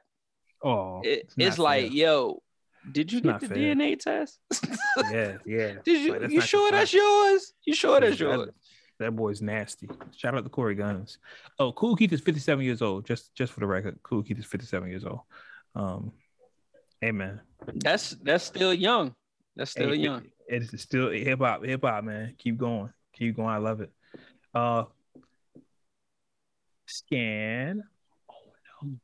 Oh, 0.64 1.02
it, 1.04 1.24
it's 1.26 1.34
it's 1.38 1.60
like, 1.60 1.88
fair. 1.88 1.92
yo, 1.92 2.42
did 2.90 3.12
you 3.12 3.18
It's 3.18 3.26
get 3.28 3.40
the 3.42 3.48
fair. 3.50 3.58
DNA 3.58 4.00
test? 4.00 4.40
yeah, 5.12 5.38
yeah. 5.46 5.74
Did 5.84 6.02
you 6.06 6.18
Like, 6.20 6.32
you 6.32 6.40
sure 6.40 6.72
that's 6.72 6.94
yours? 6.94 7.54
You 7.66 7.74
sure 7.74 8.00
that's 8.00 8.18
yours? 8.18 8.50
That, 9.04 9.10
that 9.10 9.16
boy's 9.16 9.42
nasty. 9.42 9.90
Shout 10.16 10.36
out 10.36 10.44
to 10.44 10.50
Corey 10.50 10.76
Gunz. 10.76 11.18
Oh, 11.60 11.72
Kool 11.72 11.96
Keith 11.96 12.14
is 12.14 12.22
57 12.22 12.64
years 12.64 12.82
old. 12.82 13.06
Just 13.06 13.34
just 13.36 13.52
for 13.54 13.60
the 13.60 13.68
record, 13.68 14.00
Kool 14.04 14.24
Keith 14.24 14.40
is 14.40 14.46
57 14.46 14.90
years 14.90 15.06
old. 15.06 15.22
Um, 15.76 16.12
hey 17.02 17.12
man, 17.12 17.42
That's 17.76 18.12
that's 18.12 18.44
still 18.44 18.74
young. 18.74 19.14
That's 19.56 19.72
still 19.72 19.90
Hey, 19.90 19.96
young. 19.98 20.24
It, 20.48 20.64
it's 20.74 20.84
still 20.84 21.10
hip 21.10 21.40
hop, 21.40 21.64
hip 21.64 21.82
hop, 21.84 22.04
man. 22.04 22.36
Keep 22.38 22.58
going, 22.58 22.92
keep 23.14 23.36
going. 23.36 23.50
I 23.50 23.58
love 23.58 23.82
it. 23.82 23.92
Uh, 24.54 24.86
scan. 26.86 27.84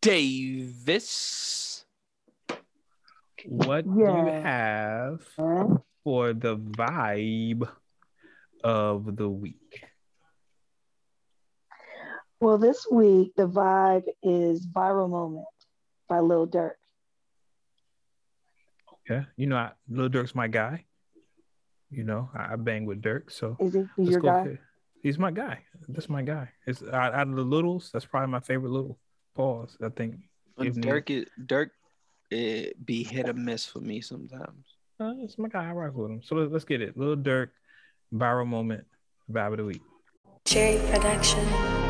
Davis. 0.01 1.85
What 3.45 3.85
do 3.85 3.99
you 3.99 4.25
have 4.25 5.21
for 6.03 6.33
the 6.33 6.57
vibe 6.57 7.69
of 8.63 9.15
the 9.15 9.29
week? 9.29 9.58
Well, 12.41 12.57
this 12.57 12.87
week 12.89 13.33
the 13.35 13.47
vibe 13.47 14.05
is 14.23 14.65
"Viral 14.67 15.09
Moment" 15.09 15.45
by 16.07 16.19
Lil 16.19 16.47
Durk. 16.47 16.73
Okay, 19.09 19.25
you 19.35 19.47
know, 19.47 19.57
I, 19.57 19.71
Lil 19.89 20.09
Durk's 20.09 20.35
my 20.35 20.47
guy. 20.47 20.85
You 21.89 22.03
know, 22.03 22.29
I, 22.35 22.53
I 22.53 22.55
bang 22.55 22.85
with 22.85 23.01
Durk, 23.01 23.31
so 23.31 23.57
Is 23.59 23.73
he 23.73 24.03
your 24.03 24.21
guy? 24.21 24.43
with 24.43 24.53
it. 24.53 24.59
He's 25.01 25.17
my 25.17 25.31
guy. 25.31 25.59
That's 25.87 26.09
my 26.09 26.21
guy. 26.21 26.49
It's 26.67 26.83
out, 26.83 27.13
out 27.13 27.27
of 27.27 27.35
the 27.35 27.41
littles. 27.41 27.89
That's 27.91 28.05
probably 28.05 28.31
my 28.31 28.41
favorite 28.41 28.69
little. 28.71 28.99
Pause. 29.35 29.77
I 29.83 29.89
think. 29.89 30.15
if 30.59 30.75
need- 30.75 30.85
Durk 30.85 31.09
is 31.09 31.25
Durk 31.45 31.69
it 32.31 32.85
be 32.85 33.03
hit 33.03 33.27
or 33.27 33.33
miss 33.33 33.65
for 33.65 33.79
me 33.79 34.01
sometimes. 34.01 34.65
Uh, 34.99 35.13
it's 35.19 35.37
my 35.37 35.47
guy. 35.49 35.69
I 35.69 35.71
rock 35.71 35.95
with 35.95 36.11
him. 36.11 36.21
So 36.21 36.35
let, 36.35 36.51
let's 36.51 36.65
get 36.65 36.81
it. 36.81 36.95
Lil 36.97 37.15
Durk, 37.17 37.49
viral 38.13 38.45
moment, 38.45 38.85
vibe 39.31 39.53
of 39.53 39.57
the 39.57 39.65
week. 39.65 39.81
Cherry 40.45 40.77
Production. 40.91 41.88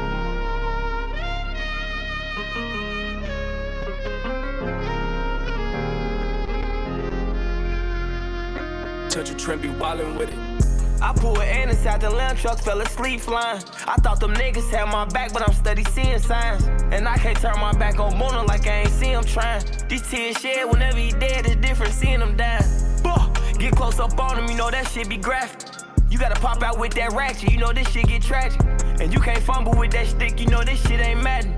A 9.19 9.35
trend, 9.35 9.61
be 9.61 9.67
wildin' 9.67 10.17
with 10.17 10.29
it. 10.29 11.01
I 11.01 11.11
pulled 11.11 11.39
in 11.39 11.69
inside 11.69 11.99
the 11.99 12.09
lamb 12.09 12.37
truck, 12.37 12.57
fell 12.57 12.79
asleep 12.79 13.19
flying. 13.19 13.61
I 13.85 13.95
thought 13.95 14.21
them 14.21 14.33
niggas 14.33 14.69
had 14.69 14.85
my 14.85 15.03
back, 15.05 15.33
but 15.33 15.45
I'm 15.45 15.53
steady 15.53 15.83
seeing 15.83 16.19
signs. 16.19 16.63
And 16.93 17.05
I 17.05 17.17
can't 17.17 17.37
turn 17.37 17.59
my 17.59 17.73
back 17.73 17.99
on 17.99 18.17
Mona 18.17 18.43
like 18.43 18.65
I 18.65 18.83
ain't 18.83 18.91
see 18.91 19.07
him 19.07 19.25
trying. 19.25 19.65
These 19.89 20.09
tears 20.09 20.37
shed 20.37 20.69
whenever 20.71 20.97
he 20.97 21.11
dead, 21.11 21.45
it's 21.45 21.57
different 21.57 21.93
seeing 21.93 22.21
him 22.21 22.37
die. 22.37 22.63
Bah, 23.03 23.27
get 23.59 23.75
close 23.75 23.99
up 23.99 24.17
on 24.19 24.37
him, 24.37 24.49
you 24.49 24.55
know 24.55 24.71
that 24.71 24.87
shit 24.87 25.09
be 25.09 25.17
graphic. 25.17 25.67
You 26.09 26.17
gotta 26.17 26.39
pop 26.39 26.63
out 26.63 26.79
with 26.79 26.93
that 26.93 27.11
ratchet, 27.11 27.51
you 27.51 27.57
know 27.57 27.73
this 27.73 27.89
shit 27.91 28.07
get 28.07 28.21
tragic. 28.21 28.61
And 29.01 29.13
you 29.13 29.19
can't 29.19 29.43
fumble 29.43 29.77
with 29.77 29.91
that 29.91 30.07
stick, 30.07 30.39
you 30.39 30.47
know 30.47 30.63
this 30.63 30.81
shit 30.87 31.01
ain't 31.01 31.21
Madden. 31.21 31.53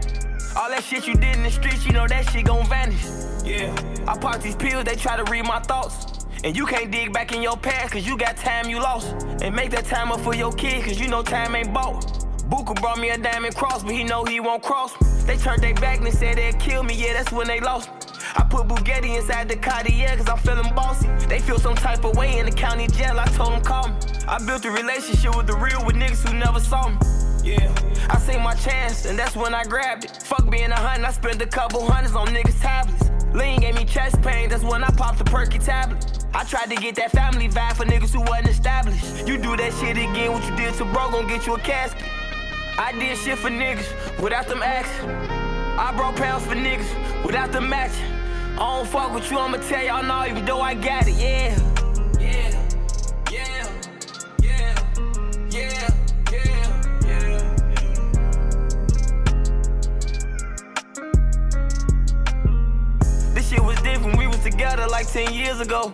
All 0.57 0.69
that 0.69 0.83
shit 0.83 1.07
you 1.07 1.13
did 1.13 1.35
in 1.35 1.43
the 1.43 1.51
streets, 1.51 1.85
you 1.85 1.93
know 1.93 2.07
that 2.07 2.27
shit 2.31 2.45
gon' 2.45 2.67
vanish. 2.67 3.05
Yeah, 3.45 3.71
I 4.07 4.17
pop 4.17 4.41
these 4.41 4.55
pills, 4.55 4.83
they 4.83 4.95
try 4.95 5.15
to 5.15 5.23
read 5.31 5.45
my 5.45 5.59
thoughts. 5.59 6.10
And 6.43 6.57
you 6.57 6.65
can't 6.65 6.89
dig 6.89 7.13
back 7.13 7.33
in 7.33 7.43
your 7.43 7.55
past, 7.55 7.93
cause 7.93 8.05
you 8.05 8.17
got 8.17 8.35
time 8.35 8.67
you 8.67 8.79
lost. 8.79 9.13
And 9.43 9.55
make 9.55 9.69
that 9.71 9.85
time 9.85 10.11
up 10.11 10.21
for 10.21 10.33
your 10.33 10.51
kid, 10.51 10.83
cause 10.83 10.99
you 10.99 11.07
know 11.07 11.21
time 11.21 11.55
ain't 11.55 11.71
bought. 11.71 12.03
Buka 12.49 12.79
brought 12.81 12.97
me 12.99 13.11
a 13.11 13.17
diamond 13.17 13.55
cross, 13.55 13.83
but 13.83 13.91
he 13.91 14.03
know 14.03 14.25
he 14.25 14.39
won't 14.39 14.63
cross 14.63 14.99
me. 14.99 15.07
They 15.25 15.37
turned 15.37 15.61
their 15.61 15.75
back 15.75 16.01
and 16.01 16.11
said 16.11 16.37
they'd 16.37 16.59
kill 16.59 16.81
me, 16.81 16.95
yeah, 16.95 17.13
that's 17.13 17.31
when 17.31 17.47
they 17.47 17.59
lost 17.59 17.89
me. 17.89 17.95
I 18.35 18.43
put 18.49 18.67
Bugatti 18.67 19.15
inside 19.15 19.49
the 19.49 19.55
Cartier 19.55 20.15
cause 20.17 20.27
I'm 20.27 20.37
feeling 20.39 20.73
bossy. 20.73 21.07
They 21.27 21.39
feel 21.39 21.59
some 21.59 21.75
type 21.75 22.03
of 22.03 22.15
way 22.17 22.39
in 22.39 22.47
the 22.47 22.51
county 22.51 22.87
jail, 22.87 23.19
I 23.19 23.25
told 23.27 23.53
them 23.53 23.61
call 23.61 23.89
me. 23.89 23.95
I 24.27 24.43
built 24.43 24.65
a 24.65 24.71
relationship 24.71 25.37
with 25.37 25.45
the 25.45 25.55
real 25.55 25.85
with 25.85 25.95
niggas 25.95 26.27
who 26.27 26.35
never 26.37 26.59
saw 26.59 26.89
me. 26.89 26.97
Yeah, 27.43 27.73
I 28.09 28.17
seen 28.17 28.41
my 28.41 28.55
chance 28.55 29.05
and 29.05 29.17
that's 29.17 29.35
when 29.35 29.53
I 29.53 29.63
grabbed 29.63 30.05
it. 30.05 30.23
Fuck 30.23 30.49
being 30.49 30.71
a 30.71 30.75
hundred, 30.75 31.05
I 31.05 31.11
spent 31.11 31.41
a 31.41 31.47
couple 31.47 31.85
hundreds 31.85 32.15
on 32.15 32.27
niggas' 32.27 32.59
tablets. 32.61 33.11
Lean 33.33 33.59
gave 33.61 33.75
me 33.75 33.85
chest 33.85 34.21
pain, 34.23 34.49
that's 34.49 34.63
when 34.63 34.83
I 34.83 34.89
popped 34.89 35.19
the 35.19 35.23
perky 35.25 35.59
tablet. 35.59 36.20
I 36.33 36.43
tried 36.45 36.69
to 36.69 36.75
get 36.75 36.95
that 36.95 37.11
family 37.11 37.49
vibe 37.49 37.75
for 37.75 37.85
niggas 37.85 38.13
who 38.13 38.21
wasn't 38.21 38.49
established. 38.49 39.27
You 39.27 39.37
do 39.37 39.57
that 39.57 39.73
shit 39.73 39.97
again, 39.97 40.31
what 40.31 40.43
you 40.49 40.55
did 40.55 40.73
to 40.75 40.85
bro 40.85 41.11
gon' 41.11 41.27
get 41.27 41.45
you 41.45 41.55
a 41.55 41.59
casket. 41.59 42.03
I 42.77 42.93
did 42.93 43.17
shit 43.17 43.37
for 43.37 43.49
niggas 43.49 44.21
without 44.21 44.47
them 44.47 44.63
asking. 44.63 45.09
I 45.09 45.93
brought 45.95 46.15
pounds 46.15 46.45
for 46.45 46.55
niggas 46.55 47.25
without 47.25 47.51
them 47.51 47.67
matching. 47.69 48.05
I 48.53 48.77
don't 48.77 48.87
fuck 48.87 49.13
with 49.13 49.29
you, 49.29 49.39
I'ma 49.39 49.57
tell 49.57 49.83
y'all 49.83 50.03
now, 50.03 50.25
even 50.25 50.45
though 50.45 50.61
I 50.61 50.73
got 50.73 51.07
it, 51.07 51.15
yeah. 51.15 51.57
Yeah, 52.19 52.55
yeah, 53.29 53.67
yeah, 54.41 54.75
yeah, 55.51 55.89
yeah, 56.31 56.31
yeah, 56.31 56.57
yeah. 57.05 57.41
This 63.33 63.49
shit 63.49 63.63
was 63.63 63.81
different, 63.81 64.17
we 64.17 64.27
was 64.27 64.39
together 64.39 64.87
like 64.87 65.07
10 65.11 65.33
years 65.33 65.59
ago. 65.59 65.93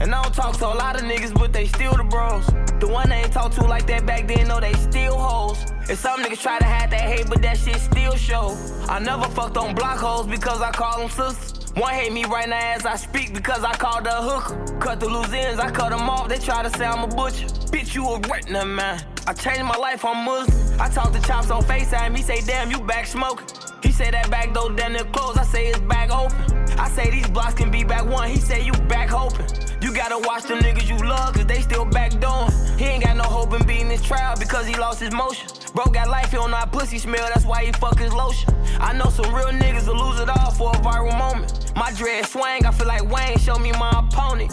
And 0.00 0.14
I 0.14 0.22
don't 0.22 0.34
talk 0.34 0.56
to 0.58 0.66
a 0.66 0.74
lot 0.74 0.94
of 0.96 1.02
niggas, 1.02 1.34
but 1.34 1.52
they 1.52 1.66
still 1.66 1.96
the 1.96 2.04
bros. 2.04 2.46
The 2.78 2.86
one 2.86 3.08
they 3.08 3.16
ain't 3.16 3.32
talk 3.32 3.52
to 3.54 3.62
like 3.62 3.86
that 3.88 4.06
back 4.06 4.28
then, 4.28 4.46
know 4.46 4.60
they 4.60 4.72
still 4.74 5.18
hoes. 5.18 5.58
And 5.88 5.98
some 5.98 6.20
niggas 6.20 6.40
try 6.40 6.58
to 6.58 6.64
hide 6.64 6.90
that 6.90 7.00
hate, 7.00 7.28
but 7.28 7.42
that 7.42 7.58
shit 7.58 7.76
still 7.76 8.14
show. 8.14 8.56
I 8.88 9.00
never 9.00 9.24
fucked 9.24 9.56
on 9.56 9.74
block 9.74 9.98
hoes 9.98 10.26
because 10.26 10.60
I 10.60 10.70
call 10.70 11.00
them 11.00 11.08
sisters. 11.08 11.72
One 11.74 11.92
hate 11.94 12.12
me 12.12 12.24
right 12.24 12.48
now 12.48 12.74
as 12.74 12.86
I 12.86 12.96
speak 12.96 13.34
because 13.34 13.62
I 13.62 13.72
called 13.72 14.06
her 14.06 14.16
a 14.16 14.22
hooker. 14.22 14.78
Cut 14.78 15.00
the 15.00 15.06
loose 15.06 15.32
ends, 15.32 15.60
I 15.60 15.70
cut 15.70 15.90
them 15.90 16.08
off, 16.08 16.28
they 16.28 16.38
try 16.38 16.62
to 16.62 16.70
say 16.70 16.86
I'm 16.86 17.04
a 17.04 17.14
butcher. 17.14 17.46
Bitch, 17.70 17.94
you 17.94 18.06
a 18.08 18.20
retina, 18.20 18.64
man. 18.64 19.04
I 19.26 19.32
changed 19.32 19.64
my 19.64 19.76
life, 19.76 20.04
I'm 20.04 20.24
Muslim. 20.24 20.80
I 20.80 20.88
talk 20.88 21.12
to 21.12 21.20
Chops 21.22 21.50
on 21.50 21.62
FaceTime, 21.62 22.16
he 22.16 22.22
say, 22.22 22.40
damn, 22.40 22.70
you 22.70 22.80
back 22.80 23.06
smoking. 23.06 23.46
He 23.82 23.92
say 23.92 24.10
that 24.10 24.30
back 24.30 24.54
door 24.54 24.72
down 24.72 24.94
there 24.94 25.04
closed, 25.04 25.38
I 25.38 25.44
say 25.44 25.68
it's 25.68 25.78
back 25.80 26.10
open. 26.10 26.36
I 26.78 26.88
say 26.88 27.10
these 27.10 27.28
blocks 27.28 27.54
can 27.54 27.70
be 27.70 27.84
back 27.84 28.06
one, 28.06 28.28
he 28.28 28.36
say 28.36 28.64
you 28.64 28.72
back 28.72 29.08
hoping. 29.08 29.46
You 29.80 29.94
gotta 29.94 30.18
watch 30.18 30.44
them 30.44 30.58
niggas 30.58 30.88
you 30.88 30.98
love, 31.06 31.34
cause 31.34 31.46
they 31.46 31.60
still 31.60 31.84
back 31.84 32.10
doing. 32.10 32.50
He 32.78 32.84
ain't 32.84 33.04
got 33.04 33.16
no 33.16 33.22
hope 33.22 33.52
in 33.54 33.64
beating 33.66 33.88
this 33.88 34.02
trial 34.02 34.34
because 34.36 34.66
he 34.66 34.74
lost 34.74 35.00
his 35.00 35.12
motion. 35.12 35.48
Bro 35.74 35.86
got 35.86 36.08
life, 36.08 36.30
he 36.30 36.36
don't 36.36 36.50
know 36.50 36.56
how 36.56 36.66
pussy 36.66 36.98
smell, 36.98 37.28
that's 37.32 37.44
why 37.44 37.64
he 37.64 37.72
fuck 37.72 37.98
his 37.98 38.12
lotion. 38.12 38.52
I 38.80 38.92
know 38.92 39.08
some 39.10 39.32
real 39.32 39.46
niggas 39.46 39.86
will 39.86 39.96
lose 39.96 40.18
it 40.20 40.28
all 40.28 40.50
for 40.50 40.70
a 40.70 40.78
viral 40.78 41.16
moment. 41.16 41.72
My 41.76 41.92
dread 41.92 42.26
swang, 42.26 42.66
I 42.66 42.72
feel 42.72 42.88
like 42.88 43.08
Wayne, 43.08 43.38
show 43.38 43.56
me 43.58 43.70
my 43.72 44.04
opponent. 44.08 44.50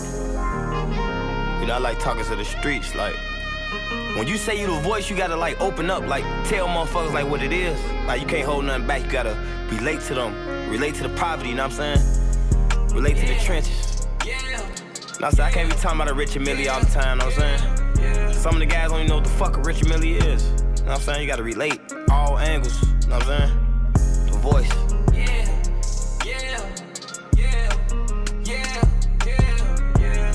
You 1.60 1.68
know, 1.68 1.74
I 1.74 1.80
like 1.80 2.00
talking 2.00 2.24
to 2.26 2.36
the 2.36 2.46
streets, 2.46 2.94
like, 2.94 3.16
when 4.16 4.28
you 4.28 4.38
say 4.38 4.60
you 4.60 4.68
the 4.68 4.80
voice, 4.82 5.10
you 5.10 5.18
gotta 5.18 5.36
like 5.36 5.60
open 5.60 5.90
up, 5.90 6.06
like 6.08 6.24
tell 6.48 6.68
motherfuckers 6.68 7.14
like 7.14 7.28
what 7.28 7.42
it 7.42 7.52
is. 7.52 7.78
Like 8.06 8.22
you 8.22 8.28
can't 8.28 8.46
hold 8.46 8.66
nothing 8.66 8.88
back, 8.88 9.04
you 9.04 9.12
gotta 9.12 9.36
relate 9.70 10.02
to 10.02 10.14
them, 10.14 10.70
relate 10.70 10.96
to 10.96 11.04
the 11.04 11.10
poverty, 11.16 11.50
you 11.50 11.56
know 11.56 11.68
what 11.68 11.80
I'm 11.80 11.98
saying? 11.98 12.96
Relate 12.96 13.18
to 13.18 13.26
the 13.26 13.40
trenches. 13.40 13.96
Now, 15.22 15.30
so 15.30 15.44
I 15.44 15.50
can't 15.50 15.70
be 15.70 15.76
talking 15.78 16.00
about 16.02 16.10
a 16.10 16.14
Richard 16.14 16.42
Mille 16.42 16.70
all 16.70 16.82
the 16.82 16.86
time, 16.88 17.20
know 17.20 17.26
what 17.26 17.40
I'm 17.40 17.58
saying? 17.58 18.34
Some 18.34 18.56
of 18.56 18.60
the 18.60 18.66
guys 18.66 18.90
don't 18.90 19.00
even 19.00 19.08
know 19.10 19.16
what 19.16 19.24
the 19.24 19.30
fuck 19.32 19.56
a 19.56 19.62
Richard 19.62 19.88
Mille 19.88 20.04
is. 20.04 20.44
You 20.44 20.52
know 20.52 20.66
what 20.84 20.90
I'm 20.90 21.00
saying? 21.00 21.22
You 21.22 21.28
gotta 21.28 21.42
relate 21.42 21.80
all 22.12 22.38
angles, 22.38 22.80
you 22.84 23.08
know 23.08 23.18
what 23.18 23.28
I'm 23.28 23.48
saying? 23.48 23.54
The 24.26 24.38
voice. 24.40 24.70
Yeah, 25.14 25.48
yeah, 26.26 26.60
yeah, 27.38 27.72
yeah, 28.46 28.72
yeah, 29.26 29.52
yeah. 30.00 30.32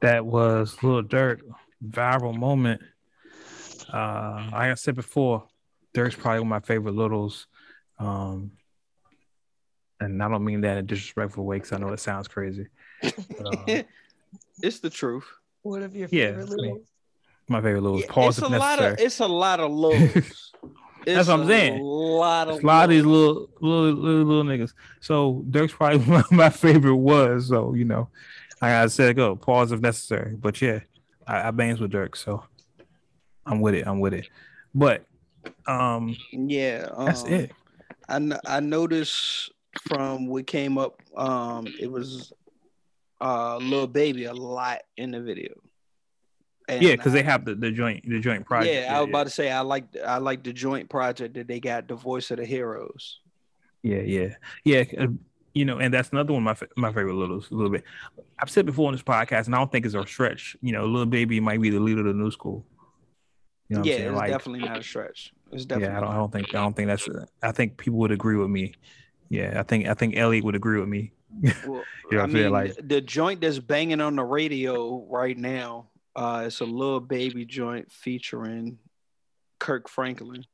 That 0.00 0.24
was 0.24 0.82
Lil 0.82 1.02
Durk 1.02 1.40
viral 1.86 2.34
moment. 2.34 2.80
Uh, 3.92 4.48
like 4.50 4.70
I 4.70 4.74
said 4.74 4.94
before, 4.94 5.46
Durk's 5.92 6.16
probably 6.16 6.40
one 6.40 6.48
of 6.48 6.50
my 6.50 6.60
favorite 6.60 6.94
littles. 6.94 7.46
Um, 7.98 8.52
and 10.00 10.22
I 10.22 10.28
don't 10.28 10.44
mean 10.44 10.60
that 10.62 10.72
in 10.72 10.78
a 10.78 10.82
disrespectful 10.82 11.44
way 11.44 11.56
because 11.56 11.72
I 11.72 11.78
know 11.78 11.88
it 11.92 12.00
sounds 12.00 12.28
crazy. 12.28 12.66
But, 13.02 13.46
uh, 13.46 13.82
it's 14.62 14.80
the 14.80 14.90
truth. 14.90 15.24
What 15.62 15.82
of 15.82 15.94
your 15.94 16.08
Yeah, 16.10 16.28
favorite 16.28 16.42
I 16.42 16.56
mean, 16.56 16.56
little. 16.56 16.80
my 17.48 17.60
favorite 17.60 17.82
littles. 17.82 18.02
Yeah, 18.02 18.12
Pause 18.12 18.38
it's 18.38 18.50
a 18.50 18.54
if 18.54 18.60
lot 18.60 18.78
of 18.82 18.98
it's 18.98 19.20
a 19.20 19.26
lot 19.26 19.60
of 19.60 19.70
lows. 19.72 20.52
That's 21.06 21.28
what 21.28 21.40
I'm 21.40 21.46
saying. 21.46 21.80
A 21.80 21.82
lot 21.84 22.48
of 22.48 22.62
a 22.62 22.66
lot 22.66 22.84
of 22.84 22.90
these 22.90 23.04
little, 23.04 23.48
little, 23.60 23.92
little, 23.92 24.24
little 24.24 24.44
niggas. 24.44 24.72
So 25.00 25.44
Durk's 25.50 25.72
probably 25.72 25.98
one 26.10 26.20
of 26.20 26.32
my 26.32 26.50
favorite 26.50 26.96
was. 26.96 27.48
So 27.48 27.74
you 27.74 27.84
know, 27.84 28.08
I 28.60 28.70
gotta 28.70 28.90
say 28.90 29.12
go 29.12 29.36
pause 29.36 29.72
if 29.72 29.80
necessary. 29.80 30.34
But 30.34 30.60
yeah, 30.60 30.80
I, 31.26 31.48
I 31.48 31.50
bangs 31.52 31.80
with 31.80 31.92
Dirk, 31.92 32.16
so 32.16 32.44
I'm 33.46 33.60
with 33.60 33.74
it. 33.74 33.86
I'm 33.86 34.00
with 34.00 34.14
it. 34.14 34.28
But 34.74 35.04
um, 35.66 36.16
Yeah, 36.32 36.88
that's 36.98 37.24
um, 37.24 37.32
it. 37.32 37.52
I 38.08 38.38
I 38.46 38.60
noticed 38.60 39.50
from 39.88 40.26
what 40.26 40.46
came 40.46 40.78
up, 40.78 41.02
um, 41.16 41.66
it 41.80 41.90
was 41.90 42.32
uh 43.20 43.56
Lil 43.58 43.86
Baby 43.86 44.24
a 44.24 44.34
lot 44.34 44.82
in 44.96 45.10
the 45.10 45.20
video. 45.20 45.54
And 46.68 46.82
Yeah, 46.82 46.96
because 46.96 47.12
they 47.12 47.22
have 47.22 47.44
the, 47.44 47.54
the 47.54 47.70
joint 47.70 48.08
the 48.08 48.20
joint 48.20 48.44
project. 48.44 48.74
yeah, 48.74 48.96
I 48.96 49.00
was 49.00 49.08
about 49.08 49.24
to 49.24 49.30
say 49.30 49.50
I 49.50 49.60
like 49.60 49.84
I 50.04 50.18
like 50.18 50.42
the 50.42 50.52
joint 50.52 50.90
project 50.90 51.34
that 51.34 51.46
they 51.46 51.60
got, 51.60 51.88
the 51.88 51.94
voice 51.94 52.30
of 52.30 52.38
the 52.38 52.44
heroes. 52.44 53.20
Yeah, 53.82 54.00
yeah, 54.00 54.34
yeah. 54.64 54.84
uh, 54.98 55.06
You 55.54 55.64
know, 55.64 55.78
and 55.78 55.94
that's 55.94 56.10
another 56.10 56.32
one 56.32 56.46
of 56.46 56.60
my 56.76 56.88
my 56.88 56.92
favorite 56.92 57.14
littles. 57.14 57.50
A 57.50 57.54
little 57.54 57.70
bit. 57.70 57.84
I've 58.38 58.50
said 58.50 58.66
before 58.66 58.88
on 58.88 58.92
this 58.94 59.02
podcast, 59.02 59.46
and 59.46 59.54
I 59.54 59.58
don't 59.58 59.70
think 59.70 59.86
it's 59.86 59.94
a 59.94 60.06
stretch. 60.06 60.56
You 60.60 60.72
know, 60.72 60.86
Lil 60.86 61.06
Baby 61.06 61.38
might 61.40 61.60
be 61.60 61.70
the 61.70 61.80
leader 61.80 62.00
of 62.00 62.06
the 62.06 62.12
new 62.12 62.30
school. 62.30 62.66
You 63.68 63.78
know 63.78 63.84
yeah, 63.84 63.94
it's 63.94 64.14
Like, 64.14 64.30
definitely 64.30 64.66
not 64.68 64.78
a 64.78 64.82
stretch. 64.82 65.32
It's 65.52 65.64
definitely 65.64 65.92
yeah, 65.94 65.98
I 65.98 66.00
don't, 66.00 66.10
I 66.10 66.14
don't 66.16 66.32
think 66.32 66.48
I 66.54 66.58
don't 66.62 66.74
think 66.76 66.88
that's. 66.88 67.08
I 67.42 67.52
think 67.52 67.76
people 67.76 67.98
would 68.00 68.10
agree 68.10 68.36
with 68.36 68.50
me. 68.50 68.74
Yeah, 69.28 69.58
I 69.58 69.62
think 69.62 69.86
I 69.86 69.94
think 69.94 70.16
Elliot 70.16 70.44
would 70.44 70.54
agree 70.56 70.78
with 70.80 70.88
me. 70.88 71.12
Well, 71.66 71.82
You 72.10 72.18
know 72.18 72.18
I 72.18 72.22
what 72.22 72.22
I'm 72.24 72.32
saying? 72.32 72.44
mean, 72.44 72.52
Like- 72.52 72.74
the, 72.76 72.82
the 72.82 73.00
joint 73.00 73.40
that's 73.40 73.58
banging 73.58 74.00
on 74.00 74.16
the 74.16 74.24
radio 74.24 75.04
right 75.08 75.36
now, 75.36 75.88
uh, 76.14 76.44
it's 76.46 76.60
a 76.60 76.64
Lil 76.64 77.00
Baby 77.00 77.44
joint 77.44 77.90
featuring 77.92 78.78
Kirk 79.58 79.88
Franklin 79.88 80.44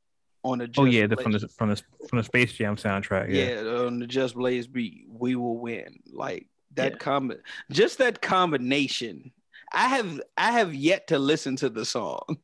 on 0.43 0.59
the. 0.59 0.69
oh 0.77 0.85
yeah, 0.85 1.07
the, 1.07 1.15
from 1.17 1.31
the 1.33 1.47
from 1.47 1.69
the 1.69 1.81
from 2.09 2.17
the 2.17 2.23
Space 2.23 2.53
Jam 2.53 2.75
soundtrack. 2.75 3.29
Yeah, 3.33 3.61
yeah, 3.61 3.85
on 3.85 3.99
the 3.99 4.07
Just 4.07 4.35
Blaze 4.35 4.67
beat, 4.67 5.05
we 5.09 5.35
will 5.35 5.57
win. 5.57 5.99
Like 6.11 6.47
that 6.75 6.93
Yeah. 6.93 6.97
combi- 6.97 7.39
just 7.71 7.97
that 7.99 8.21
combination. 8.21 9.31
I 9.71 9.87
have 9.87 10.21
I 10.37 10.51
have 10.51 10.73
yet 10.73 11.07
to 11.07 11.17
listen 11.19 11.55
to 11.57 11.69
the 11.69 11.85
song. 11.85 12.21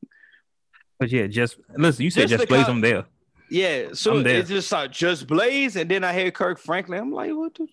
but 1.00 1.10
yeah, 1.10 1.28
just 1.28 1.58
listen. 1.76 2.04
You 2.04 2.12
said 2.12 2.28
Just 2.28 2.42
just, 2.42 2.50
Blaze 2.50 2.66
co- 2.66 2.72
them 2.74 2.82
there. 2.82 3.06
Yeah, 3.50 3.90
so 3.94 4.18
I'm 4.18 4.24
there. 4.24 4.40
it's 4.40 4.50
just 4.50 4.72
like 4.72 4.92
Just 4.92 5.26
Blaze, 5.28 5.76
and 5.76 5.90
then 5.90 6.04
I 6.04 6.14
hear 6.14 6.30
Kirk 6.30 6.60
Franklin. 6.60 7.00
I'm 7.00 7.12
like, 7.12 7.32
what 7.32 7.56
the, 7.56 7.68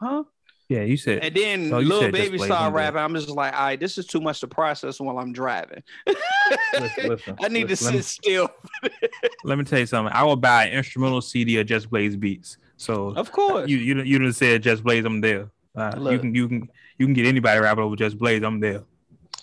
huh? 0.00 0.22
Yeah, 0.68 0.82
you 0.82 0.98
said. 0.98 1.24
And 1.24 1.34
then 1.34 1.72
Oh, 1.72 1.78
you 1.78 1.88
Lil 1.88 2.00
said 2.02 2.14
Just 2.14 2.30
Baby 2.30 2.38
started 2.44 2.74
rapping. 2.74 3.00
I'm 3.00 3.14
just 3.14 3.30
like, 3.30 3.54
all 3.54 3.60
right, 3.60 3.80
this 3.80 3.96
is 3.96 4.06
too 4.06 4.20
much 4.20 4.40
to 4.40 4.46
process 4.46 5.00
while 5.00 5.18
I'm 5.18 5.32
driving. 5.32 5.82
Listen, 6.06 7.08
listen, 7.08 7.36
I 7.42 7.48
need 7.48 7.68
listen, 7.70 7.94
to 7.94 8.02
sit 8.02 8.04
still. 8.04 8.50
Let 9.44 9.56
me 9.56 9.64
tell 9.64 9.78
you 9.78 9.86
something. 9.86 10.12
I 10.14 10.22
will 10.24 10.36
buy 10.36 10.66
an 10.66 10.74
instrumental 10.74 11.22
CD 11.22 11.58
of 11.58 11.66
Just 11.66 11.88
Blaze 11.88 12.16
beats. 12.16 12.58
So 12.76 13.14
Of 13.16 13.32
course. 13.32 13.68
you 13.68 13.78
you 13.78 14.18
didn't 14.18 14.34
say 14.34 14.58
Just 14.58 14.84
Blaze. 14.84 15.06
I'm 15.06 15.22
there. 15.22 15.50
Uh, 15.74 16.10
you 16.10 16.18
can 16.18 16.34
you 16.34 16.46
can 16.48 16.68
you 16.98 17.06
can 17.06 17.14
get 17.14 17.24
anybody 17.26 17.58
rapping 17.60 17.82
over 17.82 17.96
Just 17.96 18.18
Blaze. 18.18 18.42
I'm 18.42 18.60
there. 18.60 18.82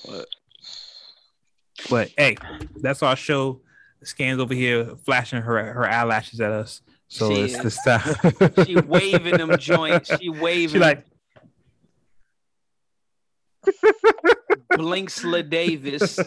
Look. 0.07 0.27
But 1.89 2.11
hey, 2.17 2.37
that's 2.77 3.03
our 3.03 3.15
show. 3.15 3.61
Scans 4.03 4.39
over 4.39 4.53
here 4.53 4.95
flashing 5.03 5.41
her 5.41 5.73
her 5.73 5.89
eyelashes 5.89 6.39
at 6.39 6.51
us. 6.51 6.81
So 7.07 7.33
She 7.33 7.41
it's 7.41 7.57
the 7.57 7.63
this 7.63 7.83
time. 7.83 8.65
She 8.65 8.75
waving 8.75 9.37
them 9.37 9.57
joints. 9.57 10.11
She 10.19 10.29
waving. 10.29 10.69
She 10.69 10.79
like 10.79 11.05
Blinksla 14.73 15.49
Davis. 15.49 16.19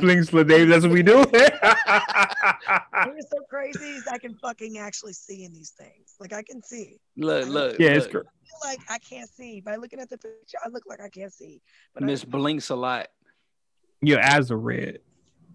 Flings 0.00 0.30
for 0.30 0.44
Dave. 0.44 0.68
That's 0.68 0.84
what 0.84 0.92
we 0.92 1.02
do. 1.02 1.24
You're 1.32 3.20
so 3.20 3.38
crazy 3.48 3.98
I 4.10 4.18
can 4.18 4.34
fucking 4.36 4.78
actually 4.78 5.12
see 5.12 5.44
in 5.44 5.52
these 5.52 5.70
things. 5.70 6.14
Like 6.20 6.32
I 6.32 6.42
can 6.42 6.62
see. 6.62 6.98
Look, 7.16 7.48
look. 7.48 7.78
yeah, 7.78 7.90
it's 7.90 8.04
look. 8.06 8.12
great. 8.12 8.24
I 8.26 8.46
feel 8.46 8.70
like 8.70 8.80
I 8.90 8.98
can't 8.98 9.28
see. 9.30 9.60
By 9.60 9.76
looking 9.76 10.00
at 10.00 10.10
the 10.10 10.18
picture, 10.18 10.58
I 10.64 10.68
look 10.68 10.84
like 10.86 11.00
I 11.00 11.08
can't 11.08 11.32
see. 11.32 11.60
But 11.94 12.02
I, 12.02 12.06
Miss 12.06 12.24
blinks 12.24 12.70
a 12.70 12.76
lot. 12.76 13.08
Your 14.06 14.22
eyes 14.22 14.50
are 14.50 14.58
red. 14.58 14.98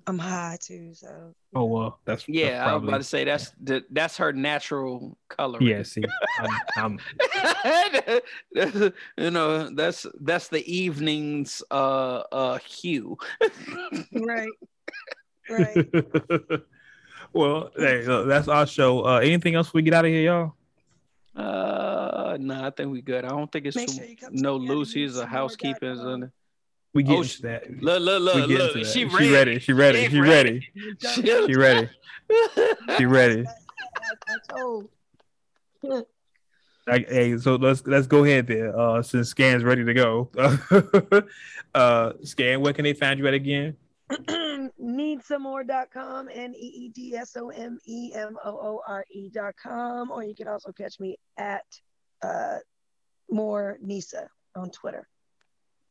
I'm 0.07 0.17
high 0.17 0.57
too, 0.59 0.93
so 0.93 1.35
Oh 1.53 1.65
well, 1.65 1.99
that's 2.05 2.25
that's 2.25 2.29
Yeah, 2.29 2.65
I 2.65 2.75
was 2.75 2.83
about 2.83 2.97
to 2.97 3.03
say 3.03 3.23
that's 3.23 3.51
the, 3.61 3.83
that's 3.91 4.17
her 4.17 4.33
natural 4.33 5.17
color. 5.29 5.61
Yeah, 5.61 5.83
see, 5.83 6.03
I'm, 6.39 6.49
I'm 6.77 6.99
you 9.17 9.31
know, 9.31 9.69
that's 9.69 10.05
that's 10.21 10.47
the 10.47 10.63
evening's 10.71 11.63
uh 11.71 12.23
uh 12.31 12.57
hue. 12.59 13.17
right, 14.13 14.49
right. 15.49 15.89
well, 17.33 17.71
hey, 17.77 18.03
look, 18.05 18.27
that's 18.27 18.47
our 18.47 18.67
show. 18.67 19.05
Uh, 19.05 19.19
anything 19.19 19.55
else 19.55 19.73
we 19.73 19.81
get 19.81 19.93
out 19.93 20.05
of 20.05 20.11
here, 20.11 20.21
y'all? 20.21 20.53
Uh 21.35 22.37
no, 22.39 22.63
I 22.63 22.69
think 22.69 22.91
we 22.91 23.01
good. 23.01 23.25
I 23.25 23.29
don't 23.29 23.51
think 23.51 23.65
it's 23.65 23.75
Make 23.75 23.87
too, 23.87 23.93
sure 23.93 24.05
you 24.05 24.17
come 24.17 24.33
no 24.33 24.59
check 24.59 24.69
out 24.69 24.75
Lucy's 24.75 25.17
or 25.17 25.27
Some 25.29 26.31
We 26.93 27.03
get 27.03 27.17
Oh, 27.17 27.21
into 27.21 27.41
that. 27.43 27.69
Look, 27.81 28.01
look, 28.01 28.35
we 28.35 28.57
look, 28.57 28.75
look. 28.75 28.85
She, 28.85 29.07
she 29.07 29.33
ready. 29.33 29.59
She 29.59 29.73
ready. 29.73 30.05
She 30.05 30.09
She 30.09 30.19
ready. 30.21 30.67
She- 30.99 31.21
She 31.47 31.55
ready. 31.55 31.89
She 32.97 33.05
ready. 33.05 33.45
I 36.87 37.05
hey, 37.07 37.37
so 37.37 37.55
let's 37.55 37.85
let's 37.85 38.07
go 38.07 38.23
ahead 38.23 38.47
there. 38.47 38.77
Uh, 38.77 39.01
since 39.03 39.29
Scan's 39.29 39.63
ready 39.63 39.85
to 39.85 39.93
go. 39.93 40.31
uh, 41.75 42.13
Scan, 42.23 42.61
where 42.61 42.73
can 42.73 42.83
they 42.83 42.93
find 42.93 43.19
you 43.19 43.27
at 43.27 43.33
again? 43.35 43.75
needsomemore.com 44.81 46.29
and 46.33 46.55
e 46.55 46.59
e 46.85 46.89
d 46.89 47.15
s 47.15 47.37
o 47.37 47.49
m 47.49 47.77
e 47.85 48.11
m 48.15 48.35
o 48.43 48.49
o 48.49 48.81
r 48.87 49.05
e.com 49.11 50.09
or 50.09 50.23
you 50.23 50.33
can 50.33 50.47
also 50.47 50.71
catch 50.71 50.99
me 50.99 51.15
at 51.37 51.63
uh 52.23 52.57
more 53.29 53.77
nisa 53.83 54.27
on 54.55 54.71
twitter 54.71 55.07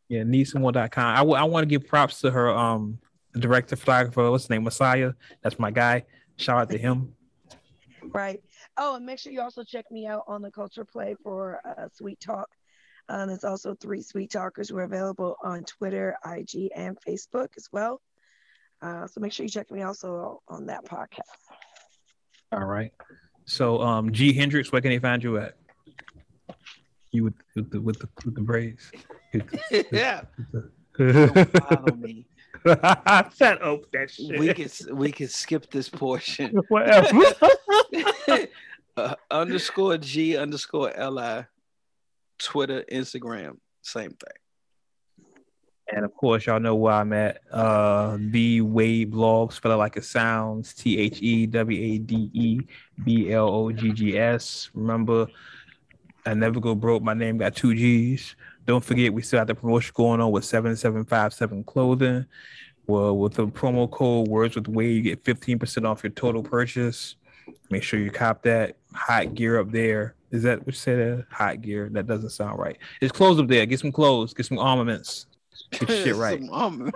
Yeah, 0.08 0.22
needsomeone.com. 0.22 1.14
I, 1.14 1.18
w- 1.18 1.36
I 1.36 1.44
want 1.44 1.62
to 1.64 1.68
give 1.68 1.86
props 1.86 2.20
to 2.22 2.30
her 2.30 2.50
um 2.50 2.98
director 3.38 3.76
photographer. 3.76 4.30
What's 4.30 4.44
his 4.44 4.50
name? 4.50 4.64
Messiah. 4.64 5.12
That's 5.42 5.58
my 5.58 5.70
guy. 5.70 6.04
Shout 6.36 6.58
out 6.58 6.70
to 6.70 6.78
him. 6.78 7.14
right 8.14 8.40
oh 8.78 8.96
and 8.96 9.04
make 9.04 9.18
sure 9.18 9.32
you 9.32 9.40
also 9.42 9.62
check 9.62 9.84
me 9.90 10.06
out 10.06 10.22
on 10.26 10.40
the 10.40 10.50
culture 10.50 10.84
play 10.84 11.14
for 11.22 11.60
uh, 11.68 11.88
sweet 11.92 12.18
talk 12.20 12.48
um, 13.10 13.28
there's 13.28 13.44
also 13.44 13.74
three 13.74 14.00
sweet 14.00 14.30
talkers 14.30 14.68
who 14.70 14.78
are 14.78 14.84
available 14.84 15.36
on 15.44 15.62
twitter 15.64 16.16
ig 16.36 16.70
and 16.74 16.96
facebook 17.06 17.48
as 17.58 17.68
well 17.70 18.00
uh, 18.80 19.06
so 19.06 19.20
make 19.20 19.32
sure 19.32 19.44
you 19.44 19.50
check 19.50 19.70
me 19.70 19.82
also 19.82 20.40
on 20.48 20.64
that 20.66 20.84
podcast 20.86 21.36
All 22.52 22.64
right. 22.64 22.92
So 23.44 23.82
um 23.82 24.10
G 24.12 24.32
Hendrix, 24.32 24.72
where 24.72 24.80
can 24.80 24.90
they 24.90 24.98
find 25.00 25.22
you 25.22 25.36
at? 25.38 25.54
You 27.10 27.24
with 27.24 27.34
with 27.56 27.70
the 27.70 27.80
with 27.80 27.98
the, 27.98 28.08
with 28.24 28.34
the 28.36 28.40
braids. 28.42 28.90
Yeah. 29.92 30.22
Shut 30.96 31.50
Follow 31.68 31.94
me. 31.96 32.26
up 32.66 33.90
that 33.92 34.10
shit. 34.10 34.38
We 34.38 34.52
could 34.54 34.72
we 34.92 35.12
could 35.12 35.30
skip 35.30 35.70
this 35.70 35.88
portion. 35.88 36.56
Whatever. 36.68 37.22
uh, 38.96 39.14
underscore 39.30 39.98
G 39.98 40.36
underscore 40.36 40.92
Li, 40.98 41.44
Twitter, 42.38 42.84
Instagram, 42.90 43.58
same 43.82 44.10
thing. 44.10 45.26
And 45.90 46.04
of 46.04 46.14
course, 46.14 46.46
y'all 46.46 46.60
know 46.60 46.74
where 46.74 46.94
I'm 46.94 47.12
at. 47.14 47.40
Uh, 47.50 48.18
the 48.20 48.60
Wade 48.60 49.10
blog, 49.10 49.52
spell 49.52 49.72
it 49.72 49.76
like 49.76 49.96
it 49.96 50.04
sounds. 50.04 50.74
T 50.74 50.98
H 50.98 51.22
E 51.22 51.46
W 51.46 51.94
A 51.94 51.98
D 51.98 52.30
E 52.34 52.60
B 53.04 53.32
L 53.32 53.48
O 53.48 53.72
G 53.72 53.92
G 53.92 54.18
S. 54.18 54.68
Remember, 54.74 55.28
I 56.26 56.34
never 56.34 56.60
go 56.60 56.74
broke. 56.74 57.02
My 57.02 57.14
name 57.14 57.38
got 57.38 57.56
two 57.56 57.74
G's. 57.74 58.36
Don't 58.68 58.84
forget, 58.84 59.14
we 59.14 59.22
still 59.22 59.38
have 59.38 59.46
the 59.46 59.54
promotion 59.54 59.94
going 59.96 60.20
on 60.20 60.30
with 60.30 60.44
seven 60.44 60.76
seven 60.76 61.02
five 61.06 61.32
seven 61.32 61.64
clothing. 61.64 62.26
Well, 62.86 63.16
with 63.16 63.32
the 63.32 63.46
promo 63.46 63.90
code 63.90 64.28
Words 64.28 64.56
with 64.56 64.68
Way, 64.68 64.88
you 64.90 65.00
get 65.00 65.24
fifteen 65.24 65.58
percent 65.58 65.86
off 65.86 66.04
your 66.04 66.10
total 66.10 66.42
purchase. 66.42 67.16
Make 67.70 67.82
sure 67.82 67.98
you 67.98 68.10
cop 68.10 68.42
that 68.42 68.76
hot 68.92 69.34
gear 69.34 69.58
up 69.58 69.72
there. 69.72 70.16
Is 70.32 70.42
that 70.42 70.58
what 70.58 70.66
you 70.66 70.72
said? 70.74 71.24
Hot 71.30 71.62
gear? 71.62 71.88
That 71.90 72.06
doesn't 72.06 72.28
sound 72.28 72.58
right. 72.58 72.76
It's 73.00 73.10
clothes 73.10 73.40
up 73.40 73.48
there. 73.48 73.64
Get 73.64 73.80
some 73.80 73.90
clothes. 73.90 74.34
Get 74.34 74.44
some 74.44 74.58
armaments. 74.58 75.24
Get 75.70 75.88
shit 75.88 76.16
right. 76.16 76.38
Some, 76.38 76.92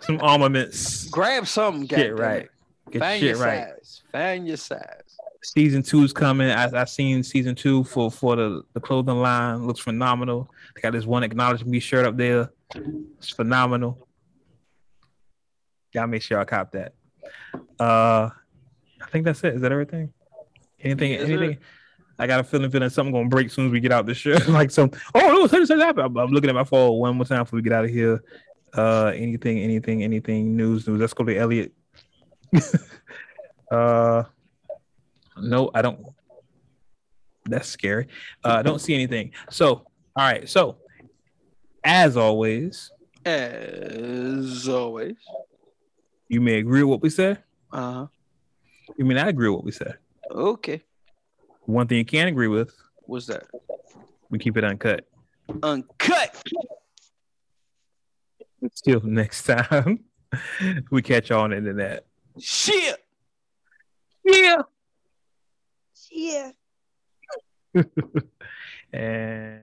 some 0.00 0.20
armaments. 0.22 1.06
grab 1.10 1.46
something. 1.46 1.84
Get 1.84 2.18
right. 2.18 2.48
Get 2.90 3.00
Find 3.00 3.20
shit 3.20 3.36
your 3.36 3.44
right. 3.44 3.68
size. 3.68 4.02
Find 4.10 4.48
your 4.48 4.56
size. 4.56 5.02
Season 5.42 5.82
two's 5.82 6.14
coming. 6.14 6.48
I 6.48 6.70
I 6.80 6.84
seen 6.86 7.22
season 7.22 7.54
two 7.54 7.84
for 7.84 8.10
for 8.10 8.36
the 8.36 8.62
the 8.72 8.80
clothing 8.80 9.20
line. 9.20 9.66
Looks 9.66 9.80
phenomenal. 9.80 10.50
They 10.74 10.80
got 10.80 10.92
this 10.92 11.06
one 11.06 11.22
acknowledge 11.22 11.64
me 11.64 11.80
shirt 11.80 12.06
up 12.06 12.16
there. 12.16 12.50
It's 13.18 13.30
phenomenal. 13.30 14.06
Y'all 15.92 16.06
make 16.06 16.22
sure 16.22 16.38
I 16.38 16.44
cop 16.44 16.72
that. 16.72 16.94
Uh, 17.78 18.30
I 19.02 19.06
think 19.10 19.24
that's 19.24 19.42
it. 19.42 19.54
Is 19.54 19.62
that 19.62 19.72
everything? 19.72 20.12
Anything? 20.80 21.14
Anything? 21.14 21.58
I 22.18 22.26
got 22.26 22.40
a 22.40 22.44
feeling 22.44 22.70
feeling 22.70 22.90
something 22.90 23.12
gonna 23.12 23.28
break 23.28 23.50
soon 23.50 23.66
as 23.66 23.72
we 23.72 23.80
get 23.80 23.92
out 23.92 24.06
this 24.06 24.18
show. 24.18 24.36
like 24.48 24.70
some. 24.70 24.90
Oh 25.14 25.46
no! 25.50 25.64
Such 25.64 25.68
happened. 25.78 26.06
I'm, 26.06 26.16
I'm 26.16 26.30
looking 26.30 26.50
at 26.50 26.54
my 26.54 26.64
phone 26.64 26.98
one 26.98 27.16
more 27.16 27.24
time 27.24 27.44
before 27.44 27.56
we 27.56 27.62
get 27.62 27.72
out 27.72 27.84
of 27.84 27.90
here. 27.90 28.22
Uh, 28.74 29.12
anything? 29.14 29.58
Anything? 29.58 30.04
Anything? 30.04 30.56
News? 30.56 30.86
News? 30.86 31.00
Let's 31.00 31.14
go 31.14 31.24
to 31.24 31.36
Elliot. 31.36 31.72
uh, 33.70 34.24
no, 35.38 35.70
I 35.74 35.82
don't. 35.82 36.06
That's 37.46 37.68
scary. 37.68 38.08
Uh, 38.44 38.56
I 38.58 38.62
don't 38.62 38.80
see 38.80 38.94
anything. 38.94 39.32
So, 39.48 39.86
all 40.16 40.24
right. 40.24 40.48
So, 40.48 40.76
as 41.84 42.16
always, 42.16 42.90
As 43.24 44.68
always. 44.68 45.16
you 46.28 46.40
may 46.40 46.58
agree 46.58 46.82
with 46.82 46.90
what 46.90 47.02
we 47.02 47.10
said. 47.10 47.42
Uh 47.72 47.92
huh. 47.92 48.06
You 48.98 49.04
may 49.04 49.14
not 49.14 49.28
agree 49.28 49.48
with 49.48 49.56
what 49.56 49.64
we 49.64 49.72
said. 49.72 49.96
Okay. 50.30 50.82
One 51.66 51.86
thing 51.86 51.98
you 51.98 52.04
can't 52.04 52.28
agree 52.28 52.48
with, 52.48 52.74
What's 53.02 53.26
that? 53.26 53.44
we 54.30 54.38
keep 54.38 54.56
it 54.56 54.64
uncut. 54.64 55.06
Uncut. 55.62 56.42
Till 58.84 59.00
next 59.02 59.44
time, 59.44 60.04
we 60.90 61.00
catch 61.02 61.30
y'all 61.30 61.40
on 61.42 61.50
the 61.50 61.56
internet. 61.56 62.04
Shit. 62.38 62.96
Yeah. 64.24 64.62
yeah 66.12 66.50
And 68.92 69.58